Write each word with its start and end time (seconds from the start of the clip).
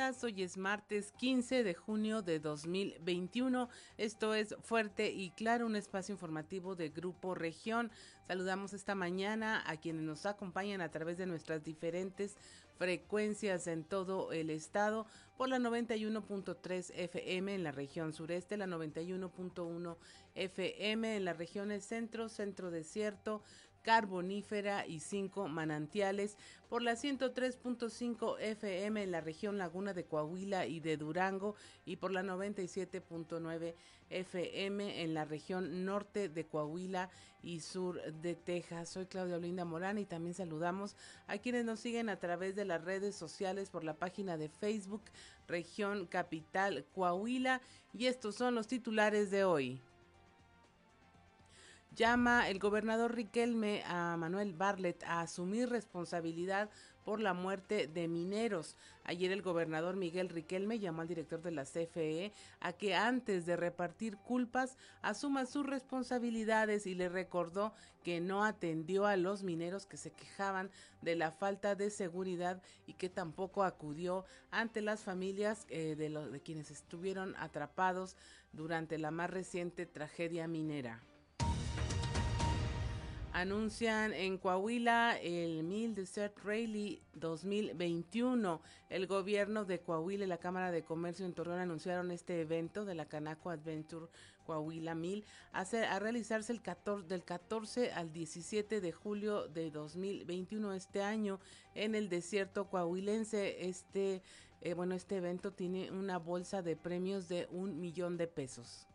Hoy 0.00 0.42
es 0.42 0.56
martes 0.56 1.12
15 1.18 1.62
de 1.62 1.74
junio 1.74 2.22
de 2.22 2.40
2021. 2.40 3.68
Esto 3.98 4.32
es 4.32 4.56
Fuerte 4.62 5.12
y 5.12 5.30
Claro, 5.32 5.66
un 5.66 5.76
espacio 5.76 6.14
informativo 6.14 6.74
de 6.74 6.88
Grupo 6.88 7.34
Región. 7.34 7.90
Saludamos 8.26 8.72
esta 8.72 8.94
mañana 8.94 9.62
a 9.66 9.76
quienes 9.76 10.02
nos 10.02 10.24
acompañan 10.24 10.80
a 10.80 10.90
través 10.90 11.18
de 11.18 11.26
nuestras 11.26 11.62
diferentes 11.62 12.38
frecuencias 12.78 13.66
en 13.66 13.84
todo 13.84 14.32
el 14.32 14.48
estado 14.48 15.06
por 15.36 15.50
la 15.50 15.58
91.3 15.58 16.92
FM 16.94 17.54
en 17.54 17.62
la 17.62 17.72
región 17.72 18.14
sureste, 18.14 18.56
la 18.56 18.66
91.1 18.66 19.96
FM 20.34 21.16
en 21.16 21.24
las 21.26 21.36
regiones 21.36 21.84
centro, 21.84 22.30
centro 22.30 22.70
desierto, 22.70 23.42
carbonífera 23.82 24.86
y 24.86 25.00
cinco 25.00 25.48
manantiales 25.48 26.36
por 26.68 26.82
la 26.82 26.92
103.5 26.92 28.38
FM 28.38 29.02
en 29.02 29.10
la 29.10 29.20
región 29.20 29.58
Laguna 29.58 29.94
de 29.94 30.04
Coahuila 30.04 30.66
y 30.66 30.80
de 30.80 30.96
Durango 30.96 31.56
y 31.84 31.96
por 31.96 32.12
la 32.12 32.22
97.9 32.22 33.74
FM 34.10 35.02
en 35.02 35.14
la 35.14 35.24
región 35.24 35.84
norte 35.84 36.28
de 36.28 36.46
Coahuila 36.46 37.10
y 37.42 37.60
sur 37.60 38.00
de 38.02 38.34
Texas. 38.34 38.90
Soy 38.90 39.06
Claudia 39.06 39.36
Olinda 39.36 39.64
Morán 39.64 39.98
y 39.98 40.04
también 40.04 40.34
saludamos 40.34 40.96
a 41.26 41.38
quienes 41.38 41.64
nos 41.64 41.80
siguen 41.80 42.08
a 42.08 42.18
través 42.18 42.54
de 42.54 42.64
las 42.64 42.84
redes 42.84 43.16
sociales 43.16 43.70
por 43.70 43.84
la 43.84 43.94
página 43.94 44.36
de 44.36 44.48
Facebook 44.48 45.02
Región 45.48 46.06
Capital 46.06 46.84
Coahuila 46.94 47.60
y 47.92 48.06
estos 48.06 48.36
son 48.36 48.54
los 48.54 48.66
titulares 48.66 49.30
de 49.30 49.44
hoy 49.44 49.80
llama 51.94 52.48
el 52.48 52.58
gobernador 52.58 53.14
Riquelme 53.14 53.82
a 53.86 54.16
Manuel 54.16 54.52
Barlet 54.52 55.02
a 55.04 55.20
asumir 55.20 55.68
responsabilidad 55.68 56.70
por 57.04 57.20
la 57.20 57.34
muerte 57.34 57.86
de 57.86 58.08
mineros. 58.08 58.76
Ayer 59.04 59.32
el 59.32 59.42
gobernador 59.42 59.96
Miguel 59.96 60.28
Riquelme 60.28 60.78
llamó 60.78 61.02
al 61.02 61.08
director 61.08 61.42
de 61.42 61.50
la 61.50 61.64
CFE 61.64 62.32
a 62.60 62.72
que 62.72 62.94
antes 62.94 63.46
de 63.46 63.56
repartir 63.56 64.16
culpas 64.18 64.76
asuma 65.02 65.46
sus 65.46 65.66
responsabilidades 65.66 66.86
y 66.86 66.94
le 66.94 67.08
recordó 67.08 67.72
que 68.04 68.20
no 68.20 68.44
atendió 68.44 69.06
a 69.06 69.16
los 69.16 69.42
mineros 69.42 69.86
que 69.86 69.96
se 69.96 70.12
quejaban 70.12 70.70
de 71.02 71.16
la 71.16 71.32
falta 71.32 71.74
de 71.74 71.90
seguridad 71.90 72.62
y 72.86 72.94
que 72.94 73.08
tampoco 73.08 73.64
acudió 73.64 74.24
ante 74.50 74.80
las 74.80 75.00
familias 75.00 75.66
eh, 75.68 75.96
de, 75.96 76.10
los, 76.10 76.30
de 76.30 76.40
quienes 76.40 76.70
estuvieron 76.70 77.34
atrapados 77.36 78.16
durante 78.52 78.98
la 78.98 79.10
más 79.10 79.30
reciente 79.30 79.86
tragedia 79.86 80.46
minera. 80.46 81.02
Anuncian 83.32 84.12
en 84.12 84.38
Coahuila 84.38 85.16
el 85.18 85.62
Mil 85.62 85.94
Desert 85.94 86.36
Rally 86.42 87.00
2021. 87.14 88.60
El 88.88 89.06
gobierno 89.06 89.64
de 89.64 89.78
Coahuila 89.78 90.24
y 90.24 90.28
la 90.28 90.38
Cámara 90.38 90.72
de 90.72 90.82
Comercio 90.82 91.24
en 91.24 91.32
Torreón 91.32 91.60
anunciaron 91.60 92.10
este 92.10 92.40
evento 92.40 92.84
de 92.84 92.96
la 92.96 93.06
Canaco 93.06 93.50
Adventure 93.50 94.08
Coahuila 94.44 94.96
Mil 94.96 95.24
a, 95.52 95.60
a 95.60 95.98
realizarse 96.00 96.52
el 96.52 96.60
14, 96.60 97.06
del 97.06 97.22
14 97.22 97.92
al 97.92 98.12
17 98.12 98.80
de 98.80 98.92
julio 98.92 99.46
de 99.46 99.70
2021 99.70 100.72
este 100.72 101.00
año 101.00 101.38
en 101.76 101.94
el 101.94 102.08
desierto 102.08 102.68
coahuilense. 102.68 103.68
Este, 103.68 104.22
eh, 104.60 104.74
bueno, 104.74 104.96
este 104.96 105.18
evento 105.18 105.52
tiene 105.52 105.92
una 105.92 106.18
bolsa 106.18 106.62
de 106.62 106.74
premios 106.74 107.28
de 107.28 107.46
un 107.52 107.80
millón 107.80 108.16
de 108.16 108.26
pesos. 108.26 108.89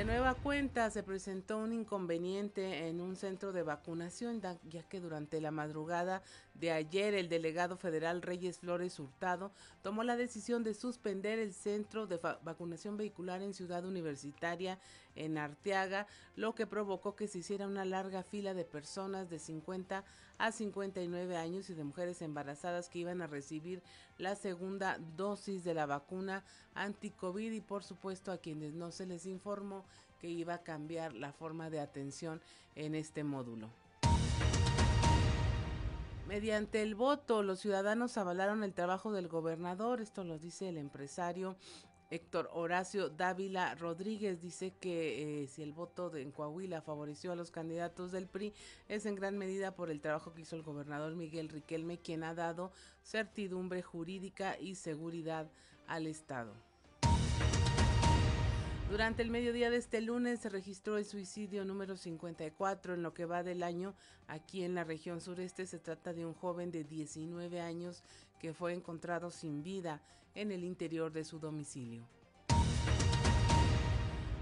De 0.00 0.06
nueva 0.06 0.32
cuenta 0.32 0.88
se 0.88 1.02
presentó 1.02 1.58
un 1.58 1.74
inconveniente 1.74 2.88
en 2.88 3.02
un 3.02 3.16
centro 3.16 3.52
de 3.52 3.62
vacunación, 3.62 4.40
ya 4.66 4.82
que 4.84 4.98
durante 4.98 5.42
la 5.42 5.50
madrugada 5.50 6.22
de 6.54 6.72
ayer 6.72 7.12
el 7.12 7.28
delegado 7.28 7.76
federal 7.76 8.22
Reyes 8.22 8.60
Flores 8.60 8.98
Hurtado 8.98 9.52
tomó 9.82 10.02
la 10.02 10.16
decisión 10.16 10.64
de 10.64 10.72
suspender 10.72 11.38
el 11.38 11.52
centro 11.52 12.06
de 12.06 12.16
vacunación 12.16 12.96
vehicular 12.96 13.42
en 13.42 13.52
Ciudad 13.52 13.84
Universitaria 13.84 14.78
en 15.16 15.36
Arteaga, 15.36 16.06
lo 16.34 16.54
que 16.54 16.66
provocó 16.66 17.14
que 17.14 17.28
se 17.28 17.40
hiciera 17.40 17.66
una 17.66 17.84
larga 17.84 18.22
fila 18.22 18.54
de 18.54 18.64
personas 18.64 19.28
de 19.28 19.38
50 19.38 20.02
a 20.40 20.52
59 20.52 21.36
años 21.36 21.68
y 21.68 21.74
de 21.74 21.84
mujeres 21.84 22.22
embarazadas 22.22 22.88
que 22.88 23.00
iban 23.00 23.20
a 23.20 23.26
recibir 23.26 23.82
la 24.16 24.34
segunda 24.34 24.98
dosis 25.16 25.64
de 25.64 25.74
la 25.74 25.84
vacuna 25.84 26.44
anti-COVID 26.74 27.52
y 27.52 27.60
por 27.60 27.84
supuesto 27.84 28.32
a 28.32 28.38
quienes 28.38 28.72
no 28.72 28.90
se 28.90 29.04
les 29.04 29.26
informó 29.26 29.84
que 30.18 30.28
iba 30.28 30.54
a 30.54 30.62
cambiar 30.62 31.12
la 31.12 31.32
forma 31.32 31.68
de 31.68 31.80
atención 31.80 32.40
en 32.74 32.94
este 32.94 33.22
módulo. 33.22 33.68
Mediante 36.26 36.80
el 36.80 36.94
voto, 36.94 37.42
los 37.42 37.58
ciudadanos 37.58 38.16
avalaron 38.16 38.62
el 38.62 38.72
trabajo 38.72 39.12
del 39.12 39.28
gobernador, 39.28 40.00
esto 40.00 40.24
lo 40.24 40.38
dice 40.38 40.68
el 40.68 40.78
empresario 40.78 41.56
Héctor 42.10 42.50
Horacio 42.52 43.08
Dávila 43.08 43.76
Rodríguez 43.76 44.40
dice 44.40 44.72
que 44.80 45.42
eh, 45.42 45.46
si 45.46 45.62
el 45.62 45.72
voto 45.72 46.10
de, 46.10 46.22
en 46.22 46.32
Coahuila 46.32 46.82
favoreció 46.82 47.30
a 47.30 47.36
los 47.36 47.52
candidatos 47.52 48.10
del 48.10 48.26
PRI 48.26 48.52
es 48.88 49.06
en 49.06 49.14
gran 49.14 49.38
medida 49.38 49.76
por 49.76 49.90
el 49.90 50.00
trabajo 50.00 50.34
que 50.34 50.42
hizo 50.42 50.56
el 50.56 50.62
gobernador 50.62 51.14
Miguel 51.14 51.48
Riquelme, 51.48 51.98
quien 51.98 52.24
ha 52.24 52.34
dado 52.34 52.72
certidumbre 53.04 53.80
jurídica 53.82 54.58
y 54.58 54.74
seguridad 54.74 55.48
al 55.86 56.08
Estado. 56.08 56.52
Durante 58.90 59.22
el 59.22 59.30
mediodía 59.30 59.70
de 59.70 59.76
este 59.76 60.00
lunes 60.00 60.40
se 60.40 60.48
registró 60.48 60.98
el 60.98 61.04
suicidio 61.04 61.64
número 61.64 61.96
54 61.96 62.94
en 62.94 63.04
lo 63.04 63.14
que 63.14 63.24
va 63.24 63.44
del 63.44 63.62
año 63.62 63.94
aquí 64.26 64.64
en 64.64 64.74
la 64.74 64.82
región 64.82 65.20
sureste. 65.20 65.64
Se 65.64 65.78
trata 65.78 66.12
de 66.12 66.26
un 66.26 66.34
joven 66.34 66.72
de 66.72 66.82
19 66.82 67.60
años 67.60 68.02
que 68.40 68.52
fue 68.52 68.72
encontrado 68.74 69.30
sin 69.30 69.62
vida 69.62 70.02
en 70.34 70.52
el 70.52 70.64
interior 70.64 71.12
de 71.12 71.24
su 71.24 71.38
domicilio. 71.38 72.06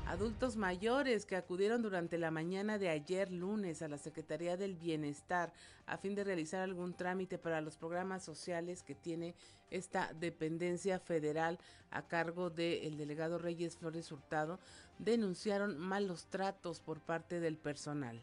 Adultos 0.09 0.57
mayores 0.57 1.27
que 1.27 1.37
acudieron 1.37 1.83
durante 1.83 2.17
la 2.17 2.31
mañana 2.31 2.79
de 2.79 2.89
ayer 2.89 3.31
lunes 3.31 3.83
a 3.83 3.89
la 3.89 3.99
Secretaría 3.99 4.57
del 4.57 4.75
Bienestar 4.75 5.53
a 5.85 5.99
fin 5.99 6.15
de 6.15 6.25
realizar 6.25 6.63
algún 6.63 6.95
trámite 6.95 7.37
para 7.37 7.61
los 7.61 7.77
programas 7.77 8.25
sociales 8.25 8.83
que 8.83 8.95
tiene 8.95 9.35
esta 9.71 10.15
dependencia 10.15 10.99
federal 10.99 11.59
a 11.91 12.09
cargo 12.09 12.49
del 12.49 12.97
delegado 12.97 13.37
Reyes 13.37 13.77
Flores 13.77 14.11
Hurtado, 14.11 14.59
denunciaron 14.99 15.79
malos 15.79 16.27
tratos 16.31 16.81
por 16.81 17.01
parte 17.01 17.39
del 17.39 17.59
personal. 17.59 18.23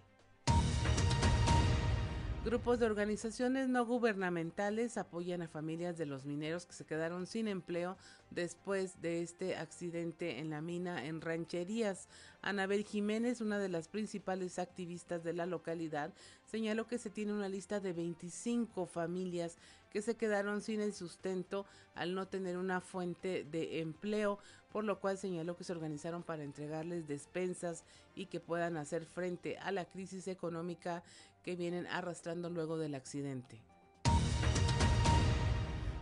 Grupos 2.46 2.78
de 2.78 2.86
organizaciones 2.86 3.70
no 3.70 3.88
gubernamentales 3.88 5.00
apoyan 5.00 5.42
a 5.42 5.48
familias 5.48 5.98
de 5.98 6.06
los 6.06 6.26
mineros 6.26 6.68
que 6.68 6.74
se 6.74 6.86
quedaron 6.86 7.26
sin 7.26 7.48
empleo 7.48 7.98
después 8.30 9.02
de 9.02 9.24
este 9.24 9.56
accidente 9.56 10.38
en 10.38 10.52
la 10.52 10.62
mina 10.62 11.08
en 11.08 11.22
Rancherías. 11.22 12.08
Anabel 12.44 12.86
Jiménez, 12.86 13.42
una 13.42 13.58
de 13.58 13.70
las 13.70 13.88
principales 13.88 14.60
activistas 14.60 15.24
de 15.24 15.34
la 15.34 15.48
localidad, 15.48 16.14
señaló 16.46 16.88
que 16.88 17.00
se 17.00 17.10
tiene 17.10 17.34
una 17.34 17.50
lista 17.50 17.80
de 17.80 17.94
25 17.94 18.86
familias 18.86 19.58
que 19.90 20.04
se 20.04 20.16
quedaron 20.16 20.62
sin 20.62 20.82
el 20.82 20.94
sustento 20.94 21.66
al 21.96 22.14
no 22.14 22.28
tener 22.28 22.58
una 22.58 22.80
fuente 22.80 23.44
de 23.44 23.80
empleo, 23.80 24.38
por 24.72 24.84
lo 24.84 25.00
cual 25.00 25.18
señaló 25.18 25.56
que 25.56 25.64
se 25.64 25.72
organizaron 25.72 26.22
para 26.22 26.44
entregarles 26.44 27.08
despensas 27.08 27.86
y 28.14 28.28
que 28.28 28.40
puedan 28.40 28.78
hacer 28.78 29.06
frente 29.06 29.58
a 29.58 29.72
la 29.72 29.86
crisis 29.86 30.28
económica 30.28 31.02
que 31.46 31.56
vienen 31.56 31.86
arrastrando 31.86 32.50
luego 32.50 32.80
del 32.80 32.96
accidente. 32.96 33.62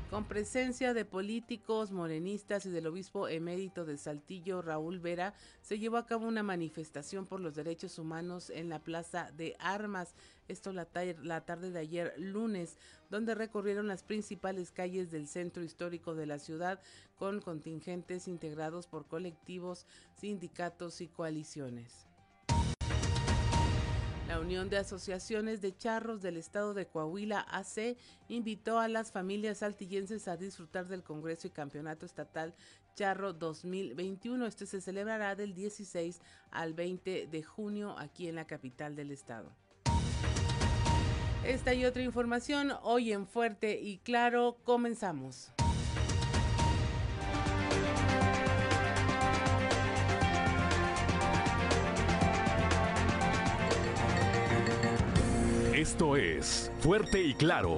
Con 0.09 0.25
presencia 0.25 0.93
de 0.93 1.05
políticos, 1.05 1.91
morenistas 1.91 2.65
y 2.65 2.69
del 2.69 2.87
obispo 2.87 3.27
emérito 3.27 3.83
de 3.83 3.97
Saltillo, 3.97 4.61
Raúl 4.61 4.99
Vera, 4.99 5.33
se 5.61 5.79
llevó 5.79 5.97
a 5.97 6.05
cabo 6.05 6.27
una 6.27 6.43
manifestación 6.43 7.25
por 7.25 7.41
los 7.41 7.55
derechos 7.55 7.97
humanos 7.97 8.51
en 8.51 8.69
la 8.69 8.79
Plaza 8.79 9.31
de 9.35 9.57
Armas, 9.59 10.13
esto 10.47 10.71
la, 10.71 10.87
la 11.23 11.41
tarde 11.41 11.71
de 11.71 11.79
ayer 11.79 12.13
lunes, 12.17 12.77
donde 13.09 13.35
recorrieron 13.35 13.87
las 13.87 14.03
principales 14.03 14.71
calles 14.71 15.11
del 15.11 15.27
centro 15.27 15.63
histórico 15.63 16.15
de 16.15 16.27
la 16.27 16.39
ciudad 16.39 16.79
con 17.17 17.41
contingentes 17.41 18.27
integrados 18.27 18.87
por 18.87 19.07
colectivos, 19.07 19.87
sindicatos 20.15 21.01
y 21.01 21.07
coaliciones. 21.07 22.12
La 24.33 24.39
Unión 24.39 24.67
de 24.67 24.77
Asociaciones 24.77 25.61
de 25.61 25.77
Charros 25.77 26.23
del 26.23 26.37
Estado 26.37 26.73
de 26.73 26.87
Coahuila, 26.87 27.41
AC, 27.41 27.95
invitó 28.29 28.79
a 28.79 28.87
las 28.87 29.11
familias 29.11 29.59
saltillenses 29.59 30.27
a 30.27 30.37
disfrutar 30.37 30.87
del 30.87 31.03
Congreso 31.03 31.45
y 31.45 31.51
Campeonato 31.51 32.07
Estatal 32.07 32.55
Charro 32.95 33.33
2021. 33.33 34.47
Este 34.47 34.65
se 34.65 34.81
celebrará 34.81 35.35
del 35.35 35.53
16 35.53 36.19
al 36.49 36.73
20 36.73 37.27
de 37.27 37.43
junio 37.43 37.95
aquí 37.99 38.27
en 38.27 38.33
la 38.33 38.47
capital 38.47 38.95
del 38.95 39.11
estado. 39.11 39.51
Esta 41.45 41.75
y 41.75 41.85
otra 41.85 42.01
información 42.01 42.73
hoy 42.81 43.13
en 43.13 43.27
Fuerte 43.27 43.79
y 43.79 43.99
Claro 43.99 44.57
comenzamos. 44.63 45.51
Esto 55.93 56.15
es 56.15 56.71
Fuerte 56.79 57.21
y 57.21 57.35
Claro. 57.35 57.77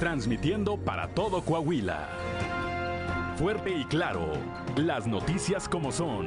transmitiendo 0.00 0.76
para 0.76 1.08
todo 1.08 1.42
Coahuila. 1.42 2.10
Fuerte 3.38 3.70
y 3.70 3.86
claro, 3.86 4.32
las 4.76 5.06
noticias 5.06 5.66
como 5.66 5.90
son, 5.90 6.26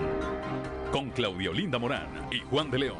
con 0.91 1.11
Claudio 1.11 1.53
Linda 1.53 1.77
Morán 1.77 2.27
y 2.31 2.39
Juan 2.39 2.71
de 2.71 2.79
León. 2.79 2.97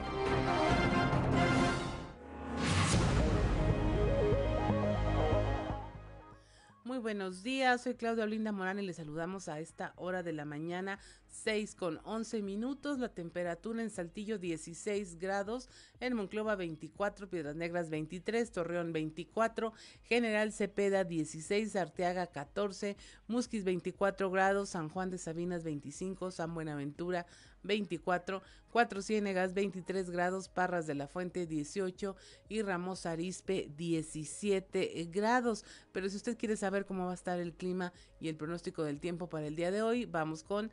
Muy 6.84 7.00
buenos 7.00 7.42
días, 7.42 7.82
soy 7.82 7.96
Claudia 7.96 8.26
Olinda 8.26 8.52
Morán 8.52 8.78
y 8.78 8.82
les 8.84 8.98
saludamos 8.98 9.48
a 9.48 9.60
esta 9.60 9.94
hora 9.96 10.22
de 10.22 10.34
la 10.34 10.46
mañana, 10.46 11.00
6 11.31 11.75
con 11.75 12.00
11 12.04 12.42
minutos, 12.42 13.00
la 13.00 13.10
temperatura 13.10 13.81
en 13.81 13.89
Saltillo 13.89 14.38
16 14.38 15.18
grados, 15.18 15.69
en 16.00 16.13
Monclova 16.13 16.56
24, 16.56 17.30
Piedras 17.30 17.56
Negras 17.56 17.89
23, 17.89 18.51
Torreón 18.51 18.94
24, 18.94 19.74
General 20.04 20.51
Cepeda 20.51 21.04
16, 21.04 21.75
Arteaga 21.75 22.28
14, 22.28 22.98
Musquis 23.28 23.63
24 23.63 24.30
grados, 24.30 24.69
San 24.69 24.89
Juan 24.89 25.10
de 25.10 25.18
Sabinas 25.18 25.63
25, 25.63 26.31
San 26.31 26.54
Buenaventura 26.54 27.25
24, 27.63 28.42
Cuatro 28.72 29.01
Ciénegas 29.01 29.54
23 29.54 30.10
grados, 30.12 30.48
Parras 30.48 30.88
de 30.88 30.95
la 30.95 31.07
Fuente 31.07 31.45
18 31.45 32.16
y 32.48 32.62
Ramos 32.62 33.06
Arispe 33.06 33.69
17 33.75 35.10
grados. 35.12 35.66
Pero 35.92 36.07
si 36.07 36.16
usted 36.16 36.38
quiere 36.38 36.56
saber 36.56 36.86
cómo 36.86 37.06
va 37.06 37.12
a 37.12 37.16
estar 37.16 37.39
el 37.39 37.54
clima 37.54 37.92
y 38.22 38.30
el 38.30 38.38
pronóstico 38.38 38.84
del 38.84 39.01
tiempo 39.01 39.27
para 39.27 39.48
el 39.48 39.57
día 39.57 39.72
de 39.72 39.81
hoy, 39.81 40.06
vamos 40.06 40.44
con 40.44 40.72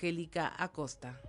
Angélica 0.00 0.54
Acosta. 0.56 1.20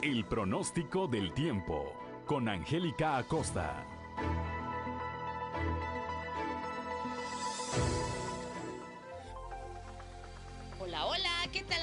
El 0.00 0.24
pronóstico 0.24 1.08
del 1.08 1.34
tiempo 1.34 1.92
con 2.24 2.48
Angélica 2.48 3.18
Acosta. 3.18 3.84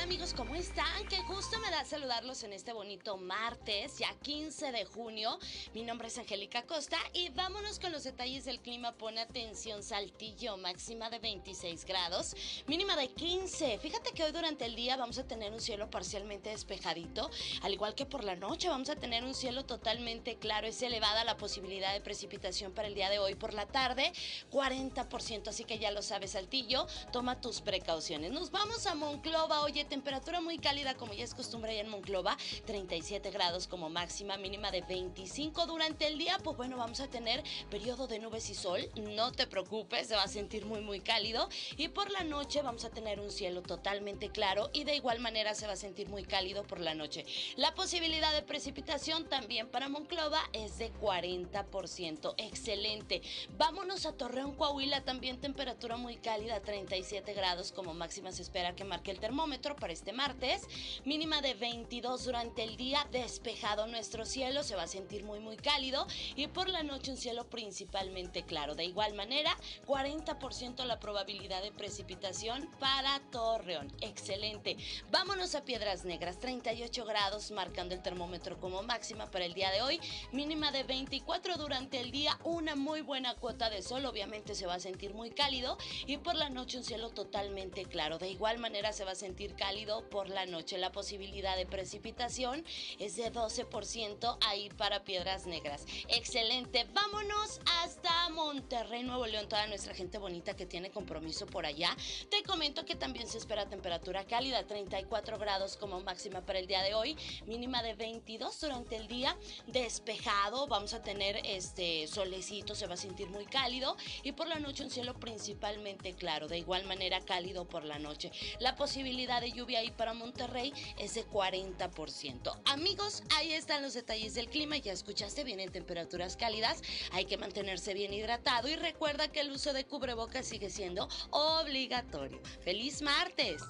Amigos? 0.07 0.33
¿Cómo 0.33 0.55
están? 0.55 1.05
Qué 1.09 1.21
gusto 1.23 1.59
me 1.59 1.69
da 1.69 1.83
saludarlos 1.83 2.41
en 2.43 2.53
este 2.53 2.71
bonito 2.71 3.17
martes, 3.17 3.97
ya 3.97 4.13
15 4.21 4.71
de 4.71 4.85
junio. 4.85 5.37
Mi 5.73 5.83
nombre 5.83 6.07
es 6.07 6.17
Angélica 6.17 6.63
Costa 6.63 6.95
y 7.11 7.27
vámonos 7.27 7.77
con 7.77 7.91
los 7.91 8.05
detalles 8.05 8.45
del 8.45 8.61
clima. 8.61 8.93
Pon 8.93 9.17
atención, 9.17 9.83
Saltillo, 9.83 10.55
máxima 10.55 11.09
de 11.09 11.19
26 11.19 11.83
grados, 11.83 12.37
mínima 12.67 12.95
de 12.95 13.09
15. 13.09 13.79
Fíjate 13.79 14.11
que 14.13 14.23
hoy 14.23 14.31
durante 14.31 14.63
el 14.63 14.77
día 14.77 14.95
vamos 14.95 15.17
a 15.17 15.27
tener 15.27 15.51
un 15.51 15.59
cielo 15.59 15.89
parcialmente 15.89 16.51
despejadito, 16.51 17.29
al 17.61 17.73
igual 17.73 17.93
que 17.93 18.05
por 18.05 18.23
la 18.23 18.37
noche 18.37 18.69
vamos 18.69 18.89
a 18.89 18.95
tener 18.95 19.25
un 19.25 19.33
cielo 19.33 19.65
totalmente 19.65 20.37
claro. 20.37 20.67
Es 20.67 20.81
elevada 20.81 21.25
la 21.25 21.35
posibilidad 21.35 21.91
de 21.91 21.99
precipitación 21.99 22.71
para 22.71 22.87
el 22.87 22.95
día 22.95 23.09
de 23.09 23.19
hoy 23.19 23.35
por 23.35 23.53
la 23.53 23.65
tarde, 23.65 24.13
40%, 24.53 25.49
así 25.49 25.65
que 25.65 25.79
ya 25.79 25.91
lo 25.91 26.01
sabes, 26.01 26.31
Saltillo, 26.31 26.87
toma 27.11 27.41
tus 27.41 27.59
precauciones. 27.59 28.31
Nos 28.31 28.51
vamos 28.51 28.87
a 28.87 28.95
Monclova 28.95 29.63
Oye, 29.63 29.83
temperatura 29.97 30.41
muy 30.41 30.59
cálida 30.59 30.93
como 30.93 31.15
ya 31.15 31.23
es 31.23 31.33
costumbre 31.33 31.71
allá 31.71 31.81
en 31.81 31.89
Monclova, 31.89 32.37
37 32.65 33.31
grados 33.31 33.67
como 33.67 33.89
máxima, 33.89 34.37
mínima 34.37 34.69
de 34.69 34.81
25 34.81 35.65
durante 35.65 36.05
el 36.05 36.19
día. 36.19 36.37
Pues 36.43 36.55
bueno, 36.55 36.77
vamos 36.77 36.99
a 36.99 37.07
tener 37.07 37.43
periodo 37.71 38.05
de 38.05 38.19
nubes 38.19 38.47
y 38.51 38.53
sol. 38.53 38.87
No 38.95 39.31
te 39.31 39.47
preocupes, 39.47 40.07
se 40.07 40.15
va 40.15 40.21
a 40.21 40.27
sentir 40.27 40.67
muy 40.67 40.81
muy 40.81 40.99
cálido. 40.99 41.49
Y 41.77 41.87
por 41.87 42.11
la 42.11 42.23
noche 42.23 42.61
vamos 42.61 42.85
a 42.85 42.91
tener 42.91 43.19
un 43.19 43.31
cielo 43.31 43.63
totalmente 43.63 44.29
claro 44.29 44.69
y 44.71 44.83
de 44.83 44.95
igual 44.95 45.19
manera 45.19 45.55
se 45.55 45.65
va 45.65 45.73
a 45.73 45.77
sentir 45.77 46.09
muy 46.09 46.23
cálido 46.23 46.63
por 46.63 46.79
la 46.79 46.93
noche. 46.93 47.25
La 47.55 47.73
posibilidad 47.73 48.31
de 48.33 48.43
precipitación 48.43 49.27
también 49.27 49.67
para 49.67 49.89
Monclova 49.89 50.41
es 50.53 50.77
de 50.77 50.93
40%. 50.93 52.35
Excelente. 52.37 53.23
Vámonos 53.57 54.05
a 54.05 54.13
Torreón, 54.13 54.53
Coahuila, 54.53 55.03
también 55.03 55.41
temperatura 55.41 55.97
muy 55.97 56.17
cálida, 56.17 56.61
37 56.61 57.33
grados 57.33 57.71
como 57.71 57.95
máxima 57.95 58.31
se 58.31 58.43
espera 58.43 58.75
que 58.75 58.83
marque 58.83 59.09
el 59.09 59.19
termómetro 59.19 59.75
este 59.91 60.13
martes. 60.13 60.67
Mínima 61.05 61.41
de 61.41 61.53
22 61.53 62.25
durante 62.25 62.63
el 62.63 62.77
día, 62.77 63.07
despejado 63.11 63.87
nuestro 63.87 64.25
cielo, 64.25 64.63
se 64.63 64.75
va 64.75 64.83
a 64.83 64.87
sentir 64.87 65.23
muy 65.23 65.39
muy 65.39 65.57
cálido 65.57 66.07
y 66.35 66.47
por 66.47 66.69
la 66.69 66.83
noche 66.83 67.11
un 67.11 67.17
cielo 67.17 67.49
principalmente 67.49 68.43
claro. 68.43 68.75
De 68.75 68.85
igual 68.85 69.13
manera, 69.13 69.55
40% 69.85 70.83
la 70.85 70.99
probabilidad 70.99 71.61
de 71.61 71.71
precipitación 71.71 72.69
para 72.79 73.19
Torreón. 73.31 73.91
Excelente. 74.01 74.77
Vámonos 75.11 75.55
a 75.55 75.63
Piedras 75.63 76.05
Negras, 76.05 76.39
38 76.39 77.05
grados 77.05 77.51
marcando 77.51 77.95
el 77.95 78.01
termómetro 78.01 78.59
como 78.59 78.83
máxima 78.83 79.29
para 79.31 79.45
el 79.45 79.53
día 79.53 79.71
de 79.71 79.81
hoy. 79.81 79.99
Mínima 80.31 80.71
de 80.71 80.83
24 80.83 81.57
durante 81.57 81.99
el 81.99 82.11
día, 82.11 82.37
una 82.43 82.75
muy 82.75 83.01
buena 83.01 83.35
cuota 83.35 83.69
de 83.69 83.81
sol, 83.81 84.05
obviamente 84.05 84.55
se 84.55 84.65
va 84.65 84.75
a 84.75 84.79
sentir 84.79 85.13
muy 85.13 85.31
cálido 85.31 85.77
y 86.05 86.17
por 86.17 86.35
la 86.35 86.49
noche 86.49 86.77
un 86.77 86.83
cielo 86.83 87.09
totalmente 87.09 87.85
claro. 87.85 88.17
De 88.17 88.29
igual 88.29 88.57
manera 88.57 88.93
se 88.93 89.05
va 89.05 89.11
a 89.11 89.15
sentir 89.15 89.55
cálido 89.55 89.76
por 90.09 90.27
la 90.29 90.47
noche. 90.47 90.77
La 90.79 90.91
posibilidad 90.91 91.55
de 91.55 91.67
precipitación 91.67 92.65
es 92.97 93.15
de 93.15 93.31
12% 93.31 94.37
ahí 94.41 94.69
para 94.69 95.03
Piedras 95.03 95.45
Negras. 95.45 95.85
Excelente. 96.07 96.87
Vámonos 96.93 97.59
hasta 97.83 98.29
Monterrey, 98.29 99.03
Nuevo 99.03 99.27
León, 99.27 99.47
toda 99.47 99.67
nuestra 99.67 99.93
gente 99.93 100.17
bonita 100.17 100.55
que 100.55 100.65
tiene 100.65 100.89
compromiso 100.89 101.45
por 101.45 101.67
allá. 101.67 101.95
Te 102.31 102.41
comento 102.41 102.85
que 102.85 102.95
también 102.95 103.27
se 103.27 103.37
espera 103.37 103.69
temperatura 103.69 104.25
cálida, 104.25 104.65
34 104.65 105.37
grados 105.37 105.77
como 105.77 105.99
máxima 105.99 106.41
para 106.41 106.57
el 106.57 106.65
día 106.65 106.81
de 106.81 106.95
hoy, 106.95 107.15
mínima 107.45 107.83
de 107.83 107.93
22 107.93 108.59
durante 108.59 108.95
el 108.95 109.07
día, 109.07 109.37
despejado. 109.67 110.65
Vamos 110.67 110.95
a 110.95 111.03
tener 111.03 111.39
este 111.45 112.07
solecito, 112.07 112.73
se 112.73 112.87
va 112.87 112.95
a 112.95 112.97
sentir 112.97 113.29
muy 113.29 113.45
cálido 113.45 113.95
y 114.23 114.31
por 114.31 114.47
la 114.47 114.57
noche 114.57 114.83
un 114.83 114.89
cielo 114.89 115.13
principalmente 115.19 116.15
claro, 116.15 116.47
de 116.47 116.57
igual 116.57 116.83
manera 116.85 117.21
cálido 117.21 117.67
por 117.67 117.83
la 117.83 117.99
noche. 117.99 118.31
La 118.59 118.75
posibilidad 118.75 119.39
de 119.39 119.51
lluvia 119.51 119.66
ahí 119.75 119.91
para 119.91 120.13
Monterrey 120.13 120.73
es 120.97 121.15
de 121.15 121.25
40%. 121.25 122.61
Amigos, 122.65 123.23
ahí 123.35 123.53
están 123.53 123.81
los 123.81 123.93
detalles 123.93 124.33
del 124.33 124.49
clima. 124.49 124.77
Ya 124.77 124.93
escuchaste, 124.93 125.43
vienen 125.43 125.71
temperaturas 125.71 126.37
cálidas. 126.37 126.81
Hay 127.11 127.25
que 127.25 127.37
mantenerse 127.37 127.93
bien 127.93 128.13
hidratado 128.13 128.67
y 128.67 128.75
recuerda 128.75 129.27
que 129.27 129.41
el 129.41 129.51
uso 129.51 129.73
de 129.73 129.85
cubrebocas 129.85 130.45
sigue 130.45 130.69
siendo 130.69 131.07
obligatorio. 131.31 132.41
¡Feliz 132.61 133.01
martes! 133.01 133.61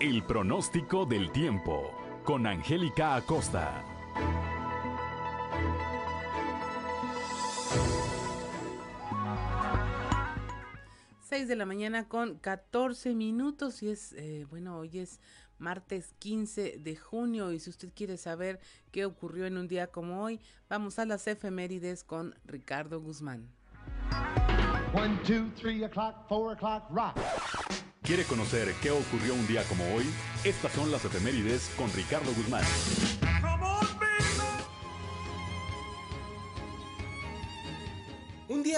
El 0.00 0.24
pronóstico 0.24 1.04
del 1.04 1.30
tiempo 1.32 1.92
con 2.24 2.46
Angélica 2.46 3.16
Acosta. 3.16 3.89
6 11.30 11.46
de 11.46 11.54
la 11.54 11.64
mañana 11.64 12.08
con 12.08 12.38
14 12.40 13.14
minutos 13.14 13.84
y 13.84 13.90
es, 13.90 14.14
eh, 14.14 14.48
bueno, 14.50 14.78
hoy 14.78 14.98
es 14.98 15.20
martes 15.58 16.12
15 16.18 16.78
de 16.78 16.96
junio 16.96 17.52
y 17.52 17.60
si 17.60 17.70
usted 17.70 17.92
quiere 17.94 18.16
saber 18.16 18.58
qué 18.90 19.04
ocurrió 19.04 19.46
en 19.46 19.56
un 19.56 19.68
día 19.68 19.86
como 19.86 20.24
hoy, 20.24 20.40
vamos 20.68 20.98
a 20.98 21.06
las 21.06 21.28
efemérides 21.28 22.02
con 22.02 22.34
Ricardo 22.46 23.00
Guzmán. 23.00 23.48
¿Quiere 28.02 28.24
conocer 28.24 28.74
qué 28.82 28.90
ocurrió 28.90 29.34
un 29.34 29.46
día 29.46 29.62
como 29.68 29.84
hoy? 29.94 30.06
Estas 30.42 30.72
son 30.72 30.90
las 30.90 31.04
efemérides 31.04 31.70
con 31.76 31.92
Ricardo 31.92 32.32
Guzmán. 32.34 32.64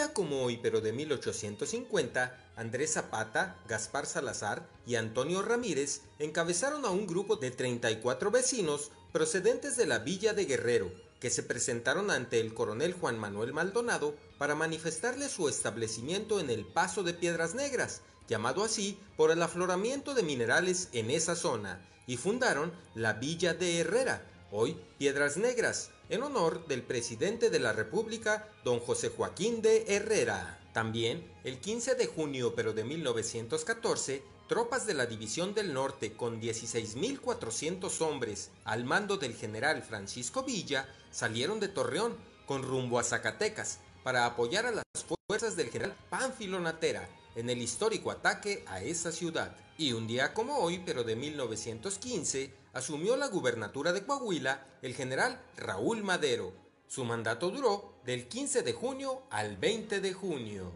Como 0.09 0.42
hoy, 0.42 0.59
pero 0.61 0.80
de 0.80 0.92
1850, 0.92 2.37
Andrés 2.56 2.94
Zapata, 2.94 3.56
Gaspar 3.68 4.06
Salazar 4.06 4.66
y 4.87 4.97
Antonio 4.97 5.42
Ramírez 5.42 6.02
encabezaron 6.18 6.85
a 6.85 6.90
un 6.90 7.06
grupo 7.06 7.37
de 7.37 7.50
34 7.50 8.30
vecinos 8.30 8.90
procedentes 9.12 9.76
de 9.76 9.87
la 9.87 10.00
villa 10.00 10.35
de 10.35 10.44
Guerrero, 10.47 10.92
que 11.21 11.30
se 11.30 11.44
presentaron 11.44 12.11
ante 12.11 12.40
el 12.40 12.52
coronel 12.52 12.94
Juan 12.94 13.18
Manuel 13.18 13.52
Maldonado 13.52 14.16
para 14.38 14.56
manifestarle 14.56 15.28
su 15.28 15.49
establecimiento 15.49 16.40
en 16.40 16.50
el 16.50 16.66
Paso 16.66 17.04
de 17.04 17.14
Piedras 17.14 17.54
Negras, 17.54 18.00
llamado 18.28 18.64
así 18.64 18.99
por 19.16 19.30
el 19.30 19.40
afloramiento 19.40 20.14
de 20.14 20.25
minerales 20.25 20.88
en 20.92 21.11
esa 21.11 21.37
zona, 21.37 21.80
y 22.06 22.16
fundaron 22.16 22.73
la 22.94 23.12
villa 23.12 23.54
de 23.54 23.78
Herrera, 23.78 24.26
hoy 24.50 24.76
Piedras 24.99 25.37
Negras, 25.37 25.90
en 26.12 26.23
honor 26.23 26.66
del 26.66 26.83
presidente 26.83 27.49
de 27.49 27.59
la 27.59 27.73
República, 27.73 28.47
don 28.64 28.81
José 28.81 29.09
Joaquín 29.09 29.62
de 29.62 29.87
Herrera. 29.88 30.61
También, 30.75 31.26
el 31.42 31.59
15 31.59 31.95
de 31.95 32.07
junio 32.07 32.54
pero 32.54 32.75
de 32.75 32.85
1914, 32.85 34.23
tropas 34.47 34.87
de 34.87 34.92
la 34.92 35.07
División 35.07 35.54
del 35.54 35.73
Norte 35.73 36.12
con 36.12 36.38
16.400 36.38 38.02
hombres 38.02 38.50
al 38.64 38.85
mando 38.85 39.16
del 39.16 39.35
general 39.35 39.83
Francisco 39.83 40.42
Villa 40.42 40.87
salieron 41.11 41.61
de 41.61 41.69
Torreón 41.69 42.14
con 42.45 42.62
rumbo 42.62 42.99
a 42.99 43.04
Zacatecas 43.04 43.78
para 44.04 44.26
apoyar 44.26 44.66
a 44.66 44.71
las 44.71 44.85
fuerzas 45.26 45.57
del 45.57 45.71
general 45.71 45.97
Pánfilo 46.11 46.61
Natera 46.61 47.09
en 47.35 47.51
el 47.51 47.61
histórico 47.61 48.11
ataque 48.11 48.65
a 48.67 48.83
esa 48.83 49.12
ciudad. 49.12 49.57
Y 49.79 49.93
un 49.93 50.07
día 50.07 50.35
como 50.35 50.59
hoy, 50.59 50.83
pero 50.85 51.05
de 51.05 51.17
1915, 51.17 52.53
asumió 52.73 53.17
la 53.17 53.29
gubernatura 53.29 53.93
de 53.93 54.05
Coahuila 54.05 54.67
el 54.83 54.95
general 54.95 55.41
Raúl 55.57 56.03
Madero. 56.03 56.53
Su 56.87 57.05
mandato 57.05 57.51
duró 57.51 57.95
del 58.05 58.29
15 58.29 58.62
de 58.62 58.73
junio 58.73 59.23
al 59.31 59.57
20 59.57 60.01
de 60.01 60.12
junio. 60.12 60.73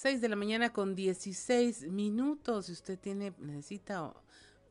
6 0.00 0.22
de 0.22 0.28
la 0.30 0.36
mañana 0.36 0.72
con 0.72 0.94
16 0.94 1.88
minutos. 1.90 2.66
Si 2.66 2.72
usted 2.72 2.98
tiene, 2.98 3.34
necesita 3.36 4.14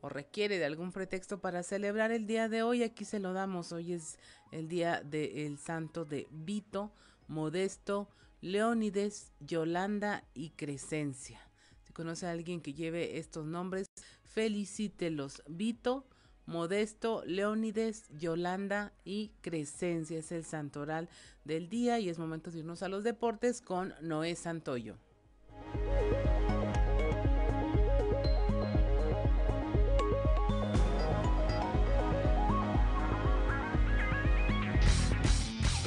o, 0.00 0.08
requiere 0.08 0.58
de 0.58 0.64
algún 0.64 0.92
pretexto 0.92 1.40
para 1.40 1.62
celebrar 1.62 2.10
el 2.12 2.26
día 2.26 2.48
de 2.48 2.62
hoy, 2.62 2.82
aquí 2.82 3.04
se 3.04 3.20
lo 3.20 3.32
damos. 3.32 3.72
Hoy 3.72 3.92
es 3.92 4.18
el 4.52 4.68
día 4.68 5.02
del 5.02 5.58
santo 5.58 6.04
de 6.04 6.26
Vito, 6.30 6.92
Modesto, 7.28 8.08
Leónides, 8.40 9.32
Yolanda 9.40 10.24
y 10.34 10.50
Crescencia. 10.50 11.40
Si 11.82 11.92
conoce 11.92 12.26
a 12.26 12.30
alguien 12.30 12.60
que 12.60 12.72
lleve 12.72 13.18
estos 13.18 13.46
nombres, 13.46 13.86
felicítelos. 14.24 15.42
Vito, 15.48 16.06
Modesto, 16.46 17.22
Leónides, 17.26 18.08
Yolanda 18.18 18.92
y 19.04 19.32
Crescencia 19.40 20.18
es 20.18 20.32
el 20.32 20.44
santoral 20.44 21.08
del 21.44 21.68
día 21.68 21.98
y 22.00 22.08
es 22.08 22.18
momento 22.18 22.50
de 22.50 22.58
irnos 22.58 22.82
a 22.82 22.88
los 22.88 23.04
deportes 23.04 23.60
con 23.60 23.94
Noé 24.00 24.34
Santoyo. 24.34 24.96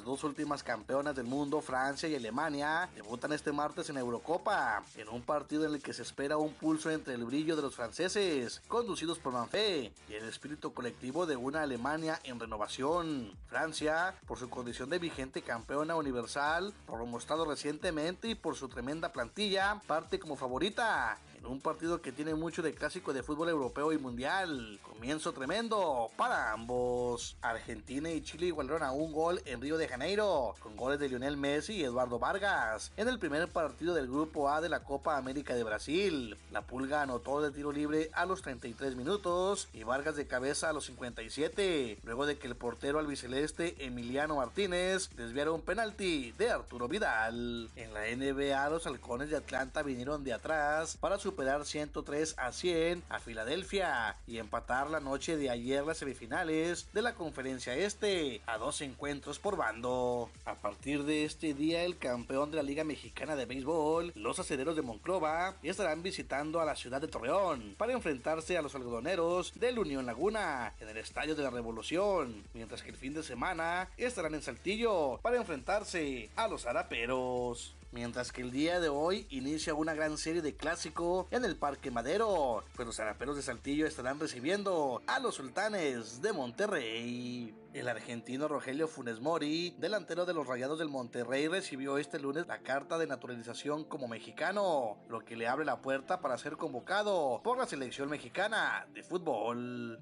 Las 0.00 0.06
dos 0.06 0.24
últimas 0.24 0.62
campeonas 0.62 1.14
del 1.14 1.26
mundo, 1.26 1.60
Francia 1.60 2.08
y 2.08 2.14
Alemania, 2.14 2.88
debutan 2.94 3.34
este 3.34 3.52
martes 3.52 3.90
en 3.90 3.98
Eurocopa, 3.98 4.82
en 4.96 5.10
un 5.10 5.20
partido 5.20 5.66
en 5.66 5.74
el 5.74 5.82
que 5.82 5.92
se 5.92 6.00
espera 6.00 6.38
un 6.38 6.54
pulso 6.54 6.90
entre 6.90 7.12
el 7.12 7.26
brillo 7.26 7.54
de 7.54 7.60
los 7.60 7.76
franceses, 7.76 8.62
conducidos 8.66 9.18
por 9.18 9.34
Manfé, 9.34 9.92
y 10.08 10.14
el 10.14 10.24
espíritu 10.24 10.72
colectivo 10.72 11.26
de 11.26 11.36
una 11.36 11.60
Alemania 11.60 12.18
en 12.24 12.40
renovación. 12.40 13.36
Francia, 13.46 14.14
por 14.26 14.38
su 14.38 14.48
condición 14.48 14.88
de 14.88 14.98
vigente 14.98 15.42
campeona 15.42 15.96
universal, 15.96 16.72
por 16.86 16.98
lo 16.98 17.04
mostrado 17.04 17.44
recientemente 17.44 18.28
y 18.28 18.34
por 18.34 18.56
su 18.56 18.70
tremenda 18.70 19.12
plantilla, 19.12 19.82
parte 19.86 20.18
como 20.18 20.34
favorita 20.34 21.18
un 21.44 21.60
partido 21.60 22.00
que 22.00 22.12
tiene 22.12 22.34
mucho 22.34 22.62
de 22.62 22.74
clásico 22.74 23.12
de 23.12 23.22
fútbol 23.22 23.48
europeo 23.48 23.92
y 23.92 23.98
mundial. 23.98 24.78
Comienzo 24.82 25.32
tremendo 25.32 26.10
para 26.16 26.52
ambos. 26.52 27.36
Argentina 27.40 28.10
y 28.10 28.22
Chile 28.22 28.46
igualaron 28.46 28.82
a 28.82 28.92
un 28.92 29.12
gol 29.12 29.40
en 29.44 29.60
Río 29.60 29.78
de 29.78 29.88
Janeiro, 29.88 30.54
con 30.60 30.76
goles 30.76 31.00
de 31.00 31.08
Lionel 31.08 31.36
Messi 31.36 31.74
y 31.74 31.84
Eduardo 31.84 32.18
Vargas, 32.18 32.92
en 32.96 33.08
el 33.08 33.18
primer 33.18 33.48
partido 33.48 33.94
del 33.94 34.06
Grupo 34.06 34.50
A 34.50 34.60
de 34.60 34.68
la 34.68 34.84
Copa 34.84 35.16
América 35.16 35.54
de 35.54 35.64
Brasil. 35.64 36.36
La 36.52 36.62
Pulga 36.62 37.02
anotó 37.02 37.40
de 37.40 37.50
tiro 37.50 37.72
libre 37.72 38.10
a 38.12 38.26
los 38.26 38.42
33 38.42 38.96
minutos 38.96 39.68
y 39.72 39.82
Vargas 39.82 40.16
de 40.16 40.26
cabeza 40.26 40.68
a 40.68 40.72
los 40.72 40.86
57, 40.86 41.98
luego 42.04 42.26
de 42.26 42.38
que 42.38 42.46
el 42.46 42.56
portero 42.56 42.98
albiceleste 42.98 43.74
Emiliano 43.84 44.36
Martínez 44.36 45.10
desviara 45.16 45.52
un 45.52 45.62
penalti 45.62 46.32
de 46.32 46.50
Arturo 46.50 46.88
Vidal. 46.88 47.70
En 47.76 47.94
la 47.94 48.02
NBA, 48.02 48.70
los 48.70 48.86
halcones 48.86 49.30
de 49.30 49.36
Atlanta 49.36 49.82
vinieron 49.82 50.24
de 50.24 50.32
atrás 50.32 50.96
para 51.00 51.18
su 51.18 51.29
superar 51.30 51.64
103 51.64 52.34
a 52.38 52.50
100 52.50 53.04
a 53.08 53.20
Filadelfia 53.20 54.16
y 54.26 54.38
empatar 54.38 54.90
la 54.90 54.98
noche 54.98 55.36
de 55.36 55.48
ayer 55.48 55.86
las 55.86 55.98
semifinales 55.98 56.88
de 56.92 57.02
la 57.02 57.14
conferencia 57.14 57.76
este 57.76 58.40
a 58.46 58.58
dos 58.58 58.80
encuentros 58.80 59.38
por 59.38 59.56
bando. 59.56 60.28
A 60.44 60.56
partir 60.56 61.04
de 61.04 61.24
este 61.24 61.54
día 61.54 61.84
el 61.84 61.98
campeón 61.98 62.50
de 62.50 62.56
la 62.56 62.64
Liga 62.64 62.82
Mexicana 62.82 63.36
de 63.36 63.46
Béisbol, 63.46 64.12
los 64.16 64.40
acederos 64.40 64.74
de 64.74 64.82
Monclova, 64.82 65.54
estarán 65.62 66.02
visitando 66.02 66.60
a 66.60 66.64
la 66.64 66.74
ciudad 66.74 67.00
de 67.00 67.06
Torreón 67.06 67.76
para 67.78 67.92
enfrentarse 67.92 68.58
a 68.58 68.62
los 68.62 68.74
algodoneros 68.74 69.52
del 69.54 69.78
Unión 69.78 70.06
Laguna 70.06 70.74
en 70.80 70.88
el 70.88 70.96
Estadio 70.96 71.36
de 71.36 71.44
la 71.44 71.50
Revolución, 71.50 72.42
mientras 72.54 72.82
que 72.82 72.90
el 72.90 72.96
fin 72.96 73.14
de 73.14 73.22
semana 73.22 73.88
estarán 73.96 74.34
en 74.34 74.42
Saltillo 74.42 75.20
para 75.22 75.36
enfrentarse 75.36 76.28
a 76.34 76.48
los 76.48 76.66
araperos 76.66 77.76
mientras 77.92 78.32
que 78.32 78.42
el 78.42 78.50
día 78.50 78.80
de 78.80 78.88
hoy 78.88 79.26
inicia 79.30 79.74
una 79.74 79.94
gran 79.94 80.18
serie 80.18 80.42
de 80.42 80.56
clásico 80.56 81.28
en 81.30 81.44
el 81.44 81.56
Parque 81.56 81.90
Madero, 81.90 82.64
pues 82.74 82.86
los 82.86 83.00
araperos 83.00 83.36
de 83.36 83.42
Saltillo 83.42 83.86
estarán 83.86 84.20
recibiendo 84.20 85.02
a 85.06 85.18
los 85.18 85.36
sultanes 85.36 86.22
de 86.22 86.32
Monterrey. 86.32 87.54
El 87.72 87.88
argentino 87.88 88.48
Rogelio 88.48 88.88
Funes 88.88 89.20
Mori, 89.20 89.76
delantero 89.78 90.26
de 90.26 90.34
los 90.34 90.46
Rayados 90.46 90.78
del 90.78 90.88
Monterrey, 90.88 91.46
recibió 91.46 91.98
este 91.98 92.18
lunes 92.18 92.46
la 92.48 92.58
carta 92.58 92.98
de 92.98 93.06
naturalización 93.06 93.84
como 93.84 94.08
mexicano, 94.08 94.98
lo 95.08 95.24
que 95.24 95.36
le 95.36 95.46
abre 95.46 95.64
la 95.64 95.80
puerta 95.80 96.20
para 96.20 96.36
ser 96.36 96.56
convocado 96.56 97.40
por 97.44 97.58
la 97.58 97.66
selección 97.66 98.08
mexicana 98.08 98.86
de 98.92 99.02
fútbol. 99.02 100.00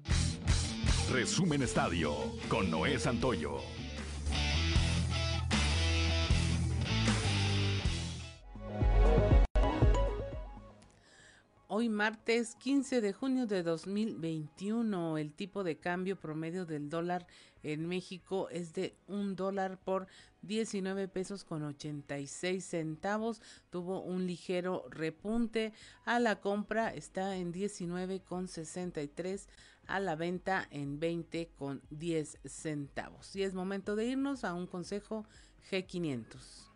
Resumen 1.11 1.63
Estadio 1.63 2.15
con 2.49 2.69
Noé 2.69 2.99
Santoyo. 2.99 3.57
Hoy 11.71 11.87
martes 11.87 12.55
15 12.55 12.99
de 12.99 13.13
junio 13.13 13.45
de 13.45 13.61
2021, 13.61 15.19
el 15.19 15.31
tipo 15.31 15.63
de 15.63 15.77
cambio 15.77 16.19
promedio 16.19 16.65
del 16.65 16.89
dólar 16.89 17.27
en 17.63 17.87
México 17.87 18.49
es 18.49 18.73
de 18.73 18.95
un 19.07 19.35
dólar 19.35 19.77
por 19.77 20.07
19 20.41 21.07
pesos 21.07 21.43
con 21.43 21.63
86 21.63 22.65
centavos. 22.65 23.41
Tuvo 23.69 24.01
un 24.01 24.25
ligero 24.25 24.85
repunte. 24.89 25.71
A 26.05 26.19
la 26.19 26.41
compra 26.41 26.93
está 26.93 27.35
en 27.35 27.51
19 27.51 28.21
con 28.21 28.47
63. 28.47 29.47
A 29.85 29.99
la 29.99 30.15
venta 30.15 30.67
en 30.71 30.99
20 30.99 31.51
con 31.55 31.81
10 31.91 32.39
centavos. 32.45 33.35
Y 33.35 33.43
es 33.43 33.53
momento 33.53 33.95
de 33.95 34.05
irnos 34.05 34.43
a 34.43 34.53
un 34.53 34.65
consejo 34.65 35.25
G500. 35.69 36.69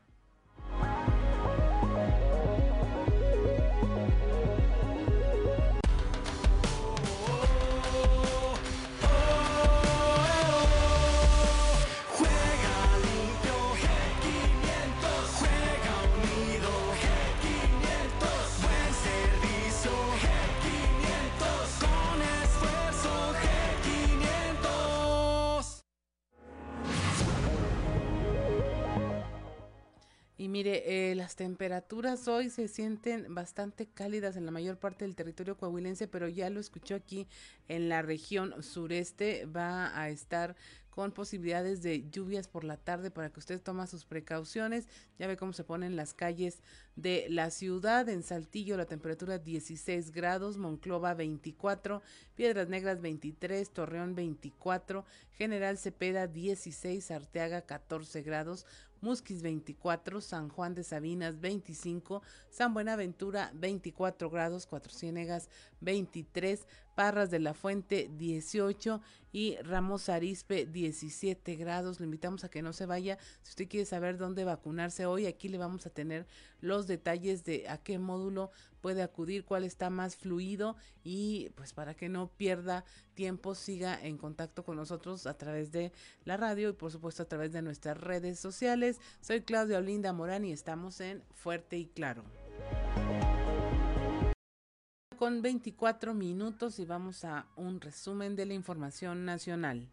Y 30.43 30.49
mire, 30.49 31.09
eh, 31.09 31.15
las 31.15 31.37
temperaturas 31.37 32.27
hoy 32.27 32.49
se 32.49 32.67
sienten 32.67 33.33
bastante 33.33 33.87
cálidas 33.87 34.35
en 34.35 34.45
la 34.45 34.51
mayor 34.51 34.77
parte 34.77 35.05
del 35.05 35.15
territorio 35.15 35.55
coahuilense, 35.55 36.05
pero 36.09 36.27
ya 36.27 36.49
lo 36.49 36.59
escuchó 36.59 36.95
aquí 36.95 37.29
en 37.69 37.87
la 37.87 38.01
región 38.01 38.61
sureste, 38.61 39.45
va 39.45 39.97
a 39.97 40.09
estar 40.09 40.57
con 40.89 41.13
posibilidades 41.13 41.81
de 41.81 42.09
lluvias 42.11 42.49
por 42.49 42.65
la 42.65 42.75
tarde 42.75 43.09
para 43.09 43.29
que 43.29 43.39
usted 43.39 43.61
tome 43.61 43.87
sus 43.87 44.03
precauciones. 44.03 44.89
Ya 45.17 45.27
ve 45.27 45.37
cómo 45.37 45.53
se 45.53 45.63
ponen 45.63 45.95
las 45.95 46.13
calles 46.13 46.61
de 46.95 47.27
la 47.29 47.49
ciudad. 47.49 48.07
En 48.09 48.23
Saltillo 48.23 48.77
la 48.77 48.85
temperatura 48.85 49.37
16 49.37 50.11
grados, 50.11 50.57
Monclova 50.57 51.13
24, 51.13 52.01
Piedras 52.35 52.69
Negras 52.69 53.01
23, 53.01 53.69
Torreón 53.69 54.15
24, 54.15 55.05
General 55.37 55.77
Cepeda 55.77 56.27
16, 56.27 57.11
Arteaga 57.11 57.61
14 57.61 58.21
grados, 58.21 58.65
Musquis 59.03 59.41
24, 59.41 60.21
San 60.21 60.47
Juan 60.47 60.75
de 60.75 60.83
Sabinas 60.83 61.41
25, 61.41 62.21
San 62.49 62.73
Buenaventura 62.73 63.51
24 63.53 64.29
grados, 64.29 64.65
Cuatro 64.65 64.93
Ciénegas 64.93 65.49
23, 65.81 66.65
Parras 66.95 67.29
de 67.29 67.39
la 67.39 67.53
Fuente 67.53 68.09
18 68.17 69.01
y 69.33 69.57
Ramos 69.57 70.07
Arispe 70.07 70.65
17 70.65 71.55
grados. 71.57 71.99
Le 71.99 72.05
invitamos 72.05 72.45
a 72.45 72.49
que 72.49 72.61
no 72.61 72.71
se 72.71 72.85
vaya. 72.85 73.17
Si 73.41 73.49
usted 73.49 73.67
quiere 73.67 73.85
saber 73.85 74.17
dónde 74.17 74.45
vacunarse 74.45 75.05
hoy, 75.05 75.25
aquí 75.25 75.49
le 75.49 75.57
vamos 75.57 75.85
a 75.85 75.89
tener 75.89 76.25
los 76.61 76.82
detalles 76.87 77.43
de 77.43 77.67
a 77.69 77.77
qué 77.77 77.99
módulo 77.99 78.51
puede 78.81 79.01
acudir, 79.01 79.45
cuál 79.45 79.63
está 79.63 79.89
más 79.89 80.15
fluido 80.15 80.75
y 81.03 81.49
pues 81.55 81.73
para 81.73 81.93
que 81.93 82.09
no 82.09 82.27
pierda 82.27 82.83
tiempo 83.13 83.55
siga 83.55 83.99
en 84.01 84.17
contacto 84.17 84.63
con 84.63 84.75
nosotros 84.75 85.25
a 85.25 85.37
través 85.37 85.71
de 85.71 85.91
la 86.25 86.37
radio 86.37 86.69
y 86.69 86.73
por 86.73 86.91
supuesto 86.91 87.23
a 87.23 87.27
través 87.27 87.53
de 87.53 87.61
nuestras 87.61 87.97
redes 87.97 88.39
sociales. 88.39 88.99
Soy 89.21 89.41
Claudia 89.41 89.77
Olinda 89.77 90.13
Morán 90.13 90.45
y 90.45 90.51
estamos 90.51 90.99
en 90.99 91.23
Fuerte 91.33 91.77
y 91.77 91.85
Claro 91.85 92.23
con 95.23 95.41
24 95.41 96.13
minutos 96.13 96.79
y 96.79 96.85
vamos 96.85 97.23
a 97.23 97.47
un 97.55 97.79
resumen 97.79 98.35
de 98.35 98.45
la 98.45 98.55
información 98.55 99.23
nacional. 99.23 99.87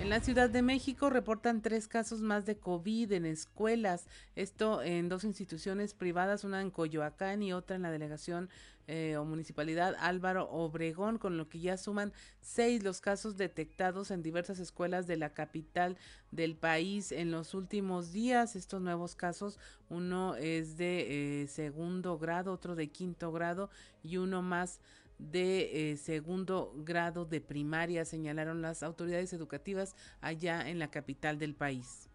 En 0.00 0.08
la 0.08 0.20
Ciudad 0.20 0.48
de 0.48 0.62
México 0.62 1.10
reportan 1.10 1.60
tres 1.60 1.86
casos 1.86 2.22
más 2.22 2.46
de 2.46 2.56
COVID 2.56 3.12
en 3.12 3.26
escuelas, 3.26 4.06
esto 4.34 4.82
en 4.82 5.10
dos 5.10 5.24
instituciones 5.24 5.92
privadas, 5.92 6.42
una 6.42 6.62
en 6.62 6.70
Coyoacán 6.70 7.42
y 7.42 7.52
otra 7.52 7.76
en 7.76 7.82
la 7.82 7.90
delegación 7.90 8.48
eh, 8.88 9.16
o 9.18 9.24
municipalidad 9.26 9.94
Álvaro 10.00 10.48
Obregón, 10.50 11.18
con 11.18 11.36
lo 11.36 11.48
que 11.50 11.60
ya 11.60 11.76
suman 11.76 12.12
seis 12.40 12.82
los 12.82 13.02
casos 13.02 13.36
detectados 13.36 14.10
en 14.10 14.22
diversas 14.22 14.58
escuelas 14.58 15.06
de 15.06 15.18
la 15.18 15.34
capital 15.34 15.98
del 16.32 16.56
país 16.56 17.12
en 17.12 17.30
los 17.30 17.54
últimos 17.54 18.10
días. 18.10 18.56
Estos 18.56 18.80
nuevos 18.80 19.14
casos, 19.14 19.58
uno 19.90 20.34
es 20.34 20.78
de 20.78 21.42
eh, 21.42 21.46
segundo 21.46 22.18
grado, 22.18 22.52
otro 22.52 22.74
de 22.74 22.88
quinto 22.88 23.30
grado 23.32 23.70
y 24.02 24.16
uno 24.16 24.40
más 24.40 24.80
de 25.20 25.92
eh, 25.92 25.96
segundo 25.96 26.72
grado 26.78 27.24
de 27.24 27.40
primaria, 27.40 28.04
señalaron 28.04 28.62
las 28.62 28.82
autoridades 28.82 29.32
educativas 29.32 29.94
allá 30.20 30.68
en 30.68 30.78
la 30.78 30.90
capital 30.90 31.38
del 31.38 31.54
país. 31.54 32.10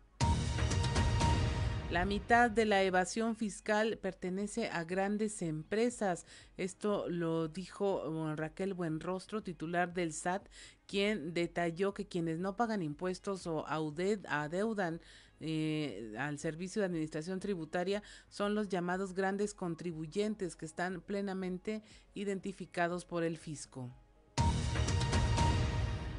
La 1.91 2.03
mitad 2.03 2.49
de 2.49 2.65
la 2.65 2.81
evasión 2.81 3.35
fiscal 3.35 3.99
pertenece 3.99 4.69
a 4.69 4.83
grandes 4.83 5.43
empresas. 5.43 6.25
Esto 6.57 7.07
lo 7.07 7.47
dijo 7.47 8.35
Raquel 8.35 8.73
Buenrostro, 8.73 9.43
titular 9.43 9.93
del 9.93 10.11
SAT, 10.11 10.49
quien 10.87 11.33
detalló 11.33 11.93
que 11.93 12.07
quienes 12.07 12.39
no 12.39 12.55
pagan 12.55 12.81
impuestos 12.81 13.45
o 13.45 13.65
adeudan 13.67 14.99
eh, 15.39 16.13
al 16.17 16.39
Servicio 16.39 16.81
de 16.81 16.87
Administración 16.87 17.39
Tributaria 17.39 18.01
son 18.29 18.55
los 18.55 18.69
llamados 18.69 19.13
grandes 19.13 19.53
contribuyentes 19.53 20.55
que 20.55 20.65
están 20.65 21.01
plenamente 21.01 21.83
identificados 22.13 23.05
por 23.05 23.23
el 23.23 23.37
fisco. 23.37 23.91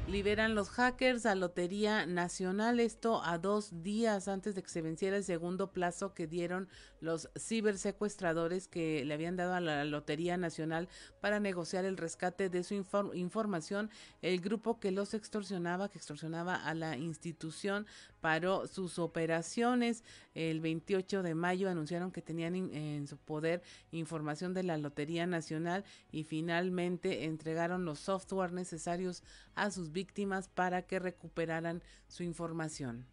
Liberan 0.07 0.55
los 0.55 0.69
hackers 0.69 1.25
a 1.25 1.35
Lotería 1.35 2.05
Nacional, 2.05 2.79
esto 2.79 3.21
a 3.25 3.37
dos 3.37 3.83
días 3.83 4.29
antes 4.29 4.55
de 4.55 4.63
que 4.63 4.69
se 4.69 4.81
venciera 4.81 5.17
el 5.17 5.25
segundo 5.25 5.73
plazo 5.73 6.13
que 6.13 6.27
dieron 6.27 6.69
los 7.01 7.29
cibersecuestradores 7.37 8.69
que 8.69 9.03
le 9.03 9.13
habían 9.13 9.35
dado 9.35 9.53
a 9.53 9.59
la 9.59 9.83
Lotería 9.83 10.37
Nacional 10.37 10.87
para 11.19 11.41
negociar 11.41 11.83
el 11.83 11.97
rescate 11.97 12.49
de 12.49 12.63
su 12.63 12.73
información. 13.15 13.89
El 14.21 14.39
grupo 14.39 14.79
que 14.79 14.91
los 14.91 15.13
extorsionaba, 15.13 15.89
que 15.89 15.97
extorsionaba 15.97 16.55
a 16.55 16.73
la 16.73 16.95
institución, 16.95 17.85
paró 18.21 18.65
sus 18.65 18.99
operaciones. 18.99 20.05
El 20.37 20.61
28 20.61 21.23
de 21.23 21.33
mayo 21.33 21.67
anunciaron 21.67 22.11
que 22.11 22.21
tenían 22.21 22.53
en 22.53 23.07
su 23.07 23.17
poder 23.17 23.63
información 23.89 24.53
de 24.53 24.61
la 24.61 24.77
Lotería 24.77 25.25
Nacional 25.25 25.83
y 26.11 26.25
finalmente 26.25 27.25
entregaron 27.25 27.85
los 27.85 27.97
software 27.97 28.53
necesarios 28.53 29.23
a 29.55 29.71
sus 29.71 29.91
víctimas 29.91 30.47
para 30.47 30.83
que 30.83 30.99
recuperaran 30.99 31.81
su 32.07 32.21
información. 32.21 33.07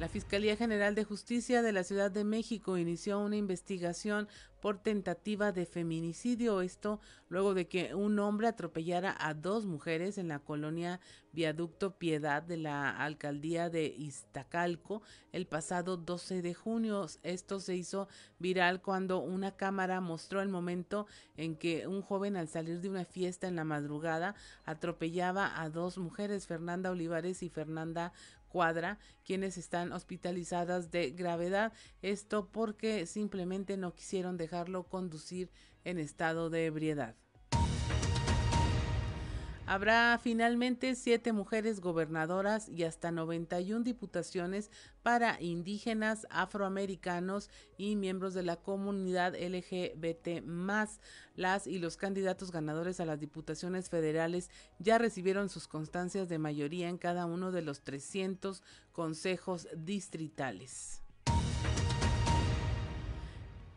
La 0.00 0.08
Fiscalía 0.08 0.56
General 0.56 0.94
de 0.94 1.04
Justicia 1.04 1.60
de 1.60 1.72
la 1.72 1.84
Ciudad 1.84 2.10
de 2.10 2.24
México 2.24 2.78
inició 2.78 3.20
una 3.20 3.36
investigación 3.36 4.28
por 4.62 4.78
tentativa 4.78 5.52
de 5.52 5.66
feminicidio. 5.66 6.62
Esto 6.62 7.00
luego 7.28 7.52
de 7.52 7.68
que 7.68 7.94
un 7.94 8.18
hombre 8.18 8.48
atropellara 8.48 9.14
a 9.18 9.34
dos 9.34 9.66
mujeres 9.66 10.16
en 10.16 10.28
la 10.28 10.38
colonia 10.38 11.00
Viaducto 11.32 11.96
Piedad 11.96 12.42
de 12.42 12.56
la 12.56 12.90
alcaldía 12.90 13.70
de 13.70 13.86
Iztacalco 13.86 15.02
el 15.32 15.46
pasado 15.46 15.98
12 15.98 16.40
de 16.40 16.54
junio. 16.54 17.06
Esto 17.22 17.60
se 17.60 17.76
hizo 17.76 18.08
viral 18.38 18.80
cuando 18.80 19.20
una 19.20 19.54
cámara 19.54 20.00
mostró 20.00 20.40
el 20.40 20.48
momento 20.48 21.06
en 21.36 21.56
que 21.56 21.86
un 21.86 22.00
joven 22.02 22.36
al 22.36 22.48
salir 22.48 22.80
de 22.80 22.88
una 22.88 23.04
fiesta 23.04 23.48
en 23.48 23.56
la 23.56 23.64
madrugada 23.64 24.34
atropellaba 24.64 25.60
a 25.60 25.68
dos 25.68 25.98
mujeres, 25.98 26.46
Fernanda 26.46 26.90
Olivares 26.90 27.42
y 27.42 27.50
Fernanda 27.50 28.12
Cuadra, 28.50 28.98
quienes 29.24 29.56
están 29.56 29.92
hospitalizadas 29.92 30.90
de 30.90 31.12
gravedad. 31.12 31.72
Esto 32.02 32.48
porque 32.50 33.06
simplemente 33.06 33.78
no 33.78 33.94
quisieron 33.94 34.36
dejarlo 34.36 34.88
conducir 34.88 35.50
en 35.84 35.98
estado 35.98 36.50
de 36.50 36.66
ebriedad. 36.66 37.14
Habrá 39.70 40.18
finalmente 40.20 40.96
siete 40.96 41.32
mujeres 41.32 41.80
gobernadoras 41.80 42.68
y 42.68 42.82
hasta 42.82 43.12
91 43.12 43.84
diputaciones 43.84 44.68
para 45.04 45.40
indígenas, 45.40 46.26
afroamericanos 46.28 47.50
y 47.78 47.94
miembros 47.94 48.34
de 48.34 48.42
la 48.42 48.56
comunidad 48.56 49.36
LGBT 49.36 50.42
Las 51.36 51.68
y 51.68 51.78
los 51.78 51.96
candidatos 51.96 52.50
ganadores 52.50 52.98
a 52.98 53.04
las 53.04 53.20
diputaciones 53.20 53.90
federales 53.90 54.50
ya 54.80 54.98
recibieron 54.98 55.48
sus 55.48 55.68
constancias 55.68 56.28
de 56.28 56.38
mayoría 56.38 56.88
en 56.88 56.98
cada 56.98 57.26
uno 57.26 57.52
de 57.52 57.62
los 57.62 57.82
300 57.82 58.64
consejos 58.90 59.68
distritales. 59.76 61.00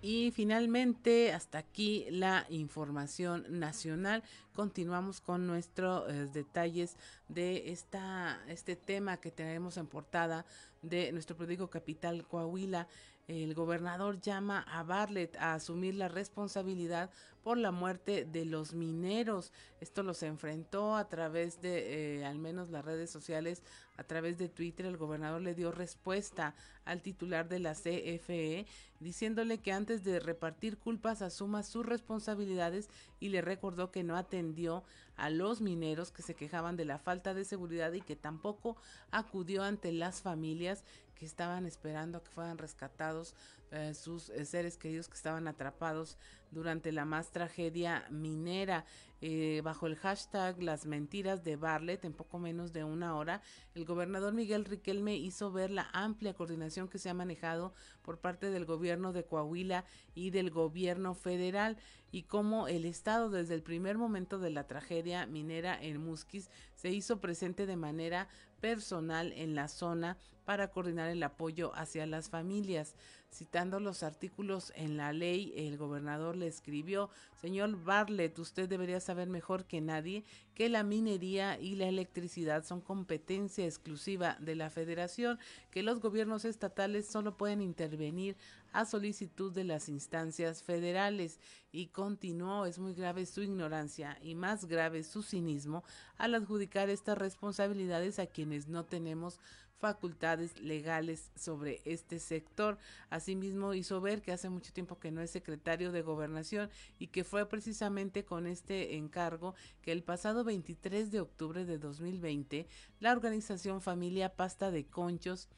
Y 0.05 0.31
finalmente, 0.31 1.31
hasta 1.31 1.59
aquí 1.59 2.05
la 2.09 2.45
información 2.49 3.45
nacional. 3.47 4.21
Continuamos 4.53 5.21
con 5.21 5.47
nuestros 5.47 6.11
eh, 6.11 6.27
detalles 6.33 6.97
de 7.29 7.71
esta, 7.71 8.37
este 8.49 8.75
tema 8.75 9.15
que 9.21 9.31
tenemos 9.31 9.77
en 9.77 9.87
portada 9.87 10.45
de 10.81 11.13
nuestro 11.13 11.37
periódico 11.37 11.69
Capital 11.69 12.27
Coahuila. 12.27 12.89
El 13.27 13.53
gobernador 13.53 14.19
llama 14.19 14.65
a 14.67 14.83
Barlet 14.83 15.37
a 15.37 15.53
asumir 15.53 15.95
la 15.95 16.09
responsabilidad 16.09 17.09
por 17.41 17.57
la 17.57 17.71
muerte 17.71 18.25
de 18.25 18.43
los 18.43 18.73
mineros. 18.73 19.53
Esto 19.79 20.03
los 20.03 20.23
enfrentó 20.23 20.95
a 20.97 21.07
través 21.07 21.61
de, 21.61 22.19
eh, 22.19 22.25
al 22.25 22.37
menos 22.37 22.69
las 22.69 22.83
redes 22.83 23.09
sociales, 23.09 23.63
a 23.97 24.03
través 24.03 24.37
de 24.37 24.49
Twitter. 24.49 24.85
El 24.85 24.97
gobernador 24.97 25.41
le 25.41 25.55
dio 25.55 25.71
respuesta 25.71 26.53
al 26.83 27.01
titular 27.01 27.47
de 27.47 27.59
la 27.59 27.75
CFE, 27.75 28.65
diciéndole 28.99 29.59
que 29.59 29.71
antes 29.71 30.03
de 30.03 30.19
repartir 30.19 30.77
culpas 30.77 31.21
asuma 31.21 31.63
sus 31.63 31.85
responsabilidades 31.85 32.89
y 33.19 33.29
le 33.29 33.41
recordó 33.41 33.91
que 33.91 34.03
no 34.03 34.17
atendió 34.17 34.83
a 35.15 35.29
los 35.29 35.61
mineros 35.61 36.11
que 36.11 36.23
se 36.23 36.35
quejaban 36.35 36.75
de 36.75 36.85
la 36.85 36.99
falta 36.99 37.33
de 37.33 37.45
seguridad 37.45 37.93
y 37.93 38.01
que 38.01 38.15
tampoco 38.15 38.77
acudió 39.11 39.63
ante 39.63 39.91
las 39.91 40.21
familias 40.21 40.83
que 41.15 41.25
estaban 41.25 41.65
esperando 41.65 42.17
a 42.17 42.23
que 42.23 42.29
fueran 42.29 42.57
rescatados 42.57 43.35
eh, 43.71 43.95
sus 43.95 44.29
eh, 44.29 44.45
seres 44.45 44.77
queridos 44.77 45.07
que 45.07 45.15
estaban 45.15 45.47
atrapados 45.47 46.17
durante 46.51 46.91
la 46.91 47.05
más 47.05 47.31
tragedia 47.31 48.05
minera. 48.11 48.85
Eh, 49.25 49.61
bajo 49.63 49.87
el 49.87 49.95
hashtag 49.95 50.61
Las 50.61 50.85
Mentiras 50.85 51.43
de 51.43 51.55
Barlet, 51.55 52.03
en 52.05 52.13
poco 52.13 52.37
menos 52.39 52.73
de 52.73 52.83
una 52.83 53.15
hora, 53.15 53.41
el 53.73 53.85
gobernador 53.85 54.33
Miguel 54.33 54.65
Riquelme 54.65 55.15
hizo 55.15 55.51
ver 55.51 55.71
la 55.71 55.89
amplia 55.93 56.33
coordinación 56.33 56.87
que 56.87 56.99
se 56.99 57.09
ha 57.09 57.13
manejado 57.13 57.73
por 58.01 58.19
parte 58.19 58.51
del 58.51 58.65
gobierno 58.65 59.13
de 59.13 59.23
Coahuila 59.23 59.85
y 60.13 60.29
del 60.29 60.51
gobierno 60.51 61.15
federal 61.15 61.77
y 62.11 62.23
cómo 62.23 62.67
el 62.67 62.85
Estado 62.85 63.29
desde 63.29 63.55
el 63.55 63.63
primer 63.63 63.97
momento 63.97 64.39
de 64.39 64.51
la 64.51 64.67
tragedia 64.67 65.25
minera 65.25 65.81
en 65.81 65.97
Musquis 66.03 66.49
se 66.75 66.91
hizo 66.91 67.21
presente 67.21 67.65
de 67.65 67.77
manera 67.77 68.27
personal 68.63 69.33
en 69.33 69.55
la 69.55 69.67
zona 69.67 70.17
para 70.45 70.69
coordinar 70.69 71.09
el 71.09 71.21
apoyo 71.21 71.75
hacia 71.75 72.05
las 72.05 72.29
familias. 72.29 72.95
Citando 73.29 73.81
los 73.81 74.03
artículos 74.03 74.71
en 74.77 74.95
la 74.95 75.11
ley, 75.11 75.53
el 75.57 75.75
gobernador 75.75 76.37
le 76.37 76.47
escribió, 76.47 77.09
señor 77.41 77.83
Barlet, 77.83 78.39
usted 78.39 78.69
debería 78.69 79.01
saber 79.01 79.27
mejor 79.27 79.65
que 79.65 79.81
nadie 79.81 80.23
que 80.53 80.69
la 80.69 80.83
minería 80.83 81.59
y 81.59 81.75
la 81.75 81.87
electricidad 81.87 82.63
son 82.63 82.79
competencia 82.79 83.65
exclusiva 83.65 84.37
de 84.39 84.55
la 84.55 84.69
federación, 84.69 85.39
que 85.69 85.83
los 85.83 85.99
gobiernos 85.99 86.45
estatales 86.45 87.05
solo 87.05 87.35
pueden 87.35 87.61
intervenir 87.61 88.37
a 88.73 88.85
solicitud 88.85 89.53
de 89.53 89.63
las 89.63 89.87
instancias 89.87 90.63
federales 90.63 91.39
y 91.71 91.87
continuó, 91.87 92.65
es 92.65 92.79
muy 92.79 92.93
grave 92.93 93.25
su 93.25 93.41
ignorancia 93.41 94.17
y 94.21 94.35
más 94.35 94.65
grave 94.65 95.03
su 95.03 95.23
cinismo 95.23 95.83
al 96.17 96.35
adjudicar 96.35 96.89
estas 96.89 97.17
responsabilidades 97.17 98.19
a 98.19 98.25
quienes 98.25 98.67
no 98.67 98.83
tenemos 98.85 99.39
facultades 99.83 100.61
legales 100.61 101.29
sobre 101.35 101.81
este 101.83 102.17
sector. 102.17 102.77
Asimismo, 103.09 103.73
hizo 103.73 103.99
ver 103.99 104.21
que 104.21 104.31
hace 104.31 104.49
mucho 104.49 104.71
tiempo 104.71 104.97
que 104.97 105.11
no 105.11 105.19
es 105.19 105.29
secretario 105.29 105.91
de 105.91 106.01
gobernación 106.01 106.69
y 106.99 107.07
que 107.07 107.25
fue 107.25 107.49
precisamente 107.49 108.23
con 108.23 108.47
este 108.47 108.95
encargo 108.95 109.55
que 109.81 109.91
el 109.91 110.01
pasado 110.01 110.45
23 110.45 111.11
de 111.11 111.19
octubre 111.19 111.65
de 111.65 111.77
2020 111.79 112.65
la 113.01 113.11
organización 113.11 113.81
Familia 113.81 114.33
Pasta 114.37 114.71
de 114.71 114.85
Conchos 114.85 115.49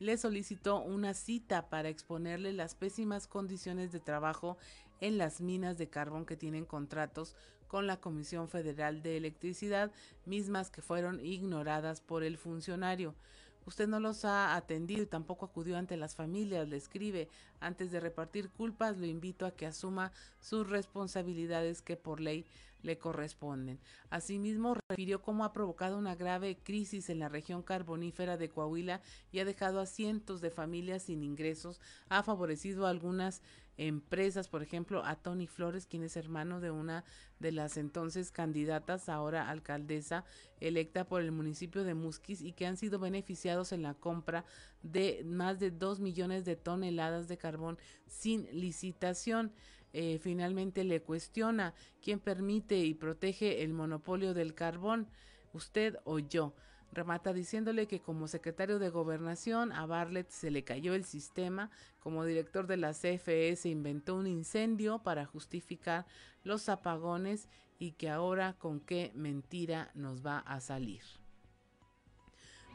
le 0.00 0.16
solicitó 0.16 0.80
una 0.82 1.14
cita 1.14 1.68
para 1.68 1.90
exponerle 1.90 2.52
las 2.52 2.74
pésimas 2.74 3.26
condiciones 3.26 3.92
de 3.92 4.00
trabajo 4.00 4.56
en 5.00 5.18
las 5.18 5.40
minas 5.40 5.76
de 5.78 5.88
carbón 5.88 6.24
que 6.26 6.36
tienen 6.36 6.64
contratos 6.64 7.36
con 7.68 7.86
la 7.86 8.00
Comisión 8.00 8.48
Federal 8.48 9.02
de 9.02 9.18
Electricidad, 9.18 9.92
mismas 10.24 10.70
que 10.70 10.82
fueron 10.82 11.24
ignoradas 11.24 12.00
por 12.00 12.24
el 12.24 12.38
funcionario. 12.38 13.14
Usted 13.70 13.86
no 13.86 14.00
los 14.00 14.24
ha 14.24 14.56
atendido 14.56 15.04
y 15.04 15.06
tampoco 15.06 15.46
acudió 15.46 15.78
ante 15.78 15.96
las 15.96 16.16
familias, 16.16 16.68
le 16.68 16.76
escribe. 16.76 17.28
Antes 17.60 17.92
de 17.92 18.00
repartir 18.00 18.50
culpas, 18.50 18.98
lo 18.98 19.06
invito 19.06 19.46
a 19.46 19.52
que 19.52 19.64
asuma 19.64 20.10
sus 20.40 20.68
responsabilidades 20.68 21.80
que 21.80 21.96
por 21.96 22.20
ley 22.20 22.44
le 22.82 22.98
corresponden. 22.98 23.78
Asimismo, 24.08 24.74
refirió 24.88 25.22
cómo 25.22 25.44
ha 25.44 25.52
provocado 25.52 25.98
una 25.98 26.16
grave 26.16 26.58
crisis 26.60 27.10
en 27.10 27.20
la 27.20 27.28
región 27.28 27.62
carbonífera 27.62 28.36
de 28.36 28.48
Coahuila 28.48 29.02
y 29.30 29.38
ha 29.38 29.44
dejado 29.44 29.78
a 29.78 29.86
cientos 29.86 30.40
de 30.40 30.50
familias 30.50 31.04
sin 31.04 31.22
ingresos, 31.22 31.80
ha 32.08 32.24
favorecido 32.24 32.86
a 32.86 32.90
algunas 32.90 33.40
empresas, 33.76 34.48
por 34.48 34.62
ejemplo, 34.62 35.04
a 35.04 35.16
Tony 35.16 35.46
Flores, 35.46 35.86
quien 35.86 36.02
es 36.02 36.16
hermano 36.16 36.60
de 36.60 36.70
una 36.70 37.04
de 37.38 37.52
las 37.52 37.76
entonces 37.76 38.30
candidatas, 38.30 39.08
ahora 39.08 39.48
alcaldesa 39.48 40.24
electa 40.60 41.06
por 41.06 41.22
el 41.22 41.32
municipio 41.32 41.84
de 41.84 41.94
Musquis 41.94 42.42
y 42.42 42.52
que 42.52 42.66
han 42.66 42.76
sido 42.76 42.98
beneficiados 42.98 43.72
en 43.72 43.82
la 43.82 43.94
compra 43.94 44.44
de 44.82 45.22
más 45.24 45.58
de 45.58 45.70
dos 45.70 46.00
millones 46.00 46.44
de 46.44 46.56
toneladas 46.56 47.28
de 47.28 47.38
carbón 47.38 47.78
sin 48.06 48.46
licitación. 48.52 49.52
Eh, 49.92 50.18
finalmente 50.20 50.84
le 50.84 51.02
cuestiona 51.02 51.74
quién 52.00 52.20
permite 52.20 52.78
y 52.78 52.94
protege 52.94 53.62
el 53.64 53.72
monopolio 53.72 54.34
del 54.34 54.54
carbón, 54.54 55.08
usted 55.52 55.96
o 56.04 56.18
yo. 56.18 56.54
Remata 56.92 57.32
diciéndole 57.32 57.86
que 57.86 58.00
como 58.00 58.26
secretario 58.26 58.78
de 58.78 58.90
gobernación 58.90 59.72
a 59.72 59.86
Bartlett 59.86 60.28
se 60.30 60.50
le 60.50 60.64
cayó 60.64 60.94
el 60.94 61.04
sistema, 61.04 61.70
como 62.00 62.24
director 62.24 62.66
de 62.66 62.76
la 62.76 62.92
CFE 62.92 63.54
se 63.56 63.68
inventó 63.68 64.16
un 64.16 64.26
incendio 64.26 64.98
para 64.98 65.24
justificar 65.24 66.06
los 66.42 66.68
apagones 66.68 67.48
y 67.78 67.92
que 67.92 68.10
ahora 68.10 68.54
con 68.54 68.80
qué 68.80 69.12
mentira 69.14 69.90
nos 69.94 70.26
va 70.26 70.38
a 70.38 70.60
salir. 70.60 71.02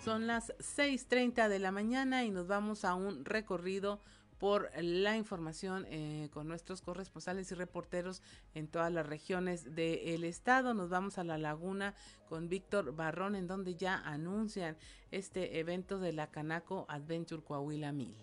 Son 0.04 0.28
las 0.28 0.54
6.30 0.60 1.47
de 1.47 1.60
la 1.60 1.71
mañana 1.71 2.23
y 2.23 2.32
nos 2.32 2.47
vamos 2.47 2.86
a 2.86 2.95
un 2.95 3.25
recorrido 3.25 3.99
por 4.39 4.69
la 4.82 5.17
información 5.17 5.86
eh, 5.89 6.30
con 6.32 6.48
nuestros 6.48 6.82
corresponsales 6.82 7.52
y 7.52 7.56
reporteros 7.56 8.21
en 8.54 8.67
todas 8.67 8.91
las 8.91 9.06
regiones 9.06 9.76
del 9.76 10.24
estado. 10.24 10.74
Nos 10.74 10.89
vamos 10.89 11.17
a 11.17 11.24
la 11.24 11.38
laguna 11.38 11.93
con 12.28 12.50
Víctor 12.50 12.95
Barrón, 12.95 13.36
en 13.36 13.48
donde 13.48 13.76
ya 13.76 13.98
anuncian 13.98 14.78
este 15.12 15.60
evento 15.60 16.00
de 16.00 16.13
la 16.13 16.28
Canaco 16.28 16.86
Adventure 16.89 17.43
Coahuila 17.43 17.91
1000. 17.91 18.15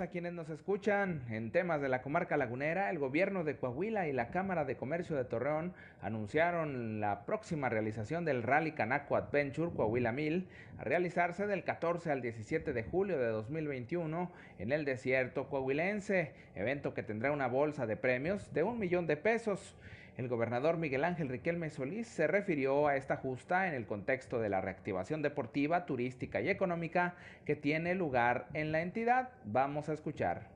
A 0.00 0.08
quienes 0.08 0.32
nos 0.32 0.48
escuchan. 0.48 1.22
En 1.30 1.52
temas 1.52 1.80
de 1.80 1.88
la 1.88 2.02
comarca 2.02 2.36
lagunera, 2.36 2.90
el 2.90 2.98
gobierno 2.98 3.44
de 3.44 3.56
Coahuila 3.56 4.08
y 4.08 4.12
la 4.12 4.28
Cámara 4.28 4.64
de 4.64 4.76
Comercio 4.76 5.14
de 5.14 5.24
Torreón 5.24 5.72
anunciaron 6.02 7.00
la 7.00 7.24
próxima 7.26 7.68
realización 7.68 8.24
del 8.24 8.42
Rally 8.42 8.72
Canaco 8.72 9.16
Adventure 9.16 9.70
Coahuila 9.74 10.10
1000 10.10 10.48
a 10.78 10.84
realizarse 10.84 11.46
del 11.46 11.62
14 11.62 12.10
al 12.10 12.22
17 12.22 12.72
de 12.72 12.82
julio 12.82 13.18
de 13.18 13.28
2021 13.28 14.32
en 14.58 14.72
el 14.72 14.84
desierto 14.84 15.48
coahuilense, 15.48 16.32
evento 16.54 16.94
que 16.94 17.02
tendrá 17.02 17.30
una 17.30 17.46
bolsa 17.46 17.86
de 17.86 17.96
premios 17.96 18.52
de 18.52 18.62
un 18.62 18.78
millón 18.78 19.06
de 19.06 19.16
pesos. 19.16 19.76
El 20.16 20.28
gobernador 20.28 20.76
Miguel 20.76 21.02
Ángel 21.02 21.28
Riquelme 21.28 21.70
Solís 21.70 22.06
se 22.06 22.28
refirió 22.28 22.86
a 22.86 22.94
esta 22.94 23.16
justa 23.16 23.66
en 23.66 23.74
el 23.74 23.84
contexto 23.84 24.38
de 24.38 24.48
la 24.48 24.60
reactivación 24.60 25.22
deportiva, 25.22 25.86
turística 25.86 26.40
y 26.40 26.48
económica 26.48 27.16
que 27.44 27.56
tiene 27.56 27.96
lugar 27.96 28.46
en 28.54 28.70
la 28.70 28.80
entidad. 28.80 29.30
Vamos 29.44 29.88
a 29.88 29.92
escuchar. 29.92 30.50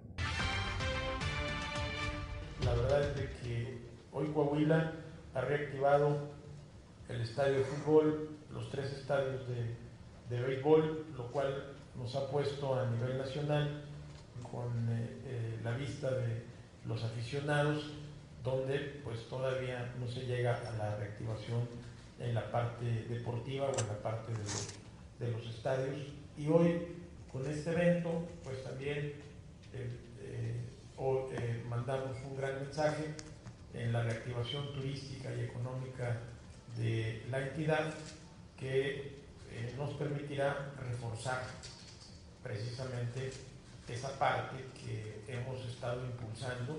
La 2.64 2.72
verdad 2.72 3.02
es 3.02 3.16
de 3.16 3.28
que 3.42 3.78
hoy 4.12 4.28
Coahuila 4.28 4.92
ha 5.34 5.40
reactivado 5.40 6.30
el 7.08 7.20
estadio 7.22 7.58
de 7.58 7.64
fútbol, 7.64 8.38
los 8.52 8.70
tres 8.70 8.92
estadios 8.92 9.44
de, 9.48 10.40
béisbol, 10.40 11.04
lo 11.16 11.32
cual 11.32 11.74
nos 11.96 12.14
ha 12.14 12.30
puesto 12.30 12.78
a 12.78 12.88
nivel 12.90 13.18
nacional 13.18 13.82
con 14.52 14.68
eh, 14.88 15.08
eh, 15.24 15.60
la 15.64 15.72
vista 15.72 16.12
de 16.12 16.44
los 16.84 17.02
aficionados 17.02 17.92
donde 18.42 19.00
pues 19.04 19.28
todavía 19.28 19.92
no 19.98 20.08
se 20.08 20.20
llega 20.20 20.56
a 20.56 20.72
la 20.76 20.96
reactivación 20.96 21.68
en 22.18 22.34
la 22.34 22.50
parte 22.50 22.84
deportiva 23.08 23.66
o 23.66 23.80
en 23.80 23.86
la 23.86 24.02
parte 24.02 24.32
de 24.32 25.30
los, 25.32 25.46
estadios. 25.46 25.96
Y 26.36 26.48
hoy 26.48 26.86
con 27.32 27.48
este 27.50 27.70
evento 27.70 28.28
pues 28.44 28.62
también 28.62 29.12
eh, 29.74 29.90
eh, 30.20 30.56
eh, 30.98 31.64
mandamos 31.68 32.16
un 32.24 32.36
gran 32.36 32.60
mensaje 32.62 33.14
en 33.74 33.92
la 33.92 34.02
reactivación 34.02 34.72
turística 34.72 35.34
y 35.34 35.44
económica 35.44 36.16
de 36.76 37.22
la 37.30 37.40
entidad 37.40 37.92
que 38.58 39.18
nos 39.76 39.94
permitirá 39.94 40.72
reforzar 40.88 41.42
precisamente 42.42 43.30
esa 43.88 44.16
parte 44.18 44.56
que 44.74 45.24
hemos 45.28 45.64
estado 45.66 46.04
impulsando 46.04 46.78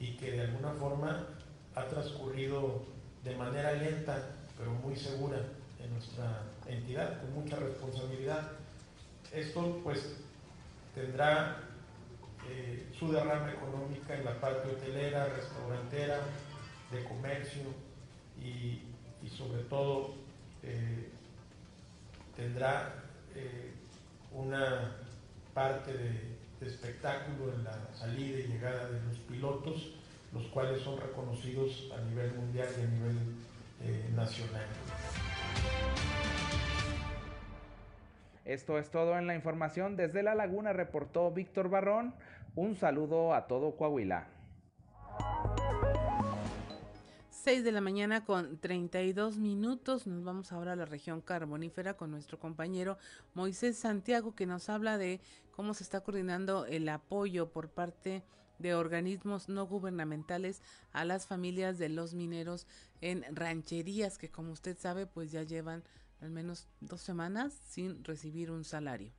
y 0.00 0.16
que 0.16 0.32
de 0.32 0.42
alguna 0.42 0.72
forma 0.72 1.26
ha 1.74 1.86
transcurrido 1.86 2.82
de 3.24 3.36
manera 3.36 3.72
lenta, 3.72 4.30
pero 4.56 4.72
muy 4.72 4.96
segura 4.96 5.38
en 5.80 5.92
nuestra 5.92 6.42
entidad, 6.66 7.20
con 7.20 7.34
mucha 7.34 7.56
responsabilidad. 7.56 8.52
Esto 9.32 9.80
pues 9.82 10.16
tendrá 10.94 11.60
eh, 12.48 12.88
su 12.98 13.12
derrama 13.12 13.52
económica 13.52 14.16
en 14.16 14.24
la 14.24 14.40
parte 14.40 14.68
hotelera, 14.70 15.26
restaurantera, 15.26 16.20
de 16.90 17.04
comercio 17.04 17.64
y, 18.42 18.82
sobre 19.28 19.62
todo 19.64 20.14
eh, 20.62 21.10
tendrá 22.34 22.94
eh, 23.34 23.74
una 24.32 24.96
parte 25.52 25.92
de 25.92 26.37
espectáculo 26.66 27.52
en 27.54 27.64
la 27.64 27.78
salida 27.94 28.38
y 28.38 28.48
llegada 28.48 28.88
de 28.88 29.00
los 29.02 29.18
pilotos, 29.18 29.94
los 30.32 30.46
cuales 30.48 30.82
son 30.82 31.00
reconocidos 31.00 31.90
a 31.96 32.00
nivel 32.02 32.34
mundial 32.34 32.68
y 32.78 32.82
a 32.82 32.86
nivel 32.86 33.16
eh, 33.84 34.10
nacional. 34.14 34.66
Esto 38.44 38.78
es 38.78 38.90
todo 38.90 39.18
en 39.18 39.26
la 39.26 39.34
información. 39.34 39.96
Desde 39.96 40.22
La 40.22 40.34
Laguna 40.34 40.72
reportó 40.72 41.30
Víctor 41.30 41.68
Barrón. 41.68 42.14
Un 42.56 42.76
saludo 42.76 43.34
a 43.34 43.46
todo 43.46 43.76
Coahuila. 43.76 44.26
6 47.48 47.64
de 47.64 47.72
la 47.72 47.80
mañana 47.80 48.26
con 48.26 48.58
32 48.58 49.38
minutos. 49.38 50.06
Nos 50.06 50.22
vamos 50.22 50.52
ahora 50.52 50.74
a 50.74 50.76
la 50.76 50.84
región 50.84 51.22
carbonífera 51.22 51.96
con 51.96 52.10
nuestro 52.10 52.38
compañero 52.38 52.98
Moisés 53.32 53.78
Santiago 53.78 54.34
que 54.34 54.44
nos 54.44 54.68
habla 54.68 54.98
de 54.98 55.22
cómo 55.50 55.72
se 55.72 55.82
está 55.82 56.02
coordinando 56.02 56.66
el 56.66 56.86
apoyo 56.90 57.48
por 57.50 57.70
parte 57.70 58.22
de 58.58 58.74
organismos 58.74 59.48
no 59.48 59.66
gubernamentales 59.66 60.60
a 60.92 61.06
las 61.06 61.26
familias 61.26 61.78
de 61.78 61.88
los 61.88 62.12
mineros 62.12 62.66
en 63.00 63.24
rancherías 63.34 64.18
que 64.18 64.28
como 64.28 64.52
usted 64.52 64.76
sabe 64.78 65.06
pues 65.06 65.32
ya 65.32 65.42
llevan 65.42 65.84
al 66.20 66.28
menos 66.28 66.68
dos 66.82 67.00
semanas 67.00 67.54
sin 67.66 68.04
recibir 68.04 68.50
un 68.50 68.64
salario. 68.64 69.10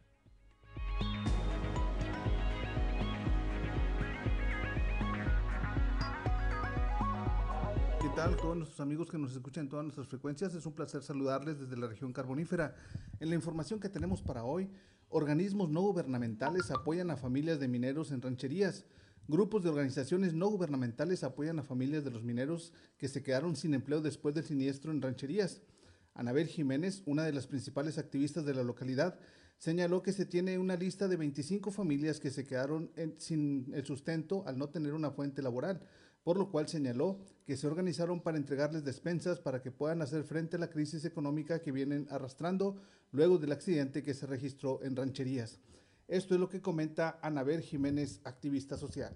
¿Qué 8.09 8.15
tal? 8.15 8.35
Todos 8.37 8.57
nuestros 8.57 8.79
amigos 8.79 9.07
que 9.07 9.19
nos 9.19 9.33
escuchan 9.33 9.65
en 9.65 9.69
todas 9.69 9.85
nuestras 9.85 10.07
frecuencias, 10.07 10.55
es 10.55 10.65
un 10.65 10.73
placer 10.73 11.03
saludarles 11.03 11.59
desde 11.59 11.77
la 11.77 11.85
región 11.85 12.11
carbonífera. 12.11 12.75
En 13.19 13.29
la 13.29 13.35
información 13.35 13.79
que 13.79 13.87
tenemos 13.87 14.23
para 14.23 14.43
hoy, 14.43 14.67
organismos 15.09 15.69
no 15.69 15.81
gubernamentales 15.81 16.71
apoyan 16.71 17.11
a 17.11 17.17
familias 17.17 17.59
de 17.59 17.67
mineros 17.67 18.11
en 18.11 18.21
rancherías. 18.21 18.83
Grupos 19.27 19.63
de 19.63 19.69
organizaciones 19.69 20.33
no 20.33 20.47
gubernamentales 20.47 21.23
apoyan 21.23 21.59
a 21.59 21.63
familias 21.63 22.03
de 22.03 22.09
los 22.09 22.23
mineros 22.23 22.73
que 22.97 23.07
se 23.07 23.21
quedaron 23.21 23.55
sin 23.55 23.75
empleo 23.75 24.01
después 24.01 24.33
del 24.33 24.43
siniestro 24.43 24.91
en 24.91 25.03
rancherías. 25.03 25.61
Anabel 26.15 26.47
Jiménez, 26.47 27.03
una 27.05 27.23
de 27.23 27.33
las 27.33 27.45
principales 27.45 27.99
activistas 27.99 28.43
de 28.43 28.55
la 28.55 28.63
localidad, 28.63 29.19
señaló 29.59 30.01
que 30.01 30.13
se 30.13 30.25
tiene 30.25 30.57
una 30.57 30.77
lista 30.77 31.07
de 31.07 31.15
25 31.15 31.69
familias 31.69 32.19
que 32.19 32.31
se 32.31 32.45
quedaron 32.45 32.89
sin 33.17 33.69
el 33.73 33.85
sustento 33.85 34.43
al 34.47 34.57
no 34.57 34.69
tener 34.69 34.93
una 34.93 35.11
fuente 35.11 35.43
laboral 35.43 35.81
por 36.23 36.37
lo 36.37 36.51
cual 36.51 36.67
señaló 36.67 37.19
que 37.45 37.57
se 37.57 37.67
organizaron 37.67 38.21
para 38.21 38.37
entregarles 38.37 38.83
despensas 38.83 39.39
para 39.39 39.61
que 39.61 39.71
puedan 39.71 40.01
hacer 40.01 40.23
frente 40.23 40.57
a 40.57 40.59
la 40.59 40.69
crisis 40.69 41.05
económica 41.05 41.61
que 41.61 41.71
vienen 41.71 42.07
arrastrando 42.11 42.81
luego 43.11 43.37
del 43.37 43.51
accidente 43.51 44.03
que 44.03 44.13
se 44.13 44.27
registró 44.27 44.83
en 44.83 44.95
rancherías. 44.95 45.59
Esto 46.07 46.33
es 46.33 46.39
lo 46.39 46.49
que 46.49 46.61
comenta 46.61 47.19
Anabel 47.21 47.61
Jiménez, 47.61 48.19
activista 48.23 48.77
social. 48.77 49.15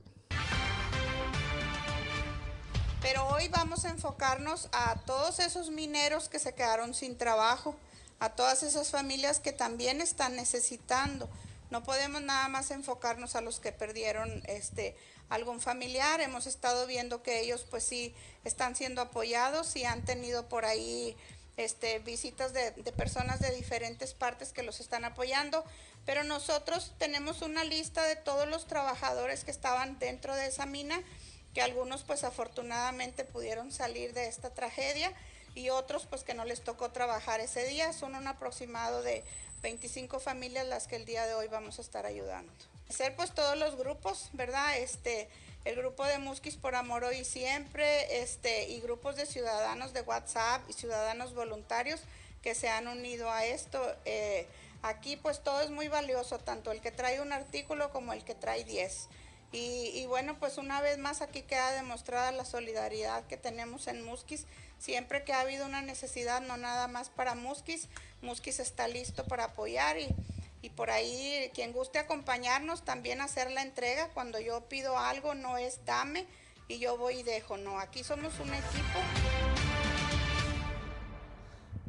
Pero 3.01 3.27
hoy 3.27 3.49
vamos 3.49 3.83
a 3.83 3.89
enfocarnos 3.89 4.69
a 4.71 4.95
todos 5.05 5.39
esos 5.39 5.69
mineros 5.71 6.29
que 6.29 6.39
se 6.39 6.55
quedaron 6.55 6.93
sin 6.93 7.17
trabajo, 7.17 7.75
a 8.19 8.29
todas 8.35 8.63
esas 8.63 8.91
familias 8.91 9.39
que 9.39 9.51
también 9.51 10.01
están 10.01 10.35
necesitando. 10.35 11.29
No 11.69 11.83
podemos 11.83 12.21
nada 12.21 12.47
más 12.47 12.71
enfocarnos 12.71 13.35
a 13.35 13.41
los 13.41 13.59
que 13.59 13.71
perdieron 13.71 14.41
este 14.45 14.95
algún 15.29 15.59
familiar. 15.59 16.21
Hemos 16.21 16.47
estado 16.47 16.87
viendo 16.87 17.23
que 17.23 17.39
ellos 17.39 17.65
pues 17.69 17.83
sí 17.83 18.13
están 18.43 18.75
siendo 18.75 19.01
apoyados 19.01 19.75
y 19.75 19.85
han 19.85 20.03
tenido 20.03 20.47
por 20.49 20.65
ahí 20.65 21.15
este, 21.57 21.99
visitas 21.99 22.53
de, 22.53 22.71
de, 22.71 22.91
personas 22.91 23.39
de 23.39 23.51
diferentes 23.51 24.13
partes 24.13 24.53
que 24.53 24.63
los 24.63 24.79
están 24.79 25.05
apoyando, 25.05 25.63
pero 26.05 26.23
nosotros 26.23 26.93
tenemos 26.97 27.41
una 27.41 27.63
lista 27.63 28.03
de 28.03 28.15
todos 28.15 28.47
los 28.47 28.65
trabajadores 28.65 29.43
que 29.43 29.51
estaban 29.51 29.99
dentro 29.99 30.35
de 30.35 30.47
esa 30.47 30.65
mina, 30.65 31.01
que 31.53 31.61
algunos 31.61 32.03
pues 32.03 32.23
afortunadamente 32.23 33.23
pudieron 33.23 33.71
salir 33.71 34.13
de 34.13 34.27
esta 34.27 34.49
tragedia 34.49 35.13
y 35.55 35.69
otros 35.69 36.07
pues 36.07 36.23
que 36.23 36.33
no 36.33 36.45
les 36.45 36.63
tocó 36.63 36.91
trabajar 36.91 37.39
ese 37.39 37.65
día. 37.67 37.93
Son 37.93 38.15
un 38.15 38.27
aproximado 38.27 39.03
de 39.03 39.23
25 39.61 40.19
familias 40.19 40.67
las 40.67 40.87
que 40.87 40.95
el 40.95 41.05
día 41.05 41.25
de 41.27 41.35
hoy 41.35 41.47
vamos 41.47 41.77
a 41.79 41.81
estar 41.81 42.05
ayudando. 42.05 42.51
Ser 42.93 43.15
pues 43.15 43.33
todos 43.33 43.57
los 43.57 43.75
grupos, 43.75 44.29
¿verdad? 44.33 44.77
Este, 44.77 45.27
el 45.65 45.75
grupo 45.75 46.05
de 46.05 46.19
Musquis 46.19 46.57
por 46.57 46.75
Amor 46.75 47.03
Hoy 47.03 47.17
y 47.17 47.25
Siempre, 47.25 48.21
este, 48.21 48.69
y 48.69 48.81
grupos 48.81 49.15
de 49.15 49.25
ciudadanos 49.25 49.93
de 49.93 50.01
WhatsApp 50.01 50.61
y 50.69 50.73
ciudadanos 50.73 51.33
voluntarios 51.33 52.01
que 52.43 52.53
se 52.53 52.69
han 52.69 52.87
unido 52.87 53.31
a 53.31 53.45
esto. 53.45 53.81
Eh, 54.05 54.45
aquí 54.83 55.15
pues 55.15 55.41
todo 55.41 55.61
es 55.61 55.71
muy 55.71 55.87
valioso, 55.87 56.37
tanto 56.37 56.71
el 56.71 56.81
que 56.81 56.91
trae 56.91 57.19
un 57.19 57.33
artículo 57.33 57.91
como 57.91 58.13
el 58.13 58.23
que 58.23 58.35
trae 58.35 58.63
10. 58.63 59.09
Y, 59.51 59.91
y, 59.93 60.05
bueno, 60.05 60.37
pues 60.39 60.57
una 60.57 60.81
vez 60.81 60.97
más 60.97 61.21
aquí 61.21 61.43
queda 61.43 61.71
demostrada 61.71 62.31
la 62.31 62.45
solidaridad 62.45 63.25
que 63.25 63.37
tenemos 63.37 63.87
en 63.87 64.03
Musquis. 64.03 64.45
Siempre 64.77 65.23
que 65.23 65.33
ha 65.33 65.41
habido 65.41 65.65
una 65.65 65.81
necesidad, 65.81 66.41
no 66.41 66.57
nada 66.57 66.87
más 66.87 67.09
para 67.09 67.33
Musquis, 67.33 67.87
Musquis 68.21 68.59
está 68.59 68.87
listo 68.87 69.25
para 69.25 69.45
apoyar 69.45 69.99
y, 69.99 70.07
y 70.63 70.69
por 70.69 70.89
ahí 70.89 71.51
quien 71.53 71.73
guste 71.73 71.99
acompañarnos 71.99 72.83
también 72.83 73.19
hacer 73.19 73.51
la 73.51 73.61
entrega. 73.61 74.09
Cuando 74.13 74.39
yo 74.39 74.61
pido 74.69 74.97
algo 74.97 75.35
no 75.35 75.57
es 75.57 75.83
dame 75.85 76.25
y 76.69 76.79
yo 76.79 76.97
voy 76.97 77.15
y 77.15 77.23
dejo, 77.23 77.57
no, 77.57 77.77
aquí 77.77 78.01
somos 78.03 78.33
un 78.39 78.47
equipo. 78.47 78.99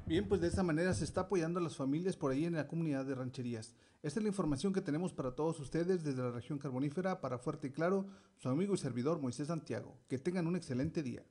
Bien, 0.07 0.29
pues 0.29 0.41
de 0.41 0.49
esta 0.49 0.65
manera 0.65 0.93
se 0.93 1.05
está 1.05 1.23
apoyando 1.23 1.61
a 1.61 1.63
las 1.63 1.77
familias 1.77 2.17
por 2.17 2.33
ahí 2.33 2.45
en 2.45 2.55
la 2.55 2.67
comunidad 2.67 3.05
de 3.05 3.15
rancherías. 3.15 3.75
Esta 4.03 4.19
es 4.19 4.25
la 4.25 4.29
información 4.29 4.73
que 4.73 4.83
tenemos 4.83 5.13
para 5.13 5.37
todos 5.37 5.61
ustedes 5.61 6.03
desde 6.03 6.21
la 6.21 6.33
región 6.33 6.59
carbonífera 6.59 7.21
para 7.21 7.39
Fuerte 7.39 7.69
y 7.69 7.71
Claro, 7.71 8.07
su 8.39 8.49
amigo 8.49 8.75
y 8.75 8.79
servidor 8.79 9.21
Moisés 9.21 9.47
Santiago. 9.47 9.97
Que 10.09 10.19
tengan 10.19 10.49
un 10.49 10.57
excelente 10.57 11.05
día. 11.05 11.23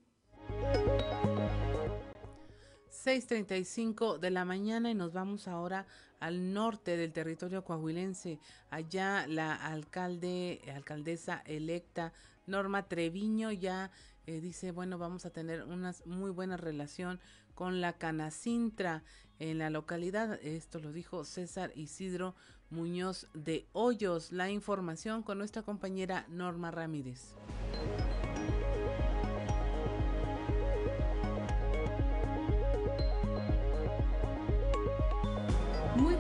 6.35 3.03 4.17
de 4.17 4.31
la 4.31 4.45
mañana 4.45 4.89
y 4.89 4.95
nos 4.95 5.11
vamos 5.11 5.47
ahora 5.47 5.85
al 6.23 6.53
norte 6.53 6.95
del 6.95 7.11
territorio 7.11 7.65
coahuilense. 7.65 8.39
Allá 8.69 9.27
la 9.27 9.53
alcalde, 9.53 10.61
alcaldesa 10.73 11.43
electa 11.45 12.13
Norma 12.47 12.87
Treviño 12.87 13.51
ya 13.51 13.91
eh, 14.25 14.39
dice, 14.39 14.71
bueno, 14.71 14.97
vamos 14.97 15.25
a 15.25 15.31
tener 15.31 15.63
una 15.63 15.93
muy 16.05 16.31
buena 16.31 16.55
relación 16.55 17.19
con 17.55 17.81
la 17.81 17.93
Canacintra 17.93 19.03
en 19.39 19.57
la 19.57 19.69
localidad. 19.69 20.39
Esto 20.41 20.79
lo 20.79 20.93
dijo 20.93 21.25
César 21.25 21.73
Isidro 21.75 22.35
Muñoz 22.69 23.27
de 23.33 23.67
Hoyos. 23.73 24.31
La 24.31 24.49
información 24.49 25.23
con 25.23 25.37
nuestra 25.37 25.61
compañera 25.61 26.25
Norma 26.29 26.71
Ramírez. 26.71 27.35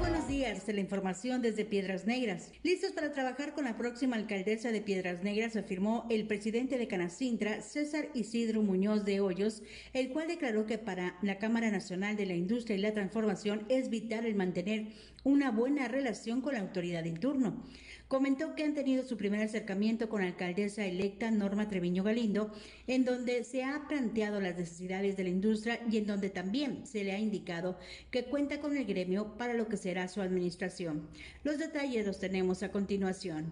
Muy 0.03 0.11
buenos 0.11 0.22
días, 0.33 0.67
la 0.67 0.79
información 0.79 1.43
desde 1.43 1.63
Piedras 1.63 2.07
Negras. 2.07 2.51
Listos 2.63 2.91
para 2.91 3.11
trabajar 3.11 3.53
con 3.53 3.65
la 3.65 3.77
próxima 3.77 4.15
alcaldesa 4.15 4.71
de 4.71 4.81
Piedras 4.81 5.21
Negras, 5.21 5.55
afirmó 5.55 6.07
el 6.09 6.25
presidente 6.25 6.79
de 6.79 6.87
Canacintra, 6.87 7.61
César 7.61 8.09
Isidro 8.15 8.63
Muñoz 8.63 9.05
de 9.05 9.21
Hoyos, 9.21 9.61
el 9.93 10.09
cual 10.09 10.27
declaró 10.27 10.65
que 10.65 10.79
para 10.79 11.19
la 11.21 11.37
Cámara 11.37 11.69
Nacional 11.69 12.15
de 12.15 12.25
la 12.25 12.33
Industria 12.33 12.75
y 12.75 12.81
la 12.81 12.93
Transformación 12.93 13.63
es 13.69 13.91
vital 13.91 14.25
el 14.25 14.33
mantener 14.33 14.87
una 15.23 15.51
buena 15.51 15.87
relación 15.87 16.41
con 16.41 16.53
la 16.53 16.61
autoridad 16.61 17.05
en 17.05 17.17
turno. 17.17 17.63
Comentó 18.07 18.53
que 18.53 18.63
han 18.63 18.75
tenido 18.75 19.03
su 19.03 19.17
primer 19.17 19.41
acercamiento 19.41 20.09
con 20.09 20.21
la 20.21 20.27
alcaldesa 20.27 20.85
electa 20.85 21.31
Norma 21.31 21.67
Treviño 21.67 22.03
Galindo, 22.03 22.51
en 22.85 23.05
donde 23.05 23.43
se 23.43 23.63
ha 23.63 23.87
planteado 23.87 24.39
las 24.39 24.57
necesidades 24.57 25.17
de 25.17 25.23
la 25.23 25.29
industria 25.29 25.79
y 25.89 25.97
en 25.97 26.05
donde 26.05 26.29
también 26.29 26.85
se 26.85 27.03
le 27.03 27.13
ha 27.13 27.19
indicado 27.19 27.79
que 28.11 28.25
cuenta 28.25 28.59
con 28.59 28.77
el 28.77 28.85
gremio 28.85 29.35
para 29.37 29.53
lo 29.53 29.67
que 29.67 29.77
será 29.77 30.07
su 30.07 30.21
administración. 30.23 31.07
Los 31.43 31.57
detalles 31.57 32.05
los 32.05 32.19
tenemos 32.19 32.63
a 32.63 32.71
continuación. 32.71 33.51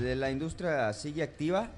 De 0.00 0.14
la 0.16 0.30
industria 0.30 0.92
sigue 0.92 1.22
activa. 1.22 1.70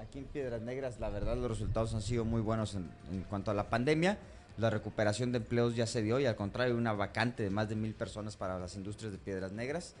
Aquí 0.00 0.18
en 0.18 0.24
Piedras 0.24 0.62
Negras, 0.62 0.98
la 0.98 1.10
verdad, 1.10 1.36
los 1.36 1.50
resultados 1.50 1.94
han 1.94 2.02
sido 2.02 2.24
muy 2.24 2.40
buenos 2.40 2.74
en, 2.74 2.90
en 3.12 3.22
cuanto 3.22 3.50
a 3.50 3.54
la 3.54 3.70
pandemia 3.70 4.18
la 4.60 4.70
recuperación 4.70 5.32
de 5.32 5.38
empleos 5.38 5.74
ya 5.74 5.86
se 5.86 6.02
dio 6.02 6.20
y 6.20 6.26
al 6.26 6.36
contrario 6.36 6.76
una 6.76 6.92
vacante 6.92 7.42
de 7.42 7.50
más 7.50 7.68
de 7.68 7.76
mil 7.76 7.94
personas 7.94 8.36
para 8.36 8.58
las 8.58 8.76
industrias 8.76 9.12
de 9.12 9.18
piedras 9.18 9.52
negras 9.52 9.94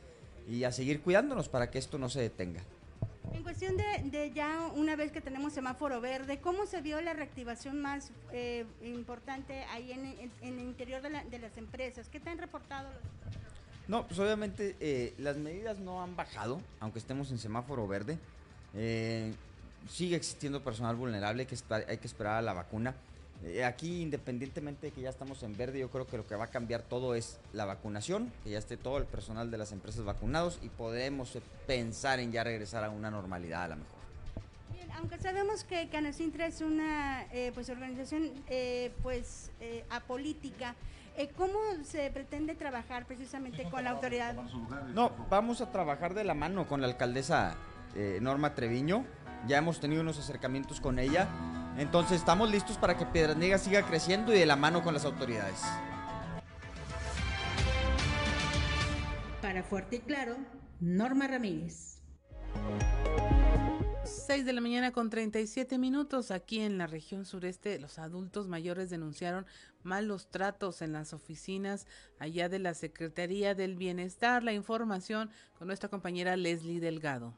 y 0.48 0.64
a 0.64 0.72
seguir 0.72 1.00
cuidándonos 1.00 1.48
para 1.48 1.70
que 1.70 1.78
esto 1.78 1.98
no 1.98 2.08
se 2.08 2.20
detenga. 2.20 2.60
En 3.32 3.42
cuestión 3.42 3.76
de, 3.76 4.32
ya 4.34 4.70
una 4.74 4.96
vez 4.96 5.12
que 5.12 5.20
tenemos 5.20 5.52
semáforo 5.52 6.00
verde, 6.00 6.40
¿cómo 6.40 6.66
se 6.66 6.80
vio 6.80 7.00
la 7.00 7.12
reactivación 7.12 7.80
más 7.80 8.10
eh, 8.32 8.64
importante 8.82 9.64
ahí 9.64 9.92
en, 9.92 10.30
el 10.42 10.60
interior 10.60 11.00
de, 11.02 11.10
la, 11.10 11.24
de, 11.24 11.38
las 11.38 11.56
empresas? 11.56 12.08
¿Qué 12.08 12.18
te 12.18 12.30
han 12.30 12.38
reportado? 12.38 12.90
Los... 12.92 13.02
No, 13.88 14.06
pues 14.06 14.18
obviamente 14.20 14.76
eh, 14.80 15.14
las 15.18 15.36
medidas 15.36 15.78
no 15.78 16.02
han 16.02 16.16
bajado, 16.16 16.60
aunque 16.80 16.98
estemos 16.98 17.30
en 17.30 17.38
semáforo 17.38 17.86
verde. 17.86 18.18
Eh, 18.74 19.32
sigue 19.88 20.16
existiendo 20.16 20.62
personal 20.62 20.96
vulnerable, 20.96 21.46
que 21.46 21.56
hay 21.88 21.98
que 21.98 22.06
esperar 22.06 22.36
a 22.36 22.42
la 22.42 22.52
vacuna. 22.52 22.94
Eh, 23.42 23.64
aquí, 23.64 24.02
independientemente 24.02 24.88
de 24.88 24.92
que 24.92 25.00
ya 25.00 25.08
estamos 25.08 25.42
en 25.42 25.56
verde, 25.56 25.78
yo 25.78 25.90
creo 25.90 26.06
que 26.06 26.18
lo 26.18 26.26
que 26.26 26.34
va 26.34 26.44
a 26.44 26.50
cambiar 26.50 26.82
todo 26.82 27.14
es 27.14 27.38
la 27.54 27.64
vacunación, 27.64 28.30
que 28.44 28.50
ya 28.50 28.58
esté 28.58 28.76
todo 28.76 28.98
el 28.98 29.06
personal 29.06 29.50
de 29.50 29.56
las 29.56 29.72
empresas 29.72 30.04
vacunados 30.04 30.58
y 30.62 30.68
podremos 30.68 31.34
eh, 31.36 31.42
pensar 31.66 32.20
en 32.20 32.32
ya 32.32 32.44
regresar 32.44 32.84
a 32.84 32.90
una 32.90 33.10
normalidad 33.10 33.64
a 33.64 33.68
lo 33.68 33.76
mejor. 33.76 33.98
Bien, 34.74 34.90
aunque 34.92 35.18
sabemos 35.18 35.64
que 35.64 35.88
Canacintra 35.88 36.46
es 36.46 36.60
una 36.60 37.24
eh, 37.32 37.50
pues 37.54 37.70
organización 37.70 38.30
pues 39.02 39.50
apolítica, 39.88 40.74
¿cómo 41.36 41.58
se 41.84 42.10
pretende 42.10 42.54
trabajar 42.54 43.06
precisamente 43.06 43.64
con 43.70 43.84
la 43.84 43.90
autoridad? 43.90 44.34
No, 44.94 45.12
vamos 45.30 45.60
a 45.60 45.72
trabajar 45.72 46.14
de 46.14 46.24
la 46.24 46.34
mano 46.34 46.68
con 46.68 46.80
la 46.80 46.86
alcaldesa 46.86 47.56
Norma 48.20 48.54
Treviño. 48.54 49.04
Ya 49.46 49.58
hemos 49.58 49.80
tenido 49.80 50.02
unos 50.02 50.18
acercamientos 50.18 50.80
con 50.80 50.98
ella 50.98 51.28
entonces 51.76 52.18
estamos 52.18 52.50
listos 52.50 52.76
para 52.76 52.96
que 52.96 53.06
Piedras 53.06 53.36
Negras 53.36 53.62
siga 53.62 53.82
creciendo 53.82 54.34
y 54.34 54.38
de 54.38 54.46
la 54.46 54.56
mano 54.56 54.82
con 54.82 54.94
las 54.94 55.04
autoridades. 55.04 55.60
Para 59.40 59.62
Fuerte 59.62 59.96
y 59.96 60.00
Claro, 60.00 60.36
Norma 60.80 61.26
Ramírez. 61.26 62.00
6 64.04 64.44
de 64.44 64.52
la 64.52 64.60
mañana 64.60 64.92
con 64.92 65.08
37 65.08 65.78
minutos 65.78 66.30
aquí 66.30 66.60
en 66.60 66.78
la 66.78 66.86
región 66.86 67.24
sureste. 67.24 67.78
Los 67.78 67.98
adultos 67.98 68.48
mayores 68.48 68.90
denunciaron 68.90 69.46
malos 69.82 70.28
tratos 70.30 70.82
en 70.82 70.92
las 70.92 71.12
oficinas 71.12 71.86
allá 72.18 72.48
de 72.48 72.58
la 72.58 72.74
Secretaría 72.74 73.54
del 73.54 73.76
Bienestar. 73.76 74.42
La 74.42 74.52
información 74.52 75.30
con 75.58 75.66
nuestra 75.68 75.88
compañera 75.88 76.36
Leslie 76.36 76.80
Delgado. 76.80 77.34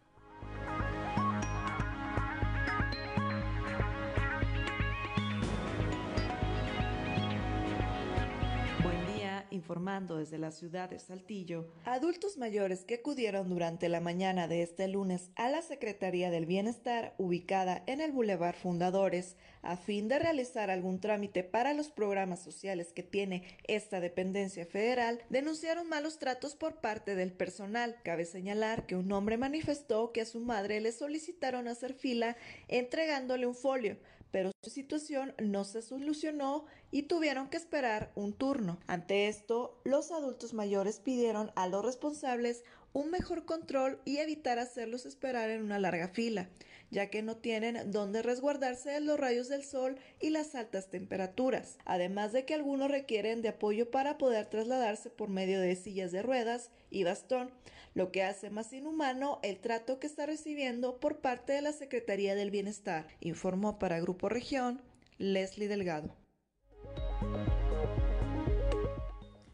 Informando 9.63 10.17
desde 10.17 10.39
la 10.39 10.51
ciudad 10.51 10.91
de 10.91 10.99
Saltillo, 10.99 11.69
adultos 11.85 12.37
mayores 12.37 12.85
que 12.85 12.95
acudieron 12.95 13.49
durante 13.49 13.89
la 13.89 14.01
mañana 14.01 14.49
de 14.49 14.63
este 14.63 14.89
lunes 14.89 15.31
a 15.37 15.49
la 15.51 15.63
Secretaría 15.63 16.31
del 16.31 16.47
Bienestar 16.47 17.15
ubicada 17.17 17.85
en 17.87 18.01
el 18.01 18.11
Boulevard 18.11 18.57
Fundadores 18.57 19.37
a 19.63 19.77
fin 19.77 20.09
de 20.09 20.19
realizar 20.19 20.69
algún 20.69 21.01
trámite 21.01 21.45
para 21.45 21.75
los 21.75 21.91
programas 21.91 22.43
sociales 22.43 22.93
que 22.93 23.05
tiene 23.05 23.45
esta 23.63 24.01
dependencia 24.01 24.67
federal, 24.67 25.21
denunciaron 25.31 25.89
malos 25.89 26.19
tratos 26.19 26.57
por 26.57 26.81
parte 26.81 27.15
del 27.15 27.33
personal. 27.33 27.95
Cabe 28.03 28.25
señalar 28.25 28.87
que 28.87 28.97
un 28.97 29.13
hombre 29.13 29.39
manifestó 29.39 30.11
que 30.11 30.23
a 30.23 30.27
su 30.27 30.41
madre 30.41 30.81
le 30.81 30.91
solicitaron 30.91 31.69
hacer 31.69 31.95
fila 31.95 32.37
entregándole 32.67 33.47
un 33.47 33.55
folio, 33.55 33.97
pero 34.33 34.51
Su 34.65 34.71
situación 34.71 35.35
no 35.39 35.65
se 35.65 35.83
solucionó 35.83 36.65
y 36.91 37.03
tuvieron 37.03 37.49
que 37.49 37.57
esperar 37.57 38.11
un 38.17 38.33
turno. 38.33 38.79
Ante 38.87 39.29
esto, 39.29 39.81
los 39.85 40.11
adultos 40.11 40.55
mayores 40.55 40.99
pidieron 40.99 41.53
a 41.55 41.69
los 41.69 41.85
responsables 41.85 42.65
un 42.93 43.11
mejor 43.11 43.45
control 43.45 44.01
y 44.05 44.19
evitar 44.19 44.59
hacerlos 44.59 45.07
esperar 45.07 45.51
en 45.51 45.63
una 45.63 45.79
larga 45.79 46.09
fila, 46.09 46.49
ya 46.91 47.09
que 47.09 47.23
no 47.23 47.37
tienen 47.37 47.91
dónde 47.91 48.23
resguardarse 48.23 48.91
de 48.91 49.01
los 49.01 49.19
rayos 49.19 49.49
del 49.49 49.65
sol 49.65 49.97
y 50.21 50.31
las 50.31 50.55
altas 50.55 50.91
temperaturas, 50.91 51.79
además 51.85 52.33
de 52.33 52.45
que 52.45 52.55
algunos 52.55 52.91
requieren 52.91 53.43
de 53.43 53.49
apoyo 53.51 53.91
para 53.91 54.19
poder 54.19 54.47
trasladarse 54.47 55.11
por 55.11 55.29
medio 55.29 55.61
de 55.61 55.75
sillas 55.75 56.13
de 56.13 56.23
ruedas 56.23 56.71
y 56.91 57.05
bastón, 57.05 57.51
lo 57.95 58.11
que 58.11 58.23
hace 58.23 58.51
más 58.51 58.73
inhumano 58.73 59.39
el 59.43 59.59
trato 59.59 59.99
que 59.99 60.07
está 60.07 60.27
recibiendo 60.27 60.99
por 60.99 61.21
parte 61.21 61.53
de 61.53 61.63
la 61.63 61.73
Secretaría 61.73 62.35
del 62.35 62.51
Bienestar, 62.51 63.07
informó 63.21 63.79
para 63.79 64.01
Grupo 64.01 64.29
Región 64.29 64.81
Leslie 65.19 65.69
Delgado. 65.69 66.15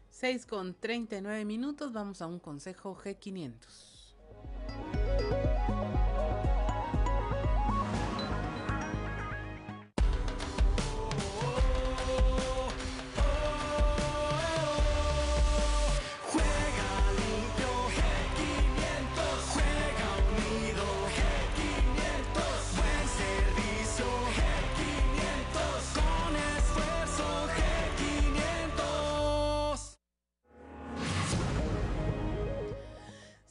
6 0.09 0.45
con 0.45 0.73
39 0.73 1.45
minutos, 1.45 1.93
vamos 1.93 2.21
a 2.21 2.27
un 2.27 2.39
consejo 2.39 2.95
G500. 2.95 3.99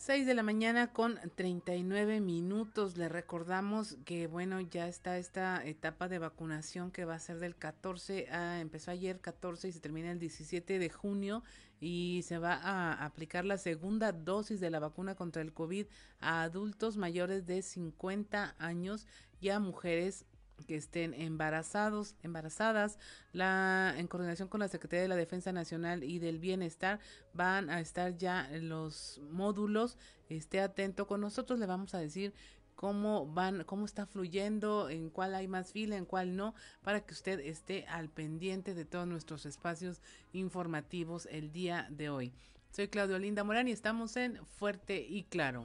De 0.09 0.33
la 0.33 0.43
mañana 0.43 0.91
con 0.91 1.21
39 1.37 2.21
minutos. 2.21 2.97
Le 2.97 3.11
recordamos 3.11 3.99
que, 4.07 4.27
bueno, 4.27 4.59
ya 4.59 4.89
está 4.89 5.19
esta 5.19 5.63
etapa 5.67 6.09
de 6.09 6.19
vacunación 6.19 6.91
que 6.91 7.05
va 7.05 7.15
a 7.15 7.19
ser 7.19 7.39
del 7.41 7.55
14, 7.55 8.31
a, 8.31 8.59
empezó 8.61 8.91
ayer 8.91 9.21
14 9.21 9.69
y 9.69 9.73
se 9.73 9.81
termina 9.81 10.11
el 10.11 10.19
17 10.19 10.79
de 10.79 10.89
junio 10.89 11.45
y 11.79 12.23
se 12.25 12.39
va 12.39 12.55
a 12.55 13.05
aplicar 13.05 13.45
la 13.45 13.59
segunda 13.59 14.13
dosis 14.13 14.61
de 14.61 14.71
la 14.71 14.81
vacuna 14.81 15.15
contra 15.15 15.43
el 15.43 15.53
COVID 15.53 15.85
a 16.21 16.43
adultos 16.43 16.97
mayores 16.97 17.45
de 17.45 17.61
50 17.61 18.55
años 18.59 19.07
y 19.43 19.51
a 19.51 19.61
mujeres 19.61 20.25
que 20.67 20.77
estén 20.77 21.15
embarazados, 21.15 22.15
embarazadas, 22.23 22.99
la 23.33 23.95
en 23.97 24.07
coordinación 24.09 24.49
con 24.49 24.61
la 24.61 24.69
Secretaría 24.69 25.03
de 25.03 25.09
la 25.09 25.17
Defensa 25.17 25.53
Nacional 25.53 26.05
y 26.05 26.19
del 26.19 26.39
Bienestar 26.39 27.01
van 27.33 27.71
a 27.71 27.81
estar 27.81 28.17
ya 28.17 28.49
los 28.53 29.21
módulos. 29.31 29.97
Esté 30.29 30.61
atento 30.61 31.07
con 31.07 31.21
nosotros, 31.21 31.59
le 31.59 31.67
vamos 31.67 31.95
a 31.95 31.99
decir 31.99 32.35
cómo 32.75 33.27
van, 33.27 33.65
cómo 33.65 33.87
está 33.87 34.07
fluyendo, 34.07 34.89
en 34.89 35.11
cuál 35.11 35.35
hay 35.35 35.49
más 35.49 35.73
fila, 35.73 35.97
en 35.97 36.05
cuál 36.05 36.37
no, 36.37 36.55
para 36.83 37.01
que 37.01 37.13
usted 37.13 37.41
esté 37.41 37.87
al 37.89 38.09
pendiente 38.09 38.73
de 38.73 38.85
todos 38.85 39.09
nuestros 39.09 39.47
espacios 39.47 40.01
informativos 40.33 41.27
el 41.31 41.51
día 41.51 41.89
de 41.91 42.09
hoy. 42.09 42.33
Soy 42.71 42.87
Claudio 42.87 43.19
Linda 43.19 43.43
Morán 43.43 43.67
y 43.67 43.73
estamos 43.73 44.17
en 44.17 44.45
Fuerte 44.47 45.01
y 45.01 45.25
Claro. 45.25 45.65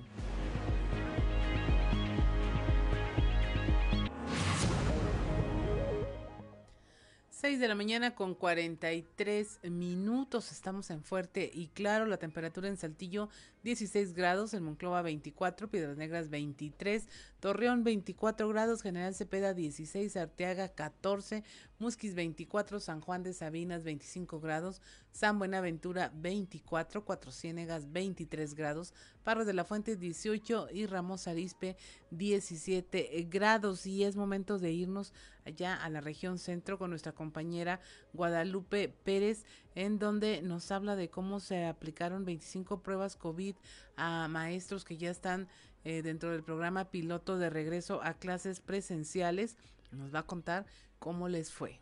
6 7.43 7.60
de 7.60 7.67
la 7.67 7.75
mañana 7.75 8.15
con 8.15 8.36
43 8.36 9.60
minutos. 9.69 10.53
Estamos 10.53 10.89
en 10.91 11.03
Fuerte 11.03 11.51
y 11.53 11.67
Claro. 11.67 12.06
La 12.06 12.15
temperatura 12.15 12.69
en 12.69 12.77
Saltillo 12.77 13.27
16 13.63 14.13
grados, 14.13 14.53
en 14.53 14.63
Monclova 14.63 15.01
24, 15.01 15.69
Piedras 15.69 15.97
Negras 15.97 16.29
23, 16.29 17.06
Torreón 17.41 17.84
24 17.84 18.47
grados, 18.47 18.82
General 18.82 19.13
Cepeda 19.13 19.53
16, 19.53 20.15
Arteaga 20.15 20.69
14, 20.69 21.43
Musquis 21.79 22.15
24, 22.15 22.79
San 22.79 23.01
Juan 23.01 23.23
de 23.23 23.34
Sabinas 23.34 23.84
25 23.84 24.39
grados, 24.39 24.82
San 25.13 25.38
Buenaventura 25.38 26.12
24, 26.15 27.06
Cuatro 27.06 27.32
Ciénegas 27.32 27.91
23 27.91 28.56
grados, 28.56 28.95
Parros 29.23 29.45
de 29.45 29.54
la 29.54 29.63
Fuente 29.63 29.95
18 29.95 30.69
y 30.73 30.88
Ramos 30.88 31.28
Arispe 31.28 31.78
17 32.10 33.28
grados. 33.30 33.86
Y 33.86 34.04
es 34.04 34.15
momento 34.15 34.58
de 34.58 34.71
irnos 34.71 35.13
allá 35.45 35.76
a 35.76 35.88
la 35.89 36.02
región 36.02 36.39
centro 36.39 36.80
con 36.80 36.89
nuestra 36.89 37.12
compañera 37.12 37.80
Guadalupe 38.13 38.89
Pérez, 38.89 39.45
en 39.76 39.99
donde 39.99 40.41
nos 40.41 40.71
habla 40.71 40.95
de 40.95 41.12
cómo 41.12 41.39
se 41.39 41.63
aplicaron 41.65 42.26
25 42.26 42.82
pruebas 42.82 43.15
COVID 43.15 43.56
a 43.95 44.28
maestros 44.28 44.84
que 44.84 44.97
ya 44.97 45.12
están 45.12 45.47
eh, 45.84 46.02
dentro 46.02 46.32
del 46.32 46.41
programa 46.41 46.89
piloto 46.89 47.38
de 47.38 47.52
regreso 47.52 48.02
a 48.02 48.15
clases 48.15 48.62
presenciales. 48.62 49.58
Nos 49.91 50.13
va 50.13 50.19
a 50.19 50.26
contar 50.26 50.65
cómo 50.97 51.30
les 51.30 51.52
fue. 51.52 51.80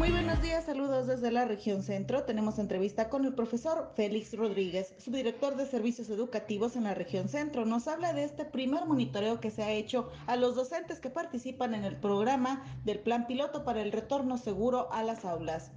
Muy 0.00 0.12
buenos 0.12 0.40
días, 0.40 0.64
saludos 0.64 1.06
desde 1.08 1.30
la 1.30 1.44
región 1.44 1.82
centro. 1.82 2.24
Tenemos 2.24 2.58
entrevista 2.58 3.10
con 3.10 3.26
el 3.26 3.34
profesor 3.34 3.92
Félix 3.96 4.34
Rodríguez, 4.34 4.94
subdirector 4.96 5.56
de 5.56 5.66
servicios 5.66 6.08
educativos 6.08 6.74
en 6.74 6.84
la 6.84 6.94
región 6.94 7.28
centro. 7.28 7.66
Nos 7.66 7.86
habla 7.86 8.14
de 8.14 8.24
este 8.24 8.46
primer 8.46 8.86
monitoreo 8.86 9.40
que 9.40 9.50
se 9.50 9.62
ha 9.62 9.72
hecho 9.72 10.08
a 10.26 10.36
los 10.36 10.54
docentes 10.54 11.00
que 11.00 11.10
participan 11.10 11.74
en 11.74 11.84
el 11.84 11.96
programa 11.96 12.64
del 12.82 12.98
plan 13.00 13.26
piloto 13.26 13.62
para 13.62 13.82
el 13.82 13.92
retorno 13.92 14.38
seguro 14.38 14.90
a 14.90 15.02
las 15.02 15.26
aulas. 15.26 15.70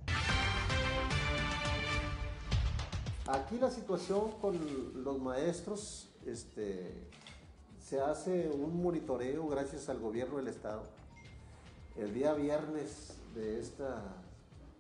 Aquí 3.28 3.58
la 3.60 3.72
situación 3.72 4.32
con 4.40 4.58
los 5.04 5.20
maestros, 5.20 6.08
este, 6.26 6.94
se 7.78 8.00
hace 8.00 8.50
un 8.50 8.82
monitoreo 8.82 9.46
gracias 9.50 9.90
al 9.90 10.00
gobierno 10.00 10.38
del 10.38 10.48
estado. 10.48 10.84
El 11.98 12.14
día 12.14 12.34
viernes 12.34 13.18
de 13.34 13.60
esta 13.60 14.02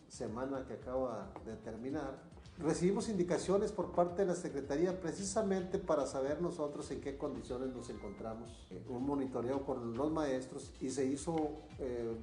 semana 0.07 0.65
que 0.67 0.73
acaba 0.73 1.31
de 1.45 1.55
terminar, 1.57 2.19
recibimos 2.59 3.09
indicaciones 3.09 3.71
por 3.71 3.91
parte 3.91 4.21
de 4.21 4.27
la 4.27 4.35
Secretaría 4.35 4.99
precisamente 4.99 5.79
para 5.79 6.05
saber 6.05 6.41
nosotros 6.41 6.89
en 6.91 7.01
qué 7.01 7.17
condiciones 7.17 7.69
nos 7.73 7.89
encontramos. 7.89 8.49
Un 8.89 9.05
monitoreo 9.05 9.65
con 9.65 9.95
los 9.97 10.11
maestros 10.11 10.71
y 10.81 10.89
se 10.89 11.05
hizo 11.05 11.51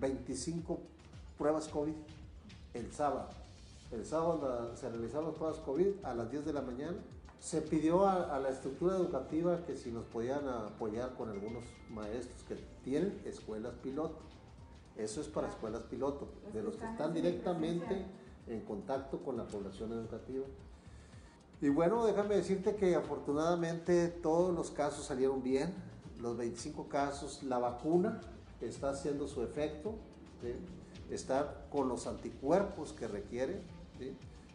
25 0.01 0.75
eh, 0.75 0.77
pruebas 1.37 1.69
COVID 1.69 1.95
el 2.75 2.93
sábado. 2.93 3.29
El 3.90 4.07
sábado 4.07 4.77
se 4.77 4.88
realizaron 4.88 5.27
las 5.27 5.35
pruebas 5.35 5.59
COVID 5.59 6.05
a 6.05 6.14
las 6.14 6.31
10 6.31 6.45
de 6.45 6.53
la 6.53 6.62
mañana. 6.62 6.99
Se 7.40 7.62
pidió 7.62 8.07
a, 8.07 8.37
a 8.37 8.38
la 8.38 8.51
estructura 8.51 8.95
educativa 8.97 9.64
que 9.64 9.77
si 9.77 9.90
nos 9.90 10.05
podían 10.05 10.47
apoyar 10.47 11.14
con 11.16 11.31
algunos 11.31 11.64
maestros 11.88 12.45
que 12.45 12.57
tienen 12.85 13.21
escuelas 13.25 13.73
piloto 13.83 14.31
eso 15.03 15.21
es 15.21 15.29
para 15.29 15.49
escuelas 15.49 15.83
piloto, 15.85 16.29
de 16.53 16.63
los 16.63 16.77
que 16.77 16.85
están 16.87 17.15
directamente 17.15 18.05
en 18.47 18.61
contacto 18.61 19.23
con 19.23 19.37
la 19.37 19.47
población 19.47 19.93
educativa. 19.93 20.45
Y 21.61 21.69
bueno, 21.69 22.05
déjame 22.07 22.37
decirte 22.37 22.75
que 22.75 22.95
afortunadamente 22.95 24.09
todos 24.09 24.55
los 24.55 24.71
casos 24.71 25.05
salieron 25.05 25.43
bien, 25.43 25.75
los 26.21 26.37
25 26.37 26.89
casos, 26.89 27.43
la 27.43 27.59
vacuna 27.59 28.21
está 28.61 28.91
haciendo 28.91 29.29
su 29.29 29.43
efecto, 29.43 29.95
está 31.11 31.67
con 31.71 31.89
los 31.89 32.07
anticuerpos 32.07 32.93
que 32.93 33.09
requiere, 33.09 33.61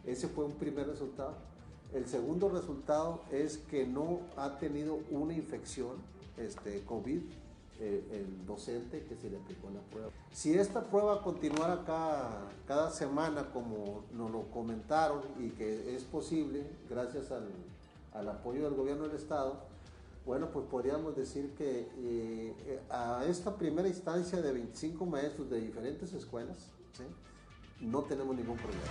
ese 0.04 0.28
fue 0.28 0.44
un 0.44 0.52
primer 0.52 0.86
resultado. 0.86 1.34
El 1.92 2.06
segundo 2.06 2.48
resultado 2.48 3.22
es 3.30 3.58
que 3.58 3.86
no 3.86 4.20
ha 4.36 4.58
tenido 4.58 4.98
una 5.10 5.34
infección 5.34 5.96
este, 6.36 6.82
COVID 6.84 7.20
eh, 7.80 8.04
el 8.12 8.46
docente 8.46 9.04
que 9.04 9.16
se 9.16 9.30
le 9.30 9.36
aplicó 9.36 9.68
la 9.70 9.80
prueba. 9.80 10.10
Si 10.32 10.54
esta 10.54 10.84
prueba 10.84 11.22
continuara 11.22 11.84
cada, 11.84 12.50
cada 12.66 12.90
semana 12.90 13.50
como 13.52 14.04
nos 14.12 14.30
lo 14.30 14.42
comentaron 14.50 15.22
y 15.38 15.50
que 15.50 15.94
es 15.94 16.04
posible 16.04 16.64
gracias 16.88 17.30
al, 17.30 17.48
al 18.14 18.28
apoyo 18.28 18.64
del 18.64 18.74
gobierno 18.74 19.08
del 19.08 19.16
estado, 19.16 19.60
bueno, 20.26 20.50
pues 20.50 20.66
podríamos 20.66 21.14
decir 21.14 21.54
que 21.56 21.88
eh, 21.98 22.80
a 22.90 23.24
esta 23.28 23.56
primera 23.56 23.86
instancia 23.86 24.42
de 24.42 24.52
25 24.52 25.06
maestros 25.06 25.48
de 25.48 25.60
diferentes 25.60 26.12
escuelas, 26.12 26.56
no 27.80 28.02
tenemos 28.02 28.34
ningún 28.34 28.56
problema. 28.56 28.82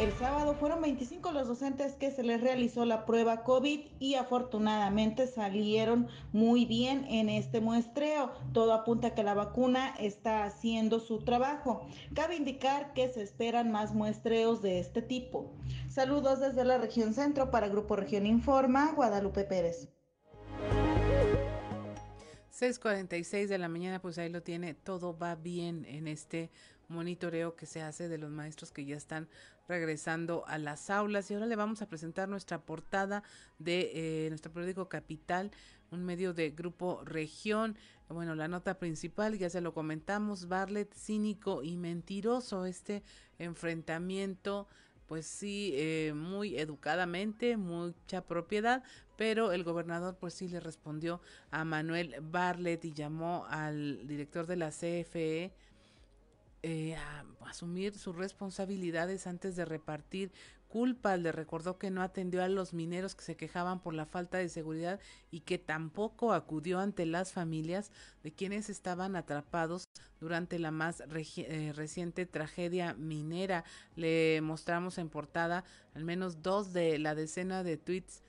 El 0.00 0.12
sábado 0.14 0.54
fueron 0.54 0.82
25 0.82 1.30
los 1.30 1.46
docentes 1.46 1.94
que 1.94 2.10
se 2.10 2.24
les 2.24 2.40
realizó 2.40 2.84
la 2.84 3.06
prueba 3.06 3.44
COVID 3.44 3.80
y 4.00 4.16
afortunadamente 4.16 5.28
salieron 5.28 6.08
muy 6.32 6.64
bien 6.64 7.04
en 7.04 7.28
este 7.28 7.60
muestreo. 7.60 8.32
Todo 8.52 8.72
apunta 8.72 9.08
a 9.08 9.14
que 9.14 9.22
la 9.22 9.34
vacuna 9.34 9.94
está 10.00 10.42
haciendo 10.42 10.98
su 10.98 11.20
trabajo. 11.20 11.86
Cabe 12.12 12.34
indicar 12.34 12.92
que 12.92 13.08
se 13.08 13.22
esperan 13.22 13.70
más 13.70 13.94
muestreos 13.94 14.62
de 14.62 14.80
este 14.80 15.00
tipo. 15.00 15.54
Saludos 15.88 16.40
desde 16.40 16.64
la 16.64 16.78
región 16.78 17.14
centro 17.14 17.52
para 17.52 17.68
Grupo 17.68 17.94
Región 17.94 18.26
Informa, 18.26 18.92
Guadalupe 18.96 19.44
Pérez. 19.44 19.88
6:46 22.50 23.48
de 23.48 23.58
la 23.58 23.68
mañana, 23.68 24.00
pues 24.00 24.16
ahí 24.18 24.28
lo 24.28 24.42
tiene, 24.42 24.74
todo 24.74 25.16
va 25.16 25.34
bien 25.34 25.84
en 25.86 26.06
este 26.06 26.50
monitoreo 26.94 27.56
que 27.56 27.66
se 27.66 27.82
hace 27.82 28.08
de 28.08 28.18
los 28.18 28.30
maestros 28.30 28.70
que 28.72 28.84
ya 28.84 28.96
están 28.96 29.28
regresando 29.68 30.44
a 30.46 30.58
las 30.58 30.90
aulas. 30.90 31.30
Y 31.30 31.34
ahora 31.34 31.46
le 31.46 31.56
vamos 31.56 31.82
a 31.82 31.88
presentar 31.88 32.28
nuestra 32.28 32.62
portada 32.62 33.22
de 33.58 33.90
eh, 34.24 34.28
nuestro 34.30 34.52
periódico 34.52 34.88
Capital, 34.88 35.50
un 35.90 36.04
medio 36.04 36.32
de 36.32 36.50
Grupo 36.50 37.02
Región. 37.04 37.76
Bueno, 38.08 38.34
la 38.34 38.48
nota 38.48 38.78
principal, 38.78 39.38
ya 39.38 39.50
se 39.50 39.60
lo 39.60 39.74
comentamos, 39.74 40.48
Barlet 40.48 40.92
cínico 40.94 41.62
y 41.62 41.76
mentiroso, 41.76 42.66
este 42.66 43.02
enfrentamiento 43.38 44.68
pues 45.06 45.26
sí, 45.26 45.72
eh, 45.74 46.12
muy 46.14 46.58
educadamente, 46.58 47.56
mucha 47.56 48.22
propiedad, 48.22 48.82
pero 49.16 49.52
el 49.52 49.62
gobernador 49.62 50.16
pues 50.18 50.34
sí 50.34 50.48
le 50.48 50.60
respondió 50.60 51.20
a 51.50 51.64
Manuel 51.64 52.16
Barlet 52.20 52.84
y 52.84 52.92
llamó 52.92 53.46
al 53.48 54.06
director 54.06 54.46
de 54.46 54.56
la 54.56 54.70
CFE 54.70 55.52
eh, 56.66 56.96
a 56.96 57.26
asumir 57.46 57.98
sus 57.98 58.16
responsabilidades 58.16 59.26
antes 59.26 59.54
de 59.54 59.66
repartir 59.66 60.32
culpa. 60.66 61.14
Le 61.18 61.30
recordó 61.30 61.78
que 61.78 61.90
no 61.90 62.00
atendió 62.00 62.42
a 62.42 62.48
los 62.48 62.72
mineros 62.72 63.14
que 63.14 63.22
se 63.22 63.36
quejaban 63.36 63.80
por 63.80 63.92
la 63.92 64.06
falta 64.06 64.38
de 64.38 64.48
seguridad 64.48 64.98
y 65.30 65.40
que 65.40 65.58
tampoco 65.58 66.32
acudió 66.32 66.80
ante 66.80 67.04
las 67.04 67.34
familias 67.34 67.92
de 68.22 68.32
quienes 68.32 68.70
estaban 68.70 69.14
atrapados 69.14 69.84
durante 70.20 70.58
la 70.58 70.70
más 70.70 71.02
eh, 71.02 71.72
reciente 71.76 72.24
tragedia 72.24 72.94
minera. 72.94 73.64
Le 73.94 74.40
mostramos 74.40 74.96
en 74.96 75.10
portada 75.10 75.64
al 75.94 76.04
menos 76.04 76.42
dos 76.42 76.72
de 76.72 76.98
la 76.98 77.14
decena 77.14 77.62
de 77.62 77.76
tweets 77.76 78.22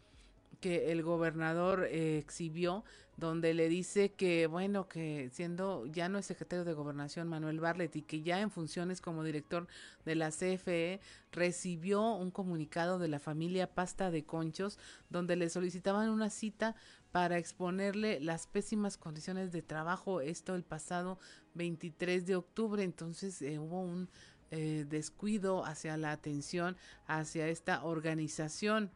que 0.60 0.92
el 0.92 1.04
gobernador 1.04 1.86
eh, 1.86 2.18
exhibió 2.18 2.84
donde 3.18 3.54
le 3.54 3.70
dice 3.70 4.12
que, 4.12 4.48
bueno, 4.48 4.88
que 4.88 5.30
siendo 5.32 5.86
ya 5.86 6.10
no 6.10 6.18
es 6.18 6.26
secretario 6.26 6.66
de 6.66 6.74
gobernación 6.74 7.28
Manuel 7.28 7.60
Barlet 7.60 7.96
y 7.96 8.02
que 8.02 8.22
ya 8.22 8.42
en 8.42 8.52
funciones 8.52 9.02
como 9.02 9.24
director 9.24 9.68
de 10.06 10.16
la 10.16 10.32
CFE 10.32 11.00
recibió 11.32 12.14
un 12.16 12.32
comunicado 12.32 13.00
de 13.00 13.08
la 13.08 13.20
familia 13.20 13.74
Pasta 13.74 14.12
de 14.12 14.26
Conchos 14.26 14.78
donde 15.10 15.36
le 15.36 15.50
solicitaban 15.50 16.10
una 16.10 16.30
cita 16.30 16.76
para 17.12 17.38
exponerle 17.38 18.20
las 18.20 18.48
pésimas 18.48 18.98
condiciones 18.98 19.54
de 19.54 19.62
trabajo, 19.62 20.20
esto 20.20 20.54
el 20.54 20.64
pasado 20.64 21.18
23 21.54 22.26
de 22.26 22.36
octubre, 22.36 22.84
entonces 22.84 23.42
eh, 23.42 23.58
hubo 23.58 23.80
un 23.80 24.10
eh, 24.52 24.86
descuido 24.88 25.66
hacia 25.66 25.98
la 25.98 26.12
atención 26.12 26.78
hacia 27.08 27.48
esta 27.48 27.84
organización 27.84 28.92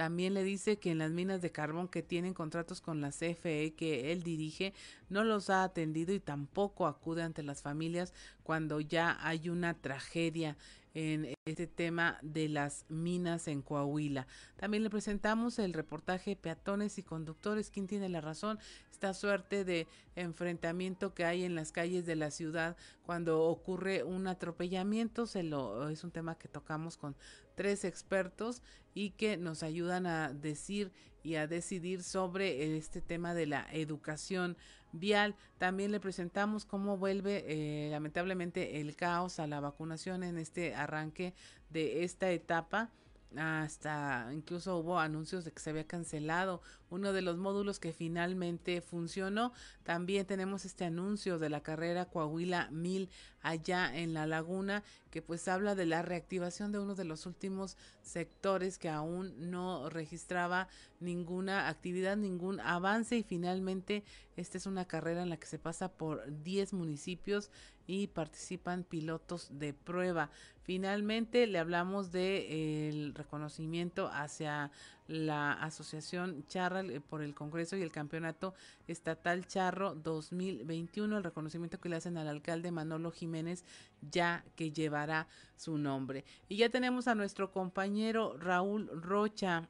también 0.00 0.32
le 0.32 0.44
dice 0.44 0.78
que 0.78 0.92
en 0.92 0.96
las 0.96 1.10
minas 1.10 1.42
de 1.42 1.52
carbón 1.52 1.86
que 1.86 2.02
tienen 2.02 2.32
contratos 2.32 2.80
con 2.80 3.02
la 3.02 3.10
CFE 3.10 3.74
que 3.76 4.12
él 4.12 4.22
dirige, 4.22 4.72
no 5.10 5.24
los 5.24 5.50
ha 5.50 5.62
atendido 5.62 6.14
y 6.14 6.20
tampoco 6.20 6.86
acude 6.86 7.22
ante 7.22 7.42
las 7.42 7.60
familias 7.60 8.14
cuando 8.42 8.80
ya 8.80 9.18
hay 9.20 9.50
una 9.50 9.74
tragedia 9.74 10.56
en 10.94 11.34
este 11.44 11.66
tema 11.66 12.18
de 12.22 12.48
las 12.48 12.86
minas 12.88 13.46
en 13.46 13.60
Coahuila. 13.60 14.26
También 14.56 14.82
le 14.82 14.88
presentamos 14.88 15.58
el 15.58 15.74
reportaje 15.74 16.34
Peatones 16.34 16.96
y 16.96 17.02
Conductores, 17.02 17.70
¿quién 17.70 17.86
tiene 17.86 18.08
la 18.08 18.22
razón? 18.22 18.58
Esta 18.90 19.12
suerte 19.14 19.64
de 19.64 19.86
enfrentamiento 20.16 21.14
que 21.14 21.24
hay 21.24 21.44
en 21.44 21.54
las 21.54 21.72
calles 21.72 22.06
de 22.06 22.16
la 22.16 22.30
ciudad 22.30 22.76
cuando 23.02 23.42
ocurre 23.42 24.02
un 24.02 24.26
atropellamiento, 24.26 25.26
se 25.26 25.42
lo, 25.42 25.88
es 25.90 26.04
un 26.04 26.10
tema 26.10 26.36
que 26.38 26.48
tocamos 26.48 26.96
con 26.96 27.16
tres 27.60 27.84
expertos 27.84 28.62
y 28.94 29.10
que 29.10 29.36
nos 29.36 29.62
ayudan 29.62 30.06
a 30.06 30.32
decir 30.32 30.92
y 31.22 31.34
a 31.34 31.46
decidir 31.46 32.02
sobre 32.02 32.78
este 32.78 33.02
tema 33.02 33.34
de 33.34 33.44
la 33.44 33.66
educación 33.70 34.56
vial. 34.92 35.36
También 35.58 35.92
le 35.92 36.00
presentamos 36.00 36.64
cómo 36.64 36.96
vuelve 36.96 37.44
eh, 37.46 37.90
lamentablemente 37.90 38.80
el 38.80 38.96
caos 38.96 39.38
a 39.38 39.46
la 39.46 39.60
vacunación 39.60 40.22
en 40.22 40.38
este 40.38 40.74
arranque 40.74 41.34
de 41.68 42.02
esta 42.02 42.30
etapa 42.30 42.88
hasta 43.36 44.28
incluso 44.32 44.76
hubo 44.78 44.98
anuncios 44.98 45.44
de 45.44 45.52
que 45.52 45.60
se 45.60 45.70
había 45.70 45.86
cancelado 45.86 46.62
uno 46.90 47.12
de 47.12 47.22
los 47.22 47.36
módulos 47.36 47.78
que 47.78 47.92
finalmente 47.92 48.80
funcionó. 48.80 49.52
También 49.84 50.26
tenemos 50.26 50.64
este 50.64 50.84
anuncio 50.84 51.38
de 51.38 51.48
la 51.48 51.62
carrera 51.62 52.06
Coahuila 52.06 52.68
1000 52.70 53.08
allá 53.42 53.96
en 53.96 54.12
la 54.14 54.26
laguna 54.26 54.82
que 55.10 55.22
pues 55.22 55.48
habla 55.48 55.74
de 55.74 55.86
la 55.86 56.02
reactivación 56.02 56.72
de 56.72 56.78
uno 56.78 56.94
de 56.94 57.04
los 57.04 57.26
últimos 57.26 57.76
sectores 58.02 58.78
que 58.78 58.88
aún 58.88 59.50
no 59.50 59.88
registraba 59.88 60.68
ninguna 60.98 61.68
actividad, 61.68 62.16
ningún 62.16 62.60
avance 62.60 63.16
y 63.16 63.22
finalmente 63.22 64.04
esta 64.36 64.58
es 64.58 64.66
una 64.66 64.86
carrera 64.86 65.22
en 65.22 65.30
la 65.30 65.36
que 65.38 65.46
se 65.46 65.58
pasa 65.58 65.92
por 65.92 66.42
10 66.42 66.72
municipios 66.72 67.50
y 67.90 68.06
participan 68.06 68.84
pilotos 68.84 69.48
de 69.58 69.74
prueba. 69.74 70.30
Finalmente 70.62 71.48
le 71.48 71.58
hablamos 71.58 72.12
de 72.12 73.10
reconocimiento 73.16 74.08
hacia 74.12 74.70
la 75.08 75.54
Asociación 75.54 76.46
Charra 76.46 76.82
eh, 76.82 77.00
por 77.00 77.20
el 77.20 77.34
Congreso 77.34 77.76
y 77.76 77.82
el 77.82 77.90
Campeonato 77.90 78.54
Estatal 78.86 79.44
Charro 79.44 79.96
2021, 79.96 81.16
el 81.16 81.24
reconocimiento 81.24 81.80
que 81.80 81.88
le 81.88 81.96
hacen 81.96 82.16
al 82.16 82.28
alcalde 82.28 82.70
Manolo 82.70 83.10
Jiménez, 83.10 83.64
ya 84.08 84.44
que 84.54 84.70
llevará 84.70 85.26
su 85.56 85.76
nombre. 85.76 86.24
Y 86.48 86.58
ya 86.58 86.68
tenemos 86.68 87.08
a 87.08 87.16
nuestro 87.16 87.50
compañero 87.50 88.36
Raúl 88.38 88.88
Rocha 89.02 89.68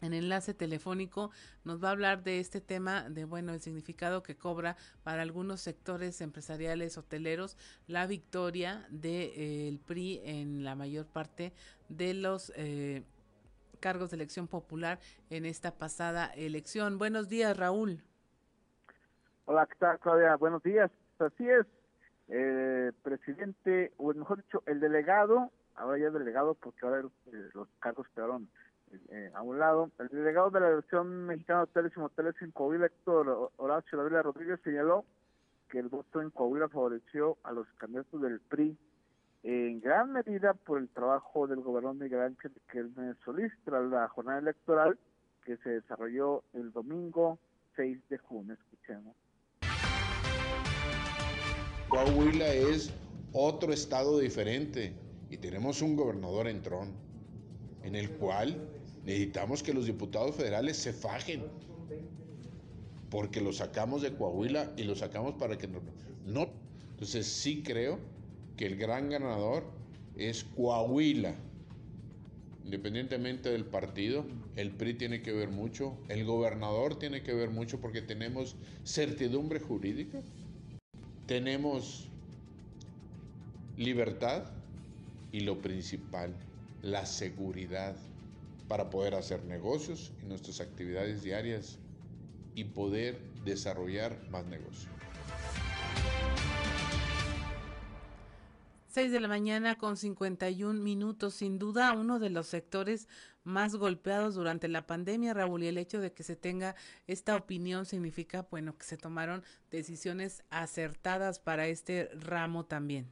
en 0.00 0.12
enlace 0.12 0.54
telefónico 0.54 1.30
nos 1.64 1.82
va 1.82 1.88
a 1.88 1.92
hablar 1.92 2.22
de 2.22 2.40
este 2.40 2.60
tema 2.60 3.08
de 3.08 3.24
bueno 3.24 3.52
el 3.52 3.60
significado 3.60 4.22
que 4.22 4.36
cobra 4.36 4.76
para 5.02 5.22
algunos 5.22 5.60
sectores 5.60 6.20
empresariales 6.20 6.98
hoteleros 6.98 7.56
la 7.86 8.06
victoria 8.06 8.86
del 8.90 9.78
de, 9.78 9.80
PRI 9.86 10.20
en 10.24 10.64
la 10.64 10.74
mayor 10.74 11.06
parte 11.06 11.52
de 11.88 12.14
los 12.14 12.52
eh, 12.56 13.02
cargos 13.80 14.10
de 14.10 14.16
elección 14.16 14.48
popular 14.48 14.98
en 15.30 15.46
esta 15.46 15.72
pasada 15.72 16.26
elección. 16.34 16.98
Buenos 16.98 17.28
días, 17.28 17.56
Raúl. 17.56 18.02
Hola, 19.44 19.66
¿qué 19.66 19.74
tal, 19.78 19.98
Claudia? 20.00 20.36
Buenos 20.36 20.62
días. 20.62 20.90
Así 21.18 21.48
es, 21.48 21.66
eh, 22.28 22.92
presidente, 23.02 23.92
o 23.96 24.12
mejor 24.12 24.42
dicho, 24.42 24.62
el 24.66 24.80
delegado, 24.80 25.50
ahora 25.74 25.98
ya 25.98 26.08
el 26.08 26.12
delegado, 26.12 26.54
porque 26.54 26.84
ahora 26.84 27.00
eh, 27.00 27.50
los 27.54 27.68
cargos 27.80 28.06
quedaron 28.14 28.48
eh, 29.10 29.30
a 29.34 29.42
un 29.42 29.58
lado, 29.58 29.90
el 29.98 30.08
delegado 30.08 30.50
de 30.50 30.60
la 30.60 30.70
Dirección 30.70 31.26
Mexicana 31.26 31.60
de 31.60 31.64
Hoteles 31.64 31.92
y 31.96 32.00
Moteles 32.00 32.34
en 32.40 32.50
Coahuila, 32.50 32.86
Héctor 32.86 33.52
Horacio 33.56 33.98
David 33.98 34.22
Rodríguez, 34.22 34.60
señaló 34.64 35.04
que 35.68 35.78
el 35.78 35.88
voto 35.88 36.22
en 36.22 36.30
Coahuila 36.30 36.68
favoreció 36.68 37.36
a 37.42 37.52
los 37.52 37.66
candidatos 37.78 38.20
del 38.22 38.40
PRI 38.40 38.76
en 39.42 39.80
gran 39.80 40.12
medida 40.12 40.54
por 40.54 40.78
el 40.78 40.88
trabajo 40.88 41.46
del 41.46 41.60
gobernador 41.60 41.96
Miguel 41.96 42.20
Ángel 42.20 42.52
Kelme 42.70 43.14
Solís 43.24 43.52
tras 43.64 43.84
la 43.88 44.08
jornada 44.08 44.38
electoral 44.38 44.98
que 45.44 45.56
se 45.58 45.70
desarrolló 45.70 46.42
el 46.54 46.72
domingo 46.72 47.38
6 47.76 47.98
de 48.08 48.18
junio. 48.18 48.54
Escuchemos. 48.54 49.16
Coahuila 51.88 52.52
es 52.52 52.92
otro 53.32 53.72
estado 53.72 54.18
diferente 54.18 54.94
y 55.30 55.38
tenemos 55.38 55.80
un 55.80 55.96
gobernador 55.96 56.48
en 56.48 56.62
tron 56.62 57.08
en 57.82 57.94
el 57.94 58.10
cual 58.18 58.77
necesitamos 59.08 59.62
que 59.62 59.72
los 59.72 59.86
diputados 59.86 60.36
federales 60.36 60.76
se 60.76 60.92
fajen. 60.92 61.42
Porque 63.08 63.40
lo 63.40 63.54
sacamos 63.54 64.02
de 64.02 64.12
Coahuila 64.12 64.74
y 64.76 64.84
lo 64.84 64.94
sacamos 64.94 65.34
para 65.36 65.56
que 65.56 65.66
no, 65.66 65.80
no. 66.26 66.50
Entonces 66.90 67.26
sí 67.26 67.62
creo 67.62 67.98
que 68.58 68.66
el 68.66 68.76
gran 68.76 69.08
ganador 69.08 69.64
es 70.14 70.44
Coahuila. 70.44 71.34
Independientemente 72.66 73.48
del 73.48 73.64
partido, 73.64 74.26
el 74.56 74.72
PRI 74.72 74.92
tiene 74.92 75.22
que 75.22 75.32
ver 75.32 75.48
mucho, 75.48 75.96
el 76.08 76.26
gobernador 76.26 76.98
tiene 76.98 77.22
que 77.22 77.32
ver 77.32 77.48
mucho 77.48 77.80
porque 77.80 78.02
tenemos 78.02 78.56
certidumbre 78.84 79.58
jurídica, 79.58 80.20
tenemos 81.24 82.10
libertad 83.78 84.44
y 85.32 85.40
lo 85.40 85.62
principal, 85.62 86.34
la 86.82 87.06
seguridad 87.06 87.96
para 88.68 88.90
poder 88.90 89.14
hacer 89.14 89.44
negocios 89.44 90.12
en 90.20 90.28
nuestras 90.28 90.60
actividades 90.60 91.22
diarias 91.22 91.78
y 92.54 92.64
poder 92.64 93.18
desarrollar 93.44 94.18
más 94.30 94.44
negocios. 94.46 94.88
6 98.88 99.12
de 99.12 99.20
la 99.20 99.28
mañana 99.28 99.76
con 99.76 99.96
51 99.96 100.80
minutos, 100.82 101.34
sin 101.34 101.58
duda 101.58 101.92
uno 101.92 102.18
de 102.18 102.30
los 102.30 102.48
sectores 102.48 103.06
más 103.44 103.76
golpeados 103.76 104.34
durante 104.34 104.66
la 104.66 104.86
pandemia, 104.86 105.34
Raúl, 105.34 105.62
y 105.62 105.68
el 105.68 105.78
hecho 105.78 106.00
de 106.00 106.12
que 106.12 106.22
se 106.22 106.36
tenga 106.36 106.74
esta 107.06 107.36
opinión 107.36 107.86
significa, 107.86 108.46
bueno, 108.50 108.76
que 108.76 108.84
se 108.84 108.96
tomaron 108.96 109.44
decisiones 109.70 110.42
acertadas 110.50 111.38
para 111.38 111.66
este 111.66 112.10
ramo 112.12 112.66
también. 112.66 113.08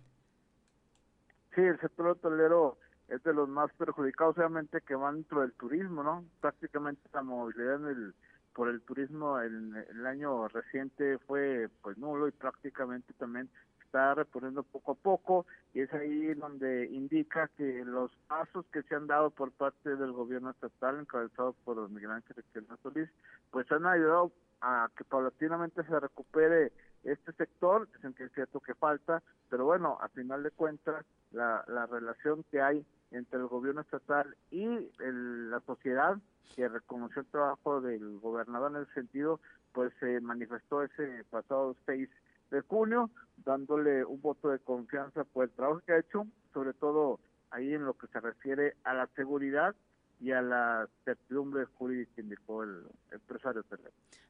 Sí, 1.55 1.63
el 1.63 1.81
sector 1.81 2.09
hotelero 2.09 2.79
es 3.09 3.23
de 3.23 3.33
los 3.33 3.49
más 3.49 3.73
perjudicados, 3.75 4.37
obviamente, 4.37 4.81
que 4.81 4.95
van 4.95 5.17
dentro 5.17 5.41
del 5.43 5.53
turismo, 5.53 6.03
¿no? 6.03 6.25
Prácticamente 6.41 7.03
la 7.13 7.23
movilidad 7.23 7.77
en 7.77 7.87
el 7.87 8.15
por 8.57 8.71
el 8.71 8.81
turismo 8.81 9.39
en 9.43 9.77
el 9.91 10.07
año 10.07 10.49
reciente 10.49 11.19
fue 11.27 11.69
pues 11.83 11.99
nulo 11.99 12.27
y 12.27 12.33
prácticamente 12.33 13.13
también 13.19 13.51
está 13.85 14.15
reponiendo 14.15 14.63
poco 14.63 14.93
a 14.93 14.95
poco 14.95 15.47
y 15.75 15.81
es 15.81 15.93
ahí 15.93 16.33
donde 16.33 16.87
indica 16.87 17.51
que 17.59 17.85
los 17.85 18.11
pasos 18.29 18.65
que 18.73 18.83
se 18.85 18.95
han 18.95 19.07
dado 19.07 19.29
por 19.29 19.53
parte 19.53 19.95
del 19.97 20.13
gobierno 20.13 20.51
estatal 20.51 21.01
encabezado 21.01 21.55
por 21.67 21.87
Miguel 21.91 22.13
Ángel 22.13 22.43
Solís 22.83 23.11
pues 23.51 23.71
han 23.71 23.85
ayudado 23.85 24.33
a 24.63 24.89
que 24.97 25.05
paulatinamente 25.05 25.85
se 25.85 26.01
recupere 26.01 26.73
este 27.07 27.33
sector, 27.33 27.89
es 28.03 28.33
cierto 28.33 28.61
que 28.61 28.75
falta, 28.75 29.23
pero 29.49 29.65
bueno, 29.65 29.99
a 30.01 30.09
final 30.09 30.43
de 30.43 30.51
cuentas, 30.51 31.05
la, 31.31 31.65
la 31.69 31.87
relación 31.87 32.45
que 32.51 32.61
hay 32.61 32.85
entre 33.11 33.39
el 33.39 33.47
gobierno 33.47 33.81
estatal 33.81 34.37
y 34.51 34.67
la 34.99 35.61
sociedad 35.61 36.19
que 36.55 36.69
reconoció 36.69 37.23
el 37.23 37.29
trabajo 37.29 37.81
del 37.81 38.19
gobernador 38.19 38.73
en 38.75 38.83
ese 38.83 38.93
sentido, 38.95 39.41
pues 39.73 39.93
se 40.01 40.21
manifestó 40.21 40.83
ese 40.83 41.25
pasado 41.31 41.77
6 41.87 42.09
de 42.51 42.61
junio, 42.63 43.11
dándole 43.45 44.05
un 44.05 44.21
voto 44.21 44.49
de 44.49 44.59
confianza 44.59 45.25
por 45.25 45.45
el 45.45 45.51
trabajo 45.51 45.81
que 45.87 45.93
ha 45.93 45.99
hecho, 45.99 46.27
sobre 46.53 46.73
todo 46.73 47.21
ahí 47.51 47.75
en 47.75 47.85
lo 47.85 47.95
que 47.95 48.07
se 48.09 48.21
refiere 48.21 48.77
a 48.85 48.95
la 48.95 49.07
seguridad 49.15 49.75
y 50.21 50.33
a 50.33 50.43
la 50.43 50.89
certidumbre 51.05 51.67
jurídica, 51.77 52.21
indicó 52.21 52.63
el 52.63 52.85
empresario 53.11 53.65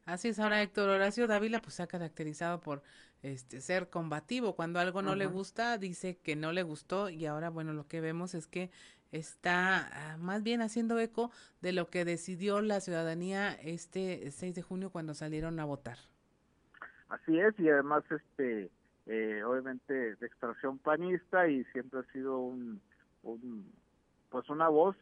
Así 0.05 0.29
es, 0.29 0.39
ahora 0.39 0.63
Héctor 0.63 0.89
Horacio 0.89 1.27
Dávila 1.27 1.61
pues 1.61 1.75
se 1.75 1.83
ha 1.83 1.87
caracterizado 1.87 2.61
por 2.61 2.83
este 3.23 3.61
ser 3.61 3.89
combativo, 3.89 4.55
cuando 4.55 4.79
algo 4.79 5.03
no 5.03 5.15
le 5.15 5.27
gusta 5.27 5.79
dice 5.79 6.19
que 6.19 6.37
no 6.37 6.53
le 6.53 6.63
gustó 6.63 7.09
y 7.09 7.27
ahora 7.27 7.51
bueno 7.51 7.73
lo 7.73 7.89
que 7.89 8.01
vemos 8.01 8.35
es 8.35 8.47
que 8.47 8.71
está 9.13 9.89
ah, 9.93 10.17
más 10.19 10.43
bien 10.43 10.61
haciendo 10.61 10.99
eco 10.99 11.31
de 11.61 11.73
lo 11.73 11.89
que 11.89 12.05
decidió 12.05 12.61
la 12.61 12.81
ciudadanía 12.81 13.53
este 13.55 14.31
6 14.31 14.55
de 14.55 14.63
junio 14.63 14.91
cuando 14.91 15.15
salieron 15.15 15.59
a 15.61 15.65
votar. 15.65 15.99
Así 17.09 17.39
es 17.39 17.59
y 17.59 17.69
además 17.69 18.05
este 18.11 18.71
eh, 19.07 19.43
obviamente 19.45 20.17
de 20.17 20.27
extracción 20.27 20.79
panista 20.79 21.49
y 21.49 21.65
siempre 21.67 22.01
ha 22.01 22.13
sido 22.13 22.39
un, 22.39 22.81
un 23.23 23.73
pues 24.31 24.49
una 24.51 24.69
voz 24.69 24.97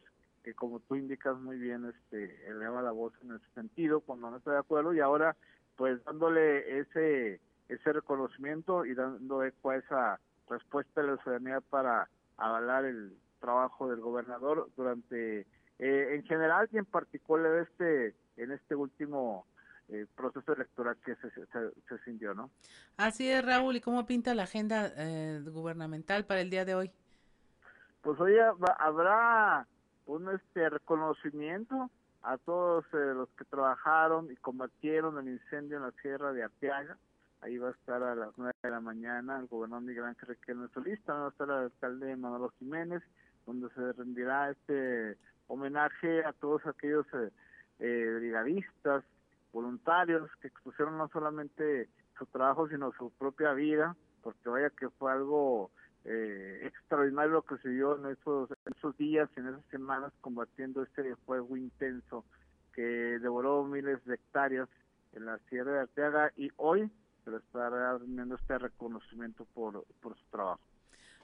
que 0.45 0.53
como 0.53 0.79
tú 0.81 0.95
indicas 0.95 1.35
muy 1.39 1.57
bien, 1.57 1.85
este, 1.85 2.47
eleva 2.47 2.83
la 2.83 2.91
voz 2.91 3.11
en 3.23 3.35
ese 3.35 3.45
sentido 3.55 4.01
cuando 4.01 4.29
no 4.29 4.37
está 4.37 4.51
de 4.51 4.59
acuerdo 4.59 4.93
y 4.93 4.99
ahora 4.99 5.35
pues 5.75 6.01
dándole 6.05 6.81
ese 6.81 7.41
ese 7.67 7.93
reconocimiento 7.93 8.85
y 8.85 8.93
dando 8.93 9.43
eco 9.43 9.71
a 9.71 9.77
esa 9.77 10.19
respuesta 10.47 11.01
de 11.01 11.07
la 11.07 11.17
ciudadanía 11.17 11.61
para 11.61 12.07
avalar 12.37 12.85
el 12.85 13.17
trabajo 13.39 13.89
del 13.89 14.01
gobernador 14.01 14.69
durante 14.77 15.47
eh, 15.79 16.15
en 16.15 16.23
general 16.25 16.69
y 16.71 16.77
en 16.77 16.85
particular 16.85 17.67
este 17.67 18.13
en 18.37 18.51
este 18.51 18.75
último 18.75 19.47
eh, 19.89 20.05
proceso 20.15 20.53
electoral 20.53 20.95
que 21.03 21.15
se, 21.15 21.31
se, 21.31 21.45
se, 21.47 22.03
sintió, 22.03 22.35
¿no? 22.35 22.51
Así 22.97 23.31
es, 23.31 23.43
Raúl. 23.43 23.77
¿Y 23.77 23.81
cómo 23.81 24.05
pinta 24.05 24.35
la 24.35 24.43
agenda 24.43 24.91
eh, 24.95 25.41
gubernamental 25.43 26.25
para 26.25 26.41
el 26.41 26.51
día 26.51 26.65
de 26.65 26.75
hoy? 26.75 26.91
Pues 28.01 28.19
hoy 28.19 28.35
habrá 28.77 29.67
un 30.05 30.29
este 30.29 30.69
reconocimiento 30.69 31.89
a 32.23 32.37
todos 32.37 32.85
eh, 32.93 33.13
los 33.13 33.29
que 33.37 33.45
trabajaron 33.45 34.31
y 34.31 34.35
combatieron 34.37 35.17
el 35.19 35.33
incendio 35.33 35.77
en 35.77 35.83
la 35.83 35.91
sierra 36.01 36.33
de 36.33 36.43
Arteaga. 36.43 36.97
Ahí 37.41 37.57
va 37.57 37.67
a 37.67 37.71
estar 37.71 38.01
a 38.01 38.15
las 38.15 38.31
nueve 38.37 38.55
de 38.63 38.71
la 38.71 38.79
mañana 38.79 39.39
el 39.39 39.47
gobernador 39.47 39.83
Miguel 39.83 40.05
Ángel 40.05 40.29
Requeno 40.29 40.67
Solista, 40.69 41.13
va 41.13 41.27
a 41.27 41.29
estar 41.29 41.47
el 41.47 41.55
alcalde 41.55 42.15
Manolo 42.15 42.51
Jiménez, 42.57 43.03
donde 43.45 43.69
se 43.69 43.93
rendirá 43.93 44.49
este 44.49 45.17
homenaje 45.47 46.25
a 46.25 46.33
todos 46.33 46.65
aquellos 46.65 47.05
eh, 47.13 47.29
eh, 47.79 48.13
brigadistas, 48.17 49.03
voluntarios 49.53 50.29
que 50.41 50.47
expusieron 50.47 50.97
no 50.97 51.07
solamente 51.09 51.87
su 52.17 52.25
trabajo, 52.27 52.67
sino 52.67 52.91
su 52.93 53.11
propia 53.11 53.53
vida, 53.53 53.95
porque 54.23 54.49
vaya 54.49 54.69
que 54.71 54.89
fue 54.89 55.11
algo 55.11 55.69
eh, 56.05 56.61
extraordinario 56.63 57.31
lo 57.31 57.41
que 57.41 57.57
se 57.57 57.69
dio 57.69 57.97
en 57.97 58.11
esos, 58.11 58.49
esos 58.65 58.97
días, 58.97 59.29
en 59.35 59.47
esas 59.47 59.65
semanas, 59.71 60.13
combatiendo 60.21 60.83
este 60.83 61.15
fuego 61.25 61.57
intenso 61.57 62.23
que 62.73 62.81
devoró 62.81 63.63
miles 63.63 64.03
de 64.05 64.15
hectáreas 64.15 64.69
en 65.13 65.25
la 65.25 65.39
Sierra 65.49 65.73
de 65.73 65.79
Arteaga 65.79 66.31
y 66.37 66.51
hoy 66.57 66.91
se 67.23 67.31
le 67.31 67.37
está 67.37 67.69
dando 67.69 68.35
este 68.35 68.57
reconocimiento 68.59 69.45
por, 69.53 69.83
por 70.01 70.15
su 70.15 70.25
trabajo. 70.29 70.61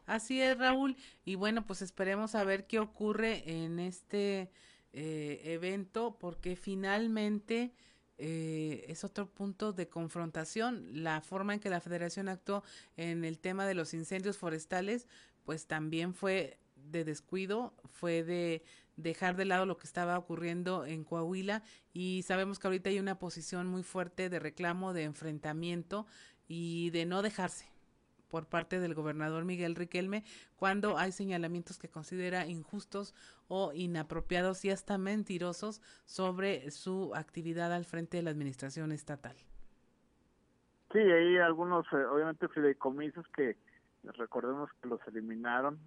Así 0.07 0.41
es, 0.41 0.57
Raúl. 0.57 0.95
Y 1.25 1.35
bueno, 1.35 1.65
pues 1.65 1.81
esperemos 1.81 2.33
a 2.33 2.43
ver 2.43 2.65
qué 2.65 2.79
ocurre 2.79 3.43
en 3.63 3.79
este 3.79 4.49
eh, 4.93 5.41
evento, 5.43 6.17
porque 6.19 6.55
finalmente 6.55 7.73
eh, 8.23 8.85
es 8.87 9.03
otro 9.03 9.27
punto 9.27 9.73
de 9.73 9.89
confrontación. 9.89 11.03
La 11.03 11.21
forma 11.21 11.55
en 11.55 11.59
que 11.59 11.71
la 11.71 11.81
federación 11.81 12.29
actuó 12.29 12.63
en 12.95 13.25
el 13.25 13.39
tema 13.39 13.65
de 13.65 13.73
los 13.73 13.95
incendios 13.95 14.37
forestales, 14.37 15.07
pues 15.43 15.65
también 15.65 16.13
fue 16.13 16.59
de 16.75 17.03
descuido, 17.03 17.73
fue 17.89 18.23
de 18.23 18.61
dejar 18.95 19.35
de 19.35 19.45
lado 19.45 19.65
lo 19.65 19.77
que 19.77 19.87
estaba 19.87 20.19
ocurriendo 20.19 20.85
en 20.85 21.03
Coahuila 21.03 21.63
y 21.93 22.23
sabemos 22.27 22.59
que 22.59 22.67
ahorita 22.67 22.91
hay 22.91 22.99
una 22.99 23.17
posición 23.17 23.65
muy 23.65 23.81
fuerte 23.81 24.29
de 24.29 24.37
reclamo, 24.39 24.93
de 24.93 25.03
enfrentamiento 25.03 26.05
y 26.47 26.91
de 26.91 27.07
no 27.07 27.23
dejarse 27.23 27.70
por 28.31 28.47
parte 28.47 28.79
del 28.79 28.95
gobernador 28.95 29.45
Miguel 29.45 29.75
Riquelme 29.75 30.23
cuando 30.55 30.97
hay 30.97 31.11
señalamientos 31.11 31.77
que 31.77 31.89
considera 31.89 32.47
injustos 32.47 33.13
o 33.47 33.73
inapropiados 33.73 34.65
y 34.65 34.71
hasta 34.71 34.97
mentirosos 34.97 35.81
sobre 36.05 36.71
su 36.71 37.13
actividad 37.13 37.73
al 37.73 37.85
frente 37.85 38.17
de 38.17 38.23
la 38.23 38.31
administración 38.31 38.91
estatal. 38.91 39.35
Sí, 40.91 40.99
hay 40.99 41.37
algunos, 41.37 41.85
eh, 41.93 42.05
obviamente, 42.05 42.47
fideicomisos 42.47 43.27
que 43.29 43.55
recordemos 44.17 44.69
que 44.81 44.89
los 44.89 44.99
eliminaron 45.07 45.79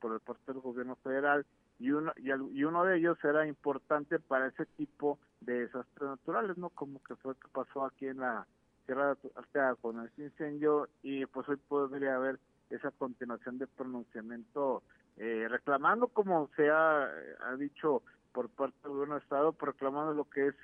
por 0.00 0.12
el 0.12 0.20
parte 0.20 0.52
del 0.52 0.60
gobierno 0.60 0.96
federal 0.96 1.46
y 1.78 1.92
uno, 1.92 2.12
y, 2.16 2.64
uno 2.64 2.84
de 2.84 2.98
ellos 2.98 3.16
era 3.24 3.46
importante 3.46 4.18
para 4.18 4.48
ese 4.48 4.66
tipo 4.76 5.18
de 5.40 5.60
desastres 5.60 6.10
naturales, 6.10 6.58
¿no? 6.58 6.68
Como 6.70 7.02
que 7.02 7.16
fue 7.16 7.34
que 7.36 7.48
pasó 7.48 7.86
aquí 7.86 8.06
en 8.06 8.18
la 8.18 8.46
Sierra 8.90 9.14
de 9.14 9.74
con 9.80 10.04
este 10.04 10.24
incendio 10.24 10.88
y 11.04 11.24
pues 11.26 11.48
hoy 11.48 11.58
podría 11.68 12.16
haber 12.16 12.40
esa 12.70 12.90
continuación 12.90 13.56
de 13.56 13.68
pronunciamiento 13.68 14.82
eh, 15.16 15.46
reclamando 15.48 16.08
como 16.08 16.50
se 16.56 16.68
ha, 16.70 17.04
ha, 17.04 17.56
dicho 17.56 18.02
por 18.32 18.48
parte 18.48 18.76
del 18.82 18.90
gobierno 18.90 19.14
de 19.14 19.20
estado, 19.20 19.54
reclamando 19.60 20.12
lo 20.12 20.24
que 20.24 20.48
es 20.48 20.54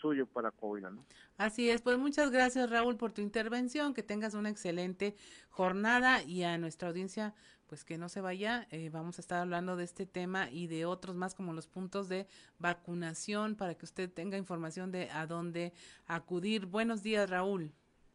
suyo 0.00 0.26
para 0.26 0.50
Coahuila, 0.50 0.90
¿no? 0.90 1.04
Así 1.36 1.70
es, 1.70 1.82
pues 1.82 1.98
muchas 1.98 2.30
gracias 2.30 2.70
Raúl 2.70 2.96
por 2.96 3.12
tu 3.12 3.22
intervención, 3.22 3.94
que 3.94 4.02
tengas 4.02 4.34
una 4.34 4.50
excelente 4.50 5.16
jornada 5.50 6.22
y 6.22 6.44
a 6.44 6.58
nuestra 6.58 6.88
audiencia 6.88 7.34
pues 7.66 7.84
que 7.84 7.98
no 7.98 8.08
se 8.08 8.20
vaya, 8.20 8.66
eh, 8.70 8.90
vamos 8.90 9.18
a 9.18 9.22
estar 9.22 9.40
hablando 9.40 9.76
de 9.76 9.84
este 9.84 10.06
tema 10.06 10.50
y 10.50 10.66
de 10.66 10.84
otros 10.84 11.16
más 11.16 11.34
como 11.34 11.52
los 11.52 11.66
puntos 11.66 12.08
de 12.08 12.28
vacunación 12.58 13.56
para 13.56 13.74
que 13.74 13.84
usted 13.84 14.12
tenga 14.12 14.36
información 14.36 14.92
de 14.92 15.10
a 15.10 15.26
dónde 15.26 15.72
acudir. 16.06 16.66
Buenos 16.66 17.02
días, 17.02 17.28
Raúl. 17.28 17.72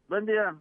Buen 0.08 0.24
día. 0.26 0.56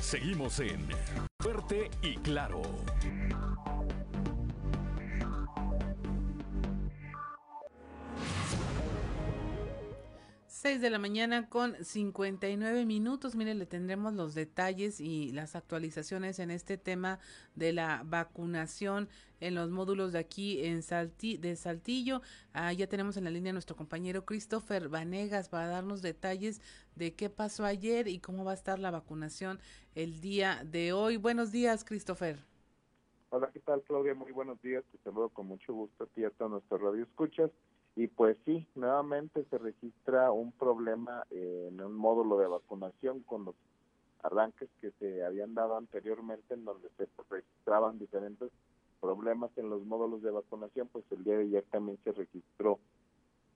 Seguimos 0.00 0.58
en 0.60 0.88
Fuerte 1.40 1.90
y 2.02 2.16
Claro. 2.16 2.62
6 10.60 10.82
de 10.82 10.90
la 10.90 10.98
mañana 10.98 11.48
con 11.48 11.74
59 11.82 12.84
minutos. 12.84 13.34
Mire, 13.34 13.54
le 13.54 13.64
tendremos 13.64 14.12
los 14.12 14.34
detalles 14.34 15.00
y 15.00 15.32
las 15.32 15.56
actualizaciones 15.56 16.38
en 16.38 16.50
este 16.50 16.76
tema 16.76 17.18
de 17.54 17.72
la 17.72 18.02
vacunación 18.04 19.08
en 19.40 19.54
los 19.54 19.70
módulos 19.70 20.12
de 20.12 20.18
aquí 20.18 20.62
en 20.62 20.82
de 20.82 21.56
Saltillo. 21.56 22.20
Ah, 22.52 22.74
ya 22.74 22.86
tenemos 22.88 23.16
en 23.16 23.24
la 23.24 23.30
línea 23.30 23.50
a 23.50 23.52
nuestro 23.54 23.74
compañero 23.74 24.26
Christopher 24.26 24.90
Vanegas 24.90 25.48
para 25.48 25.66
darnos 25.66 26.02
detalles 26.02 26.60
de 26.94 27.14
qué 27.14 27.30
pasó 27.30 27.64
ayer 27.64 28.06
y 28.06 28.18
cómo 28.18 28.44
va 28.44 28.50
a 28.50 28.54
estar 28.54 28.78
la 28.78 28.90
vacunación 28.90 29.60
el 29.94 30.20
día 30.20 30.62
de 30.66 30.92
hoy. 30.92 31.16
Buenos 31.16 31.52
días, 31.52 31.86
Christopher. 31.86 32.36
Hola, 33.30 33.48
¿qué 33.50 33.60
tal, 33.60 33.80
Claudia? 33.84 34.12
Muy 34.12 34.32
buenos 34.32 34.60
días. 34.60 34.84
Te 34.92 34.98
saludo 34.98 35.30
con 35.30 35.46
mucho 35.46 35.72
gusto 35.72 36.04
a 36.04 36.06
ti 36.08 36.22
a 36.22 36.48
nuestros 36.48 36.82
radio 36.82 37.04
escuchas. 37.04 37.50
Y 38.00 38.08
pues 38.08 38.38
sí, 38.46 38.66
nuevamente 38.76 39.44
se 39.50 39.58
registra 39.58 40.32
un 40.32 40.52
problema 40.52 41.22
en 41.28 41.82
un 41.82 41.94
módulo 41.94 42.38
de 42.38 42.46
vacunación 42.46 43.20
con 43.20 43.44
los 43.44 43.54
arranques 44.22 44.70
que 44.80 44.90
se 44.92 45.22
habían 45.22 45.52
dado 45.52 45.76
anteriormente 45.76 46.54
en 46.54 46.64
donde 46.64 46.88
se 46.96 47.06
registraban 47.28 47.98
diferentes 47.98 48.50
problemas 49.02 49.50
en 49.58 49.68
los 49.68 49.84
módulos 49.84 50.22
de 50.22 50.30
vacunación, 50.30 50.88
pues 50.88 51.04
el 51.10 51.24
día 51.24 51.36
de 51.36 51.42
ayer 51.42 51.64
también 51.70 51.98
se 52.02 52.12
registró 52.12 52.78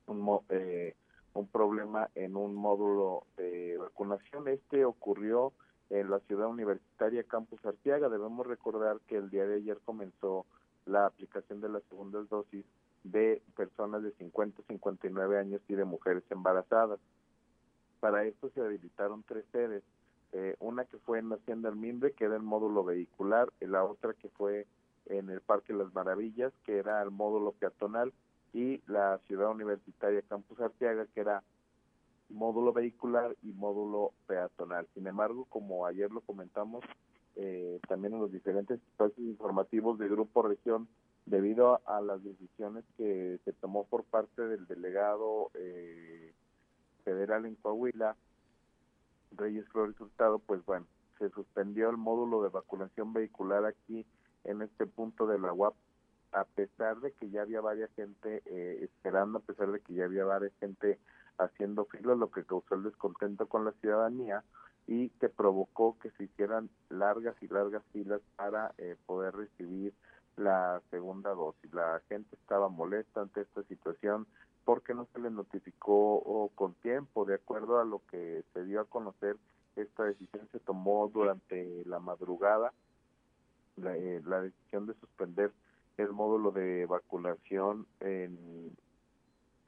un, 0.08 0.40
eh, 0.50 0.94
un 1.32 1.48
problema 1.48 2.10
en 2.14 2.36
un 2.36 2.54
módulo 2.54 3.24
de 3.38 3.78
vacunación. 3.78 4.46
Este 4.48 4.84
ocurrió 4.84 5.54
en 5.88 6.10
la 6.10 6.20
ciudad 6.20 6.48
universitaria 6.48 7.22
Campus 7.22 7.64
Arteaga. 7.64 8.10
Debemos 8.10 8.46
recordar 8.46 9.00
que 9.06 9.16
el 9.16 9.30
día 9.30 9.46
de 9.46 9.54
ayer 9.54 9.78
comenzó 9.86 10.44
la 10.84 11.06
aplicación 11.06 11.62
de 11.62 11.70
las 11.70 11.82
segundas 11.84 12.28
dosis 12.28 12.66
de 13.04 13.42
personas 13.56 14.02
de 14.02 14.12
50 14.12 14.62
a 14.62 14.66
59 14.66 15.38
años 15.38 15.60
y 15.68 15.74
de 15.74 15.84
mujeres 15.84 16.24
embarazadas. 16.30 16.98
Para 18.00 18.24
esto 18.24 18.50
se 18.54 18.60
habilitaron 18.60 19.22
tres 19.22 19.44
sedes, 19.52 19.82
eh, 20.32 20.56
una 20.58 20.84
que 20.84 20.98
fue 20.98 21.18
en 21.18 21.28
la 21.28 21.36
Hacienda 21.36 21.68
Almimbre, 21.68 22.12
que 22.12 22.24
era 22.24 22.36
el 22.36 22.42
módulo 22.42 22.82
vehicular, 22.82 23.52
y 23.60 23.66
la 23.66 23.84
otra 23.84 24.14
que 24.14 24.28
fue 24.30 24.66
en 25.06 25.30
el 25.30 25.40
Parque 25.40 25.72
Las 25.72 25.94
Maravillas, 25.94 26.52
que 26.64 26.78
era 26.78 27.02
el 27.02 27.10
módulo 27.10 27.52
peatonal, 27.52 28.12
y 28.52 28.80
la 28.86 29.18
Ciudad 29.26 29.50
Universitaria 29.50 30.22
Campus 30.22 30.60
Arteaga, 30.60 31.06
que 31.06 31.20
era 31.20 31.42
módulo 32.30 32.72
vehicular 32.72 33.36
y 33.42 33.52
módulo 33.52 34.12
peatonal. 34.26 34.86
Sin 34.94 35.06
embargo, 35.06 35.46
como 35.50 35.86
ayer 35.86 36.10
lo 36.10 36.20
comentamos, 36.20 36.84
eh, 37.36 37.80
también 37.88 38.14
en 38.14 38.20
los 38.20 38.32
diferentes 38.32 38.80
espacios 38.80 39.26
informativos 39.26 39.98
de 39.98 40.08
Grupo 40.08 40.42
Región, 40.42 40.88
debido 41.26 41.80
a, 41.86 42.00
las 42.00 42.22
decisiones 42.22 42.84
que 42.96 43.38
se 43.44 43.52
tomó 43.54 43.84
por 43.84 44.04
parte 44.04 44.42
del 44.42 44.66
delegado 44.66 45.50
eh, 45.54 46.32
federal 47.04 47.46
en 47.46 47.54
Coahuila, 47.56 48.16
Reyes 49.32 49.66
Flores 49.68 49.98
Hurtado, 50.00 50.38
pues 50.38 50.64
bueno, 50.64 50.86
se 51.18 51.30
suspendió 51.30 51.90
el 51.90 51.96
módulo 51.96 52.42
de 52.42 52.50
vacunación 52.50 53.12
vehicular 53.12 53.64
aquí 53.64 54.06
en 54.44 54.62
este 54.62 54.86
punto 54.86 55.26
de 55.26 55.38
la 55.38 55.52
UAP, 55.52 55.74
a 56.32 56.44
pesar 56.44 57.00
de 57.00 57.12
que 57.12 57.30
ya 57.30 57.42
había 57.42 57.60
varias 57.60 57.90
gente 57.94 58.42
eh, 58.46 58.80
esperando, 58.82 59.38
a 59.38 59.42
pesar 59.42 59.70
de 59.70 59.80
que 59.80 59.94
ya 59.94 60.04
había 60.04 60.24
varias 60.24 60.52
gente 60.60 60.98
haciendo 61.38 61.86
filas, 61.86 62.18
lo 62.18 62.30
que 62.30 62.44
causó 62.44 62.74
el 62.74 62.82
descontento 62.82 63.46
con 63.46 63.64
la 63.64 63.72
ciudadanía 63.72 64.44
y 64.86 65.08
que 65.10 65.28
provocó 65.28 65.96
que 65.98 66.10
se 66.12 66.24
hicieran 66.24 66.68
largas 66.90 67.34
y 67.40 67.48
largas 67.48 67.82
filas 67.92 68.20
para 68.36 68.74
eh, 68.78 68.96
poder 69.06 69.34
recibir 69.34 69.94
la 70.36 70.80
segunda 70.90 71.30
dosis. 71.30 71.72
La 71.72 72.00
gente 72.08 72.36
estaba 72.36 72.68
molesta 72.68 73.22
ante 73.22 73.42
esta 73.42 73.62
situación 73.64 74.26
porque 74.64 74.94
no 74.94 75.06
se 75.12 75.18
le 75.18 75.30
notificó 75.30 76.50
con 76.54 76.74
tiempo, 76.74 77.24
de 77.24 77.34
acuerdo 77.34 77.80
a 77.80 77.84
lo 77.84 78.00
que 78.10 78.42
se 78.52 78.64
dio 78.64 78.80
a 78.80 78.86
conocer, 78.86 79.36
esta 79.76 80.04
decisión 80.04 80.48
se 80.52 80.60
tomó 80.60 81.10
durante 81.12 81.84
la 81.84 81.98
madrugada, 81.98 82.72
la, 83.76 83.96
eh, 83.96 84.22
la 84.24 84.40
decisión 84.40 84.86
de 84.86 84.94
suspender 84.94 85.52
el 85.96 86.12
módulo 86.12 86.50
de 86.50 86.86
vacunación 86.86 87.86
en, 88.00 88.74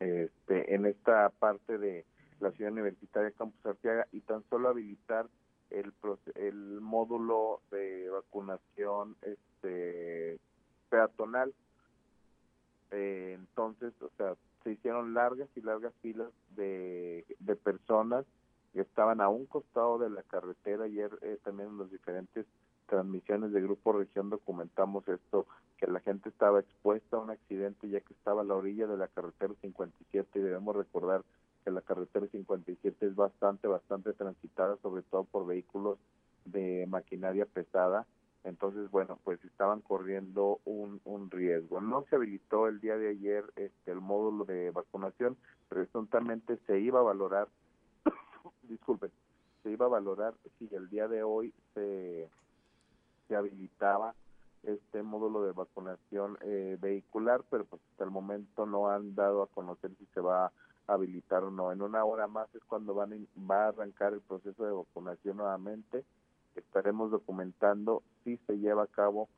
este, 0.00 0.74
en 0.74 0.86
esta 0.86 1.28
parte 1.30 1.78
de 1.78 2.04
la 2.40 2.50
ciudad 2.52 2.72
universitaria 2.72 3.30
Campus 3.32 3.64
Arteaga 3.66 4.06
y 4.12 4.20
tan 4.20 4.42
solo 4.48 4.68
habilitar 4.68 5.26
el, 5.70 5.92
el 6.36 6.80
módulo 6.80 7.60
de 7.70 8.08
vacunación 8.10 9.16
este 9.22 10.38
peatonal. 10.88 11.54
Eh, 12.90 13.32
entonces 13.34 13.92
o 14.00 14.10
sea 14.16 14.34
se 14.62 14.72
hicieron 14.72 15.14
largas 15.14 15.48
y 15.54 15.60
largas 15.60 15.92
filas 16.02 16.30
de, 16.56 17.24
de 17.38 17.56
personas 17.56 18.24
que 18.72 18.80
estaban 18.80 19.20
a 19.20 19.28
un 19.28 19.46
costado 19.46 19.98
de 19.98 20.10
la 20.10 20.22
carretera. 20.24 20.84
Ayer 20.84 21.10
eh, 21.22 21.38
también 21.44 21.70
en 21.70 21.78
las 21.78 21.90
diferentes 21.90 22.46
transmisiones 22.86 23.52
de 23.52 23.60
Grupo 23.60 23.92
Región 23.92 24.28
documentamos 24.30 25.06
esto 25.08 25.46
que 25.78 25.86
la 25.86 26.00
gente 26.00 26.28
estaba 26.28 26.60
expuesta 26.60 27.16
a 27.16 27.20
un 27.20 27.30
accidente 27.30 27.88
ya 27.88 28.00
que 28.00 28.12
estaba 28.14 28.40
a 28.40 28.44
la 28.44 28.54
orilla 28.54 28.86
de 28.86 28.96
la 28.96 29.08
carretera 29.08 29.54
57 29.60 30.38
y 30.38 30.42
debemos 30.42 30.74
recordar 30.74 31.22
que 31.64 31.70
la 31.70 31.80
carretera 31.80 32.26
57 32.26 33.06
es 33.06 33.14
bastante, 33.14 33.66
bastante 33.66 34.12
transitada, 34.12 34.76
sobre 34.82 35.02
todo 35.02 35.24
por 35.24 35.46
vehículos 35.46 35.98
de 36.44 36.86
maquinaria 36.88 37.44
pesada. 37.46 38.06
Entonces, 38.46 38.88
bueno, 38.92 39.18
pues 39.24 39.44
estaban 39.44 39.80
corriendo 39.80 40.60
un, 40.64 41.00
un 41.04 41.32
riesgo. 41.32 41.80
No 41.80 42.04
se 42.08 42.14
habilitó 42.14 42.68
el 42.68 42.80
día 42.80 42.96
de 42.96 43.08
ayer 43.08 43.44
este, 43.56 43.90
el 43.90 44.00
módulo 44.00 44.44
de 44.44 44.70
vacunación, 44.70 45.36
presuntamente 45.68 46.56
se 46.66 46.78
iba 46.78 47.00
a 47.00 47.02
valorar, 47.02 47.48
disculpen, 48.62 49.10
se 49.64 49.72
iba 49.72 49.86
a 49.86 49.88
valorar 49.88 50.34
si 50.58 50.72
el 50.72 50.88
día 50.88 51.08
de 51.08 51.24
hoy 51.24 51.52
se, 51.74 52.30
se 53.26 53.34
habilitaba 53.34 54.14
este 54.62 55.02
módulo 55.02 55.42
de 55.42 55.50
vacunación 55.50 56.38
eh, 56.42 56.78
vehicular, 56.80 57.42
pero 57.50 57.64
pues 57.64 57.82
hasta 57.90 58.04
el 58.04 58.10
momento 58.10 58.64
no 58.64 58.90
han 58.90 59.16
dado 59.16 59.42
a 59.42 59.48
conocer 59.48 59.90
si 59.98 60.06
se 60.14 60.20
va 60.20 60.46
a 60.46 60.52
habilitar 60.86 61.42
o 61.42 61.50
no. 61.50 61.72
En 61.72 61.82
una 61.82 62.04
hora 62.04 62.28
más 62.28 62.52
es 62.54 62.62
cuando 62.62 62.94
van 62.94 63.26
va 63.38 63.64
a 63.64 63.68
arrancar 63.68 64.12
el 64.12 64.20
proceso 64.20 64.64
de 64.64 64.70
vacunación 64.70 65.38
nuevamente. 65.38 66.04
Estaremos 66.56 67.10
documentando 67.10 68.02
si 68.24 68.38
se 68.46 68.58
lleva 68.58 68.84
a 68.84 68.86
cabo 68.86 69.28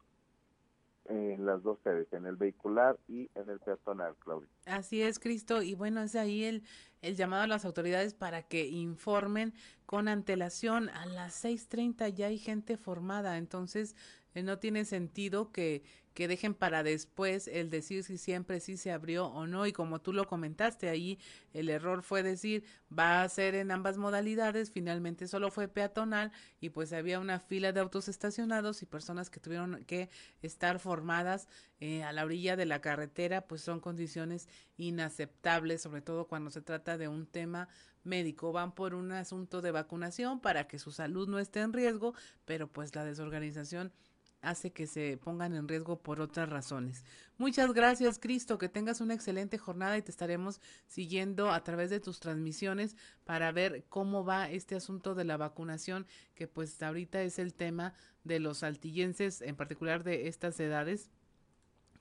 en 1.06 1.46
las 1.46 1.62
dos 1.62 1.78
sedes, 1.82 2.12
en 2.12 2.26
el 2.26 2.36
vehicular 2.36 2.98
y 3.08 3.30
en 3.34 3.48
el 3.48 3.58
peatonal, 3.60 4.14
Claudia. 4.16 4.48
Así 4.66 5.02
es, 5.02 5.18
Cristo. 5.18 5.62
Y 5.62 5.74
bueno, 5.74 6.02
es 6.02 6.14
ahí 6.14 6.44
el, 6.44 6.62
el 7.00 7.16
llamado 7.16 7.44
a 7.44 7.46
las 7.46 7.64
autoridades 7.64 8.14
para 8.14 8.42
que 8.42 8.66
informen 8.66 9.54
con 9.86 10.08
antelación. 10.08 10.90
A 10.90 11.06
las 11.06 11.44
6.30 11.44 12.12
ya 12.12 12.26
hay 12.26 12.38
gente 12.38 12.76
formada, 12.76 13.38
entonces 13.38 13.96
eh, 14.34 14.42
no 14.42 14.58
tiene 14.58 14.84
sentido 14.84 15.50
que, 15.50 15.82
que 16.18 16.26
dejen 16.26 16.52
para 16.52 16.82
después 16.82 17.46
el 17.46 17.70
decir 17.70 18.02
si 18.02 18.18
siempre 18.18 18.58
sí 18.58 18.76
se 18.76 18.90
abrió 18.90 19.26
o 19.26 19.46
no. 19.46 19.66
Y 19.66 19.72
como 19.72 20.00
tú 20.00 20.12
lo 20.12 20.26
comentaste, 20.26 20.88
ahí 20.88 21.16
el 21.52 21.68
error 21.68 22.02
fue 22.02 22.24
decir 22.24 22.64
va 22.90 23.22
a 23.22 23.28
ser 23.28 23.54
en 23.54 23.70
ambas 23.70 23.98
modalidades, 23.98 24.72
finalmente 24.72 25.28
solo 25.28 25.52
fue 25.52 25.68
peatonal 25.68 26.32
y 26.60 26.70
pues 26.70 26.92
había 26.92 27.20
una 27.20 27.38
fila 27.38 27.70
de 27.70 27.78
autos 27.78 28.08
estacionados 28.08 28.82
y 28.82 28.86
personas 28.86 29.30
que 29.30 29.38
tuvieron 29.38 29.84
que 29.84 30.10
estar 30.42 30.80
formadas 30.80 31.46
eh, 31.78 32.02
a 32.02 32.12
la 32.12 32.24
orilla 32.24 32.56
de 32.56 32.66
la 32.66 32.80
carretera, 32.80 33.42
pues 33.42 33.60
son 33.60 33.78
condiciones 33.78 34.48
inaceptables, 34.76 35.82
sobre 35.82 36.02
todo 36.02 36.26
cuando 36.26 36.50
se 36.50 36.62
trata 36.62 36.98
de 36.98 37.06
un 37.06 37.26
tema 37.26 37.68
médico. 38.02 38.50
Van 38.50 38.74
por 38.74 38.92
un 38.94 39.12
asunto 39.12 39.62
de 39.62 39.70
vacunación 39.70 40.40
para 40.40 40.66
que 40.66 40.80
su 40.80 40.90
salud 40.90 41.28
no 41.28 41.38
esté 41.38 41.60
en 41.60 41.72
riesgo, 41.72 42.12
pero 42.44 42.66
pues 42.66 42.96
la 42.96 43.04
desorganización 43.04 43.92
hace 44.41 44.72
que 44.72 44.86
se 44.86 45.16
pongan 45.16 45.55
en 45.55 45.68
riesgo 45.68 45.99
por 45.99 46.20
otras 46.20 46.49
razones. 46.49 47.05
Muchas 47.36 47.72
gracias, 47.72 48.18
Cristo, 48.18 48.59
que 48.59 48.68
tengas 48.68 49.01
una 49.01 49.14
excelente 49.14 49.59
jornada 49.59 49.97
y 49.99 50.03
te 50.03 50.11
estaremos 50.11 50.61
siguiendo 50.86 51.51
a 51.51 51.62
través 51.64 51.91
de 51.91 52.01
tus 52.01 52.20
transmisiones 52.20 52.97
para 53.24 53.53
ver 53.53 53.84
cómo 53.89 54.24
va 54.24 54.51
este 54.51 54.76
asunto 54.76 55.14
de 55.14 55.24
la 55.24 55.36
vacunación, 55.36 56.07
que 56.34 56.47
pues 56.47 56.82
ahorita 56.82 57.22
es 57.22 57.39
el 57.39 57.55
tema 57.55 57.95
de 58.24 58.41
los 58.41 58.62
altillenses, 58.62 59.41
en 59.41 59.57
particular 59.57 60.05
de 60.05 60.28
estas 60.28 60.59
edades 60.61 61.11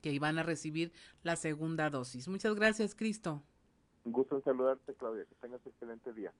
que 0.00 0.12
iban 0.12 0.38
a 0.38 0.42
recibir 0.42 0.92
la 1.22 1.36
segunda 1.36 1.90
dosis. 1.90 2.28
Muchas 2.28 2.54
gracias, 2.54 2.94
Cristo. 2.94 3.42
Un 4.04 4.12
gusto 4.12 4.36
en 4.36 4.44
saludarte, 4.44 4.94
Claudia. 4.94 5.24
Que 5.24 5.34
tengas 5.34 5.60
un 5.64 5.72
excelente 5.72 6.12
día. 6.12 6.32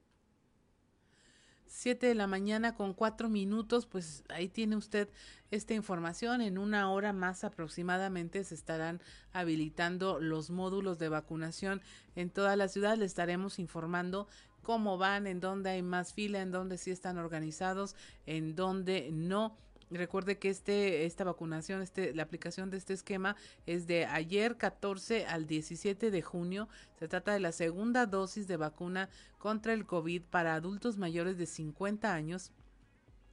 7 1.69 2.07
de 2.07 2.15
la 2.15 2.27
mañana 2.27 2.75
con 2.75 2.93
cuatro 2.93 3.29
minutos, 3.29 3.85
pues 3.85 4.23
ahí 4.29 4.49
tiene 4.49 4.75
usted 4.75 5.07
esta 5.51 5.75
información. 5.75 6.41
En 6.41 6.57
una 6.57 6.91
hora 6.91 7.13
más 7.13 7.43
aproximadamente 7.43 8.43
se 8.43 8.55
estarán 8.55 9.01
habilitando 9.33 10.19
los 10.19 10.49
módulos 10.49 10.97
de 10.99 11.09
vacunación 11.09 11.81
en 12.15 12.31
toda 12.31 12.55
la 12.55 12.67
ciudad. 12.67 12.97
Le 12.97 13.05
estaremos 13.05 13.59
informando 13.59 14.27
cómo 14.63 14.97
van, 14.97 15.27
en 15.27 15.39
dónde 15.39 15.69
hay 15.69 15.81
más 15.81 16.13
fila, 16.13 16.41
en 16.41 16.51
dónde 16.51 16.77
sí 16.77 16.91
están 16.91 17.17
organizados, 17.17 17.95
en 18.25 18.55
dónde 18.55 19.09
no. 19.11 19.55
Recuerde 19.91 20.37
que 20.37 20.49
este, 20.49 21.05
esta 21.05 21.23
vacunación, 21.23 21.81
este, 21.81 22.13
la 22.13 22.21
aplicación 22.23 22.69
de 22.69 22.77
este 22.77 22.93
esquema 22.93 23.35
es 23.65 23.87
de 23.87 24.05
ayer 24.05 24.55
14 24.55 25.25
al 25.25 25.47
17 25.47 26.11
de 26.11 26.21
junio. 26.21 26.69
Se 26.99 27.07
trata 27.07 27.33
de 27.33 27.39
la 27.39 27.51
segunda 27.51 28.05
dosis 28.05 28.47
de 28.47 28.57
vacuna 28.57 29.09
contra 29.39 29.73
el 29.73 29.87
COVID 29.87 30.21
para 30.23 30.53
adultos 30.53 30.97
mayores 30.97 31.39
de 31.39 31.47
50 31.47 32.13
años 32.13 32.51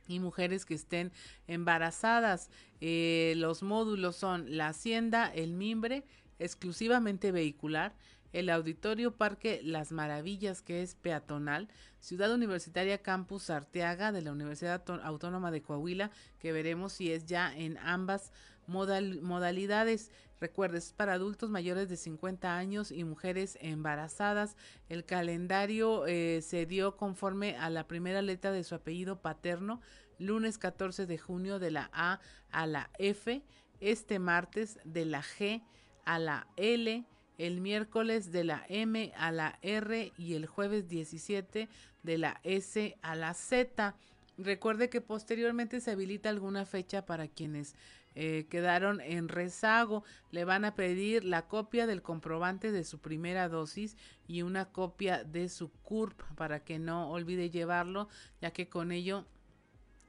y 0.08 0.18
mujeres 0.18 0.64
que 0.64 0.74
estén 0.74 1.12
embarazadas. 1.46 2.48
Eh, 2.80 3.34
los 3.36 3.62
módulos 3.62 4.16
son 4.16 4.56
la 4.56 4.68
hacienda, 4.68 5.30
el 5.34 5.52
mimbre, 5.52 6.04
exclusivamente 6.38 7.32
vehicular, 7.32 7.94
el 8.36 8.50
Auditorio 8.50 9.16
Parque 9.16 9.60
Las 9.64 9.92
Maravillas, 9.92 10.60
que 10.60 10.82
es 10.82 10.94
peatonal, 10.94 11.68
Ciudad 12.00 12.30
Universitaria 12.30 12.98
Campus 12.98 13.48
Arteaga 13.48 14.12
de 14.12 14.20
la 14.20 14.30
Universidad 14.30 14.82
Autónoma 15.02 15.50
de 15.50 15.62
Coahuila, 15.62 16.10
que 16.38 16.52
veremos 16.52 16.92
si 16.92 17.10
es 17.10 17.24
ya 17.24 17.56
en 17.56 17.78
ambas 17.78 18.32
modalidades. 18.66 20.10
Recuerda, 20.38 20.76
es 20.76 20.92
para 20.92 21.14
adultos 21.14 21.48
mayores 21.48 21.88
de 21.88 21.96
50 21.96 22.58
años 22.58 22.92
y 22.92 23.04
mujeres 23.04 23.56
embarazadas. 23.62 24.54
El 24.90 25.06
calendario 25.06 26.06
eh, 26.06 26.42
se 26.42 26.66
dio 26.66 26.98
conforme 26.98 27.56
a 27.56 27.70
la 27.70 27.88
primera 27.88 28.20
letra 28.20 28.52
de 28.52 28.64
su 28.64 28.74
apellido 28.74 29.22
paterno, 29.22 29.80
lunes 30.18 30.58
14 30.58 31.06
de 31.06 31.16
junio 31.16 31.58
de 31.58 31.70
la 31.70 31.88
A 31.94 32.20
a 32.50 32.66
la 32.66 32.90
F, 32.98 33.42
este 33.80 34.18
martes 34.18 34.78
de 34.84 35.06
la 35.06 35.22
G 35.22 35.62
a 36.04 36.18
la 36.18 36.46
L, 36.56 37.06
el 37.38 37.60
miércoles 37.60 38.32
de 38.32 38.44
la 38.44 38.64
M 38.68 39.12
a 39.16 39.32
la 39.32 39.58
R 39.62 40.12
y 40.16 40.34
el 40.34 40.46
jueves 40.46 40.88
17 40.88 41.68
de 42.02 42.18
la 42.18 42.40
S 42.44 42.96
a 43.02 43.14
la 43.14 43.34
Z. 43.34 43.96
Recuerde 44.38 44.88
que 44.88 45.00
posteriormente 45.00 45.80
se 45.80 45.90
habilita 45.90 46.28
alguna 46.28 46.64
fecha 46.66 47.06
para 47.06 47.28
quienes 47.28 47.74
eh, 48.14 48.46
quedaron 48.48 49.00
en 49.02 49.28
rezago. 49.28 50.02
Le 50.30 50.44
van 50.44 50.64
a 50.64 50.74
pedir 50.74 51.24
la 51.24 51.46
copia 51.48 51.86
del 51.86 52.02
comprobante 52.02 52.72
de 52.72 52.84
su 52.84 52.98
primera 52.98 53.48
dosis 53.48 53.96
y 54.26 54.42
una 54.42 54.72
copia 54.72 55.22
de 55.22 55.48
su 55.48 55.70
CURP 55.70 56.22
para 56.34 56.64
que 56.64 56.78
no 56.78 57.10
olvide 57.10 57.50
llevarlo, 57.50 58.08
ya 58.40 58.52
que 58.52 58.68
con 58.68 58.90
ello 58.90 59.26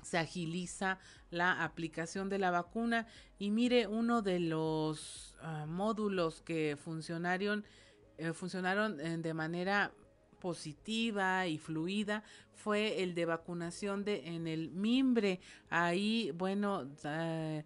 se 0.07 0.17
agiliza 0.17 0.99
la 1.29 1.63
aplicación 1.63 2.29
de 2.29 2.39
la 2.39 2.51
vacuna. 2.51 3.07
Y 3.37 3.51
mire 3.51 3.87
uno 3.87 4.21
de 4.21 4.39
los 4.39 5.35
ah, 5.41 5.65
módulos 5.67 6.41
que 6.41 6.77
funcionaron 6.79 7.65
eh, 8.17 8.33
funcionaron 8.33 8.99
eh, 8.99 9.17
de 9.17 9.33
manera 9.33 9.91
positiva 10.39 11.45
y 11.45 11.59
fluida 11.59 12.23
fue 12.55 13.03
el 13.03 13.13
de 13.13 13.25
vacunación 13.25 14.03
de 14.03 14.27
en 14.27 14.47
el 14.47 14.71
mimbre. 14.71 15.39
Ahí 15.69 16.31
bueno 16.31 16.89
eh, 17.03 17.63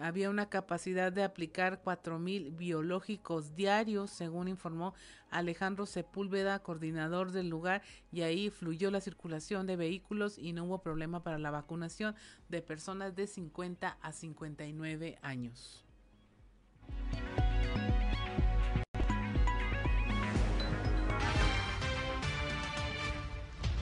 había 0.00 0.30
una 0.30 0.48
capacidad 0.48 1.12
de 1.12 1.22
aplicar 1.22 1.80
mil 2.18 2.50
biológicos 2.50 3.54
diarios, 3.54 4.10
según 4.10 4.48
informó 4.48 4.94
Alejandro 5.30 5.86
Sepúlveda, 5.86 6.58
coordinador 6.60 7.32
del 7.32 7.48
lugar, 7.48 7.82
y 8.10 8.22
ahí 8.22 8.50
fluyó 8.50 8.90
la 8.90 9.00
circulación 9.00 9.66
de 9.66 9.76
vehículos 9.76 10.38
y 10.38 10.52
no 10.52 10.64
hubo 10.64 10.82
problema 10.82 11.22
para 11.22 11.38
la 11.38 11.50
vacunación 11.50 12.14
de 12.48 12.62
personas 12.62 13.14
de 13.14 13.26
50 13.26 13.98
a 14.00 14.12
59 14.12 15.18
años. 15.22 15.84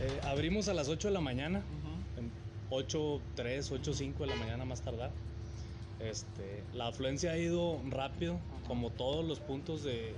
Eh, 0.01 0.21
abrimos 0.25 0.69
a 0.69 0.75
las 0.75 0.89
8 0.89 1.09
de 1.09 1.15
la 1.15 1.21
mañana, 1.21 1.63
8, 2.71 3.21
3, 3.35 3.73
8, 3.73 3.93
5 3.95 4.23
de 4.25 4.27
la 4.27 4.37
mañana 4.37 4.65
más 4.65 4.83
tardar. 4.83 5.11
Este, 6.01 6.63
la 6.75 6.89
afluencia 6.89 7.33
ha 7.33 7.39
ido 7.39 7.81
rápido, 7.89 8.39
como 8.67 8.91
todos 8.91 9.25
los 9.25 9.41
puntos 9.41 9.83
de, 9.83 10.15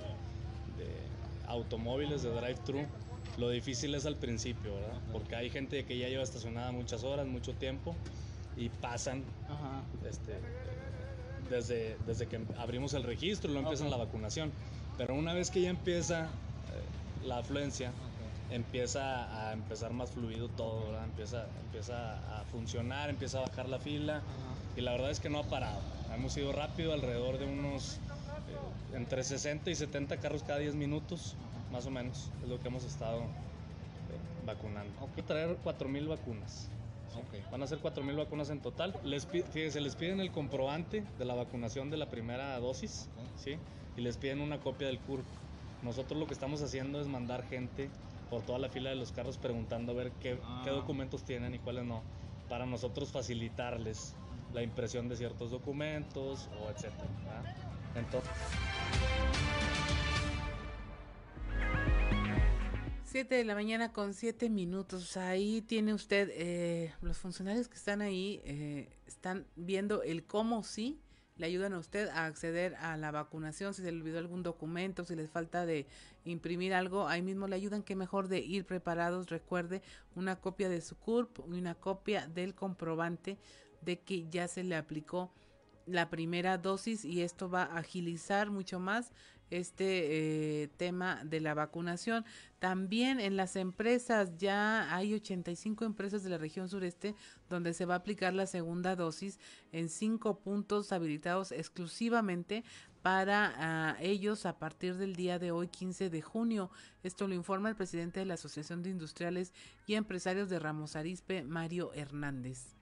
automóviles, 1.46 2.22
de 2.22 2.30
drive-thru. 2.30 2.86
Lo 3.38 3.48
difícil 3.48 3.94
es 3.94 4.06
al 4.06 4.16
principio, 4.16 4.74
¿verdad? 4.74 5.00
Porque 5.12 5.36
hay 5.36 5.50
gente 5.50 5.84
que 5.84 5.98
ya 5.98 6.08
lleva 6.08 6.22
estacionada 6.22 6.70
muchas 6.72 7.02
horas, 7.02 7.26
mucho 7.26 7.54
tiempo 7.54 7.96
y 8.56 8.68
pasan 8.68 9.24
este, 10.08 10.38
desde, 11.48 11.96
desde 12.06 12.26
que 12.26 12.40
abrimos 12.58 12.94
el 12.94 13.02
registro, 13.02 13.50
lo 13.50 13.60
empiezan 13.60 13.90
la 13.90 13.96
vacunación. 13.96 14.52
Pero 14.98 15.14
una 15.14 15.32
vez 15.32 15.50
que 15.50 15.62
ya 15.62 15.70
empieza 15.70 16.24
eh, 16.24 17.26
la 17.26 17.38
afluencia, 17.38 17.90
empieza 18.50 19.48
a 19.48 19.52
empezar 19.52 19.92
más 19.92 20.10
fluido 20.10 20.48
todo, 20.48 20.86
¿verdad? 20.86 21.04
Empieza, 21.04 21.46
empieza 21.64 22.38
a 22.38 22.44
funcionar, 22.44 23.10
empieza 23.10 23.38
a 23.38 23.42
bajar 23.42 23.68
la 23.68 23.78
fila 23.78 24.22
y 24.80 24.82
la 24.82 24.92
verdad 24.92 25.10
es 25.10 25.20
que 25.20 25.28
no 25.28 25.38
ha 25.38 25.42
parado. 25.42 25.78
Hemos 26.14 26.34
ido 26.38 26.52
rápido, 26.52 26.94
alrededor 26.94 27.38
de 27.38 27.44
unos 27.44 27.96
eh, 27.96 28.96
entre 28.96 29.22
60 29.22 29.70
y 29.70 29.74
70 29.74 30.16
carros 30.16 30.42
cada 30.42 30.58
10 30.58 30.74
minutos, 30.74 31.36
más 31.70 31.84
o 31.84 31.90
menos, 31.90 32.30
es 32.42 32.48
lo 32.48 32.58
que 32.60 32.68
hemos 32.68 32.84
estado 32.84 33.20
eh, 33.20 33.26
vacunando. 34.46 34.90
Okay. 35.04 35.22
traer 35.22 35.58
4.000 35.62 36.08
vacunas. 36.08 36.70
Van 37.52 37.62
a 37.62 37.66
ser 37.66 37.80
4.000 37.80 38.16
vacunas 38.16 38.48
en 38.48 38.60
total. 38.60 38.98
Les, 39.04 39.26
fíjense, 39.26 39.80
les 39.82 39.96
piden 39.96 40.20
el 40.20 40.30
comprobante 40.30 41.04
de 41.18 41.24
la 41.26 41.34
vacunación 41.34 41.90
de 41.90 41.98
la 41.98 42.06
primera 42.08 42.58
dosis, 42.58 43.08
¿sí? 43.36 43.56
Y 43.96 44.00
les 44.00 44.16
piden 44.16 44.40
una 44.40 44.60
copia 44.60 44.86
del 44.86 44.98
CURP. 45.00 45.24
Nosotros 45.82 46.18
lo 46.18 46.26
que 46.26 46.32
estamos 46.32 46.62
haciendo 46.62 47.00
es 47.00 47.06
mandar 47.06 47.46
gente 47.48 47.90
por 48.30 48.42
toda 48.42 48.58
la 48.58 48.70
fila 48.70 48.90
de 48.90 48.96
los 48.96 49.12
carros 49.12 49.36
preguntando 49.36 49.92
a 49.92 49.96
ver 49.96 50.12
qué, 50.12 50.38
qué 50.64 50.70
ah. 50.70 50.72
documentos 50.72 51.24
tienen 51.24 51.54
y 51.54 51.58
cuáles 51.58 51.84
no, 51.84 52.00
para 52.48 52.64
nosotros 52.64 53.10
facilitarles 53.10 54.14
la 54.52 54.62
impresión 54.62 55.08
de 55.08 55.16
ciertos 55.16 55.50
documentos 55.50 56.48
o 56.60 56.70
etcétera. 56.70 57.06
Entonces. 57.94 58.30
7 63.04 63.34
de 63.34 63.44
la 63.44 63.56
mañana 63.56 63.92
con 63.92 64.14
7 64.14 64.48
minutos. 64.50 65.16
Ahí 65.16 65.62
tiene 65.62 65.94
usted, 65.94 66.30
eh, 66.32 66.94
los 67.02 67.18
funcionarios 67.18 67.68
que 67.68 67.74
están 67.74 68.02
ahí 68.02 68.40
eh, 68.44 68.88
están 69.06 69.46
viendo 69.56 70.04
el 70.04 70.22
cómo 70.24 70.62
sí 70.62 71.00
le 71.40 71.46
ayudan 71.46 71.72
a 71.72 71.78
usted 71.78 72.08
a 72.10 72.26
acceder 72.26 72.76
a 72.76 72.96
la 72.96 73.10
vacunación, 73.10 73.74
si 73.74 73.82
se 73.82 73.90
le 73.90 73.98
olvidó 73.98 74.18
algún 74.18 74.42
documento, 74.42 75.04
si 75.04 75.16
les 75.16 75.30
falta 75.30 75.66
de 75.66 75.86
imprimir 76.24 76.74
algo, 76.74 77.08
ahí 77.08 77.22
mismo 77.22 77.48
le 77.48 77.56
ayudan, 77.56 77.82
que 77.82 77.96
mejor 77.96 78.28
de 78.28 78.40
ir 78.40 78.64
preparados, 78.66 79.30
recuerde 79.30 79.82
una 80.14 80.36
copia 80.36 80.68
de 80.68 80.80
su 80.80 80.96
CURP 80.96 81.40
y 81.48 81.58
una 81.58 81.74
copia 81.74 82.28
del 82.28 82.54
comprobante 82.54 83.38
de 83.82 84.00
que 84.00 84.28
ya 84.30 84.48
se 84.48 84.64
le 84.64 84.76
aplicó 84.76 85.30
la 85.86 86.10
primera 86.10 86.58
dosis 86.58 87.04
y 87.04 87.22
esto 87.22 87.50
va 87.50 87.64
a 87.64 87.78
agilizar 87.78 88.50
mucho 88.50 88.78
más 88.78 89.12
este 89.50 90.62
eh, 90.62 90.68
tema 90.76 91.22
de 91.24 91.40
la 91.40 91.54
vacunación. 91.54 92.24
También 92.58 93.20
en 93.20 93.36
las 93.36 93.56
empresas, 93.56 94.36
ya 94.38 94.94
hay 94.94 95.14
85 95.14 95.84
empresas 95.84 96.22
de 96.22 96.30
la 96.30 96.38
región 96.38 96.68
sureste 96.68 97.14
donde 97.48 97.74
se 97.74 97.84
va 97.84 97.94
a 97.94 97.98
aplicar 97.98 98.32
la 98.32 98.46
segunda 98.46 98.96
dosis 98.96 99.38
en 99.72 99.88
cinco 99.88 100.38
puntos 100.38 100.92
habilitados 100.92 101.52
exclusivamente 101.52 102.64
para 103.02 103.54
ah, 103.56 103.96
ellos 104.00 104.44
a 104.44 104.58
partir 104.58 104.96
del 104.96 105.16
día 105.16 105.38
de 105.38 105.52
hoy, 105.52 105.68
15 105.68 106.10
de 106.10 106.22
junio. 106.22 106.70
Esto 107.02 107.26
lo 107.26 107.34
informa 107.34 107.70
el 107.70 107.76
presidente 107.76 108.20
de 108.20 108.26
la 108.26 108.34
Asociación 108.34 108.82
de 108.82 108.90
Industriales 108.90 109.52
y 109.86 109.94
Empresarios 109.94 110.50
de 110.50 110.58
Ramos 110.58 110.96
Arispe, 110.96 111.42
Mario 111.42 111.92
Hernández. 111.94 112.79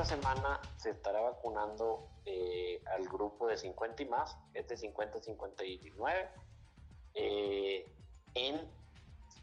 Esta 0.00 0.16
semana 0.16 0.58
se 0.78 0.92
estará 0.92 1.20
vacunando 1.20 2.08
eh, 2.24 2.82
al 2.96 3.06
grupo 3.06 3.46
de 3.46 3.58
50 3.58 4.02
y 4.02 4.06
más, 4.06 4.34
es 4.54 4.66
de 4.66 4.78
50 4.78 5.18
a 5.18 5.20
59, 5.20 6.28
eh, 7.12 7.86
en 8.32 8.60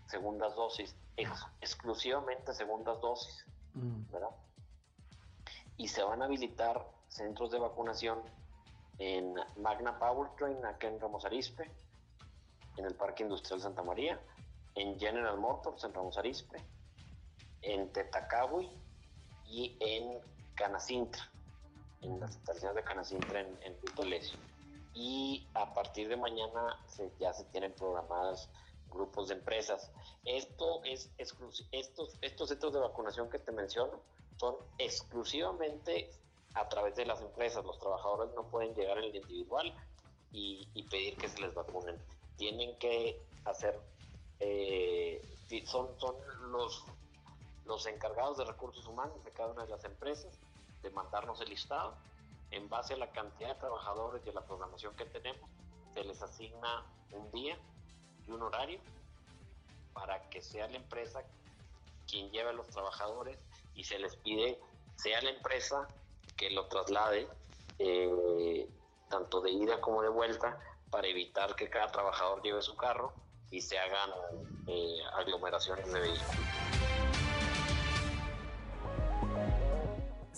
segundas 0.07 0.55
dosis, 0.55 0.95
exclusivamente 1.15 2.55
segundas 2.55 2.99
dosis, 3.01 3.45
mm. 3.75 4.11
¿verdad? 4.11 4.31
Y 5.77 5.89
se 5.89 6.01
van 6.01 6.23
a 6.23 6.25
habilitar 6.25 6.87
centros 7.07 7.51
de 7.51 7.59
vacunación 7.59 8.23
en 8.97 9.35
Magna 9.57 9.99
Powertrain, 9.99 10.65
acá 10.65 10.87
en 10.87 10.99
Ramos 10.99 11.23
Arispe, 11.23 11.69
en 12.77 12.85
el 12.85 12.95
Parque 12.95 13.21
Industrial 13.21 13.61
Santa 13.61 13.83
María, 13.83 14.19
en 14.73 14.99
General 14.99 15.37
Motors 15.37 15.83
en 15.83 15.93
Ramos 15.93 16.17
Arispe, 16.17 16.57
en 17.61 17.93
Tetacahui 17.93 18.71
y 19.45 19.77
en 19.79 20.19
Canacintra, 20.57 21.31
en 22.01 22.19
las 22.19 22.35
instalaciones 22.35 22.75
de 22.75 22.83
Canacintra 22.83 23.39
en, 23.39 23.57
en 23.61 23.77
Y 24.93 25.47
a 25.53 25.73
partir 25.73 26.09
de 26.09 26.17
mañana 26.17 26.77
ya 27.19 27.33
se 27.33 27.45
tienen 27.45 27.73
programadas 27.73 28.49
grupos 28.89 29.29
de 29.29 29.35
empresas. 29.35 29.91
Esto 30.25 30.83
es 30.83 31.09
estos, 31.17 31.65
estos 32.21 32.49
centros 32.49 32.73
de 32.73 32.79
vacunación 32.79 33.29
que 33.29 33.39
te 33.39 33.53
menciono 33.53 34.01
son 34.37 34.55
exclusivamente 34.77 36.09
a 36.53 36.67
través 36.67 36.95
de 36.95 37.05
las 37.05 37.21
empresas. 37.21 37.63
Los 37.63 37.79
trabajadores 37.79 38.33
no 38.35 38.43
pueden 38.49 38.73
llegar 38.75 38.97
en 38.97 39.05
el 39.05 39.15
individual 39.15 39.73
y, 40.33 40.67
y 40.73 40.83
pedir 40.83 41.15
que 41.17 41.29
se 41.29 41.39
les 41.39 41.53
vacunen 41.53 41.97
tienen 42.37 42.77
que 42.77 43.19
hacer, 43.45 43.77
eh, 44.39 45.21
son, 45.65 45.99
son 45.99 46.15
los, 46.51 46.85
los 47.65 47.85
encargados 47.87 48.37
de 48.37 48.45
recursos 48.45 48.85
humanos 48.85 49.23
de 49.25 49.31
cada 49.31 49.51
una 49.51 49.63
de 49.63 49.71
las 49.71 49.83
empresas 49.83 50.39
de 50.87 50.95
mandarnos 50.95 51.39
el 51.41 51.49
listado. 51.49 51.95
En 52.51 52.69
base 52.69 52.93
a 52.93 52.97
la 52.97 53.11
cantidad 53.11 53.49
de 53.49 53.55
trabajadores 53.55 54.25
y 54.25 54.29
a 54.29 54.33
la 54.33 54.45
programación 54.45 54.95
que 54.95 55.05
tenemos, 55.05 55.49
se 55.93 56.03
les 56.03 56.21
asigna 56.21 56.85
un 57.11 57.29
día 57.31 57.57
y 58.25 58.31
un 58.31 58.41
horario 58.41 58.79
para 59.93 60.29
que 60.29 60.41
sea 60.41 60.67
la 60.67 60.77
empresa 60.77 61.23
quien 62.07 62.31
lleve 62.31 62.49
a 62.49 62.53
los 62.53 62.67
trabajadores 62.67 63.37
y 63.73 63.83
se 63.83 63.99
les 63.99 64.15
pide 64.17 64.59
sea 64.95 65.21
la 65.21 65.29
empresa 65.29 65.87
que 66.35 66.49
lo 66.51 66.67
traslade 66.67 67.27
eh, 67.79 68.69
tanto 69.09 69.41
de 69.41 69.51
ida 69.51 69.81
como 69.81 70.01
de 70.01 70.09
vuelta 70.09 70.59
para 70.89 71.07
evitar 71.07 71.55
que 71.55 71.69
cada 71.69 71.91
trabajador 71.91 72.41
lleve 72.41 72.61
su 72.61 72.75
carro 72.75 73.13
y 73.51 73.61
se 73.61 73.77
hagan 73.77 74.09
eh, 74.67 74.99
aglomeraciones 75.13 75.91
de 75.91 75.99
vehículos. 75.99 76.66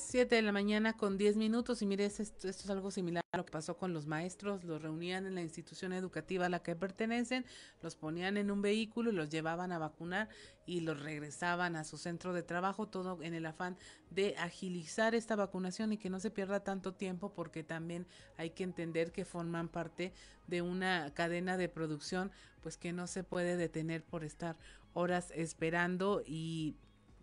7 0.10 0.38
de 0.38 0.42
la 0.42 0.52
mañana 0.52 0.98
con 0.98 1.20
10 1.20 1.38
minutos. 1.38 1.84
Y 1.84 1.86
mire, 1.86 2.04
esto, 2.06 2.24
esto, 2.24 2.48
es 2.48 2.70
algo 2.72 2.90
similar 2.90 3.24
a 3.32 3.38
lo 3.38 3.46
que 3.46 3.52
pasó 3.52 3.78
con 3.78 3.94
los 3.94 4.08
maestros, 4.08 4.64
los 4.64 4.82
reunían 4.82 5.28
en 5.28 5.36
la 5.36 5.44
institución 5.44 5.94
educativa 5.94 6.48
a 6.48 6.50
la 6.50 6.64
que 6.64 6.76
pertenecen, 6.76 7.46
los 7.84 7.96
ponían 7.96 8.36
en 8.38 8.50
un 8.50 8.64
vehículo 8.64 9.12
y 9.12 9.14
los 9.14 9.30
llevaban 9.30 9.72
a 9.72 9.78
vacunar 9.78 10.28
y 10.66 10.80
los 10.80 11.00
regresaban 11.00 11.76
a 11.76 11.84
su 11.84 12.00
centro 12.00 12.34
de 12.34 12.42
trabajo, 12.42 12.88
todo 12.88 13.22
en 13.22 13.36
el 13.36 13.46
afán 13.46 13.78
de 14.10 14.36
agilizar 14.40 15.14
esta 15.14 15.36
vacunación 15.36 15.94
y 15.94 16.00
que 16.00 16.10
no 16.10 16.20
se 16.20 16.32
pierda 16.32 16.64
tanto 16.64 16.96
tiempo 16.96 17.32
porque 17.32 17.64
también 17.64 18.08
hay 18.36 18.50
que 18.50 18.64
entender 18.64 19.12
que 19.12 19.26
forman 19.26 19.70
parte 19.70 20.12
de 20.48 20.64
una 20.64 21.14
cadena 21.14 21.56
de 21.56 21.70
producción 21.70 22.32
pues 22.62 22.78
que 22.78 22.94
no 22.94 23.06
se 23.06 23.24
puede 23.24 23.58
detener 23.58 24.04
por 24.04 24.24
estar 24.24 24.58
horas 24.94 25.32
esperando 25.36 26.24
y 26.26 26.78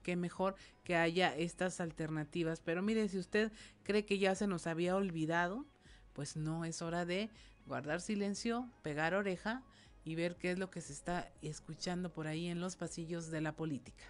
qué 0.07 0.14
mejor 0.14 0.54
que 0.84 0.94
haya 0.94 1.34
estas 1.36 1.80
alternativas. 1.80 2.61
Pero 2.61 2.80
mire, 2.80 3.09
si 3.09 3.18
usted 3.18 3.50
cree 3.82 4.04
que 4.04 4.18
ya 4.18 4.36
se 4.36 4.46
nos 4.46 4.68
había 4.68 4.94
olvidado, 4.94 5.66
pues 6.12 6.36
no 6.36 6.64
es 6.64 6.80
hora 6.80 7.04
de 7.04 7.28
guardar 7.66 8.00
silencio, 8.00 8.70
pegar 8.82 9.14
oreja 9.14 9.64
y 10.04 10.14
ver 10.14 10.36
qué 10.36 10.52
es 10.52 10.61
lo 10.61 10.70
que 10.70 10.80
se 10.80 10.92
está 10.92 11.28
escuchando 11.42 12.12
por 12.12 12.28
ahí 12.28 12.46
en 12.46 12.61
los 12.61 12.76
pasillos 12.76 13.32
de 13.32 13.40
la 13.40 13.57
política. 13.57 14.04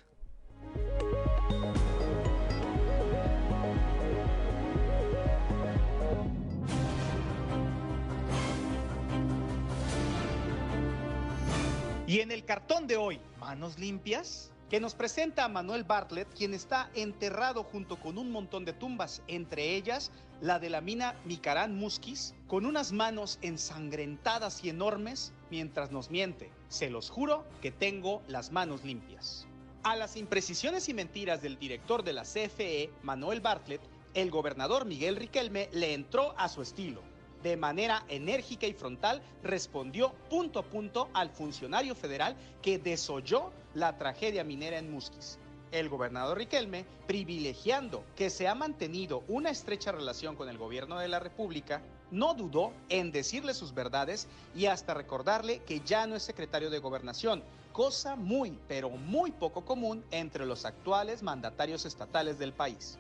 Y 12.07 12.21
en 12.21 12.31
el 12.31 12.45
cartón 12.45 12.87
de 12.87 12.99
hoy, 12.99 13.19
manos 13.41 13.79
limpias, 13.79 14.53
que 14.69 14.81
nos 14.81 14.95
presenta 14.95 15.45
a 15.45 15.49
Manuel 15.49 15.85
Bartlett, 15.85 16.29
quien 16.35 16.53
está 16.53 16.91
enterrado 16.95 17.63
junto 17.63 17.97
con 18.01 18.19
un 18.19 18.31
montón 18.31 18.65
de 18.65 18.73
tumbas, 18.73 19.23
entre 19.29 19.77
ellas 19.77 20.11
la 20.41 20.59
de 20.59 20.71
la 20.71 20.81
mina 20.81 21.15
Micarán 21.25 21.77
Musquis, 21.77 22.35
con 22.47 22.67
unas 22.67 22.93
manos 22.93 23.39
ensangrentadas 23.43 24.65
y 24.65 24.69
enormes 24.69 25.33
mientras 25.51 25.93
nos 25.93 26.11
miente. 26.11 26.51
Se 26.69 26.91
los 26.91 27.11
juro 27.11 27.45
que 27.63 27.71
tengo 27.71 28.23
las 28.29 28.51
manos 28.51 28.85
limpias. 28.85 29.47
A 29.83 29.95
las 29.95 30.17
imprecisiones 30.17 30.89
y 30.89 30.95
mentiras 30.95 31.43
del 31.43 31.59
director 31.59 32.03
de 32.03 32.13
la 32.13 32.23
CFE, 32.23 32.91
Manuel 33.03 33.41
Bartlett, 33.41 33.81
el 34.15 34.31
gobernador 34.31 34.85
Miguel 34.85 35.17
Riquelme 35.17 35.69
le 35.73 35.95
entró 35.95 36.35
a 36.37 36.49
su 36.49 36.61
estilo 36.61 37.03
de 37.47 37.57
manera 37.57 38.05
enérgica 38.09 38.67
y 38.67 38.73
frontal 38.73 39.23
respondió 39.45 40.13
punto 40.29 40.59
a 40.59 40.65
punto 40.65 41.09
al 41.13 41.31
funcionario 41.31 41.95
federal 41.95 42.35
que 42.61 42.81
desoyó 42.81 43.53
la 43.73 43.97
tragedia 43.99 44.43
minera 44.43 44.79
en 44.79 44.91
Musquis. 44.91 45.39
El 45.71 45.89
gobernador 45.89 46.39
Riquelme, 46.39 46.85
privilegiando 47.07 48.03
que 48.17 48.31
se 48.31 48.49
ha 48.49 48.57
mantenido 48.57 49.23
una 49.29 49.51
estrecha 49.51 49.93
relación 49.93 50.35
con 50.35 50.49
el 50.49 50.59
gobierno 50.59 50.99
de 50.99 51.07
la 51.07 51.21
República, 51.21 51.83
no 52.11 52.35
dudó 52.35 52.73
en 52.89 53.13
decirle 53.13 53.55
sus 53.55 53.73
verdades 53.73 54.27
y 54.57 54.67
hasta 54.67 54.95
recordarle 54.95 55.61
que 55.61 55.81
ya 55.87 56.05
no 56.09 56.17
es 56.17 56.25
secretario 56.25 56.69
de 56.69 56.81
gobernación, 56.81 57.45
cosa 57.73 58.17
muy, 58.17 58.59
pero 58.67 58.91
muy 58.91 59.31
poco 59.31 59.65
común 59.65 60.05
entre 60.11 60.47
los 60.47 60.65
actuales 60.65 61.23
mandatarios 61.23 61.85
estatales 61.85 62.41
del 62.41 62.53
país. 62.53 62.99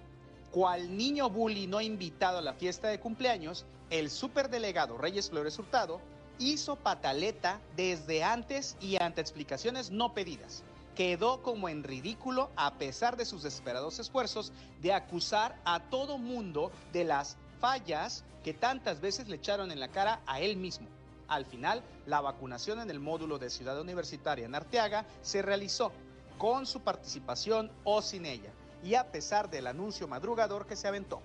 Cual 0.52 0.96
niño 0.96 1.30
bully 1.30 1.66
no 1.66 1.80
invitado 1.80 2.38
a 2.38 2.42
la 2.42 2.54
fiesta 2.54 2.88
de 2.88 3.00
cumpleaños, 3.00 3.66
el 3.90 4.10
superdelegado 4.10 4.98
Reyes 4.98 5.30
Flores 5.30 5.58
Hurtado 5.58 6.00
hizo 6.38 6.76
pataleta 6.76 7.60
desde 7.76 8.22
antes 8.22 8.76
y 8.80 9.00
ante 9.00 9.20
explicaciones 9.20 9.90
no 9.90 10.12
pedidas. 10.12 10.64
Quedó 10.94 11.42
como 11.42 11.68
en 11.68 11.84
ridículo 11.84 12.50
a 12.56 12.74
pesar 12.74 13.16
de 13.16 13.24
sus 13.24 13.42
desesperados 13.42 13.98
esfuerzos 13.98 14.52
de 14.80 14.92
acusar 14.92 15.56
a 15.64 15.80
todo 15.80 16.18
mundo 16.18 16.72
de 16.92 17.04
las 17.04 17.36
fallas 17.60 18.24
que 18.42 18.54
tantas 18.54 19.00
veces 19.00 19.28
le 19.28 19.36
echaron 19.36 19.70
en 19.70 19.80
la 19.80 19.88
cara 19.88 20.20
a 20.26 20.40
él 20.40 20.56
mismo. 20.56 20.88
Al 21.28 21.44
final, 21.44 21.82
la 22.06 22.20
vacunación 22.20 22.80
en 22.80 22.90
el 22.90 23.00
módulo 23.00 23.38
de 23.38 23.50
Ciudad 23.50 23.80
Universitaria 23.80 24.46
en 24.46 24.54
Arteaga 24.54 25.04
se 25.22 25.42
realizó 25.42 25.92
con 26.38 26.66
su 26.66 26.80
participación 26.80 27.70
o 27.84 28.02
sin 28.02 28.26
ella 28.26 28.50
y 28.84 28.94
a 28.94 29.10
pesar 29.10 29.50
del 29.50 29.66
anuncio 29.66 30.06
madrugador 30.06 30.66
que 30.66 30.76
se 30.76 30.86
aventó. 30.86 31.20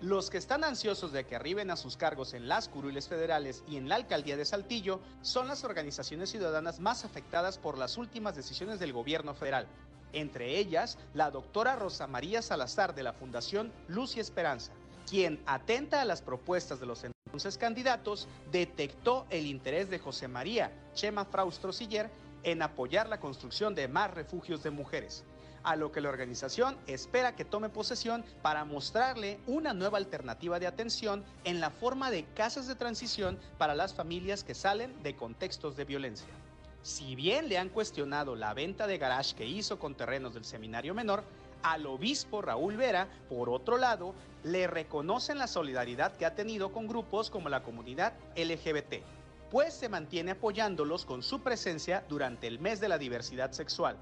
Los 0.00 0.30
que 0.30 0.38
están 0.38 0.64
ansiosos 0.64 1.12
de 1.12 1.26
que 1.26 1.36
arriben 1.36 1.70
a 1.70 1.76
sus 1.76 1.98
cargos 1.98 2.32
en 2.32 2.48
las 2.48 2.70
curules 2.70 3.06
federales 3.06 3.62
y 3.68 3.76
en 3.76 3.86
la 3.86 3.96
alcaldía 3.96 4.38
de 4.38 4.46
Saltillo 4.46 4.98
son 5.20 5.46
las 5.46 5.62
organizaciones 5.62 6.30
ciudadanas 6.30 6.80
más 6.80 7.04
afectadas 7.04 7.58
por 7.58 7.76
las 7.76 7.98
últimas 7.98 8.34
decisiones 8.34 8.80
del 8.80 8.94
gobierno 8.94 9.34
federal, 9.34 9.66
entre 10.14 10.56
ellas 10.56 10.96
la 11.12 11.30
doctora 11.30 11.76
Rosa 11.76 12.06
María 12.06 12.40
Salazar 12.40 12.94
de 12.94 13.02
la 13.02 13.12
Fundación 13.12 13.74
Luz 13.88 14.16
y 14.16 14.20
Esperanza, 14.20 14.72
quien, 15.06 15.42
atenta 15.44 16.00
a 16.00 16.06
las 16.06 16.22
propuestas 16.22 16.80
de 16.80 16.86
los 16.86 17.04
entonces 17.04 17.58
candidatos, 17.58 18.26
detectó 18.50 19.26
el 19.28 19.44
interés 19.44 19.90
de 19.90 19.98
José 19.98 20.28
María 20.28 20.72
Chema 20.94 21.26
Fraustro 21.26 21.74
Siller 21.74 22.10
en 22.42 22.62
apoyar 22.62 23.06
la 23.10 23.20
construcción 23.20 23.74
de 23.74 23.86
más 23.86 24.14
refugios 24.14 24.62
de 24.62 24.70
mujeres 24.70 25.26
a 25.62 25.76
lo 25.76 25.92
que 25.92 26.00
la 26.00 26.08
organización 26.08 26.76
espera 26.86 27.36
que 27.36 27.44
tome 27.44 27.68
posesión 27.68 28.24
para 28.42 28.64
mostrarle 28.64 29.40
una 29.46 29.74
nueva 29.74 29.98
alternativa 29.98 30.58
de 30.58 30.66
atención 30.66 31.24
en 31.44 31.60
la 31.60 31.70
forma 31.70 32.10
de 32.10 32.24
casas 32.34 32.66
de 32.66 32.74
transición 32.74 33.38
para 33.58 33.74
las 33.74 33.94
familias 33.94 34.44
que 34.44 34.54
salen 34.54 35.02
de 35.02 35.16
contextos 35.16 35.76
de 35.76 35.84
violencia. 35.84 36.28
Si 36.82 37.14
bien 37.14 37.48
le 37.48 37.58
han 37.58 37.68
cuestionado 37.68 38.36
la 38.36 38.54
venta 38.54 38.86
de 38.86 38.98
garage 38.98 39.34
que 39.34 39.46
hizo 39.46 39.78
con 39.78 39.94
terrenos 39.94 40.34
del 40.34 40.44
seminario 40.44 40.94
menor, 40.94 41.24
al 41.62 41.86
obispo 41.86 42.40
Raúl 42.40 42.78
Vera, 42.78 43.08
por 43.28 43.50
otro 43.50 43.76
lado, 43.76 44.14
le 44.44 44.66
reconocen 44.66 45.36
la 45.36 45.46
solidaridad 45.46 46.16
que 46.16 46.24
ha 46.24 46.34
tenido 46.34 46.72
con 46.72 46.88
grupos 46.88 47.28
como 47.28 47.50
la 47.50 47.62
comunidad 47.62 48.14
LGBT, 48.34 49.04
pues 49.50 49.74
se 49.74 49.90
mantiene 49.90 50.30
apoyándolos 50.30 51.04
con 51.04 51.22
su 51.22 51.42
presencia 51.42 52.02
durante 52.08 52.46
el 52.46 52.60
mes 52.60 52.80
de 52.80 52.88
la 52.88 52.96
diversidad 52.96 53.52
sexual 53.52 53.98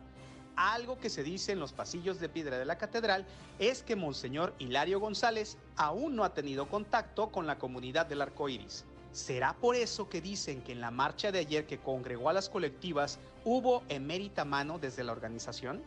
algo 0.59 0.99
que 0.99 1.09
se 1.09 1.23
dice 1.23 1.53
en 1.53 1.61
los 1.61 1.73
pasillos 1.73 2.19
de 2.19 2.29
piedra 2.29 2.59
de 2.59 2.65
la 2.65 2.79
catedral 2.79 3.25
es 3.61 3.85
que 3.85 3.95
Monseñor 3.95 4.55
Hilario 4.59 4.99
González 4.99 5.57
aún 5.77 6.17
no 6.17 6.25
ha 6.25 6.35
tenido 6.35 6.69
contacto 6.69 7.31
con 7.31 7.47
la 7.47 7.59
comunidad 7.59 8.07
del 8.07 8.23
arco 8.23 8.49
iris. 8.49 8.85
¿Será 9.13 9.55
por 9.55 9.77
eso 9.77 10.09
que 10.09 10.21
dicen 10.21 10.61
que 10.63 10.73
en 10.73 10.81
la 10.81 10.91
marcha 10.91 11.31
de 11.31 11.39
ayer 11.39 11.67
que 11.67 11.79
congregó 11.79 12.29
a 12.29 12.33
las 12.33 12.49
colectivas 12.49 13.21
hubo 13.45 13.85
emérita 13.89 14.45
mano 14.45 14.81
desde 14.81 15.05
la 15.05 15.13
organización? 15.13 15.81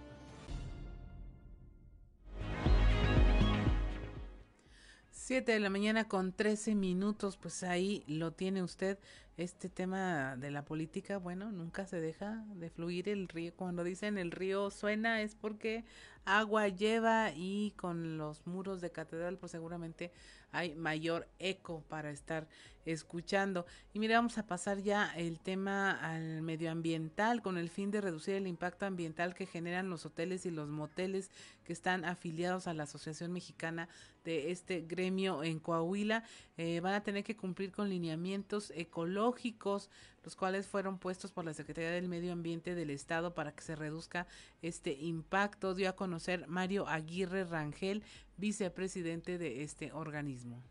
7 5.31 5.51
de 5.51 5.59
la 5.59 5.69
mañana 5.69 6.07
con 6.07 6.33
13 6.33 6.75
minutos, 6.75 7.37
pues 7.37 7.63
ahí 7.63 8.03
lo 8.07 8.31
tiene 8.31 8.63
usted 8.63 8.99
este 9.41 9.69
tema 9.69 10.35
de 10.37 10.51
la 10.51 10.63
política, 10.63 11.17
bueno, 11.17 11.51
nunca 11.51 11.85
se 11.85 11.99
deja 11.99 12.43
de 12.55 12.69
fluir 12.69 13.09
el 13.09 13.27
río. 13.27 13.53
Cuando 13.55 13.83
dicen 13.83 14.17
el 14.17 14.31
río 14.31 14.69
suena 14.69 15.21
es 15.21 15.35
porque 15.35 15.83
agua 16.25 16.67
lleva 16.67 17.31
y 17.35 17.71
con 17.71 18.17
los 18.17 18.45
muros 18.45 18.81
de 18.81 18.91
catedral 18.91 19.37
pues 19.37 19.51
seguramente 19.51 20.11
hay 20.51 20.75
mayor 20.75 21.27
eco 21.39 21.83
para 21.87 22.11
estar 22.11 22.47
escuchando. 22.85 23.65
Y 23.93 23.99
mira, 23.99 24.17
vamos 24.17 24.37
a 24.37 24.47
pasar 24.47 24.79
ya 24.81 25.11
el 25.15 25.39
tema 25.39 25.91
al 25.91 26.41
medioambiental 26.41 27.41
con 27.41 27.57
el 27.57 27.69
fin 27.69 27.91
de 27.91 28.01
reducir 28.01 28.35
el 28.35 28.47
impacto 28.47 28.85
ambiental 28.85 29.33
que 29.33 29.45
generan 29.45 29.89
los 29.89 30.05
hoteles 30.05 30.45
y 30.45 30.51
los 30.51 30.67
moteles 30.67 31.29
que 31.63 31.73
están 31.73 32.05
afiliados 32.05 32.67
a 32.67 32.73
la 32.73 32.83
Asociación 32.83 33.31
Mexicana 33.31 33.87
de 34.23 34.51
este 34.51 34.81
gremio 34.81 35.43
en 35.43 35.59
Coahuila. 35.59 36.23
Eh, 36.57 36.79
van 36.81 36.93
a 36.93 37.03
tener 37.03 37.23
que 37.23 37.37
cumplir 37.37 37.71
con 37.71 37.89
lineamientos 37.89 38.71
ecológicos, 38.75 39.89
los 40.23 40.35
cuales 40.35 40.67
fueron 40.67 40.97
puestos 40.97 41.31
por 41.31 41.45
la 41.45 41.53
Secretaría 41.53 41.91
del 41.91 42.07
Medio 42.07 42.33
Ambiente 42.33 42.75
del 42.75 42.89
Estado 42.89 43.33
para 43.33 43.53
que 43.53 43.63
se 43.63 43.75
reduzca 43.75 44.27
este 44.61 44.93
impacto, 44.93 45.73
dio 45.73 45.89
a 45.89 45.95
conocer 45.95 46.47
Mario 46.47 46.87
Aguirre 46.87 47.43
Rangel, 47.43 48.03
vicepresidente 48.37 49.37
de 49.37 49.63
este 49.63 49.91
organismo. 49.91 50.61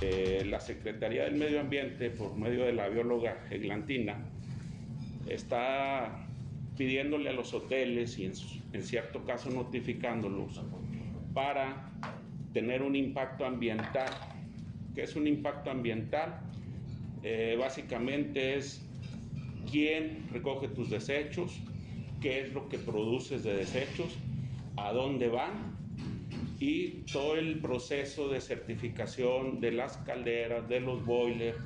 Eh, 0.00 0.44
la 0.46 0.60
Secretaría 0.60 1.24
del 1.24 1.36
Medio 1.36 1.60
Ambiente, 1.60 2.10
por 2.10 2.36
medio 2.36 2.64
de 2.64 2.72
la 2.72 2.88
bióloga 2.88 3.46
Eglantina, 3.50 4.18
está 5.26 6.25
pidiéndole 6.76 7.30
a 7.30 7.32
los 7.32 7.54
hoteles 7.54 8.18
y 8.18 8.26
en, 8.26 8.82
cierto 8.82 9.24
caso 9.24 9.50
notificándolos 9.50 10.60
para 11.32 11.90
tener 12.52 12.82
un 12.82 12.94
impacto 12.96 13.44
ambiental. 13.44 14.10
¿Qué 14.94 15.02
es 15.02 15.16
un 15.16 15.26
impacto 15.26 15.70
ambiental? 15.70 16.40
Eh, 17.22 17.56
básicamente 17.58 18.56
es 18.56 18.86
quién 19.70 20.26
recoge 20.32 20.68
tus 20.68 20.90
desechos, 20.90 21.60
qué 22.20 22.42
es 22.42 22.52
lo 22.52 22.68
que 22.68 22.78
produces 22.78 23.42
de 23.42 23.54
desechos, 23.56 24.16
a 24.76 24.92
dónde 24.92 25.28
van 25.28 25.76
y 26.58 27.02
todo 27.12 27.36
el 27.36 27.58
proceso 27.58 28.28
de 28.28 28.40
certificación 28.40 29.60
de 29.60 29.72
las 29.72 29.98
calderas, 29.98 30.68
de 30.68 30.80
los 30.80 31.04
boilers, 31.04 31.58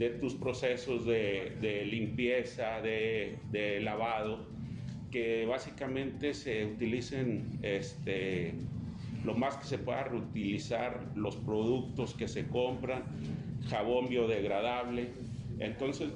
de 0.00 0.08
tus 0.08 0.34
procesos 0.34 1.04
de, 1.04 1.84
limpieza, 1.84 2.80
de, 2.80 3.80
lavado, 3.82 4.46
que 5.10 5.44
básicamente 5.44 6.32
se 6.32 6.64
utilicen 6.64 7.58
este, 7.60 8.54
lo 9.22 9.34
más 9.34 9.58
que 9.58 9.66
se 9.66 9.76
pueda 9.76 10.04
reutilizar 10.04 11.06
los 11.14 11.36
productos 11.36 12.14
que 12.14 12.28
se 12.28 12.48
compran, 12.48 13.02
jabón 13.68 14.08
biodegradable. 14.08 15.10
Entonces 15.58 16.08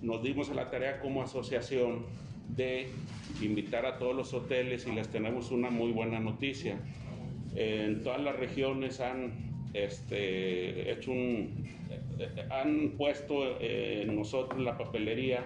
nos 0.00 0.22
dimos 0.22 0.48
a 0.50 0.54
la 0.54 0.70
tarea 0.70 1.00
como 1.00 1.20
asociación 1.20 2.06
de 2.54 2.86
invitar 3.42 3.84
a 3.84 3.98
todos 3.98 4.14
los 4.14 4.32
hoteles 4.32 4.86
y 4.86 4.92
les 4.92 5.08
tenemos 5.08 5.50
una 5.50 5.70
muy 5.70 5.90
buena 5.90 6.20
noticia. 6.20 6.78
En 7.56 8.04
todas 8.04 8.22
las 8.22 8.36
regiones 8.36 9.00
han 9.00 9.32
este, 9.72 10.92
hecho 10.92 11.10
un, 11.10 11.64
han 12.50 12.94
puesto 12.96 13.60
en 13.60 14.14
nosotros 14.14 14.60
la 14.60 14.76
papelería 14.78 15.44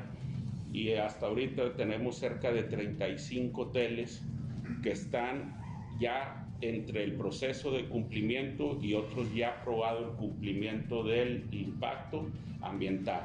y 0.73 0.93
hasta 0.93 1.27
ahorita 1.27 1.75
tenemos 1.75 2.17
cerca 2.17 2.53
de 2.53 2.65
35 2.65 3.63
hoteles 3.63 4.23
que 4.83 4.93
están 4.93 5.57
ya 5.99 6.47
entre 6.61 7.05
el 7.05 7.15
proceso 7.15 7.71
de 7.71 7.87
cumplimiento 7.89 8.79
y 8.83 8.95
otros 8.95 9.33
ya 9.35 9.61
aprobado 9.61 10.11
el 10.11 10.17
cumplimiento 10.17 11.05
del 11.05 11.47
impacto 11.53 12.27
ambiental. 12.61 13.23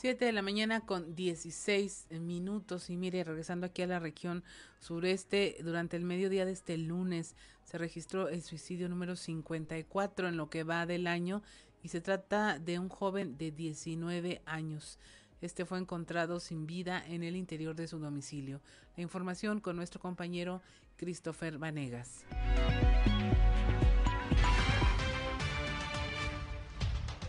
7 0.00 0.26
de 0.26 0.30
la 0.30 0.42
mañana 0.42 0.82
con 0.82 1.16
16 1.16 2.06
minutos 2.20 2.88
y 2.88 2.96
mire, 2.96 3.24
regresando 3.24 3.66
aquí 3.66 3.82
a 3.82 3.88
la 3.88 3.98
región 3.98 4.44
sureste, 4.78 5.56
durante 5.64 5.96
el 5.96 6.04
mediodía 6.04 6.44
de 6.44 6.52
este 6.52 6.78
lunes 6.78 7.34
se 7.64 7.78
registró 7.78 8.28
el 8.28 8.42
suicidio 8.42 8.88
número 8.88 9.16
54 9.16 10.28
en 10.28 10.36
lo 10.36 10.50
que 10.50 10.62
va 10.62 10.86
del 10.86 11.08
año 11.08 11.42
y 11.82 11.88
se 11.88 12.00
trata 12.00 12.60
de 12.60 12.78
un 12.78 12.88
joven 12.88 13.38
de 13.38 13.50
19 13.50 14.40
años. 14.46 15.00
Este 15.40 15.64
fue 15.64 15.80
encontrado 15.80 16.38
sin 16.38 16.68
vida 16.68 17.04
en 17.04 17.24
el 17.24 17.34
interior 17.34 17.74
de 17.74 17.88
su 17.88 17.98
domicilio. 17.98 18.60
La 18.96 19.02
información 19.02 19.58
con 19.58 19.74
nuestro 19.74 19.98
compañero 19.98 20.62
Christopher 20.96 21.58
Vanegas. 21.58 22.24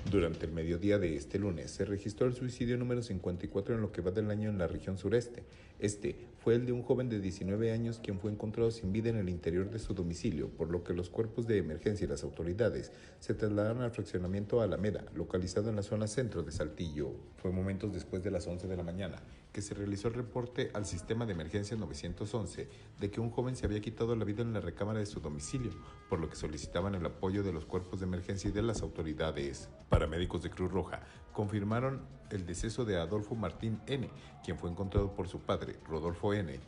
Durante 0.10 0.47
el 0.47 0.51
mediodía 0.51 0.97
de 0.97 1.16
este 1.16 1.38
lunes 1.38 1.70
se 1.70 1.86
registró 1.86 2.26
el 2.26 2.34
suicidio 2.34 2.78
número 2.78 3.03
54 3.03 3.76
en 3.76 3.82
lo 3.82 3.91
que 3.91 4.01
va 4.01 4.10
del 4.10 4.32
año 4.32 4.49
en 4.49 4.57
la 4.57 4.66
región 4.66 4.97
sureste. 4.97 5.43
Este 5.78 6.16
fue 6.39 6.55
el 6.55 6.66
de 6.66 6.72
un 6.72 6.82
joven 6.82 7.10
de 7.10 7.20
19 7.20 7.72
años 7.72 7.99
quien 8.03 8.20
fue 8.20 8.32
encontrado 8.32 8.72
sin 8.72 8.91
vida 8.91 9.12
en 9.12 9.18
el 9.18 9.30
interior 9.30 9.70
de 9.70 9.78
su 9.78 9.93
domicilio, 9.93 10.49
por 10.49 10.72
lo 10.72 10.84
que 10.84 10.95
los 10.95 11.12
cuerpos 11.12 11.45
de 11.45 11.60
emergencia 11.60 12.05
y 12.05 12.07
las 12.07 12.24
autoridades 12.24 12.91
se 13.20 13.36
trasladaron 13.36 13.84
al 13.84 13.91
fraccionamiento 13.91 14.62
Alameda, 14.62 15.05
localizado 15.14 15.70
en 15.70 15.76
la 15.76 15.84
zona 15.84 16.07
centro 16.07 16.41
de 16.41 16.53
Saltillo. 16.53 17.12
Fue 17.38 17.51
momentos 17.51 17.93
después 17.93 18.24
de 18.24 18.32
las 18.32 18.47
11 18.47 18.68
de 18.68 18.78
la 18.78 18.84
mañana 18.84 19.22
que 19.52 19.62
se 19.62 19.74
realizó 19.74 20.08
el 20.08 20.14
reporte 20.14 20.72
al 20.74 20.86
sistema 20.86 21.26
de 21.26 21.34
emergencia 21.34 21.76
911 21.76 22.70
de 23.00 23.12
que 23.12 23.20
un 23.20 23.32
joven 23.32 23.56
se 23.56 23.66
había 23.66 23.82
quitado 23.82 24.16
la 24.16 24.26
vida 24.26 24.41
en 24.41 24.54
la 24.54 24.62
recámara 24.62 25.00
de 25.00 25.06
su 25.06 25.20
domicilio, 25.20 25.72
por 26.10 26.20
lo 26.20 26.30
que 26.30 26.36
solicitaban 26.36 26.95
el 26.95 27.06
apoyo 27.06 27.43
de 27.43 27.52
los 27.52 27.66
cuerpos 27.66 28.00
de 28.00 28.06
emergencia 28.06 28.50
y 28.50 28.54
de 28.54 28.62
las 28.62 28.82
autoridades. 28.82 29.70
Paramédicos 29.89 30.43
de 30.43 30.52
Cruz 30.52 30.72
Roja 30.72 31.02
confirmaron 31.34 32.02
el 32.30 32.45
deceso 32.45 32.86
de 32.86 32.97
Adolfo 32.97 33.36
Martín 33.36 33.82
N., 33.88 34.10
quien 34.43 34.58
fue 34.58 34.70
encontrado 34.70 35.16
por 35.16 35.28
su 35.28 35.39
padre, 35.39 35.78
Rodolfo 35.88 36.34
N., 36.34 36.60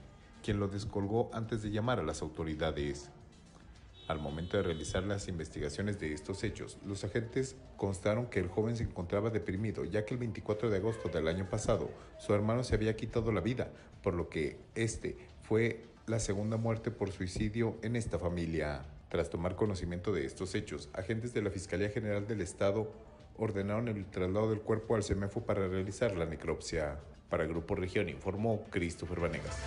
quien 0.42 0.60
lo 0.60 0.68
descolgó 0.68 1.30
antes 1.34 1.62
de 1.62 1.70
llamar 1.70 2.00
a 2.00 2.04
las 2.04 2.22
autoridades. 2.22 3.12
Al 4.12 4.20
momento 4.20 4.57
de 4.57 4.64
realizar 4.64 5.03
las 5.03 5.30
investigaciones 5.30 5.97
de 5.97 6.12
estos 6.12 6.43
hechos, 6.43 6.78
los 6.86 7.05
agentes 7.05 7.55
constaron 7.78 8.26
que 8.26 8.41
el 8.41 8.49
joven 8.49 8.76
se 8.76 8.84
encontraba 8.84 9.30
deprimido, 9.30 9.86
ya 9.86 10.03
que 10.03 10.14
el 10.14 10.20
24 10.20 10.70
de 10.70 10.76
agosto 10.76 11.07
del 11.07 11.30
año 11.30 11.49
pasado 11.49 11.89
su 12.20 12.34
hermano 12.34 12.66
se 12.66 12.76
había 12.76 12.97
quitado 12.97 13.32
la 13.32 13.39
vida, 13.39 13.72
por 14.03 14.14
lo 14.14 14.28
que 14.28 14.57
este 14.76 15.16
fue 15.43 15.86
la 16.07 16.20
segunda 16.20 16.57
muerte 16.57 16.91
por 16.91 17.09
suicidio 17.09 17.78
en 17.84 17.95
esta 17.95 18.20
familia. 18.20 18.84
Tras 19.07 19.30
tomar 19.30 19.55
conocimiento 19.55 20.12
de 20.12 20.26
estos 20.26 20.55
hechos, 20.55 20.89
agentes 20.91 21.34
de 21.34 21.43
la 21.43 21.49
Fiscalía 21.49 21.88
General 21.88 22.28
del 22.28 22.41
Estado 22.41 22.91
ordenaron 23.38 23.88
el 23.88 24.03
traslado 24.07 24.49
del 24.49 24.59
cuerpo 24.59 24.95
al 24.95 25.05
CEMEFO 25.05 25.45
para 25.45 25.70
realizar 25.70 26.18
la 26.18 26.26
necropsia. 26.26 26.99
Para 27.30 27.45
Grupo 27.45 27.76
Región 27.76 28.09
informó 28.09 28.66
Christopher 28.72 29.22
Vanegas. 29.22 29.57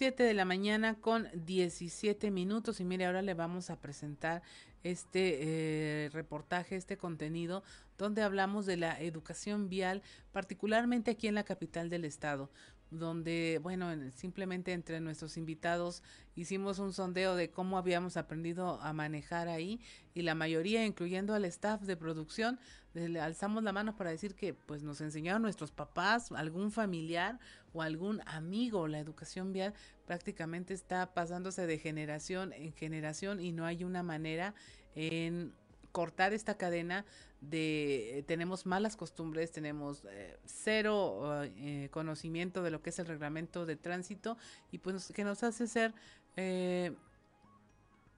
7 0.00 0.22
de 0.22 0.32
la 0.32 0.46
mañana 0.46 0.94
con 0.94 1.28
17 1.34 2.30
minutos. 2.30 2.80
Y 2.80 2.84
mire, 2.86 3.04
ahora 3.04 3.20
le 3.20 3.34
vamos 3.34 3.68
a 3.68 3.78
presentar 3.78 4.40
este 4.82 5.40
eh, 5.42 6.08
reportaje, 6.08 6.76
este 6.76 6.96
contenido, 6.96 7.62
donde 7.98 8.22
hablamos 8.22 8.64
de 8.64 8.78
la 8.78 8.98
educación 8.98 9.68
vial, 9.68 10.00
particularmente 10.32 11.10
aquí 11.10 11.26
en 11.26 11.34
la 11.34 11.44
capital 11.44 11.90
del 11.90 12.06
estado 12.06 12.48
donde, 12.90 13.60
bueno, 13.62 13.90
simplemente 14.10 14.72
entre 14.72 15.00
nuestros 15.00 15.36
invitados 15.36 16.02
hicimos 16.34 16.78
un 16.78 16.92
sondeo 16.92 17.36
de 17.36 17.50
cómo 17.50 17.78
habíamos 17.78 18.16
aprendido 18.16 18.80
a 18.80 18.92
manejar 18.92 19.48
ahí 19.48 19.80
y 20.14 20.22
la 20.22 20.34
mayoría, 20.34 20.84
incluyendo 20.84 21.34
al 21.34 21.44
staff 21.44 21.82
de 21.82 21.96
producción, 21.96 22.58
le 22.94 23.20
alzamos 23.20 23.62
la 23.62 23.72
mano 23.72 23.96
para 23.96 24.10
decir 24.10 24.34
que 24.34 24.54
pues 24.54 24.82
nos 24.82 25.00
enseñaron 25.00 25.42
nuestros 25.42 25.70
papás, 25.70 26.32
algún 26.32 26.72
familiar 26.72 27.38
o 27.72 27.82
algún 27.82 28.20
amigo. 28.26 28.88
La 28.88 28.98
educación 28.98 29.52
vial 29.52 29.74
prácticamente 30.06 30.74
está 30.74 31.14
pasándose 31.14 31.66
de 31.66 31.78
generación 31.78 32.52
en 32.52 32.72
generación 32.72 33.40
y 33.40 33.52
no 33.52 33.64
hay 33.64 33.84
una 33.84 34.02
manera 34.02 34.54
en 34.96 35.54
cortar 35.92 36.32
esta 36.32 36.56
cadena 36.56 37.04
de 37.40 38.18
eh, 38.18 38.22
tenemos 38.22 38.66
malas 38.66 38.96
costumbres, 38.96 39.50
tenemos 39.50 40.04
eh, 40.10 40.38
cero 40.44 41.42
eh, 41.42 41.88
conocimiento 41.90 42.62
de 42.62 42.70
lo 42.70 42.82
que 42.82 42.90
es 42.90 42.98
el 42.98 43.06
reglamento 43.06 43.66
de 43.66 43.76
tránsito 43.76 44.36
y 44.70 44.78
pues 44.78 45.12
que 45.12 45.24
nos 45.24 45.42
hace 45.42 45.66
ser 45.66 45.94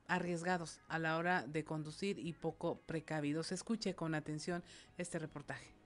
arriesgados 0.07 0.81
a 0.89 0.99
la 0.99 1.17
hora 1.17 1.45
de 1.47 1.65
conducir 1.65 2.19
y 2.19 2.35
poco 2.35 2.81
precavidos. 2.87 3.51
Escuche 3.51 3.95
con 3.95 4.15
atención 4.15 4.63
este 4.97 5.19
reportaje. 5.19 5.82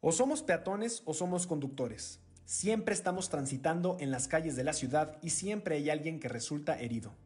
O 0.00 0.12
somos 0.12 0.42
peatones 0.42 1.02
o 1.06 1.12
somos 1.12 1.48
conductores. 1.48 2.20
Siempre 2.44 2.94
estamos 2.94 3.30
transitando 3.30 3.96
en 3.98 4.12
las 4.12 4.28
calles 4.28 4.54
de 4.54 4.62
la 4.62 4.72
ciudad 4.72 5.18
y 5.22 5.30
siempre 5.30 5.74
hay 5.74 5.90
alguien 5.90 6.20
que 6.20 6.28
resulta 6.28 6.80
herido. 6.80 7.16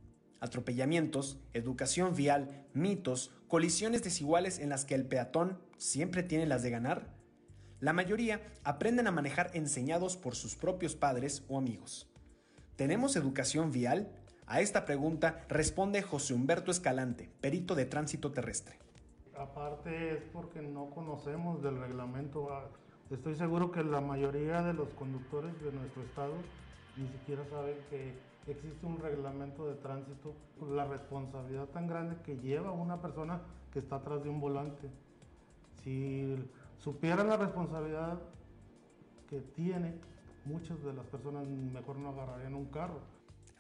Atropellamientos, 0.41 1.39
educación 1.53 2.17
vial, 2.17 2.67
mitos, 2.73 3.31
colisiones 3.47 4.03
desiguales 4.03 4.59
en 4.59 4.71
las 4.71 4.87
que 4.87 4.95
el 4.95 5.05
peatón 5.05 5.59
siempre 5.77 6.23
tiene 6.23 6.47
las 6.47 6.63
de 6.63 6.71
ganar. 6.71 7.15
La 7.79 7.93
mayoría 7.93 8.41
aprenden 8.65 9.07
a 9.07 9.13
manejar 9.13 9.51
enseñados 9.53 10.17
por 10.17 10.35
sus 10.35 10.57
propios 10.57 10.97
padres 10.97 11.45
o 11.49 11.59
amigos. 11.59 12.09
¿Tenemos 12.77 13.17
educación 13.17 13.71
vial? 13.71 14.11
A 14.47 14.63
esta 14.63 14.87
pregunta 14.87 15.45
responde 15.51 16.01
José 16.01 16.33
Humberto 16.33 16.71
Escalante, 16.71 17.31
perito 17.43 17.75
de 17.75 17.85
tránsito 17.85 18.33
terrestre. 18.33 18.79
Aparte 19.39 20.15
es 20.15 20.23
porque 20.33 20.61
no 20.61 20.91
conocemos 20.91 21.63
del 21.63 21.79
reglamento 21.79 22.49
Estoy 23.11 23.35
seguro 23.35 23.71
que 23.71 23.83
la 23.83 24.01
mayoría 24.01 24.63
de 24.63 24.73
los 24.73 24.89
conductores 24.95 25.61
de 25.63 25.73
nuestro 25.73 26.03
estado 26.03 26.35
ni 26.97 27.07
siquiera 27.09 27.45
saben 27.47 27.77
que 27.91 28.15
existe 28.47 28.87
un 28.87 28.99
reglamento 28.99 29.67
de 29.67 29.75
tránsito, 29.77 30.35
la 30.71 30.87
responsabilidad 30.87 31.67
tan 31.69 31.87
grande 31.87 32.17
que 32.25 32.39
lleva 32.39 32.73
una 32.73 33.01
persona 33.01 33.41
que 33.73 33.79
está 33.79 33.97
atrás 33.97 34.23
de 34.23 34.31
un 34.31 34.41
volante. 34.41 34.91
Si 35.83 36.37
supieran 36.79 37.29
la 37.29 37.37
responsabilidad 37.37 38.19
que 39.29 39.41
tiene, 39.41 39.95
muchas 40.45 40.83
de 40.83 40.93
las 40.93 41.07
personas 41.07 41.47
mejor 41.47 41.97
no 41.97 42.11
agarrarían 42.11 42.55
un 42.55 42.67
carro. 42.67 43.01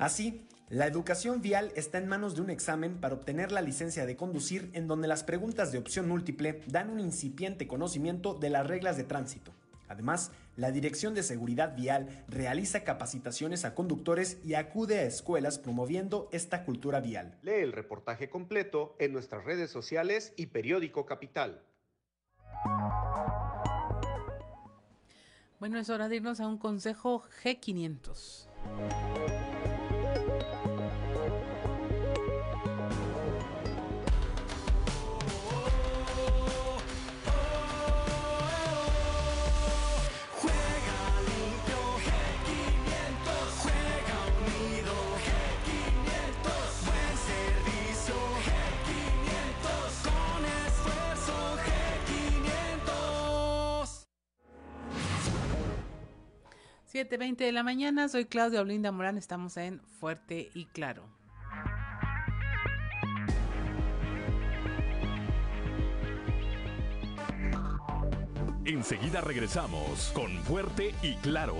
Así, 0.03 0.45
la 0.69 0.89
educación 0.89 1.43
vial 1.43 1.71
está 1.77 1.99
en 1.99 2.09
manos 2.09 2.35
de 2.35 2.41
un 2.41 2.51
examen 2.51 3.01
para 3.01 3.15
obtener 3.15 3.53
la 3.53 3.61
licencia 3.61 4.05
de 4.05 4.17
conducir 4.17 4.69
en 4.73 4.89
donde 4.89 5.07
las 5.07 5.23
preguntas 5.23 5.71
de 5.71 5.79
opción 5.79 6.09
múltiple 6.09 6.61
dan 6.67 6.91
un 6.91 6.99
incipiente 6.99 7.69
conocimiento 7.69 8.35
de 8.35 8.51
las 8.51 8.67
reglas 8.67 8.97
de 8.97 9.05
tránsito. 9.05 9.53
Además, 9.87 10.33
la 10.57 10.73
Dirección 10.73 11.15
de 11.15 11.23
Seguridad 11.23 11.77
Vial 11.77 12.25
realiza 12.27 12.83
capacitaciones 12.83 13.65
a 13.65 13.77
conductores 13.77 14.39
y 14.45 14.55
acude 14.55 14.99
a 14.99 15.05
escuelas 15.05 15.61
promoviendo 15.61 16.29
esta 16.33 16.65
cultura 16.65 16.99
vial. 16.99 17.39
Lee 17.43 17.61
el 17.63 17.73
reportaje 17.73 18.29
completo 18.29 18.97
en 18.99 19.13
nuestras 19.13 19.45
redes 19.45 19.71
sociales 19.71 20.33
y 20.37 20.47
periódico 20.47 21.07
Capital. 21.07 21.63
Bueno, 25.61 25.79
es 25.79 25.89
hora 25.91 26.09
de 26.09 26.17
irnos 26.17 26.41
a 26.41 26.49
un 26.49 26.59
consejo 26.59 27.23
G500. 27.45 29.42
7.20 57.03 57.37
de 57.37 57.51
la 57.51 57.65
mañana, 57.65 58.09
soy 58.09 58.27
Claudia 58.27 58.61
Olinda 58.61 58.93
Morán, 58.93 59.19
estamos 59.19 59.57
en 59.57 59.81
Fuerte 59.81 60.51
y 60.55 60.67
Claro. 60.67 61.03
Enseguida 68.65 69.21
regresamos 69.21 70.13
con 70.15 70.31
Fuerte 70.45 70.95
y 71.03 71.17
Claro. 71.17 71.57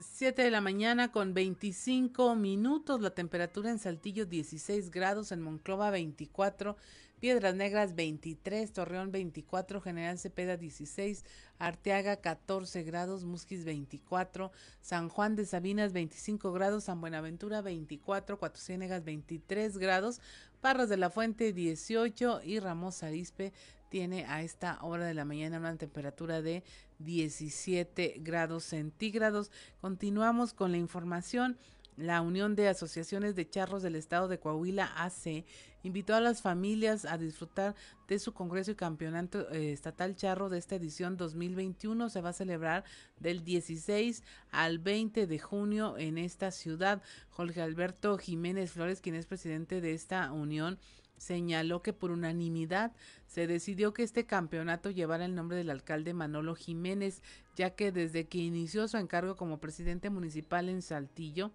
7 0.00 0.42
de 0.42 0.50
la 0.50 0.60
mañana 0.60 1.10
con 1.10 1.32
25 1.32 2.34
minutos, 2.34 3.00
la 3.00 3.10
temperatura 3.10 3.70
en 3.70 3.78
Saltillo 3.78 4.26
16 4.26 4.90
grados, 4.90 5.32
en 5.32 5.40
Monclova 5.40 5.90
24, 5.90 6.76
Piedras 7.20 7.54
Negras 7.54 7.94
23, 7.96 8.72
Torreón 8.72 9.10
24, 9.10 9.80
General 9.80 10.18
Cepeda 10.18 10.56
16, 10.56 11.24
Arteaga 11.58 12.16
14 12.16 12.84
grados, 12.84 13.24
Musquis 13.24 13.64
24, 13.64 14.52
San 14.80 15.08
Juan 15.08 15.34
de 15.34 15.44
Sabinas 15.44 15.92
25 15.92 16.52
grados, 16.52 16.84
San 16.84 17.00
Buenaventura 17.00 17.60
24, 17.60 18.38
Cuatro 18.38 18.62
Ciénegas 18.62 19.04
23 19.04 19.78
grados, 19.78 20.20
Parras 20.60 20.88
de 20.88 20.96
la 20.96 21.10
Fuente 21.10 21.52
18 21.52 22.42
y 22.44 22.60
Ramos 22.60 23.02
Arispe 23.02 23.52
tiene 23.88 24.26
a 24.26 24.42
esta 24.42 24.78
hora 24.82 25.06
de 25.06 25.14
la 25.14 25.24
mañana 25.24 25.58
una 25.58 25.76
temperatura 25.76 26.42
de 26.42 26.62
17 26.98 28.16
grados 28.20 28.64
centígrados. 28.64 29.50
Continuamos 29.80 30.52
con 30.52 30.72
la 30.72 30.78
información. 30.78 31.56
La 31.98 32.20
Unión 32.20 32.54
de 32.54 32.68
Asociaciones 32.68 33.34
de 33.34 33.50
Charros 33.50 33.82
del 33.82 33.96
Estado 33.96 34.28
de 34.28 34.38
Coahuila, 34.38 34.88
AC, 35.02 35.44
invitó 35.82 36.14
a 36.14 36.20
las 36.20 36.42
familias 36.42 37.04
a 37.04 37.18
disfrutar 37.18 37.74
de 38.06 38.20
su 38.20 38.32
Congreso 38.32 38.70
y 38.70 38.76
Campeonato 38.76 39.50
eh, 39.50 39.72
Estatal 39.72 40.14
Charro 40.14 40.48
de 40.48 40.58
esta 40.58 40.76
edición 40.76 41.16
2021. 41.16 42.08
Se 42.08 42.20
va 42.20 42.28
a 42.28 42.34
celebrar 42.34 42.84
del 43.18 43.42
16 43.42 44.22
al 44.52 44.78
20 44.78 45.26
de 45.26 45.38
junio 45.40 45.98
en 45.98 46.18
esta 46.18 46.52
ciudad. 46.52 47.02
Jorge 47.30 47.62
Alberto 47.62 48.16
Jiménez 48.16 48.70
Flores, 48.70 49.00
quien 49.00 49.16
es 49.16 49.26
presidente 49.26 49.80
de 49.80 49.92
esta 49.92 50.30
unión, 50.30 50.78
señaló 51.16 51.82
que 51.82 51.92
por 51.92 52.12
unanimidad 52.12 52.92
se 53.26 53.48
decidió 53.48 53.92
que 53.92 54.04
este 54.04 54.24
campeonato 54.24 54.90
llevara 54.90 55.24
el 55.24 55.34
nombre 55.34 55.56
del 55.56 55.70
alcalde 55.70 56.14
Manolo 56.14 56.54
Jiménez, 56.54 57.22
ya 57.56 57.70
que 57.70 57.90
desde 57.90 58.28
que 58.28 58.38
inició 58.38 58.86
su 58.86 58.98
encargo 58.98 59.34
como 59.34 59.58
presidente 59.58 60.10
municipal 60.10 60.68
en 60.68 60.80
Saltillo, 60.80 61.50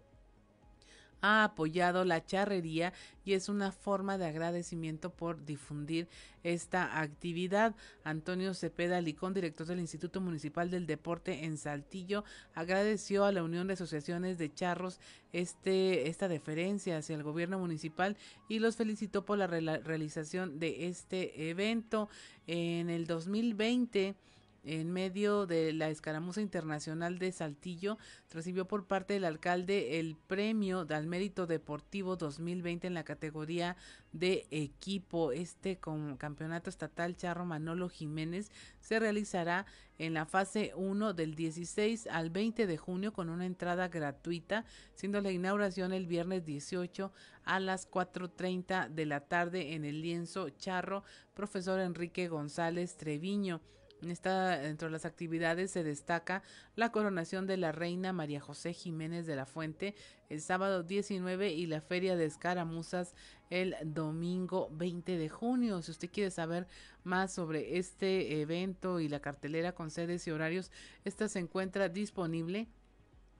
ha 1.23 1.45
apoyado 1.45 2.03
la 2.03 2.23
charrería 2.23 2.93
y 3.23 3.33
es 3.33 3.47
una 3.47 3.71
forma 3.71 4.17
de 4.17 4.25
agradecimiento 4.25 5.09
por 5.09 5.45
difundir 5.45 6.09
esta 6.43 6.99
actividad. 6.99 7.75
Antonio 8.03 8.53
Cepeda 8.53 8.99
Licón, 8.99 9.33
director 9.33 9.65
del 9.65 9.79
Instituto 9.79 10.19
Municipal 10.19 10.69
del 10.69 10.85
Deporte 10.85 11.45
en 11.45 11.57
Saltillo, 11.57 12.25
agradeció 12.53 13.23
a 13.23 13.31
la 13.31 13.41
Unión 13.41 13.67
de 13.67 13.73
Asociaciones 13.73 14.37
de 14.37 14.53
Charros 14.53 14.99
este, 15.31 16.09
esta 16.09 16.27
deferencia 16.27 16.97
hacia 16.97 17.15
el 17.15 17.23
gobierno 17.23 17.57
municipal 17.57 18.17
y 18.49 18.59
los 18.59 18.75
felicitó 18.75 19.23
por 19.23 19.37
la 19.37 19.47
realización 19.47 20.59
de 20.59 20.87
este 20.87 21.49
evento. 21.49 22.09
En 22.47 22.89
el 22.89 23.07
2020 23.07 24.15
en 24.63 24.91
medio 24.91 25.45
de 25.45 25.73
la 25.73 25.89
escaramuza 25.89 26.41
internacional 26.41 27.19
de 27.19 27.31
Saltillo, 27.31 27.97
recibió 28.31 28.67
por 28.67 28.87
parte 28.87 29.13
del 29.13 29.25
alcalde 29.25 29.99
el 29.99 30.15
premio 30.15 30.85
al 30.89 31.07
mérito 31.07 31.47
deportivo 31.47 32.15
2020 32.15 32.87
en 32.87 32.93
la 32.93 33.03
categoría 33.03 33.75
de 34.13 34.47
equipo. 34.51 35.31
Este 35.31 35.77
con 35.77 36.17
campeonato 36.17 36.69
estatal 36.69 37.15
Charro 37.17 37.45
Manolo 37.45 37.89
Jiménez 37.89 38.51
se 38.79 38.99
realizará 38.99 39.65
en 39.97 40.13
la 40.13 40.25
fase 40.25 40.71
1 40.75 41.13
del 41.13 41.35
16 41.35 42.07
al 42.07 42.29
20 42.29 42.65
de 42.65 42.77
junio 42.77 43.13
con 43.13 43.29
una 43.29 43.45
entrada 43.45 43.89
gratuita, 43.89 44.65
siendo 44.95 45.21
la 45.21 45.31
inauguración 45.31 45.93
el 45.93 46.07
viernes 46.07 46.45
18 46.45 47.11
a 47.43 47.59
las 47.59 47.89
4.30 47.89 48.89
de 48.89 49.05
la 49.05 49.21
tarde 49.21 49.73
en 49.73 49.85
el 49.85 50.01
lienzo 50.01 50.49
Charro, 50.49 51.03
profesor 51.33 51.79
Enrique 51.79 52.27
González 52.27 52.97
Treviño. 52.97 53.61
Esta, 54.09 54.57
dentro 54.57 54.87
de 54.87 54.91
las 54.91 55.05
actividades 55.05 55.71
se 55.71 55.83
destaca 55.83 56.43
la 56.75 56.91
coronación 56.91 57.47
de 57.47 57.57
la 57.57 57.71
reina 57.71 58.11
María 58.11 58.41
José 58.41 58.73
Jiménez 58.73 59.25
de 59.25 59.35
la 59.35 59.45
Fuente 59.45 59.95
el 60.29 60.41
sábado 60.41 60.83
19 60.83 61.53
y 61.53 61.67
la 61.67 61.79
feria 61.79 62.15
de 62.15 62.25
escaramuzas 62.25 63.15
el 63.49 63.75
domingo 63.83 64.69
20 64.73 65.17
de 65.17 65.29
junio. 65.29 65.81
Si 65.81 65.91
usted 65.91 66.09
quiere 66.11 66.31
saber 66.31 66.67
más 67.03 67.33
sobre 67.33 67.77
este 67.77 68.41
evento 68.41 68.99
y 68.99 69.07
la 69.07 69.19
cartelera 69.19 69.73
con 69.73 69.91
sedes 69.91 70.27
y 70.27 70.31
horarios, 70.31 70.71
esta 71.05 71.27
se 71.27 71.39
encuentra 71.39 71.87
disponible 71.87 72.67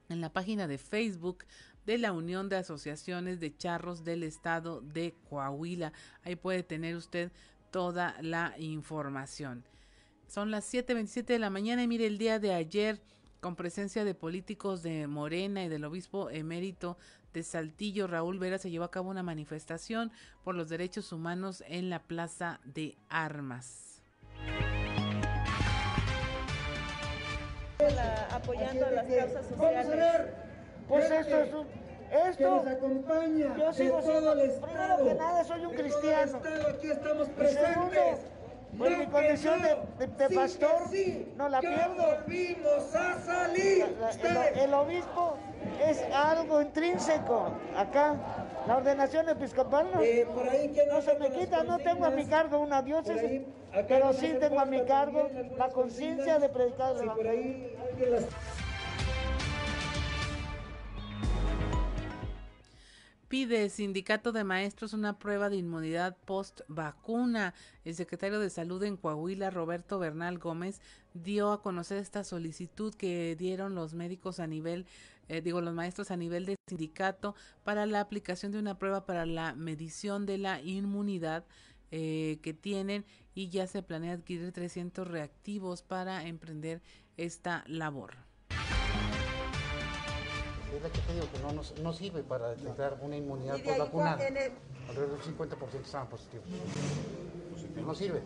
en 0.08 0.20
la 0.20 0.32
página 0.32 0.66
de 0.66 0.78
Facebook 0.78 1.44
de 1.84 1.98
la 1.98 2.12
Unión 2.12 2.48
de 2.48 2.56
Asociaciones 2.56 3.40
de 3.40 3.56
Charros 3.56 4.04
del 4.04 4.22
Estado 4.22 4.80
de 4.80 5.14
Coahuila. 5.28 5.92
Ahí 6.22 6.36
puede 6.36 6.62
tener 6.62 6.96
usted 6.96 7.32
toda 7.70 8.16
la 8.22 8.54
información. 8.58 9.64
Son 10.26 10.50
las 10.50 10.72
7.27 10.72 11.24
de 11.24 11.38
la 11.38 11.50
mañana 11.50 11.82
y 11.82 11.88
mire 11.88 12.06
el 12.06 12.18
día 12.18 12.38
de 12.38 12.54
ayer 12.54 13.00
con 13.40 13.56
presencia 13.56 14.04
de 14.04 14.14
políticos 14.14 14.82
de 14.82 15.06
Morena 15.06 15.64
y 15.64 15.68
del 15.68 15.84
obispo 15.84 16.30
emérito 16.30 16.96
de 17.34 17.42
Saltillo, 17.42 18.06
Raúl 18.06 18.38
Vera, 18.38 18.58
se 18.58 18.70
llevó 18.70 18.84
a 18.84 18.90
cabo 18.90 19.10
una 19.10 19.22
manifestación 19.22 20.12
por 20.44 20.54
los 20.54 20.68
derechos 20.68 21.12
humanos 21.12 21.62
en 21.66 21.90
la 21.90 22.02
Plaza 22.02 22.60
de 22.64 22.96
Armas. 23.08 24.02
apoyando 28.30 28.86
a 28.86 28.90
las 28.90 29.06
causas 29.06 29.46
sociales. 29.46 30.26
Pues 30.88 31.10
esto 31.10 31.40
es 31.40 31.54
un, 31.54 31.66
esto 32.12 32.36
que 32.36 32.44
nos 32.44 32.66
acompaña 32.66 33.56
yo 33.56 33.72
sigo 33.72 33.98
estado. 33.98 34.32
Primero 34.32 35.04
que 35.04 35.14
nada 35.14 35.44
soy 35.44 35.64
un 35.64 35.74
cristiano. 35.74 36.40
aquí 36.68 36.90
estamos 36.90 37.28
presentes. 37.30 38.18
Pues 38.78 38.98
mi 38.98 39.06
condición 39.06 39.62
de, 39.62 40.06
de, 40.06 40.34
pastor 40.34 40.90
no 41.36 41.48
la 41.48 41.60
pierdo. 41.60 41.94
volvimos 41.96 42.94
a 42.94 43.20
salir. 43.20 43.86
el, 44.56 44.74
obispo 44.74 45.36
es 45.86 46.02
algo 46.12 46.60
intrínseco. 46.60 47.52
Acá, 47.76 48.16
la 48.66 48.78
ordenación 48.78 49.28
episcopal 49.28 49.90
no, 49.92 50.02
eh, 50.02 50.26
no 50.90 51.02
se 51.02 51.18
me 51.18 51.30
quita. 51.30 51.62
No 51.62 51.78
tengo 51.78 52.04
a 52.04 52.10
mi 52.10 52.26
cargo 52.26 52.58
una 52.58 52.82
diócesis, 52.82 53.42
pero 53.88 54.12
sí 54.12 54.34
tengo 54.40 54.60
a 54.60 54.64
mi 54.64 54.82
cargo 54.84 55.28
la 55.56 55.68
conciencia 55.68 56.38
de 56.38 56.48
predicar 56.48 56.96
el 56.96 57.02
evangelio. 57.02 57.68
Pide 63.34 63.68
Sindicato 63.68 64.30
de 64.30 64.44
Maestros 64.44 64.92
una 64.92 65.18
prueba 65.18 65.50
de 65.50 65.56
inmunidad 65.56 66.16
post 66.24 66.60
vacuna. 66.68 67.52
El 67.84 67.96
secretario 67.96 68.38
de 68.38 68.48
Salud 68.48 68.80
en 68.84 68.96
Coahuila, 68.96 69.50
Roberto 69.50 69.98
Bernal 69.98 70.38
Gómez, 70.38 70.80
dio 71.14 71.50
a 71.50 71.60
conocer 71.60 71.98
esta 71.98 72.22
solicitud 72.22 72.94
que 72.94 73.34
dieron 73.34 73.74
los 73.74 73.92
médicos 73.94 74.38
a 74.38 74.46
nivel, 74.46 74.86
eh, 75.26 75.40
digo, 75.40 75.60
los 75.60 75.74
maestros 75.74 76.12
a 76.12 76.16
nivel 76.16 76.46
de 76.46 76.54
sindicato 76.68 77.34
para 77.64 77.86
la 77.86 77.98
aplicación 77.98 78.52
de 78.52 78.60
una 78.60 78.78
prueba 78.78 79.04
para 79.04 79.26
la 79.26 79.52
medición 79.56 80.26
de 80.26 80.38
la 80.38 80.60
inmunidad 80.62 81.44
eh, 81.90 82.38
que 82.40 82.54
tienen 82.54 83.04
y 83.34 83.48
ya 83.48 83.66
se 83.66 83.82
planea 83.82 84.12
adquirir 84.12 84.52
300 84.52 85.08
reactivos 85.08 85.82
para 85.82 86.24
emprender 86.28 86.82
esta 87.16 87.64
labor 87.66 88.14
es 90.76 90.82
la 90.82 90.90
que 90.90 90.98
te 91.00 91.12
digo 91.12 91.26
que 91.32 91.38
no, 91.40 91.52
nos, 91.52 91.78
no 91.78 91.92
sirve 91.92 92.22
para 92.22 92.50
detectar 92.50 92.98
una 93.00 93.16
inmunidad 93.16 93.60
por 93.62 93.78
vacuna. 93.78 94.12
Alrededor 94.88 95.18
del 95.18 95.36
50% 95.36 95.84
estaban 95.84 96.08
positivos. 96.08 96.46
No 97.76 97.94
sirve. 97.94 98.22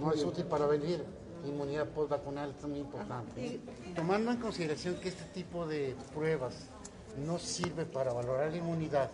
No 0.00 0.12
es 0.12 0.24
útil 0.24 0.44
para 0.44 0.66
venir 0.66 1.04
inmunidad 1.44 1.88
post 1.88 2.10
vacunal, 2.10 2.54
es 2.58 2.66
muy 2.66 2.78
importante. 2.78 3.60
Tomando 3.94 4.30
en 4.30 4.38
consideración 4.38 4.94
que 4.96 5.10
este 5.10 5.24
tipo 5.24 5.66
de 5.66 5.94
pruebas 6.14 6.54
no 7.24 7.38
sirve 7.38 7.84
para 7.84 8.12
valorar 8.12 8.50
la 8.50 8.56
inmunidad, 8.56 9.10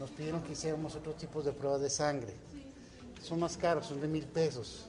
nos 0.00 0.10
pidieron 0.10 0.42
que 0.42 0.52
hiciéramos 0.52 0.94
otros 0.94 1.16
tipos 1.16 1.44
de 1.44 1.52
pruebas 1.52 1.82
de 1.82 1.90
sangre. 1.90 2.34
Son 3.22 3.38
más 3.38 3.56
caros, 3.58 3.86
son 3.86 4.00
de 4.00 4.08
mil 4.08 4.24
pesos. 4.24 4.86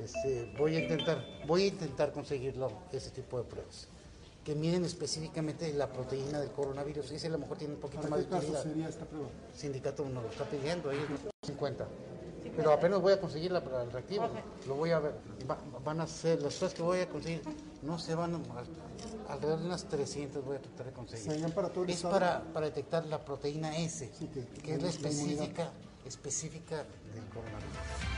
Este, 0.00 0.52
voy 0.58 0.76
a 0.76 0.80
intentar, 0.80 1.24
voy 1.46 1.62
a 1.62 1.66
intentar 1.68 2.12
conseguirlo, 2.12 2.70
ese 2.92 3.10
tipo 3.10 3.38
de 3.38 3.44
pruebas 3.44 3.88
que 4.46 4.54
miden 4.54 4.84
específicamente 4.84 5.72
la 5.72 5.88
proteína 5.88 6.38
del 6.38 6.52
coronavirus. 6.52 7.10
Ese 7.10 7.26
a 7.26 7.30
lo 7.30 7.38
mejor 7.38 7.58
tiene 7.58 7.74
un 7.74 7.80
poquito 7.80 8.06
más 8.06 8.20
de 8.20 8.36
utilidad. 8.36 8.62
sería 8.62 8.88
esta 8.88 9.04
prueba? 9.04 9.26
El 9.52 9.58
sindicato 9.58 10.04
nos 10.08 10.22
lo 10.22 10.30
está 10.30 10.44
pidiendo, 10.44 10.92
ellos 10.92 11.08
50. 11.42 11.84
Pero 12.56 12.72
apenas 12.72 13.00
voy 13.00 13.12
a 13.14 13.20
conseguirla 13.20 13.64
para 13.64 13.82
el 13.82 13.90
reactivo. 13.90 14.28
Lo 14.68 14.76
voy 14.76 14.92
a 14.92 15.00
ver. 15.00 15.14
van 15.84 16.00
a 16.00 16.06
ser, 16.06 16.40
las 16.42 16.54
cosas 16.54 16.74
que 16.74 16.82
voy 16.82 17.00
a 17.00 17.08
conseguir, 17.08 17.42
no 17.82 17.98
se 17.98 18.14
van 18.14 18.36
a, 18.36 19.32
alrededor 19.32 19.58
de 19.58 19.66
unas 19.66 19.84
300 19.88 20.44
voy 20.44 20.58
a 20.58 20.62
tratar 20.62 20.86
de 20.86 20.92
conseguir. 20.92 21.52
Para 21.52 21.70
todo 21.70 21.84
es 21.86 22.02
para, 22.02 22.44
para, 22.52 22.66
detectar 22.66 23.04
la 23.06 23.24
proteína 23.24 23.76
S, 23.76 24.08
que, 24.62 24.74
es 24.74 24.80
la 24.80 24.88
específica, 24.88 25.72
específica 26.04 26.76
del 27.12 27.24
coronavirus. 27.30 28.15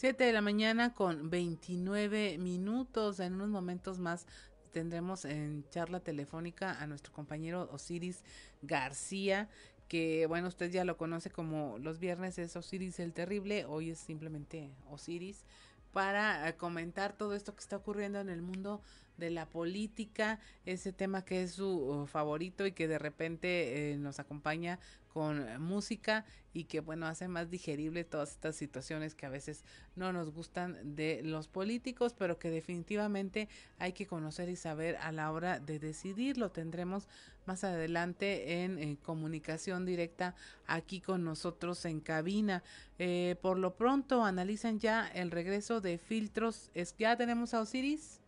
7 0.00 0.24
de 0.24 0.32
la 0.32 0.40
mañana 0.40 0.94
con 0.94 1.28
29 1.28 2.38
minutos. 2.38 3.20
En 3.20 3.34
unos 3.34 3.50
momentos 3.50 3.98
más 3.98 4.26
tendremos 4.72 5.26
en 5.26 5.68
charla 5.68 6.00
telefónica 6.00 6.80
a 6.80 6.86
nuestro 6.86 7.12
compañero 7.12 7.68
Osiris 7.70 8.24
García, 8.62 9.50
que 9.88 10.24
bueno, 10.24 10.48
usted 10.48 10.70
ya 10.70 10.86
lo 10.86 10.96
conoce 10.96 11.28
como 11.28 11.76
los 11.80 11.98
viernes 11.98 12.38
es 12.38 12.56
Osiris 12.56 12.98
el 12.98 13.12
Terrible, 13.12 13.66
hoy 13.66 13.90
es 13.90 13.98
simplemente 13.98 14.70
Osiris, 14.88 15.44
para 15.92 16.48
eh, 16.48 16.56
comentar 16.56 17.12
todo 17.12 17.34
esto 17.34 17.54
que 17.54 17.60
está 17.60 17.76
ocurriendo 17.76 18.20
en 18.20 18.30
el 18.30 18.40
mundo 18.40 18.80
de 19.18 19.28
la 19.28 19.50
política, 19.50 20.40
ese 20.64 20.94
tema 20.94 21.26
que 21.26 21.42
es 21.42 21.52
su 21.52 21.68
uh, 21.68 22.06
favorito 22.06 22.66
y 22.66 22.72
que 22.72 22.88
de 22.88 22.98
repente 22.98 23.92
eh, 23.92 23.96
nos 23.98 24.18
acompaña 24.18 24.80
con 25.12 25.60
música 25.60 26.24
y 26.52 26.64
que 26.64 26.80
bueno 26.80 27.06
hace 27.06 27.28
más 27.28 27.50
digerible 27.50 28.04
todas 28.04 28.30
estas 28.30 28.56
situaciones 28.56 29.14
que 29.14 29.26
a 29.26 29.30
veces 29.30 29.64
no 29.96 30.12
nos 30.12 30.30
gustan 30.30 30.96
de 30.96 31.20
los 31.22 31.48
políticos 31.48 32.14
pero 32.16 32.38
que 32.38 32.50
definitivamente 32.50 33.48
hay 33.78 33.92
que 33.92 34.06
conocer 34.06 34.48
y 34.48 34.56
saber 34.56 34.96
a 34.96 35.12
la 35.12 35.30
hora 35.32 35.60
de 35.60 35.78
decidir 35.78 36.38
lo 36.38 36.50
tendremos 36.50 37.08
más 37.46 37.64
adelante 37.64 38.62
en, 38.62 38.96
comunicación 38.96 39.84
directa 39.84 40.34
aquí 40.66 41.00
con 41.00 41.24
nosotros 41.24 41.84
en 41.84 42.00
cabina. 42.00 42.62
Eh, 42.98 43.36
por 43.42 43.58
lo 43.58 43.74
pronto 43.76 44.24
analizan 44.24 44.78
ya 44.78 45.08
el 45.08 45.30
regreso 45.30 45.80
de 45.80 45.98
filtros. 45.98 46.70
Es 46.74 46.94
ya 46.96 47.16
tenemos 47.16 47.54
a 47.54 47.60
Osiris 47.60 48.20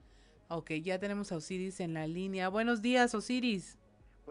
ok 0.49 0.73
ya 0.83 0.99
tenemos 0.99 1.33
a 1.33 1.37
Osiris 1.37 1.81
en 1.81 1.95
la 1.95 2.07
línea. 2.07 2.49
Buenos 2.49 2.83
días 2.83 3.15
Osiris 3.15 3.79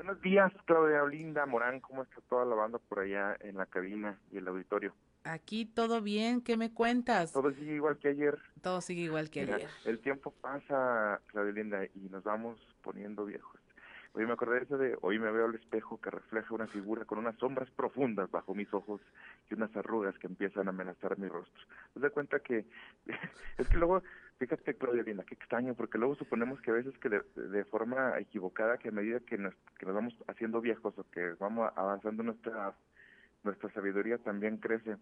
Buenos 0.04 0.20
días, 0.24 0.52
Claudia 0.66 1.04
Olinda 1.04 1.46
Morán, 1.46 1.80
¿cómo 1.80 2.02
está 2.02 2.22
toda 2.28 2.44
la 2.44 2.56
banda 2.56 2.80
por 2.80 3.02
allá 3.02 3.38
en 3.40 3.56
la 3.56 3.68
cabina 3.68 4.18
y 4.32 4.38
el 4.38 4.48
auditorio? 4.48 4.96
Aquí 5.26 5.68
todo 5.68 6.02
bien, 6.02 6.42
¿qué 6.42 6.58
me 6.58 6.74
cuentas? 6.74 7.32
Todo 7.32 7.52
sigue 7.52 7.76
igual 7.76 8.00
que 8.00 8.08
ayer. 8.08 8.40
Todo 8.64 8.82
sigue 8.82 9.04
igual 9.04 9.30
que 9.30 9.42
ayer. 9.42 9.68
El 9.86 10.00
tiempo 10.00 10.34
pasa, 10.42 11.22
Claudia 11.28 11.52
Olinda, 11.52 11.86
y 11.86 12.10
nos 12.10 12.24
vamos 12.24 12.60
poniendo 12.82 13.26
viejos. 13.26 13.61
Hoy 14.14 14.26
me 14.26 14.34
acordé 14.34 14.58
de 14.58 14.64
eso 14.66 14.78
de, 14.78 14.98
hoy 15.02 15.20
me 15.20 15.32
veo 15.32 15.46
al 15.46 15.56
espejo 15.56 16.00
que 16.02 16.10
refleja 16.10 16.54
una 16.54 16.68
figura 16.68 17.06
con 17.06 17.18
unas 17.20 17.38
sombras 17.38 17.70
profundas 17.72 18.30
bajo 18.30 18.54
mis 18.54 18.72
ojos 18.74 19.00
y 19.50 19.54
unas 19.54 19.76
arrugas 19.76 20.18
que 20.20 20.28
empiezan 20.28 20.68
a 20.68 20.72
amenazar 20.72 21.18
mi 21.18 21.28
rostro. 21.28 21.64
¿Te 21.94 22.00
das 22.02 22.12
cuenta 22.12 22.40
que, 22.40 22.66
es 23.58 23.68
que 23.70 23.78
luego 23.78 24.02
Fíjate, 24.42 24.74
Claudia 24.74 25.04
Linda, 25.04 25.24
qué 25.24 25.36
extraño, 25.36 25.76
porque 25.76 26.00
luego 26.00 26.16
suponemos 26.16 26.60
que 26.62 26.72
a 26.72 26.74
veces 26.74 26.98
que 26.98 27.10
de, 27.10 27.64
forma 27.66 28.18
equivocada, 28.18 28.80
que 28.80 28.90
a 28.90 28.92
medida 28.92 29.20
que 29.20 29.38
nos, 29.38 29.54
que 29.78 29.86
nos 29.86 29.94
vamos 29.94 30.16
haciendo 30.26 30.62
viejos 30.62 30.98
o 30.98 31.04
que 31.12 31.34
vamos 31.40 31.72
avanzando 31.76 32.24
nuestra 32.24 32.74
nuestra 33.44 33.72
sabiduría 33.72 34.18
también 34.18 34.58
crece, 34.58 34.98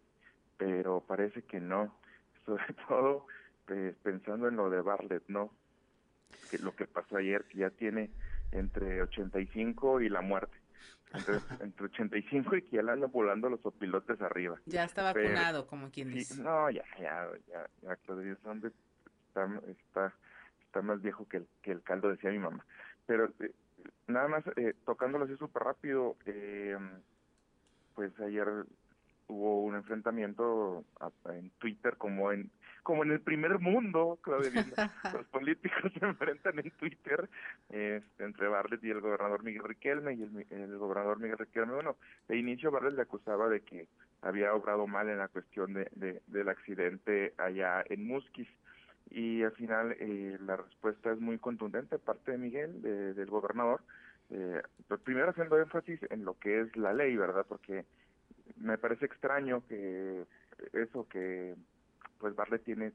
pero 0.57 0.99
parece 1.07 1.43
que 1.43 1.61
no. 1.61 1.95
Sobre 2.45 2.65
todo 2.85 3.27
pues, 3.65 3.95
pensando 4.03 4.49
en 4.49 4.57
lo 4.57 4.69
de 4.69 4.81
Bartlett, 4.81 5.23
¿no? 5.29 5.53
Que 6.51 6.57
lo 6.57 6.75
que 6.75 6.85
pasó 6.85 7.15
ayer, 7.15 7.45
que 7.45 7.59
ya 7.59 7.69
tiene 7.69 8.09
entre 8.51 9.01
85 9.01 10.01
y 10.01 10.09
la 10.09 10.21
muerte. 10.21 10.57
Entre, 11.13 11.35
entre 11.63 11.85
85 11.85 12.55
y 12.55 12.61
que 12.63 12.77
ya 12.77 12.83
le 12.83 12.91
andan 12.91 13.11
volando 13.11 13.49
los 13.49 13.65
opilotes 13.65 14.21
arriba. 14.21 14.59
Ya 14.65 14.83
está 14.83 15.03
vacunado, 15.03 15.67
como 15.67 15.89
quien 15.91 16.11
dice. 16.11 16.41
no, 16.41 16.69
ya, 16.69 16.83
ya, 16.99 17.27
ya, 17.47 17.67
ya, 17.81 17.95
Claudia, 17.97 18.37
son 18.43 18.61
de 18.61 18.71
está, 19.67 20.13
está, 20.65 20.81
más 20.81 21.01
viejo 21.01 21.27
que 21.27 21.37
el, 21.37 21.47
que 21.61 21.71
el 21.71 21.81
caldo, 21.81 22.09
decía 22.09 22.31
mi 22.31 22.39
mamá. 22.39 22.65
Pero 23.05 23.31
eh, 23.39 23.51
nada 24.07 24.27
más, 24.27 24.43
eh, 24.55 24.75
tocándolo 24.85 25.25
así 25.25 25.35
súper 25.37 25.63
rápido, 25.63 26.15
eh, 26.25 26.77
pues 27.95 28.17
ayer 28.19 28.47
hubo 29.29 29.63
un 29.63 29.75
enfrentamiento 29.75 30.83
en 31.25 31.49
Twitter 31.51 31.95
como 31.97 32.31
en 32.31 32.51
como 32.83 33.03
en 33.03 33.11
el 33.11 33.21
primer 33.21 33.59
mundo, 33.59 34.17
Claudia 34.21 34.51
los 35.13 35.27
políticos 35.27 35.91
se 35.99 36.03
enfrentan 36.03 36.57
en 36.57 36.71
Twitter 36.71 37.29
este, 37.69 38.23
entre 38.23 38.47
Barlet 38.47 38.83
y 38.83 38.89
el 38.89 39.01
gobernador 39.01 39.43
Miguel 39.43 39.63
Riquelme 39.63 40.13
y 40.13 40.23
el, 40.23 40.45
el, 40.49 40.77
gobernador 40.77 41.19
Miguel 41.19 41.37
Riquelme, 41.37 41.73
bueno, 41.73 41.97
de 42.27 42.37
inicio 42.37 42.71
Barlet 42.71 42.95
le 42.95 43.03
acusaba 43.03 43.47
de 43.47 43.61
que 43.61 43.87
había 44.21 44.55
obrado 44.55 44.87
mal 44.87 45.07
en 45.07 45.19
la 45.19 45.27
cuestión 45.27 45.73
de, 45.73 45.87
de, 45.91 46.21
del 46.27 46.49
accidente 46.49 47.33
allá 47.37 47.83
en 47.87 48.07
Musquis 48.07 48.47
y 49.11 49.43
al 49.43 49.51
final 49.51 49.95
eh, 49.99 50.37
la 50.41 50.57
respuesta 50.57 51.11
es 51.11 51.19
muy 51.19 51.37
contundente 51.37 51.97
parte 51.97 52.31
de 52.31 52.37
Miguel, 52.37 52.81
del 52.81 53.29
gobernador, 53.29 53.81
eh, 54.29 54.61
pues 54.87 54.99
primero 55.01 55.29
haciendo 55.29 55.59
énfasis 55.59 55.99
en 56.09 56.25
lo 56.25 56.37
que 56.37 56.61
es 56.61 56.77
la 56.77 56.93
ley, 56.93 57.15
¿verdad? 57.15 57.45
Porque 57.47 57.85
me 58.57 58.77
parece 58.77 59.05
extraño 59.05 59.63
que 59.67 60.25
eso 60.73 61.07
que 61.07 61.55
pues 62.19 62.35
Barle 62.35 62.59
tiene 62.59 62.91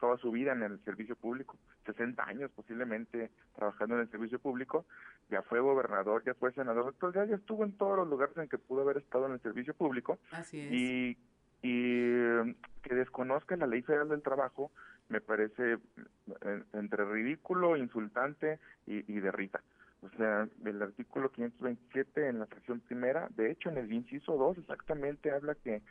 toda 0.00 0.16
su 0.18 0.30
vida 0.30 0.52
en 0.52 0.62
el 0.62 0.78
servicio 0.84 1.16
público, 1.16 1.56
60 1.86 2.22
años 2.24 2.50
posiblemente 2.54 3.30
trabajando 3.54 3.94
en 3.94 4.02
el 4.02 4.10
servicio 4.10 4.38
público, 4.38 4.84
ya 5.30 5.42
fue 5.42 5.60
gobernador, 5.60 6.22
ya 6.24 6.34
fue 6.34 6.52
senador, 6.52 6.92
entonces 6.92 7.22
ya, 7.22 7.28
ya 7.30 7.36
estuvo 7.36 7.64
en 7.64 7.72
todos 7.72 7.96
los 7.96 8.08
lugares 8.08 8.36
en 8.36 8.48
que 8.48 8.58
pudo 8.58 8.82
haber 8.82 8.98
estado 8.98 9.26
en 9.26 9.32
el 9.32 9.40
servicio 9.40 9.74
público. 9.74 10.18
Así 10.30 10.60
es. 10.60 10.72
Y, 10.72 11.18
y 11.62 12.54
que 12.82 12.94
desconozca 12.94 13.56
la 13.56 13.66
ley 13.66 13.82
federal 13.82 14.10
del 14.10 14.22
trabajo, 14.22 14.70
me 15.08 15.20
parece 15.20 15.74
eh, 15.74 16.62
entre 16.72 17.04
ridículo, 17.04 17.76
insultante 17.76 18.58
y, 18.86 19.00
de 19.02 19.32
rita. 19.32 19.62
O 20.04 20.16
sea, 20.16 20.46
el 20.64 20.82
artículo 20.82 21.30
527 21.32 22.28
en 22.28 22.40
la 22.40 22.46
sección 22.46 22.80
primera, 22.80 23.28
de 23.36 23.50
hecho 23.50 23.70
en 23.70 23.78
el 23.78 23.90
inciso 23.90 24.36
2 24.36 24.58
exactamente 24.58 25.30
habla 25.30 25.54
que 25.54 25.82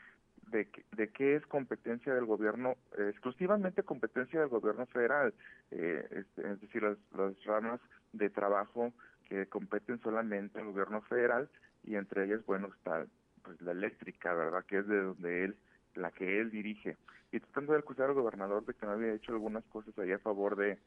de, 0.52 0.70
de 0.92 1.10
qué 1.10 1.36
es 1.36 1.46
competencia 1.48 2.14
del 2.14 2.26
gobierno, 2.26 2.76
exclusivamente 2.98 3.82
competencia 3.82 4.40
del 4.40 4.50
gobierno 4.50 4.86
federal, 4.88 5.34
eh, 5.72 6.26
es, 6.38 6.62
decir, 6.62 6.84
las, 6.84 6.98
las 7.18 7.44
ramas 7.46 7.80
de 8.12 8.30
trabajo 8.30 8.94
que 9.28 9.48
competen 9.48 10.00
solamente 10.02 10.60
al 10.60 10.66
gobierno 10.66 11.02
federal 11.02 11.50
y 11.84 11.96
entre 11.96 12.26
ellas, 12.26 12.46
bueno, 12.46 12.68
está 12.68 13.06
pues 13.42 13.60
la 13.62 13.72
eléctrica, 13.72 14.34
¿verdad? 14.34 14.64
Que 14.66 14.78
es 14.78 14.88
de 14.88 15.02
donde 15.02 15.44
él 15.46 15.58
la 15.96 16.12
que 16.12 16.40
él 16.40 16.50
dirige, 16.52 16.98
y 17.32 17.40
tratando 17.40 17.74
de 17.74 17.80
acusar 17.80 18.10
al 18.10 18.16
gobernador 18.16 18.66
de 18.66 18.74
que 18.74 18.86
no 18.86 18.94
había 18.94 19.14
hecho 19.14 19.32
algunas 19.32 19.64
cosas 19.66 19.98
ahí 20.00 20.12
a 20.12 20.20
favor 20.20 20.56
de, 20.56 20.78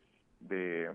de, 0.40 0.92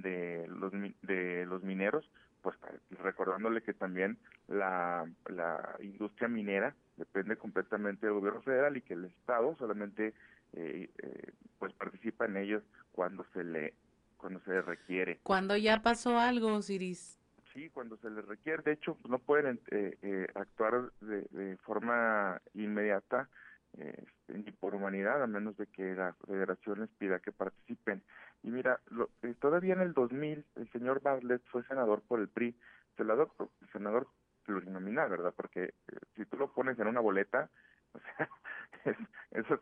de, 0.00 0.46
los, 0.48 0.72
de 1.02 1.46
los 1.46 1.62
mineros, 1.62 2.08
pues 2.42 2.56
recordándole 2.90 3.62
que 3.62 3.74
también 3.74 4.18
la, 4.48 5.08
la 5.28 5.76
industria 5.80 6.28
minera 6.28 6.74
depende 6.96 7.36
completamente 7.36 8.06
del 8.06 8.16
gobierno 8.16 8.42
federal 8.42 8.76
y 8.76 8.82
que 8.82 8.94
el 8.94 9.04
Estado 9.04 9.54
solamente 9.56 10.14
eh, 10.54 10.90
eh, 10.98 11.32
pues 11.58 11.72
participa 11.74 12.26
en 12.26 12.36
ellos 12.36 12.62
cuando 12.92 13.24
se 13.32 13.44
le 13.44 13.74
cuando 14.16 14.40
se 14.40 14.50
le 14.50 14.62
requiere. 14.62 15.18
Cuando 15.24 15.56
ya 15.56 15.82
pasó 15.82 16.18
algo, 16.18 16.62
Siris 16.62 17.18
sí, 17.52 17.70
cuando 17.70 17.96
se 17.98 18.10
les 18.10 18.24
requiere. 18.24 18.62
De 18.62 18.72
hecho, 18.72 18.98
no 19.08 19.18
pueden 19.18 19.60
eh, 19.70 19.96
eh, 20.02 20.26
actuar 20.34 20.90
de, 21.00 21.56
forma 21.58 22.40
inmediata 22.54 23.28
este, 23.76 24.38
ni 24.38 24.50
por 24.52 24.74
humanidad, 24.74 25.22
a 25.22 25.26
menos 25.26 25.56
de 25.56 25.66
que 25.66 25.94
la 25.94 26.14
federación 26.26 26.80
les 26.80 26.90
pida 26.90 27.20
que 27.20 27.32
participen. 27.32 28.02
Y 28.42 28.50
mira, 28.50 28.80
eh, 29.22 29.34
todavía 29.40 29.74
en 29.74 29.80
el 29.80 29.92
2000 29.92 30.44
el 30.56 30.72
señor 30.72 31.00
Bartlett 31.00 31.42
fue 31.46 31.62
senador 31.64 32.02
por 32.02 32.20
el 32.20 32.28
PRI, 32.28 32.56
senador, 32.96 33.30
senador 33.72 34.08
plurinominal, 34.44 35.08
¿verdad? 35.10 35.32
Porque 35.36 35.74
si 36.16 36.24
tú 36.26 36.36
lo 36.36 36.52
pones 36.52 36.78
en 36.78 36.88
una 36.88 37.00
boleta, 37.00 37.50
o 37.94 37.98
sea, 38.00 38.28
es, 38.84 38.96
eso 39.32 39.60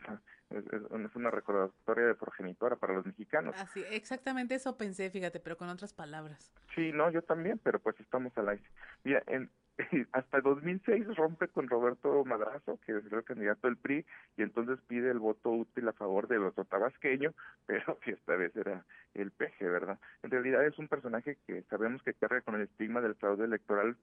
es, 0.51 1.17
una 1.17 1.31
recordatoria 1.31 2.07
de 2.07 2.15
progenitora 2.15 2.77
para 2.77 2.95
los 2.95 3.05
mexicanos. 3.05 3.55
Así, 3.59 3.85
exactamente 3.91 4.55
eso 4.55 4.77
pensé, 4.77 5.11
fíjate, 5.11 5.41
pero 5.41 5.57
con 5.57 5.69
otras 5.69 5.93
palabras. 5.93 6.53
Sí, 6.75 6.93
no, 6.93 7.11
yo 7.11 7.23
también, 7.23 7.59
pero 7.63 7.81
pues 7.81 7.99
estamos 8.01 8.37
al 8.39 8.49
aire. 8.49 8.65
Mira, 9.05 9.23
en, 9.27 9.51
hasta 10.13 10.41
2006 10.41 11.17
rompe 11.17 11.49
con 11.49 11.69
Roberto 11.69 12.25
Madrazo, 12.25 12.79
que 12.85 12.97
es 12.97 13.13
el 13.13 13.25
candidato 13.25 13.67
del 13.67 13.77
PRI, 13.77 14.05
y 14.37 14.43
entonces 14.43 14.79
pide 14.87 15.11
el 15.11 15.19
voto 15.19 15.51
útil 15.51 15.89
a 15.89 15.93
favor 15.93 16.29
del 16.29 16.45
otro 16.45 16.65
tabasqueño, 16.65 17.33
pero 17.67 17.99
que 18.01 18.13
esta 18.13 18.37
vez 18.37 18.55
era 18.57 18.85
el 19.15 19.31
peje, 19.31 19.69
¿verdad? 19.69 19.99
En 20.23 20.31
realidad 20.31 20.65
es 20.67 20.79
un 20.79 20.89
personaje 20.89 21.39
que 21.47 21.63
sabemos 21.63 22.03
que 22.03 22.15
carga 22.15 22.41
con 22.43 22.57
el 22.57 22.63
estigma 22.63 23.01
del 23.01 23.15
fraude 23.15 23.45
electoral 23.45 23.97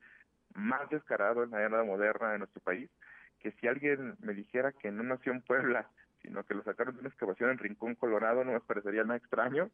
más 0.56 0.90
descarado 0.90 1.44
en 1.44 1.52
la 1.52 1.62
era 1.62 1.84
moderna 1.84 2.32
de 2.32 2.40
nuestro 2.40 2.62
país, 2.62 2.90
que 3.40 3.52
si 3.54 3.68
alguien 3.68 4.16
me 4.20 4.34
dijera 4.34 4.72
que 4.72 4.92
no 4.92 5.04
nació 5.04 5.32
en 5.32 5.42
Puebla, 5.42 5.88
sino 6.22 6.44
que 6.44 6.56
lo 6.56 6.64
sacaron 6.64 6.96
de 6.96 7.02
una 7.02 7.10
excavación 7.10 7.52
en 7.52 7.58
Rincón, 7.58 7.96
Colorado, 7.96 8.44
no 8.44 8.54
me 8.54 8.60
parecería 8.60 9.04
nada 9.04 9.18
extraño. 9.18 9.70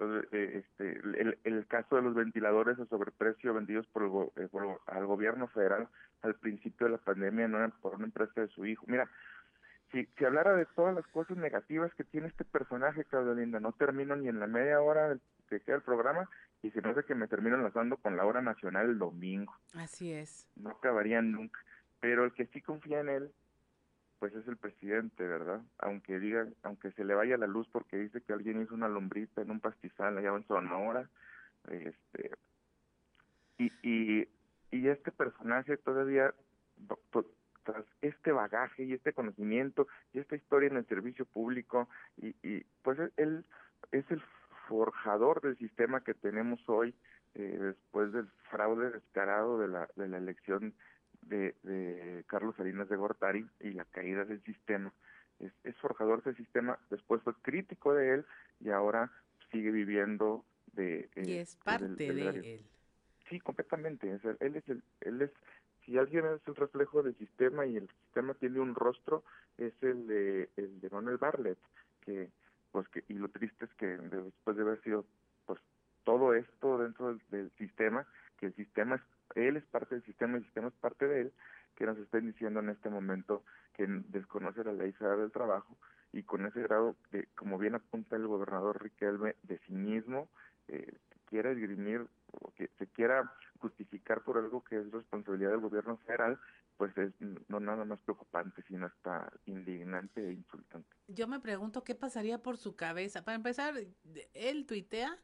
Eh, 0.00 0.64
este, 0.64 0.98
el, 1.20 1.38
el, 1.44 1.66
caso 1.66 1.96
de 1.96 2.02
los 2.02 2.14
ventiladores 2.14 2.78
a 2.78 2.86
sobreprecio 2.86 3.52
vendidos 3.52 3.86
por, 3.88 4.02
el, 4.36 4.42
eh, 4.42 4.48
por 4.48 4.80
al 4.86 5.06
gobierno 5.06 5.48
federal 5.48 5.86
al 6.22 6.34
principio 6.36 6.86
de 6.86 6.92
la 6.92 6.98
pandemia 6.98 7.46
no 7.46 7.70
por 7.82 7.96
una 7.96 8.06
empresa 8.06 8.40
de 8.40 8.48
su 8.48 8.64
hijo. 8.64 8.84
Mira, 8.88 9.10
si, 9.90 10.06
si 10.16 10.24
hablara 10.24 10.54
de 10.54 10.66
todas 10.74 10.94
las 10.94 11.06
cosas 11.08 11.36
negativas 11.36 11.92
que 11.94 12.04
tiene 12.04 12.28
este 12.28 12.44
personaje, 12.44 13.04
Claudia 13.04 13.34
Linda, 13.34 13.60
no 13.60 13.72
termino 13.72 14.16
ni 14.16 14.28
en 14.28 14.40
la 14.40 14.46
media 14.46 14.80
hora 14.80 15.18
que 15.48 15.60
queda 15.60 15.76
el 15.76 15.82
programa 15.82 16.28
y 16.62 16.70
se 16.70 16.80
me 16.80 16.90
hace 16.90 17.04
que 17.04 17.14
me 17.14 17.28
termino 17.28 17.56
enlazando 17.56 17.98
con 17.98 18.16
la 18.16 18.24
hora 18.24 18.40
nacional 18.40 18.88
el 18.88 18.98
domingo. 18.98 19.54
Así 19.74 20.12
es. 20.12 20.48
No 20.56 20.70
acabarían 20.70 21.32
nunca 21.32 21.60
pero 22.02 22.24
el 22.24 22.32
que 22.32 22.46
sí 22.46 22.60
confía 22.60 22.98
en 22.98 23.08
él, 23.08 23.32
pues 24.22 24.36
es 24.36 24.46
el 24.46 24.56
presidente, 24.56 25.26
¿verdad? 25.26 25.62
Aunque 25.78 26.20
digan, 26.20 26.54
aunque 26.62 26.92
se 26.92 27.04
le 27.04 27.12
vaya 27.12 27.36
la 27.36 27.48
luz 27.48 27.66
porque 27.72 27.96
dice 27.96 28.20
que 28.20 28.32
alguien 28.32 28.62
hizo 28.62 28.72
una 28.72 28.86
lombrita 28.88 29.42
en 29.42 29.50
un 29.50 29.58
pastizal 29.58 30.16
allá 30.16 30.28
en 30.28 30.46
Sonora, 30.46 31.10
este, 31.68 32.30
y, 33.58 33.72
y, 33.82 34.28
y 34.70 34.86
este 34.86 35.10
personaje 35.10 35.76
todavía, 35.76 36.32
tras 37.64 37.84
este 38.00 38.30
bagaje 38.30 38.84
y 38.84 38.92
este 38.92 39.12
conocimiento 39.12 39.88
y 40.12 40.20
esta 40.20 40.36
historia 40.36 40.68
en 40.68 40.76
el 40.76 40.86
servicio 40.86 41.24
público, 41.24 41.88
y, 42.16 42.28
y 42.44 42.64
pues 42.82 43.00
él 43.16 43.44
es 43.90 44.08
el 44.12 44.22
forjador 44.68 45.40
del 45.40 45.58
sistema 45.58 46.04
que 46.04 46.14
tenemos 46.14 46.60
hoy 46.68 46.94
eh, 47.34 47.58
después 47.60 48.12
del 48.12 48.28
fraude 48.52 48.92
descarado 48.92 49.58
de 49.58 49.66
la, 49.66 49.88
de 49.96 50.06
la 50.06 50.18
elección 50.18 50.74
de, 51.22 51.54
de 51.62 52.24
Carlos 52.26 52.54
Salinas 52.56 52.88
de 52.88 52.96
Gortari 52.96 53.46
y 53.60 53.72
la 53.72 53.84
caída 53.86 54.24
del 54.24 54.42
sistema. 54.42 54.92
Es, 55.38 55.52
es 55.64 55.76
forjador 55.76 56.22
del 56.22 56.36
sistema, 56.36 56.78
después 56.90 57.22
fue 57.22 57.34
crítico 57.42 57.94
de 57.94 58.14
él 58.14 58.26
y 58.60 58.70
ahora 58.70 59.10
sigue 59.50 59.70
viviendo 59.70 60.44
de... 60.74 61.08
Eh, 61.16 61.22
y 61.24 61.32
es 61.34 61.56
parte 61.56 61.86
de, 62.12 62.28
él. 62.28 62.64
Sí, 63.28 63.40
completamente. 63.40 64.10
él 64.40 64.56
es 64.56 64.68
el, 64.68 64.82
él 65.00 65.22
es, 65.22 65.30
si 65.84 65.98
alguien 65.98 66.26
es 66.26 66.46
el 66.46 66.54
reflejo 66.54 67.02
del 67.02 67.16
sistema 67.16 67.66
y 67.66 67.76
el 67.76 67.88
sistema 68.04 68.34
tiene 68.34 68.60
un 68.60 68.74
rostro, 68.74 69.24
es 69.58 69.72
el 69.82 70.06
de, 70.06 70.50
el 70.56 70.80
de 70.80 70.90
Manuel 70.90 71.18
Barlet, 71.18 71.58
que, 72.04 72.30
pues 72.70 72.88
que, 72.88 73.04
y 73.08 73.14
lo 73.14 73.28
triste 73.28 73.64
es 73.64 73.74
que 73.74 73.86
después 73.86 74.56
de 74.56 74.62
haber 74.62 74.80
sido, 74.82 75.04
pues, 75.46 75.60
todo 76.04 76.34
esto 76.34 76.78
dentro 76.78 77.08
del, 77.08 77.22
del 77.30 77.50
sistema, 77.52 78.06
que 78.38 78.46
el 78.46 78.54
sistema 78.54 78.96
es 78.96 79.02
él 79.34 79.56
es 79.56 79.64
parte 79.64 79.94
del 79.94 80.04
sistema, 80.04 80.36
el 80.36 80.44
sistema 80.44 80.68
es 80.68 80.74
parte 80.74 81.06
de 81.06 81.20
él, 81.22 81.32
que 81.74 81.86
nos 81.86 81.98
estén 81.98 82.26
diciendo 82.26 82.60
en 82.60 82.70
este 82.70 82.90
momento 82.90 83.44
que 83.74 83.86
desconoce 83.86 84.62
la 84.64 84.72
ley 84.72 84.92
federal 84.92 85.20
del 85.20 85.32
trabajo 85.32 85.76
y 86.12 86.22
con 86.22 86.44
ese 86.46 86.62
grado, 86.62 86.96
de, 87.10 87.26
como 87.34 87.58
bien 87.58 87.74
apunta 87.74 88.16
el 88.16 88.26
gobernador 88.26 88.82
Riquelme, 88.82 89.36
de 89.42 89.58
cinismo, 89.60 90.28
eh, 90.68 90.98
quiera 91.26 91.50
esgrimir 91.50 92.06
o 92.32 92.52
que 92.52 92.68
se 92.78 92.86
quiera 92.88 93.32
justificar 93.58 94.22
por 94.22 94.36
algo 94.36 94.62
que 94.62 94.76
es 94.78 94.90
responsabilidad 94.90 95.52
del 95.52 95.60
gobierno 95.60 95.96
federal, 95.98 96.38
pues 96.76 96.96
es 96.98 97.12
no 97.48 97.60
nada 97.60 97.84
más 97.84 98.00
preocupante, 98.00 98.62
sino 98.68 98.86
hasta 98.86 99.32
indignante 99.46 100.26
e 100.28 100.32
insultante. 100.32 100.88
Yo 101.08 101.26
me 101.28 101.40
pregunto 101.40 101.84
qué 101.84 101.94
pasaría 101.94 102.42
por 102.42 102.58
su 102.58 102.76
cabeza. 102.76 103.24
Para 103.24 103.36
empezar, 103.36 103.74
él 104.34 104.66
tuitea, 104.66 105.16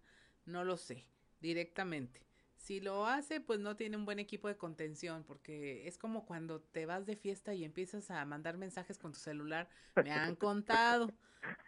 no 0.47 0.65
lo 0.65 0.77
sé, 0.77 1.07
directamente. 1.41 2.28
Si 2.69 2.81
lo 2.81 3.07
hace, 3.07 3.41
pues 3.41 3.61
no 3.61 3.77
tiene 3.77 3.97
un 3.97 4.05
buen 4.05 4.19
equipo 4.19 4.47
de 4.47 4.59
contención, 4.59 5.25
porque 5.25 5.89
es 5.89 5.97
como 5.97 6.27
cuando 6.27 6.61
te 6.61 6.85
vas 6.85 7.07
de 7.07 7.17
fiesta 7.17 7.55
y 7.55 7.65
empiezas 7.65 8.11
a 8.11 8.23
mandar 8.27 8.59
mensajes 8.59 8.99
con 8.99 9.13
tu 9.13 9.19
celular. 9.19 9.71
Me 9.97 10.13
han 10.13 10.37
contado. 10.37 11.11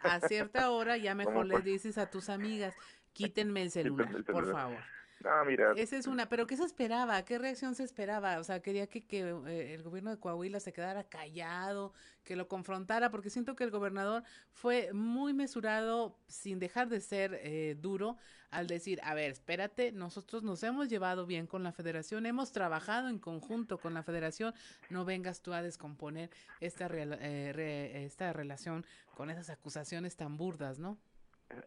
A 0.03 0.21
cierta 0.21 0.71
hora 0.71 0.99
ya 0.99 1.15
mejor 1.15 1.47
les 1.47 1.65
dices 1.65 1.97
a 1.97 2.11
tus 2.11 2.29
amigas, 2.29 2.75
quítenme 3.15 3.63
el 3.63 3.71
celular, 3.71 4.23
por 4.25 4.53
favor. 4.53 4.77
Ah, 5.25 5.45
mira. 5.47 5.73
Esa 5.77 5.97
es 5.97 6.07
una, 6.07 6.29
pero 6.29 6.47
¿qué 6.47 6.57
se 6.57 6.65
esperaba? 6.65 7.23
¿Qué 7.25 7.39
reacción 7.39 7.75
se 7.75 7.85
esperaba? 7.85 8.39
O 8.39 8.45
sea, 8.45 8.61
quería 8.61 8.87
que, 8.87 9.03
que 9.03 9.21
eh, 9.47 9.75
el 9.75 9.83
gobierno 9.83 10.11
de 10.11 10.19
Coahuila 10.19 10.61
se 10.61 10.73
quedara 10.73 11.05
callado, 11.05 11.93
que 12.25 12.37
lo 12.37 12.49
confrontara, 12.49 13.11
porque 13.11 13.29
siento 13.29 13.55
que 13.55 13.65
el 13.65 13.71
gobernador 13.71 14.23
fue 14.53 14.93
muy 14.93 15.35
mesurado, 15.35 16.17
sin 16.27 16.59
dejar 16.59 16.89
de 16.89 17.01
ser 17.01 17.39
eh, 17.43 17.77
duro, 17.79 18.17
al 18.51 18.67
decir, 18.67 18.99
a 19.03 19.15
ver, 19.15 19.31
espérate, 19.31 19.93
nosotros 19.93 20.43
nos 20.43 20.63
hemos 20.63 20.89
llevado 20.89 21.27
bien 21.27 21.47
con 21.47 21.63
la 21.63 21.73
federación, 21.73 22.27
hemos 22.27 22.51
trabajado 22.53 23.09
en 23.09 23.19
conjunto 23.19 23.79
con 23.79 23.95
la 23.95 24.03
federación, 24.03 24.55
no 24.89 25.05
vengas 25.05 25.43
tú 25.43 25.53
a 25.53 25.63
descomponer 25.63 26.31
esta, 26.61 26.89
eh, 26.91 28.05
esta 28.07 28.33
relación 28.33 28.85
con 29.15 29.31
esas 29.31 29.51
acusaciones 29.51 30.17
tan 30.17 30.37
burdas, 30.37 30.79
¿no? 30.79 30.99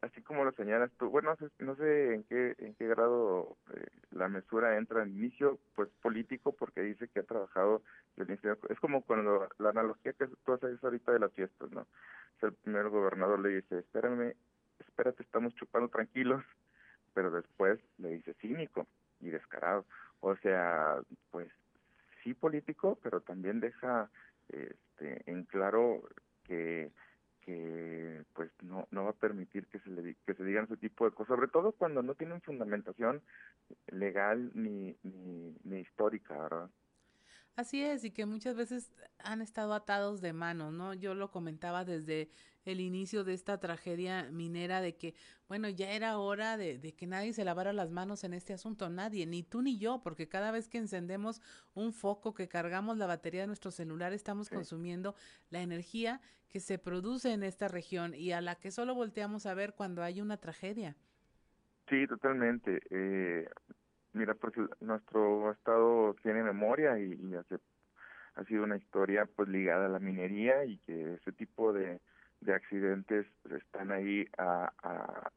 Así 0.01 0.21
como 0.21 0.43
lo 0.45 0.51
señalas 0.53 0.91
tú, 0.97 1.09
bueno, 1.09 1.35
no 1.59 1.75
sé, 1.75 2.13
en 2.13 2.23
qué 2.23 2.55
en 2.59 2.75
qué 2.75 2.87
grado 2.87 3.57
eh, 3.75 3.85
la 4.11 4.27
mesura 4.27 4.77
entra 4.77 5.03
en 5.03 5.17
inicio, 5.17 5.59
pues 5.75 5.89
político, 6.01 6.53
porque 6.53 6.81
dice 6.81 7.07
que 7.07 7.19
ha 7.19 7.23
trabajado 7.23 7.81
es 8.69 8.79
como 8.79 9.01
cuando 9.01 9.47
la 9.57 9.69
analogía 9.69 10.13
que 10.13 10.27
tú 10.45 10.53
haces 10.53 10.83
ahorita 10.83 11.11
de 11.11 11.19
las 11.19 11.33
fiestas, 11.33 11.71
¿no? 11.71 11.87
el 12.41 12.53
primer 12.53 12.89
gobernador 12.89 13.39
le 13.39 13.61
dice, 13.61 13.79
espérame, 13.79 14.33
espérate, 14.79 15.23
estamos 15.23 15.55
chupando 15.55 15.87
tranquilos, 15.87 16.43
pero 17.13 17.31
después 17.31 17.79
le 17.97 18.09
dice 18.09 18.33
cínico 18.35 18.85
y 19.21 19.29
descarado, 19.29 19.85
o 20.19 20.35
sea, 20.37 20.99
pues 21.31 21.49
sí 22.23 22.33
político, 22.33 22.99
pero 23.01 23.21
también 23.21 23.59
deja 23.59 24.09
este, 24.49 25.23
en 25.25 25.43
claro 25.45 26.01
que 26.43 26.91
que 27.45 28.23
pues 28.33 28.51
no 28.61 28.87
no 28.91 29.05
va 29.05 29.11
a 29.11 29.13
permitir 29.13 29.67
que 29.67 29.79
se 29.79 29.89
le 29.89 30.15
que 30.25 30.33
se 30.33 30.43
digan 30.43 30.65
ese 30.65 30.77
tipo 30.77 31.05
de 31.05 31.11
cosas 31.11 31.35
sobre 31.35 31.49
todo 31.49 31.71
cuando 31.73 32.01
no 32.01 32.15
tienen 32.15 32.41
fundamentación 32.41 33.21
legal 33.87 34.51
ni 34.53 34.95
ni, 35.03 35.55
ni 35.63 35.79
histórica 35.79 36.37
verdad 36.37 36.69
Así 37.55 37.83
es, 37.83 38.03
y 38.03 38.11
que 38.11 38.25
muchas 38.25 38.55
veces 38.55 38.91
han 39.19 39.41
estado 39.41 39.73
atados 39.75 40.21
de 40.21 40.33
manos, 40.33 40.73
¿no? 40.73 40.95
Yo 40.95 41.13
lo 41.13 41.29
comentaba 41.29 41.85
desde 41.85 42.31
el 42.65 42.79
inicio 42.79 43.23
de 43.23 43.33
esta 43.33 43.59
tragedia 43.59 44.29
minera 44.31 44.81
de 44.81 44.95
que, 44.95 45.13
bueno, 45.47 45.69
ya 45.69 45.91
era 45.91 46.17
hora 46.17 46.57
de, 46.57 46.79
de, 46.79 46.95
que 46.95 47.05
nadie 47.05 47.31
se 47.33 47.43
lavara 47.43 47.71
las 47.71 47.91
manos 47.91 48.23
en 48.23 48.33
este 48.33 48.53
asunto, 48.53 48.89
nadie, 48.89 49.27
ni 49.27 49.43
tú 49.43 49.61
ni 49.61 49.77
yo, 49.77 50.01
porque 50.01 50.27
cada 50.27 50.49
vez 50.51 50.67
que 50.67 50.79
encendemos 50.79 51.41
un 51.75 51.93
foco, 51.93 52.33
que 52.33 52.47
cargamos 52.47 52.97
la 52.97 53.05
batería 53.05 53.41
de 53.41 53.47
nuestro 53.47 53.69
celular, 53.69 54.13
estamos 54.13 54.49
consumiendo 54.49 55.13
la 55.51 55.61
energía 55.61 56.21
que 56.49 56.59
se 56.59 56.77
produce 56.77 57.33
en 57.33 57.43
esta 57.43 57.67
región 57.67 58.13
y 58.13 58.31
a 58.31 58.41
la 58.41 58.55
que 58.55 58.71
solo 58.71 58.95
volteamos 58.95 59.45
a 59.45 59.53
ver 59.53 59.73
cuando 59.73 60.01
hay 60.01 60.21
una 60.21 60.37
tragedia. 60.37 60.95
Sí, 61.89 62.07
totalmente. 62.07 62.79
Eh, 62.89 63.47
mira, 64.13 64.33
pues 64.35 64.53
nuestro 64.81 65.51
estado 65.51 66.15
tiene 66.21 66.43
memoria 66.43 66.97
y, 66.99 67.35
hace, 67.35 67.59
ha 68.35 68.43
sido 68.45 68.63
una 68.63 68.77
historia 68.77 69.25
pues 69.25 69.49
ligada 69.49 69.87
a 69.87 69.89
la 69.89 69.99
minería 69.99 70.65
y 70.65 70.77
que 70.79 71.15
ese 71.15 71.31
tipo 71.31 71.73
de 71.73 71.99
de 72.43 72.53
accidentes 72.53 73.25
están 73.49 73.91
ahí 73.91 74.27
a, 74.37 74.71
a, 74.83 75.31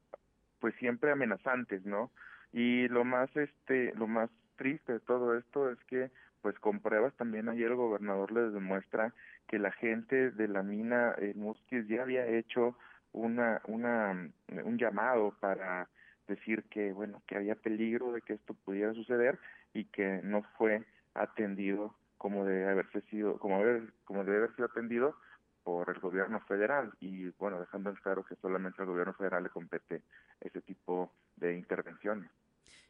pues 0.60 0.74
siempre 0.76 1.10
amenazantes, 1.12 1.84
¿no? 1.84 2.10
Y 2.52 2.88
lo 2.88 3.04
más 3.04 3.34
este 3.36 3.92
lo 3.94 4.06
más 4.06 4.30
triste 4.56 4.94
de 4.94 5.00
todo 5.00 5.36
esto 5.36 5.70
es 5.70 5.78
que 5.84 6.10
pues 6.42 6.58
con 6.58 6.80
pruebas 6.80 7.14
también 7.14 7.48
ayer 7.48 7.68
el 7.68 7.76
gobernador 7.76 8.32
les 8.32 8.52
demuestra 8.52 9.12
que 9.48 9.58
la 9.58 9.72
gente 9.72 10.30
de 10.30 10.48
la 10.48 10.62
mina 10.62 11.14
en 11.18 11.38
Musquis 11.38 11.86
ya 11.88 12.02
había 12.02 12.26
hecho 12.26 12.76
una 13.12 13.60
una 13.66 14.30
un 14.64 14.78
llamado 14.78 15.34
para 15.40 15.88
decir 16.26 16.64
que 16.64 16.92
bueno 16.92 17.22
que 17.26 17.36
había 17.36 17.54
peligro 17.54 18.12
de 18.12 18.22
que 18.22 18.34
esto 18.34 18.54
pudiera 18.54 18.92
suceder 18.94 19.38
y 19.72 19.84
que 19.84 20.20
no 20.22 20.42
fue 20.58 20.84
atendido 21.14 21.94
como 22.18 22.44
debe 22.44 22.70
haberse 22.70 23.00
sido 23.02 23.38
como 23.38 23.56
haber, 23.56 23.92
como 24.04 24.24
debe 24.24 24.38
haber 24.38 24.54
sido 24.54 24.66
atendido 24.66 25.16
por 25.66 25.90
el 25.90 25.98
gobierno 25.98 26.40
federal 26.42 26.92
y 27.00 27.28
bueno, 27.38 27.58
dejando 27.58 27.90
en 27.90 27.96
claro 27.96 28.24
que 28.24 28.36
solamente 28.36 28.80
al 28.80 28.86
gobierno 28.86 29.14
federal 29.14 29.42
le 29.42 29.50
compete 29.50 30.02
ese 30.40 30.60
tipo 30.60 31.12
de 31.34 31.56
intervenciones. 31.56 32.30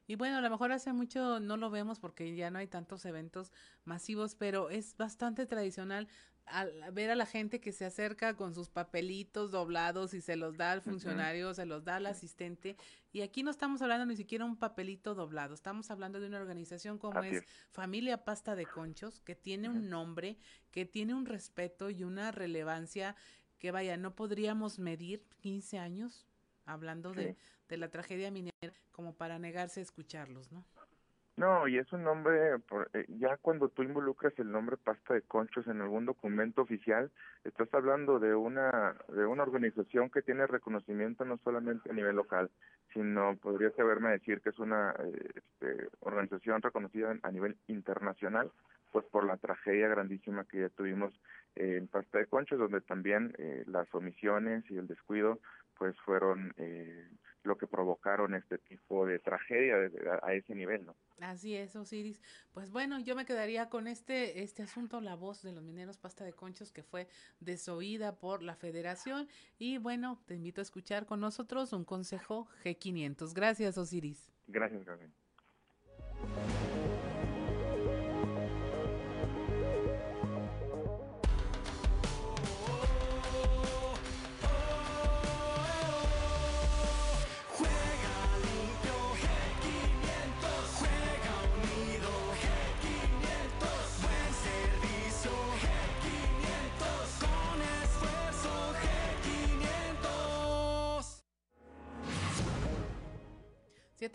Y 0.06 0.16
bueno, 0.16 0.36
a 0.36 0.40
lo 0.40 0.50
mejor 0.50 0.70
hace 0.72 0.92
mucho 0.92 1.40
no 1.40 1.56
lo 1.56 1.70
vemos 1.70 1.98
porque 1.98 2.36
ya 2.36 2.50
no 2.50 2.58
hay 2.58 2.68
tantos 2.68 3.04
eventos 3.06 3.52
masivos, 3.84 4.34
pero 4.34 4.70
es 4.70 4.96
bastante 4.96 5.46
tradicional 5.46 6.06
al 6.46 6.72
ver 6.92 7.10
a 7.10 7.16
la 7.16 7.26
gente 7.26 7.60
que 7.60 7.72
se 7.72 7.84
acerca 7.84 8.34
con 8.36 8.54
sus 8.54 8.68
papelitos 8.68 9.50
doblados 9.50 10.14
y 10.14 10.20
se 10.20 10.36
los 10.36 10.56
da 10.56 10.72
al 10.72 10.80
funcionario, 10.80 11.52
se 11.54 11.66
los 11.66 11.84
da 11.84 11.96
al 11.96 12.06
asistente. 12.06 12.76
Y 13.12 13.22
aquí 13.22 13.42
no 13.42 13.50
estamos 13.50 13.82
hablando 13.82 14.06
ni 14.06 14.16
siquiera 14.16 14.44
un 14.44 14.56
papelito 14.56 15.14
doblado, 15.14 15.54
estamos 15.54 15.90
hablando 15.90 16.20
de 16.20 16.28
una 16.28 16.40
organización 16.40 16.98
como 16.98 17.22
es, 17.22 17.44
Familia 17.70 18.24
Pasta 18.24 18.54
de 18.54 18.66
Conchos, 18.66 19.20
que 19.20 19.34
tiene 19.34 19.68
un 19.68 19.88
nombre, 19.88 20.38
que 20.70 20.86
tiene 20.86 21.14
un 21.14 21.26
respeto 21.26 21.90
y 21.90 22.04
una 22.04 22.30
relevancia 22.30 23.16
que 23.58 23.70
vaya, 23.70 23.96
no 23.96 24.14
podríamos 24.14 24.78
medir 24.78 25.24
15 25.40 25.78
años 25.78 26.26
hablando 26.64 27.12
de, 27.12 27.36
de 27.68 27.76
la 27.76 27.90
tragedia 27.90 28.30
minera 28.30 28.52
como 28.92 29.14
para 29.14 29.38
negarse 29.38 29.80
a 29.80 29.82
escucharlos, 29.82 30.52
¿no? 30.52 30.64
No, 31.36 31.68
y 31.68 31.76
es 31.76 31.92
un 31.92 32.02
nombre, 32.02 32.54
eh, 32.94 33.04
ya 33.08 33.36
cuando 33.36 33.68
tú 33.68 33.82
involucras 33.82 34.32
el 34.38 34.50
nombre 34.50 34.78
pasta 34.78 35.12
de 35.12 35.20
conchos 35.20 35.66
en 35.66 35.82
algún 35.82 36.06
documento 36.06 36.62
oficial, 36.62 37.10
estás 37.44 37.68
hablando 37.74 38.18
de 38.18 38.34
una, 38.34 38.96
de 39.08 39.26
una 39.26 39.42
organización 39.42 40.08
que 40.08 40.22
tiene 40.22 40.46
reconocimiento 40.46 41.26
no 41.26 41.36
solamente 41.44 41.90
a 41.90 41.92
nivel 41.92 42.16
local, 42.16 42.50
sino 42.94 43.36
podrías 43.36 43.78
haberme 43.78 44.12
decir 44.12 44.40
que 44.40 44.48
es 44.48 44.58
una 44.58 44.92
eh, 44.92 45.30
este, 45.34 45.88
organización 46.00 46.62
reconocida 46.62 47.14
a 47.22 47.30
nivel 47.30 47.58
internacional, 47.68 48.50
pues 48.90 49.04
por 49.04 49.26
la 49.26 49.36
tragedia 49.36 49.88
grandísima 49.88 50.44
que 50.44 50.60
ya 50.60 50.68
tuvimos 50.70 51.12
en 51.54 51.86
pasta 51.88 52.18
de 52.18 52.26
conchos, 52.26 52.58
donde 52.58 52.80
también 52.80 53.34
eh, 53.36 53.62
las 53.66 53.94
omisiones 53.94 54.64
y 54.70 54.78
el 54.78 54.86
descuido 54.86 55.38
pues 55.78 55.98
fueron 56.00 56.54
eh, 56.56 57.08
lo 57.46 57.56
que 57.56 57.66
provocaron 57.66 58.34
este 58.34 58.58
tipo 58.58 59.06
de 59.06 59.18
tragedia 59.18 59.76
a, 60.22 60.34
ese 60.34 60.54
nivel, 60.54 60.84
¿no? 60.84 60.96
Así 61.20 61.56
es, 61.56 61.74
Osiris. 61.76 62.20
Pues 62.52 62.70
bueno, 62.70 63.00
yo 63.00 63.14
me 63.16 63.24
quedaría 63.24 63.70
con 63.70 63.86
este, 63.86 64.42
este 64.42 64.62
asunto, 64.62 65.00
la 65.00 65.14
voz 65.14 65.42
de 65.42 65.52
los 65.52 65.62
mineros 65.62 65.96
pasta 65.96 66.24
de 66.24 66.32
conchos 66.32 66.72
que 66.72 66.82
fue 66.82 67.08
desoída 67.40 68.18
por 68.18 68.42
la 68.42 68.54
federación. 68.54 69.28
Y 69.58 69.78
bueno, 69.78 70.20
te 70.26 70.34
invito 70.34 70.60
a 70.60 70.62
escuchar 70.62 71.06
con 71.06 71.20
nosotros 71.20 71.72
un 71.72 71.84
consejo 71.84 72.48
G500. 72.64 73.32
Gracias, 73.32 73.78
Osiris. 73.78 74.30
Gracias, 74.46 74.84
Gabriel. 74.84 75.12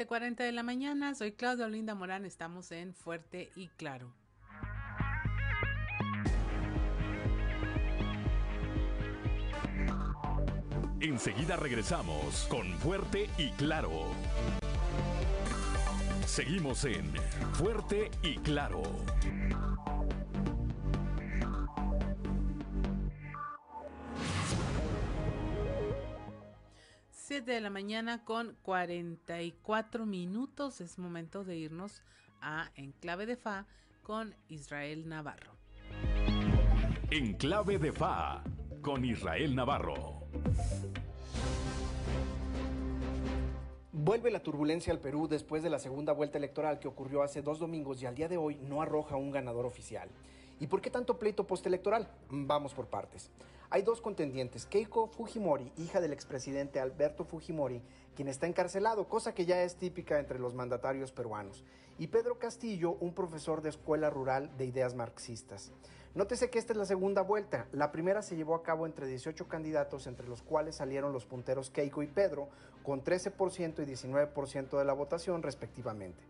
Cuarenta 0.06 0.44
de 0.44 0.52
la 0.52 0.64
mañana, 0.64 1.15
soy 1.15 1.34
Claudia 1.34 1.65
Olinda 1.65 1.95
Morán, 1.95 2.26
estamos 2.26 2.72
en 2.72 2.94
Fuerte 2.94 3.52
y 3.56 3.69
Claro. 3.69 4.14
Enseguida 10.99 11.56
regresamos 11.56 12.48
con 12.49 12.68
Fuerte 12.80 13.30
y 13.38 13.49
Claro. 13.52 14.06
Seguimos 16.26 16.86
en 16.86 17.11
Fuerte 17.53 18.11
y 18.22 18.36
Claro. 18.38 18.84
7 27.32 27.49
de 27.49 27.62
la 27.62 27.70
mañana 27.70 28.26
con 28.26 28.58
44 28.64 30.06
minutos. 30.06 30.82
Es 30.82 30.99
momento 30.99 31.45
de 31.45 31.56
irnos 31.56 32.02
a 32.41 32.72
Enclave 32.76 33.26
de 33.26 33.38
Fa 33.38 33.68
con 34.03 34.36
Israel 34.49 35.08
Navarro. 35.08 35.53
Enclave 37.10 37.80
de 37.80 37.94
Fa 37.94 38.44
con 38.82 39.06
Israel 39.06 39.56
Navarro. 39.56 40.28
Vuelve 43.94 44.30
la 44.30 44.44
turbulencia 44.44 44.91
al 44.91 44.99
Perú 44.99 45.30
después 45.30 45.64
de 45.64 45.70
la 45.70 45.80
segunda 45.80 46.12
vuelta 46.12 46.38
electoral 46.38 46.80
que 46.80 46.90
ocurrió 46.90 47.24
hace 47.24 47.41
dos 47.41 47.60
domingos 47.60 48.02
y 48.02 48.08
al 48.08 48.16
día 48.16 48.28
de 48.28 48.36
hoy 48.36 48.58
no 48.58 48.82
arroja 48.82 49.16
un 49.16 49.32
ganador 49.32 49.66
oficial. 49.66 50.10
¿Y 50.60 50.68
por 50.68 50.82
qué 50.82 50.90
tanto 50.90 51.18
pleito 51.18 51.48
postelectoral? 51.48 52.10
Vamos 52.30 52.74
por 52.74 52.88
partes. 52.88 53.32
Hay 53.73 53.84
dos 53.84 54.02
contendientes, 54.02 54.65
Keiko 54.65 55.07
Fujimori, 55.07 55.72
hija 55.77 56.02
del 56.02 56.11
expresidente 56.11 56.81
Alberto 56.81 57.23
Fujimori, 57.23 57.81
quien 58.18 58.27
está 58.27 58.45
encarcelado, 58.45 59.07
cosa 59.07 59.34
que 59.34 59.45
ya 59.45 59.64
es 59.64 59.77
típica 59.77 60.19
entre 60.19 60.39
los 60.39 60.53
mandatarios 60.53 61.14
peruanos, 61.14 61.64
y 61.98 62.07
Pedro 62.07 62.38
Castillo, 62.38 62.98
un 62.99 63.14
profesor 63.14 63.61
de 63.61 63.69
escuela 63.69 64.10
rural 64.10 64.52
de 64.57 64.65
ideas 64.65 64.93
marxistas. 64.93 65.72
Nótese 66.15 66.49
que 66.49 66.60
esta 66.60 66.73
es 66.73 66.77
la 66.77 66.85
segunda 66.85 67.22
vuelta. 67.22 67.68
La 67.72 67.93
primera 67.93 68.22
se 68.22 68.35
llevó 68.35 68.56
a 68.56 68.64
cabo 68.64 68.85
entre 68.85 69.07
18 69.07 69.48
candidatos, 69.48 70.06
entre 70.06 70.27
los 70.27 70.41
cuales 70.41 70.76
salieron 70.76 71.14
los 71.14 71.26
punteros 71.26 71.69
Keiko 71.69 72.03
y 72.03 72.07
Pedro, 72.07 72.49
con 72.84 73.02
13% 73.06 73.84
y 73.84 73.85
19% 73.85 74.77
de 74.77 74.84
la 74.84 74.91
votación 74.91 75.41
respectivamente. 75.43 76.22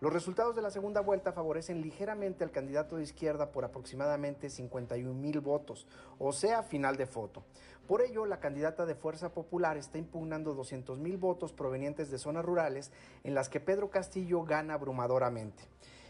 Los 0.00 0.12
resultados 0.12 0.54
de 0.54 0.62
la 0.62 0.70
segunda 0.70 1.00
vuelta 1.00 1.32
favorecen 1.32 1.80
ligeramente 1.80 2.44
al 2.44 2.52
candidato 2.52 2.96
de 2.96 3.02
izquierda 3.02 3.50
por 3.50 3.64
aproximadamente 3.64 4.48
51 4.48 5.12
mil 5.12 5.40
votos, 5.40 5.88
o 6.20 6.32
sea, 6.32 6.62
final 6.62 6.96
de 6.96 7.06
foto. 7.06 7.42
Por 7.88 8.02
ello, 8.02 8.24
la 8.24 8.38
candidata 8.38 8.86
de 8.86 8.94
Fuerza 8.94 9.30
Popular 9.32 9.76
está 9.76 9.98
impugnando 9.98 10.54
200 10.54 11.00
mil 11.00 11.16
votos 11.16 11.52
provenientes 11.52 12.12
de 12.12 12.18
zonas 12.18 12.44
rurales 12.44 12.92
en 13.24 13.34
las 13.34 13.48
que 13.48 13.58
Pedro 13.58 13.90
Castillo 13.90 14.44
gana 14.44 14.74
abrumadoramente. 14.74 15.64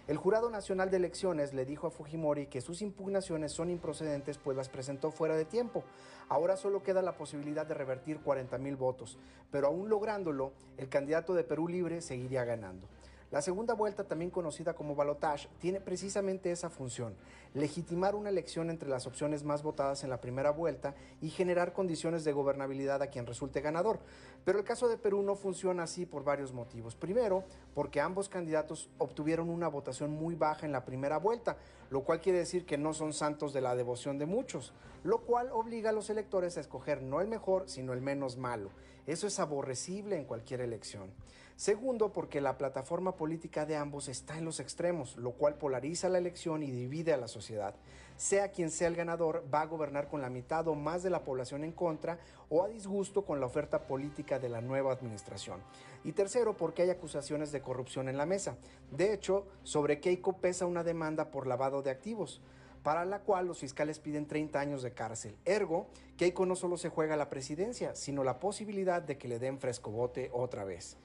El 0.07 0.19
Jurado 0.19 0.51
Nacional 0.51 0.91
de 0.91 0.99
Elecciones 0.99 1.55
le 1.55 1.65
dijo 1.65 1.87
a 1.87 1.91
Fujimori 1.91 2.47
que 2.47 2.61
sus 2.61 2.83
impugnaciones 2.83 3.53
son 3.53 3.71
improcedentes 3.71 4.37
pues 4.37 4.55
las 4.55 4.69
presentó 4.69 5.11
fuera 5.11 5.35
de 5.35 5.47
tiempo. 5.47 5.83
Ahora 6.29 6.59
solo 6.59 6.83
queda 6.83 7.01
la 7.01 7.17
posibilidad 7.17 7.65
de 7.65 7.75
revertir 7.75 8.21
40 8.21 8.59
mil 8.59 8.77
votos, 8.77 9.19
pero 9.51 9.69
aún 9.69 9.89
lográndolo, 9.89 10.53
el 10.77 10.91
candidato 10.91 11.33
de 11.33 11.45
Perú 11.45 11.69
Libre 11.69 12.03
seguiría 12.03 12.45
ganando. 12.45 12.87
La 13.31 13.43
segunda 13.43 13.75
vuelta, 13.75 14.05
también 14.05 14.31
conocida 14.31 14.73
como 14.73 14.95
balotage, 14.95 15.51
tiene 15.61 15.83
precisamente 15.83 16.51
esa 16.51 16.71
función, 16.71 17.15
legitimar 17.53 18.15
una 18.15 18.31
elección 18.31 18.71
entre 18.71 18.89
las 18.89 19.07
opciones 19.07 19.45
más 19.45 19.63
votadas 19.63 20.03
en 20.03 20.09
la 20.09 20.23
primera 20.23 20.51
vuelta 20.51 20.95
y 21.21 21.29
generar 21.29 21.75
condiciones 21.75 22.25
de 22.25 22.33
gobernabilidad 22.33 23.03
a 23.03 23.09
quien 23.09 23.27
resulte 23.27 23.61
ganador. 23.61 24.01
Pero 24.47 24.59
el 24.59 24.65
caso 24.65 24.89
de 24.89 24.97
Perú 24.97 25.21
no 25.21 25.35
funciona 25.35 25.83
así 25.83 26.07
por 26.07 26.25
varios 26.25 26.55
motivos. 26.55 26.95
Primero, 26.95 27.45
porque 27.75 28.01
ambos 28.01 28.31
candidatos 28.31 28.89
obtuvieron 28.97 29.51
una 29.51 29.69
votación 29.69 30.11
muy 30.11 30.35
baja 30.35 30.65
en 30.65 30.73
la 30.73 30.87
primera 30.87 31.19
vuelta, 31.19 31.59
lo 31.91 32.05
cual 32.05 32.23
quiere 32.23 32.39
decir 32.39 32.65
que 32.65 32.79
no 32.79 32.95
son 32.95 33.13
santos 33.13 33.53
de 33.53 33.61
la 33.61 33.77
devoción 33.77 34.17
de 34.17 34.25
muchos, 34.25 34.73
lo 35.05 35.19
cual 35.19 35.51
obliga 35.53 35.91
a 35.91 35.93
los 35.93 36.09
electores 36.09 36.57
a 36.57 36.61
escoger 36.61 37.03
no 37.03 37.21
el 37.21 37.29
mejor, 37.29 37.69
sino 37.69 37.93
el 37.93 38.01
menos 38.01 38.39
malo. 38.39 38.71
Eso 39.07 39.27
es 39.27 39.39
aborrecible 39.39 40.17
en 40.17 40.25
cualquier 40.25 40.63
elección. 40.63 41.11
Segundo, 41.59 42.13
porque 42.13 42.41
la 42.41 42.57
plataforma 42.57 43.17
política 43.17 43.67
de 43.67 43.75
ambos 43.75 44.07
está 44.07 44.39
en 44.39 44.45
los 44.45 44.61
extremos, 44.61 45.17
lo 45.17 45.33
cual 45.33 45.57
polariza 45.57 46.09
la 46.09 46.19
elección 46.19 46.63
y 46.63 46.71
divide 46.71 47.13
a 47.13 47.17
la 47.17 47.27
sociedad. 47.27 47.75
Sea 48.17 48.53
quien 48.53 48.71
sea 48.71 48.87
el 48.87 48.95
ganador, 48.95 49.43
va 49.53 49.63
a 49.63 49.67
gobernar 49.67 50.07
con 50.07 50.23
la 50.23 50.31
mitad 50.31 50.69
o 50.69 50.77
más 50.77 51.03
de 51.03 51.11
la 51.11 51.25
población 51.25 51.65
en 51.65 51.73
contra 51.73 52.21
o 52.49 52.63
a 52.63 52.69
disgusto 52.69 53.25
con 53.25 53.41
la 53.41 53.47
oferta 53.47 53.89
política 53.89 54.39
de 54.39 54.49
la 54.49 54.61
nueva 54.61 54.93
administración. 54.93 55.61
Y 56.05 56.13
tercero, 56.13 56.57
porque 56.57 56.83
hay 56.83 56.91
acusaciones 56.91 57.51
de 57.51 57.61
corrupción 57.61 58.09
en 58.09 58.19
la 58.19 58.25
mesa. 58.25 58.57
De 58.93 59.13
hecho, 59.13 59.45
sobre 59.65 59.99
Keiko 59.99 60.35
pesa 60.35 60.65
una 60.65 60.85
demanda 60.85 61.33
por 61.33 61.49
lavado 61.49 61.83
de 61.83 61.91
activos 61.91 62.41
para 62.85 63.05
la 63.05 63.19
cual 63.19 63.49
los 63.49 63.59
fiscales 63.59 63.99
piden 63.99 64.29
30 64.29 64.61
años 64.61 64.83
de 64.85 64.93
cárcel. 64.93 65.35
Ergo, 65.45 65.89
Keiko 66.17 66.47
no 66.47 66.55
solo 66.55 66.77
se 66.77 66.89
juega 66.89 67.17
la 67.17 67.31
presidencia, 67.31 67.97
sino 67.97 68.23
la 68.23 68.39
posibilidad 68.39 69.03
de 69.03 69.19
que 69.19 69.27
le 69.27 69.41
den 69.41 69.59
frescobote 69.59 70.31
otra 70.33 70.63
vez. 70.63 70.97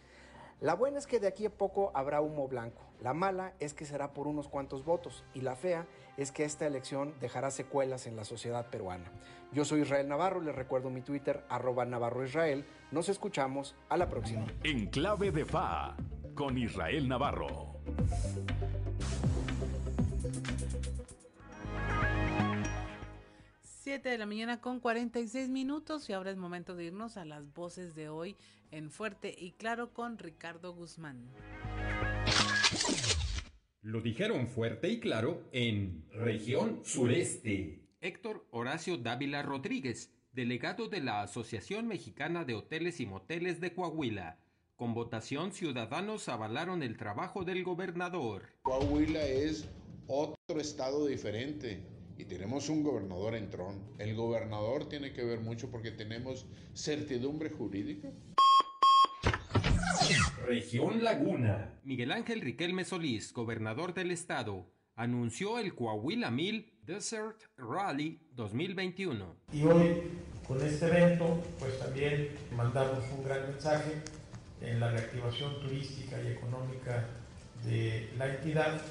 La 0.64 0.76
buena 0.76 0.98
es 0.98 1.08
que 1.08 1.20
de 1.20 1.28
aquí 1.28 1.46
a 1.46 1.50
poco 1.50 1.92
habrá 1.94 2.22
humo 2.22 2.48
blanco. 2.48 2.82
La 3.02 3.14
mala 3.14 3.52
es 3.60 3.74
que 3.74 3.84
será 3.84 4.14
por 4.14 4.28
unos 4.28 4.48
cuantos 4.48 4.86
votos. 4.86 5.26
Y 5.34 5.42
la 5.42 5.58
fea 5.58 5.86
es 6.16 6.32
que 6.32 6.46
esta 6.46 6.66
elección 6.66 7.16
dejará 7.20 7.52
secuelas 7.52 8.08
en 8.08 8.16
la 8.16 8.24
sociedad 8.24 8.70
peruana. 8.70 9.12
Yo 9.52 9.66
soy 9.66 9.82
Israel 9.82 10.08
Navarro, 10.08 10.40
les 10.40 10.56
recuerdo 10.56 10.90
mi 10.90 11.02
Twitter, 11.02 11.44
arroba 11.50 11.84
Navarro 11.84 12.24
Israel. 12.24 12.66
Nos 12.92 13.10
escuchamos 13.10 13.76
a 13.90 13.98
la 13.98 14.08
próxima. 14.08 14.46
En 14.64 14.86
clave 14.86 15.32
de 15.32 15.44
FA, 15.44 15.98
con 16.34 16.58
Israel 16.58 17.10
Navarro. 17.10 17.74
7 23.94 24.10
de 24.10 24.18
la 24.18 24.26
mañana 24.26 24.60
con 24.60 24.80
46 24.80 25.50
minutos 25.50 26.10
y 26.10 26.14
ahora 26.14 26.32
es 26.32 26.38
momento 26.38 26.76
de 26.76 26.86
irnos 26.86 27.16
a 27.16 27.26
las 27.26 27.54
voces 27.54 27.94
de 27.94 28.10
hoy 28.10 28.36
en 28.72 28.90
Fuerte 28.90 29.36
y 29.38 29.52
Claro 29.52 29.94
con 29.94 30.18
Ricardo 30.18 30.74
Guzmán. 30.74 31.30
Lo 33.84 34.02
dijeron 34.02 34.48
fuerte 34.48 34.90
y 34.90 35.00
claro 35.00 35.44
en 35.52 36.06
región 36.12 36.80
sureste. 36.84 37.84
Héctor 38.02 38.48
Horacio 38.50 38.98
Dávila 38.98 39.44
Rodríguez, 39.44 40.12
delegado 40.32 40.88
de 40.88 41.00
la 41.00 41.22
Asociación 41.22 41.88
Mexicana 41.88 42.46
de 42.46 42.56
Hoteles 42.56 43.00
y 43.00 43.06
Moteles 43.06 43.62
de 43.62 43.76
Coahuila. 43.76 44.40
Con 44.76 44.96
votación, 44.96 45.52
ciudadanos 45.52 46.30
avalaron 46.30 46.82
el 46.82 46.98
trabajo 46.98 47.44
del 47.44 47.64
gobernador. 47.64 48.50
Coahuila 48.64 49.24
es 49.24 49.70
otro 50.08 50.60
estado 50.60 51.06
diferente 51.06 51.94
y 52.24 52.26
tenemos 52.26 52.70
un 52.70 52.84
gobernador 52.84 53.36
en 53.36 53.50
tron. 53.50 53.84
El 54.00 54.16
gobernador 54.16 54.88
tiene 54.88 55.12
que 55.12 55.26
ver 55.26 55.42
mucho 55.42 55.70
porque 55.70 55.92
tenemos 55.92 56.46
certidumbre 56.74 57.50
jurídica. 57.50 58.10
Región 60.46 61.04
Laguna. 61.04 61.74
Miguel 61.84 62.14
Ángel 62.14 62.40
Riquelme 62.40 62.86
Solís, 62.86 63.34
gobernador 63.34 63.94
del 63.94 64.12
estado, 64.12 64.72
anunció 64.96 65.60
el 65.60 65.76
Coahuila 65.76 66.32
Mil 66.32 66.72
Desert 66.84 67.42
Rally 67.58 68.22
2021. 68.32 69.36
Y 69.52 69.64
hoy, 69.64 70.04
con 70.48 70.66
este 70.66 70.86
evento, 70.88 71.44
pues 71.60 71.78
también 71.78 72.30
mandamos 72.56 73.04
un 73.18 73.26
gran 73.26 73.50
mensaje 73.52 74.02
en 74.62 74.80
la 74.80 74.92
reactivación 74.92 75.60
turística 75.60 76.22
y 76.22 76.28
económica 76.28 77.06
de 77.66 78.10
la 78.18 78.34
entidad. 78.34 78.82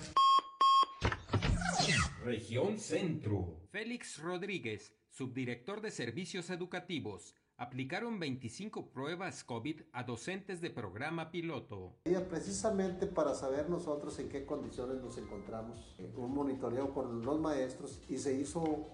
Región 2.24 2.78
Centro. 2.78 3.61
Félix 3.70 4.19
Rodríguez, 4.19 4.94
subdirector 5.11 5.81
de 5.81 5.90
Servicios 5.90 6.51
Educativos, 6.51 7.35
aplicaron 7.57 8.19
25 8.19 8.90
pruebas 8.90 9.44
COVID 9.44 9.82
a 9.93 10.03
docentes 10.03 10.61
de 10.61 10.70
programa 10.70 11.31
piloto. 11.31 11.97
Precisamente 12.28 13.07
para 13.07 13.35
saber 13.35 13.70
nosotros 13.70 14.19
en 14.19 14.28
qué 14.28 14.44
condiciones 14.44 15.03
nos 15.03 15.16
encontramos, 15.19 15.94
eh, 15.99 16.12
un 16.16 16.35
monitoreo 16.35 16.93
con 16.93 17.23
los 17.23 17.40
maestros 17.40 18.01
y 18.09 18.19
se 18.19 18.35
hizo 18.35 18.89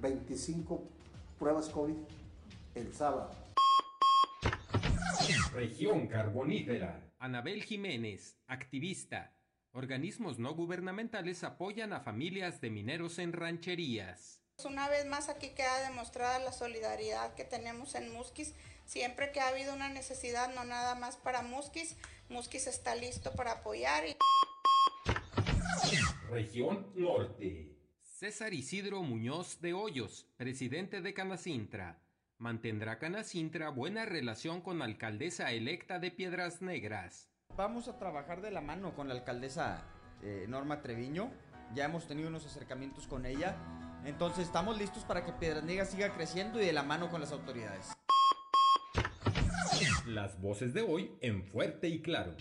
25 0.00 0.74
eh, 0.74 0.78
pruebas 1.38 1.68
COVID 1.68 1.96
el 2.74 2.92
sábado. 2.92 3.30
Región 5.54 6.06
Carbonífera. 6.06 7.12
Anabel 7.18 7.62
Jiménez, 7.62 8.36
activista. 8.46 9.34
Organismos 9.74 10.38
no 10.38 10.54
gubernamentales 10.54 11.42
apoyan 11.44 11.94
a 11.94 12.00
familias 12.00 12.60
de 12.60 12.68
mineros 12.68 13.18
en 13.18 13.32
rancherías. 13.32 14.38
Una 14.66 14.86
vez 14.90 15.06
más 15.06 15.30
aquí 15.30 15.54
queda 15.54 15.88
demostrada 15.88 16.38
la 16.40 16.52
solidaridad 16.52 17.34
que 17.34 17.44
tenemos 17.44 17.94
en 17.94 18.12
Musquis. 18.12 18.54
Siempre 18.84 19.32
que 19.32 19.40
ha 19.40 19.48
habido 19.48 19.72
una 19.72 19.88
necesidad, 19.88 20.54
no 20.54 20.64
nada 20.64 20.94
más 20.94 21.16
para 21.16 21.40
Musquis, 21.40 21.96
Musquis 22.28 22.66
está 22.66 22.94
listo 22.94 23.32
para 23.32 23.52
apoyar. 23.52 24.04
Región 26.30 26.92
Norte. 26.94 27.74
César 28.02 28.52
Isidro 28.52 29.02
Muñoz 29.02 29.62
de 29.62 29.72
Hoyos, 29.72 30.26
presidente 30.36 31.00
de 31.00 31.14
Canacintra. 31.14 31.98
¿Mantendrá 32.36 32.98
Canacintra 32.98 33.70
buena 33.70 34.04
relación 34.04 34.60
con 34.60 34.78
la 34.78 34.84
alcaldesa 34.84 35.50
electa 35.50 35.98
de 35.98 36.10
Piedras 36.10 36.60
Negras? 36.60 37.31
Vamos 37.56 37.88
a 37.88 37.98
trabajar 37.98 38.40
de 38.40 38.50
la 38.50 38.60
mano 38.60 38.94
con 38.94 39.08
la 39.08 39.14
alcaldesa 39.14 39.82
eh, 40.22 40.46
Norma 40.48 40.80
Treviño. 40.80 41.30
Ya 41.74 41.84
hemos 41.84 42.06
tenido 42.06 42.28
unos 42.28 42.46
acercamientos 42.46 43.06
con 43.06 43.26
ella 43.26 43.56
entonces 44.04 44.46
estamos 44.46 44.76
listos 44.78 45.04
para 45.04 45.24
que 45.24 45.32
Piedras 45.32 45.64
Negras 45.64 45.90
siga 45.90 46.12
creciendo 46.14 46.60
y 46.60 46.66
de 46.66 46.72
la 46.72 46.82
mano 46.82 47.08
con 47.08 47.20
las 47.20 47.30
autoridades. 47.30 47.92
Las 50.06 50.40
voces 50.40 50.74
de 50.74 50.82
hoy 50.82 51.12
en 51.20 51.44
fuerte 51.44 51.88
y 51.88 52.02
claro. 52.02 52.34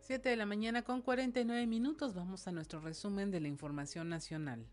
7 0.00 0.28
de 0.28 0.36
la 0.36 0.44
mañana 0.44 0.82
con 0.82 1.00
49 1.00 1.66
minutos. 1.66 2.14
Vamos 2.14 2.46
a 2.46 2.52
nuestro 2.52 2.80
resumen 2.80 3.30
de 3.30 3.40
la 3.40 3.48
información 3.48 4.10
nacional. 4.10 4.66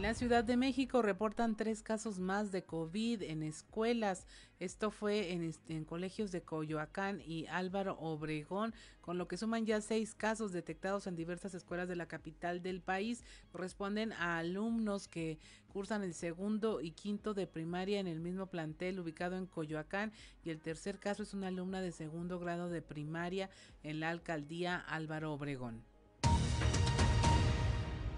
En 0.00 0.04
la 0.04 0.14
Ciudad 0.14 0.44
de 0.44 0.56
México 0.56 1.02
reportan 1.02 1.58
tres 1.58 1.82
casos 1.82 2.18
más 2.18 2.50
de 2.52 2.64
COVID 2.64 3.20
en 3.20 3.42
escuelas. 3.42 4.26
Esto 4.58 4.90
fue 4.90 5.32
en, 5.32 5.84
colegios 5.84 6.32
de 6.32 6.40
Coyoacán 6.40 7.20
y 7.20 7.46
Álvaro 7.48 7.98
Obregón, 8.00 8.72
con 9.02 9.18
lo 9.18 9.28
que 9.28 9.36
suman 9.36 9.66
ya 9.66 9.82
seis 9.82 10.14
casos 10.14 10.52
detectados 10.52 11.06
en 11.06 11.16
diversas 11.16 11.52
escuelas 11.52 11.86
de 11.86 11.96
la 11.96 12.08
capital 12.08 12.62
del 12.62 12.80
país. 12.80 13.22
Corresponden 13.52 14.14
a 14.14 14.38
alumnos 14.38 15.06
que 15.06 15.38
cursan 15.68 16.02
el 16.02 16.14
segundo 16.14 16.80
y 16.80 16.92
quinto 16.92 17.34
de 17.34 17.46
primaria 17.46 18.00
en 18.00 18.06
el 18.06 18.20
mismo 18.20 18.46
plantel 18.46 19.00
ubicado 19.00 19.36
en 19.36 19.44
Coyoacán 19.44 20.12
y 20.42 20.48
el 20.48 20.62
tercer 20.62 20.98
caso 20.98 21.24
es 21.24 21.34
una 21.34 21.48
alumna 21.48 21.82
de 21.82 21.92
segundo 21.92 22.38
grado 22.38 22.70
de 22.70 22.80
primaria 22.80 23.50
en 23.82 24.00
la 24.00 24.08
alcaldía 24.08 24.78
Álvaro 24.78 25.34
Obregón. 25.34 25.89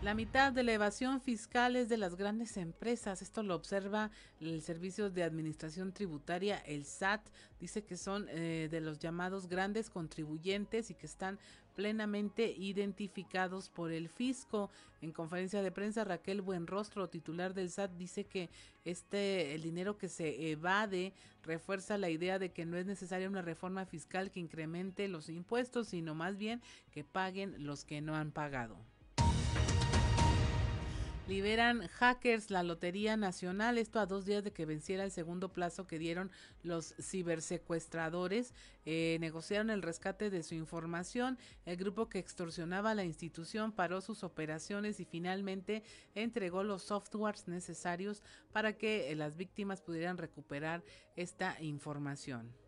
La 0.03 0.15
mitad 0.15 0.53
de 0.53 0.65
la 0.65 0.73
evasión 0.73 1.20
fiscal 1.20 1.77
es 1.77 1.89
de 1.89 1.97
las 1.97 2.16
grandes 2.16 2.57
empresas. 2.57 3.23
Esto 3.23 3.45
lo 3.45 3.55
observa 3.55 4.11
el 4.41 4.61
Servicio 4.61 5.11
de 5.11 5.23
Administración 5.23 5.93
Tributaria, 5.93 6.59
el 6.59 6.85
SAT. 6.85 7.29
Dice 7.61 7.85
que 7.85 7.97
son 7.97 8.27
eh, 8.29 8.66
de 8.69 8.81
los 8.81 8.99
llamados 8.99 9.47
grandes 9.47 9.91
contribuyentes 9.91 10.91
y 10.91 10.95
que 10.95 11.07
están 11.07 11.39
plenamente 11.77 12.51
identificados 12.51 13.69
por 13.69 13.93
el 13.93 14.09
fisco. 14.09 14.70
En 15.03 15.12
conferencia 15.12 15.62
de 15.62 15.70
prensa, 15.70 16.03
Raquel 16.03 16.43
Buenrostro, 16.43 17.09
titular 17.09 17.55
del 17.55 17.70
SAT, 17.70 17.93
dice 17.93 18.24
que 18.24 18.51
este 18.85 19.55
el 19.55 19.62
dinero 19.62 19.99
que 19.99 20.09
se 20.09 20.51
evade 20.51 21.12
refuerza 21.45 21.97
la 21.97 22.11
idea 22.11 22.41
de 22.41 22.51
que 22.51 22.66
no 22.66 22.77
es 22.77 22.87
necesaria 22.87 23.29
una 23.29 23.41
reforma 23.41 23.87
fiscal 23.87 24.33
que 24.33 24.41
incremente 24.41 25.07
los 25.07 25.29
impuestos, 25.29 25.87
sino 25.87 26.16
más 26.16 26.39
bien 26.39 26.61
que 26.91 27.05
paguen 27.05 27.65
los 27.65 27.85
que 27.85 28.01
no 28.01 28.16
han 28.16 28.33
pagado. 28.33 28.77
Liberan 31.28 31.86
hackers 31.86 32.51
la 32.51 32.65
Lotería 32.65 33.16
Nacional, 33.16 33.78
esto 33.78 34.01
a 34.01 34.07
dos 34.07 34.27
días 34.27 34.43
de 34.43 34.53
que 34.53 34.66
venciera 34.66 35.05
el 35.05 35.12
segundo 35.12 35.53
plazo 35.53 35.86
que 35.86 36.01
dieron 36.01 36.32
los 36.65 36.97
cibersecuestradores. 37.01 38.53
Eh, 38.85 39.19
negociaron 39.20 39.70
el 39.70 39.82
rescate 39.82 40.31
de 40.31 40.43
su 40.43 40.57
información. 40.57 41.39
El 41.65 41.77
grupo 41.77 42.09
que 42.09 42.19
extorsionaba 42.19 42.97
la 42.97 43.05
institución 43.05 43.70
paró 43.70 44.01
sus 44.01 44.24
operaciones 44.24 44.99
y 44.99 45.05
finalmente 45.05 45.85
entregó 46.16 46.65
los 46.65 46.82
softwares 46.82 47.47
necesarios 47.47 48.24
para 48.53 48.77
que 48.77 49.15
las 49.15 49.36
víctimas 49.36 49.81
pudieran 49.81 50.19
recuperar 50.19 50.82
esta 51.15 51.57
información. 51.62 52.62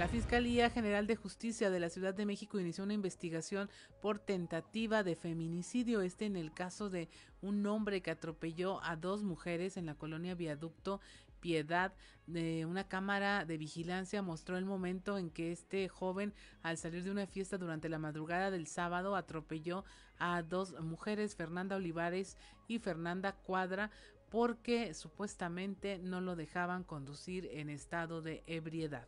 La 0.00 0.08
Fiscalía 0.08 0.70
General 0.70 1.06
de 1.06 1.14
Justicia 1.14 1.68
de 1.68 1.78
la 1.78 1.90
Ciudad 1.90 2.14
de 2.14 2.24
México 2.24 2.58
inició 2.58 2.84
una 2.84 2.94
investigación 2.94 3.68
por 4.00 4.18
tentativa 4.18 5.02
de 5.02 5.14
feminicidio, 5.14 6.00
este 6.00 6.24
en 6.24 6.36
el 6.36 6.54
caso 6.54 6.88
de 6.88 7.10
un 7.42 7.66
hombre 7.66 8.00
que 8.00 8.10
atropelló 8.10 8.82
a 8.82 8.96
dos 8.96 9.22
mujeres 9.22 9.76
en 9.76 9.84
la 9.84 9.94
colonia 9.94 10.34
Viaducto 10.34 11.02
Piedad. 11.40 11.92
De 12.26 12.64
una 12.64 12.88
cámara 12.88 13.44
de 13.44 13.58
vigilancia 13.58 14.22
mostró 14.22 14.56
el 14.56 14.64
momento 14.64 15.18
en 15.18 15.28
que 15.28 15.52
este 15.52 15.86
joven, 15.90 16.32
al 16.62 16.78
salir 16.78 17.04
de 17.04 17.10
una 17.10 17.26
fiesta 17.26 17.58
durante 17.58 17.90
la 17.90 17.98
madrugada 17.98 18.50
del 18.50 18.68
sábado, 18.68 19.16
atropelló 19.16 19.84
a 20.18 20.40
dos 20.40 20.80
mujeres, 20.80 21.36
Fernanda 21.36 21.76
Olivares 21.76 22.38
y 22.68 22.78
Fernanda 22.78 23.32
Cuadra, 23.32 23.90
porque 24.30 24.94
supuestamente 24.94 25.98
no 25.98 26.22
lo 26.22 26.36
dejaban 26.36 26.84
conducir 26.84 27.50
en 27.52 27.68
estado 27.68 28.22
de 28.22 28.42
ebriedad. 28.46 29.06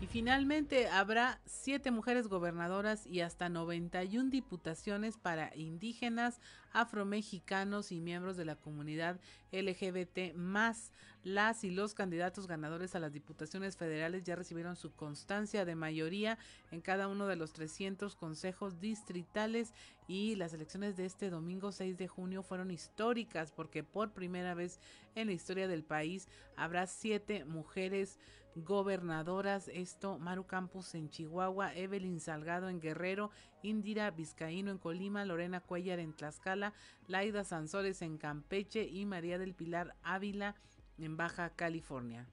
Y 0.00 0.06
finalmente 0.06 0.88
habrá 0.88 1.42
siete 1.44 1.90
mujeres 1.90 2.26
gobernadoras 2.26 3.06
y 3.06 3.20
hasta 3.20 3.50
91 3.50 4.30
diputaciones 4.30 5.18
para 5.18 5.54
indígenas, 5.54 6.40
afromexicanos 6.72 7.92
y 7.92 8.00
miembros 8.00 8.38
de 8.38 8.46
la 8.46 8.56
comunidad 8.56 9.20
LGBT 9.52 10.34
más. 10.36 10.90
Las 11.22 11.64
y 11.64 11.70
los 11.70 11.92
candidatos 11.92 12.46
ganadores 12.46 12.94
a 12.94 12.98
las 12.98 13.12
diputaciones 13.12 13.76
federales 13.76 14.24
ya 14.24 14.36
recibieron 14.36 14.74
su 14.74 14.90
constancia 14.94 15.66
de 15.66 15.74
mayoría 15.74 16.38
en 16.70 16.80
cada 16.80 17.06
uno 17.06 17.26
de 17.26 17.36
los 17.36 17.52
300 17.52 18.16
consejos 18.16 18.80
distritales 18.80 19.74
y 20.08 20.34
las 20.36 20.54
elecciones 20.54 20.96
de 20.96 21.04
este 21.04 21.28
domingo 21.28 21.72
6 21.72 21.98
de 21.98 22.08
junio 22.08 22.42
fueron 22.42 22.70
históricas 22.70 23.52
porque 23.52 23.84
por 23.84 24.12
primera 24.12 24.54
vez 24.54 24.80
en 25.14 25.26
la 25.26 25.34
historia 25.34 25.68
del 25.68 25.84
país 25.84 26.26
habrá 26.56 26.86
siete 26.86 27.44
mujeres 27.44 28.18
gobernadoras. 28.54 29.68
Esto, 29.68 30.18
Maru 30.18 30.46
Campos 30.46 30.94
en 30.94 31.10
Chihuahua, 31.10 31.74
Evelyn 31.74 32.20
Salgado 32.20 32.68
en 32.68 32.80
Guerrero, 32.80 33.30
Indira 33.62 34.10
Vizcaíno 34.10 34.70
en 34.70 34.78
Colima, 34.78 35.24
Lorena 35.24 35.60
Cuellar 35.60 35.98
en 35.98 36.12
Tlaxcala, 36.12 36.72
Laida 37.06 37.44
Sansores 37.44 38.02
en 38.02 38.18
Campeche 38.18 38.84
y 38.84 39.06
María 39.06 39.38
del 39.38 39.54
Pilar 39.54 39.96
Ávila 40.02 40.56
en 40.98 41.16
Baja 41.16 41.50
California. 41.50 42.26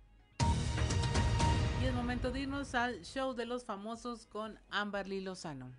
Y 1.82 1.86
es 1.86 1.94
momento 1.94 2.32
de 2.32 2.42
irnos 2.42 2.74
al 2.74 3.02
show 3.04 3.34
de 3.34 3.46
los 3.46 3.64
famosos 3.64 4.26
con 4.26 4.60
Amberly 4.70 5.22
Lozano. 5.22 5.72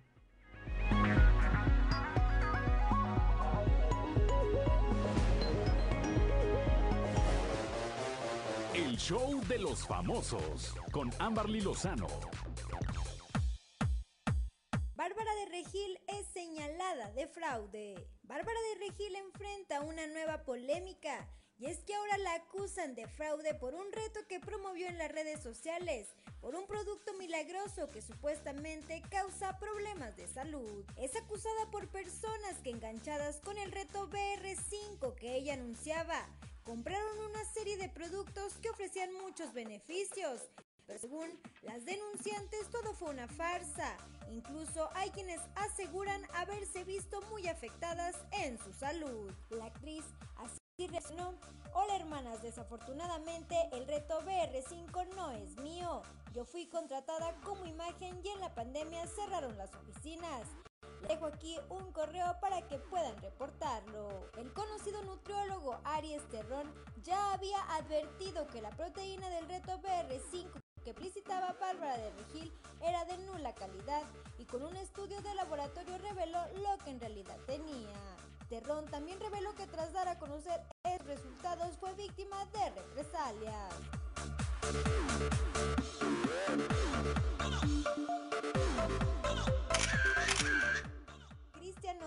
Show 8.99 9.41
de 9.47 9.57
los 9.57 9.87
famosos 9.87 10.75
con 10.91 11.09
Amberly 11.19 11.61
Lozano. 11.61 12.07
Bárbara 14.93 15.35
de 15.35 15.45
Regil 15.45 15.97
es 16.07 16.27
señalada 16.33 17.09
de 17.11 17.27
fraude. 17.27 17.95
Bárbara 18.23 18.59
de 18.73 18.87
Regil 18.87 19.15
enfrenta 19.15 19.81
una 19.81 20.05
nueva 20.07 20.43
polémica 20.43 21.29
y 21.57 21.67
es 21.67 21.79
que 21.85 21.95
ahora 21.95 22.17
la 22.17 22.33
acusan 22.35 22.93
de 22.93 23.07
fraude 23.07 23.53
por 23.53 23.73
un 23.73 23.89
reto 23.93 24.19
que 24.27 24.41
promovió 24.41 24.87
en 24.87 24.97
las 24.97 25.11
redes 25.11 25.41
sociales, 25.41 26.09
por 26.41 26.55
un 26.55 26.67
producto 26.67 27.13
milagroso 27.13 27.87
que 27.87 28.01
supuestamente 28.01 29.01
causa 29.09 29.59
problemas 29.59 30.15
de 30.17 30.27
salud. 30.27 30.85
Es 30.97 31.15
acusada 31.15 31.71
por 31.71 31.87
personas 31.87 32.57
que 32.63 32.71
enganchadas 32.71 33.39
con 33.39 33.57
el 33.57 33.71
reto 33.71 34.09
BR5 34.09 35.15
que 35.15 35.37
ella 35.37 35.53
anunciaba, 35.53 36.27
compraron 36.69 37.19
una 37.21 37.43
serie 37.45 37.77
de 37.77 37.89
productos 37.89 38.59
que 38.61 38.69
ofrecían 38.69 39.11
muchos 39.11 39.53
beneficios. 39.53 40.51
Pero 40.85 40.99
según 40.99 41.27
las 41.63 41.83
denunciantes, 41.83 42.69
todo 42.69 42.93
fue 42.93 43.09
una 43.09 43.27
farsa. 43.27 43.97
Incluso 44.29 44.87
hay 44.93 45.09
quienes 45.09 45.41
aseguran 45.55 46.21
haberse 46.35 46.83
visto 46.83 47.23
muy 47.23 47.47
afectadas 47.47 48.15
en 48.33 48.59
su 48.59 48.71
salud. 48.73 49.33
La 49.49 49.65
actriz 49.65 50.05
y 50.77 50.87
reaccionó, 50.87 51.33
hola 51.73 51.95
hermanas, 51.95 52.43
desafortunadamente 52.43 53.55
el 53.71 53.87
reto 53.87 54.21
BR5 54.21 55.07
no 55.15 55.31
es 55.31 55.57
mío. 55.57 56.03
Yo 56.33 56.45
fui 56.45 56.67
contratada 56.67 57.35
como 57.43 57.65
imagen 57.65 58.21
y 58.23 58.29
en 58.29 58.39
la 58.41 58.53
pandemia 58.53 59.07
cerraron 59.07 59.57
las 59.57 59.73
oficinas. 59.73 60.47
Dejo 61.07 61.25
aquí 61.25 61.57
un 61.69 61.91
correo 61.91 62.35
para 62.39 62.61
que 62.67 62.77
puedan 62.77 63.17
reportarlo. 63.21 64.29
El 64.37 64.53
conocido 64.53 65.01
nutriólogo 65.03 65.79
Aries 65.83 66.27
Terrón 66.29 66.73
ya 67.03 67.33
había 67.33 67.61
advertido 67.75 68.47
que 68.47 68.61
la 68.61 68.69
proteína 68.71 69.29
del 69.29 69.47
reto 69.47 69.79
BR5 69.79 70.61
que 70.83 70.91
explicitaba 70.91 71.55
Bárbara 71.59 71.97
de 71.97 72.11
Regil 72.11 72.53
era 72.81 73.05
de 73.05 73.17
nula 73.19 73.53
calidad 73.53 74.03
y 74.37 74.45
con 74.45 74.63
un 74.63 74.75
estudio 74.77 75.21
de 75.21 75.35
laboratorio 75.35 75.97
reveló 75.97 76.39
lo 76.55 76.77
que 76.83 76.91
en 76.91 76.99
realidad 76.99 77.37
tenía. 77.45 78.17
Terrón 78.49 78.85
también 78.87 79.19
reveló 79.19 79.53
que 79.55 79.67
tras 79.67 79.93
dar 79.93 80.07
a 80.07 80.17
conocer 80.17 80.61
esos 80.83 81.05
resultados 81.05 81.77
fue 81.77 81.93
víctima 81.93 82.45
de 82.45 82.69
represalias. 82.71 83.73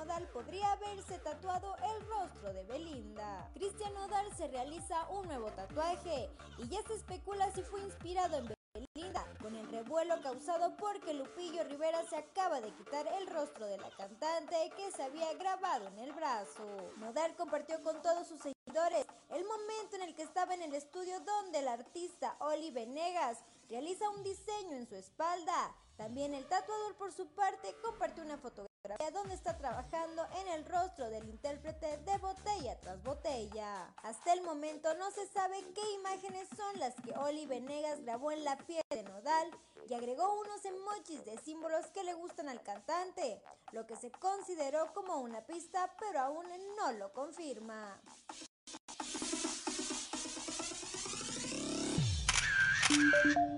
Nodal 0.02 0.26
podría 0.32 0.72
haberse 0.72 1.16
tatuado 1.20 1.76
el 1.76 2.06
rostro 2.08 2.52
de 2.52 2.64
Belinda. 2.64 3.48
Cristian 3.54 3.94
Nodal 3.94 4.36
se 4.36 4.48
realiza 4.48 5.08
un 5.10 5.28
nuevo 5.28 5.48
tatuaje 5.52 6.28
y 6.58 6.66
ya 6.66 6.82
se 6.88 6.94
especula 6.94 7.52
si 7.52 7.62
fue 7.62 7.82
inspirado 7.82 8.36
en 8.38 8.52
Belinda, 8.74 9.24
con 9.40 9.54
el 9.54 9.70
revuelo 9.70 10.20
causado 10.20 10.76
porque 10.76 11.14
Lupillo 11.14 11.62
Rivera 11.62 12.02
se 12.10 12.16
acaba 12.16 12.60
de 12.60 12.72
quitar 12.72 13.06
el 13.16 13.28
rostro 13.28 13.64
de 13.68 13.78
la 13.78 13.90
cantante 13.90 14.72
que 14.76 14.90
se 14.90 15.04
había 15.04 15.32
grabado 15.34 15.86
en 15.86 15.98
el 16.00 16.12
brazo. 16.12 16.64
Nodal 16.96 17.36
compartió 17.36 17.80
con 17.84 18.02
todos 18.02 18.26
sus 18.26 18.40
seguidores 18.40 19.06
el 19.30 19.44
momento 19.44 19.94
en 19.94 20.02
el 20.02 20.16
que 20.16 20.22
estaba 20.22 20.52
en 20.54 20.62
el 20.62 20.74
estudio 20.74 21.20
donde 21.20 21.60
el 21.60 21.68
artista 21.68 22.34
Oli 22.40 22.72
Venegas 22.72 23.38
realiza 23.68 24.10
un 24.10 24.24
diseño 24.24 24.78
en 24.78 24.88
su 24.88 24.96
espalda. 24.96 25.76
También 25.96 26.34
el 26.34 26.46
tatuador 26.46 26.96
por 26.96 27.12
su 27.12 27.28
parte 27.28 27.76
compartió 27.84 28.24
una 28.24 28.36
fotografía 28.36 28.71
donde 29.12 29.34
está 29.34 29.56
trabajando 29.56 30.26
en 30.40 30.48
el 30.48 30.64
rostro 30.64 31.08
del 31.08 31.28
intérprete 31.28 31.98
de 31.98 32.18
botella 32.18 32.78
tras 32.80 33.00
botella. 33.02 33.94
Hasta 34.02 34.32
el 34.32 34.42
momento 34.42 34.92
no 34.94 35.10
se 35.12 35.26
sabe 35.28 35.56
qué 35.72 35.92
imágenes 35.92 36.48
son 36.56 36.80
las 36.80 36.94
que 36.96 37.12
Oli 37.12 37.46
Venegas 37.46 38.00
grabó 38.02 38.32
en 38.32 38.42
la 38.42 38.56
piel 38.56 38.82
de 38.90 39.04
Nodal 39.04 39.50
y 39.88 39.94
agregó 39.94 40.40
unos 40.40 40.64
emojis 40.64 41.24
de 41.24 41.38
símbolos 41.38 41.86
que 41.88 42.02
le 42.02 42.14
gustan 42.14 42.48
al 42.48 42.62
cantante, 42.62 43.40
lo 43.70 43.86
que 43.86 43.96
se 43.96 44.10
consideró 44.10 44.92
como 44.92 45.18
una 45.18 45.46
pista 45.46 45.94
pero 46.00 46.20
aún 46.20 46.46
no 46.76 46.92
lo 46.92 47.12
confirma. 47.12 48.00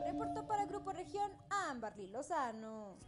Reportó 0.04 0.46
para 0.46 0.66
Grupo 0.66 0.92
Región 0.92 1.32
Amberly 1.48 2.08
Lozano 2.08 2.98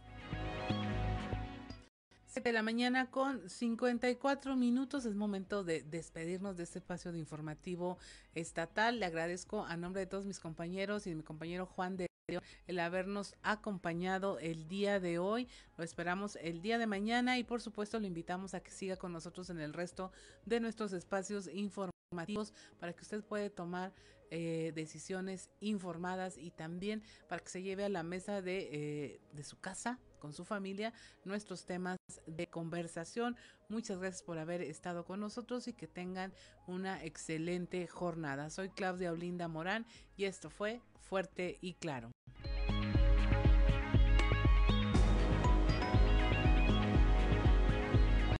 de 2.43 2.53
la 2.53 2.61
mañana 2.61 3.09
con 3.09 3.49
54 3.49 4.55
minutos. 4.55 5.05
Es 5.05 5.15
momento 5.15 5.63
de 5.63 5.81
despedirnos 5.81 6.55
de 6.55 6.63
este 6.63 6.79
espacio 6.79 7.11
de 7.11 7.17
informativo 7.17 7.97
estatal. 8.35 8.99
Le 8.99 9.05
agradezco 9.07 9.65
a 9.65 9.75
nombre 9.75 10.01
de 10.01 10.07
todos 10.07 10.25
mis 10.25 10.39
compañeros 10.39 11.07
y 11.07 11.09
de 11.09 11.15
mi 11.15 11.23
compañero 11.23 11.65
Juan 11.65 11.97
de 11.97 12.07
el 12.67 12.79
habernos 12.79 13.35
acompañado 13.41 14.37
el 14.39 14.67
día 14.67 14.99
de 14.99 15.17
hoy. 15.17 15.47
Lo 15.77 15.83
esperamos 15.83 16.37
el 16.41 16.61
día 16.61 16.77
de 16.77 16.85
mañana 16.85 17.39
y 17.39 17.43
por 17.43 17.61
supuesto 17.61 17.99
lo 17.99 18.05
invitamos 18.05 18.53
a 18.53 18.59
que 18.59 18.71
siga 18.71 18.97
con 18.97 19.13
nosotros 19.13 19.49
en 19.49 19.59
el 19.59 19.73
resto 19.73 20.11
de 20.45 20.59
nuestros 20.59 20.93
espacios 20.93 21.47
informativos 21.47 22.53
para 22.79 22.93
que 22.93 23.01
usted 23.01 23.23
pueda 23.23 23.49
tomar 23.49 23.93
eh, 24.29 24.73
decisiones 24.75 25.49
informadas 25.61 26.37
y 26.37 26.51
también 26.51 27.01
para 27.29 27.41
que 27.41 27.49
se 27.49 27.63
lleve 27.63 27.85
a 27.85 27.89
la 27.89 28.03
mesa 28.03 28.41
de, 28.41 28.69
eh, 28.71 29.21
de 29.31 29.43
su 29.43 29.57
casa 29.59 29.99
con 30.17 30.33
su 30.33 30.45
familia 30.45 30.93
nuestros 31.25 31.65
temas 31.65 31.97
de 32.25 32.47
conversación. 32.47 33.35
Muchas 33.69 33.99
gracias 33.99 34.23
por 34.23 34.37
haber 34.37 34.61
estado 34.61 35.05
con 35.05 35.19
nosotros 35.19 35.67
y 35.67 35.73
que 35.73 35.87
tengan 35.87 36.33
una 36.67 37.03
excelente 37.03 37.87
jornada. 37.87 38.49
Soy 38.49 38.69
Claudia 38.69 39.11
Olinda 39.11 39.47
Morán 39.47 39.85
y 40.15 40.25
esto 40.25 40.49
fue 40.49 40.81
Fuerte 40.99 41.57
y 41.61 41.73
Claro. 41.75 42.11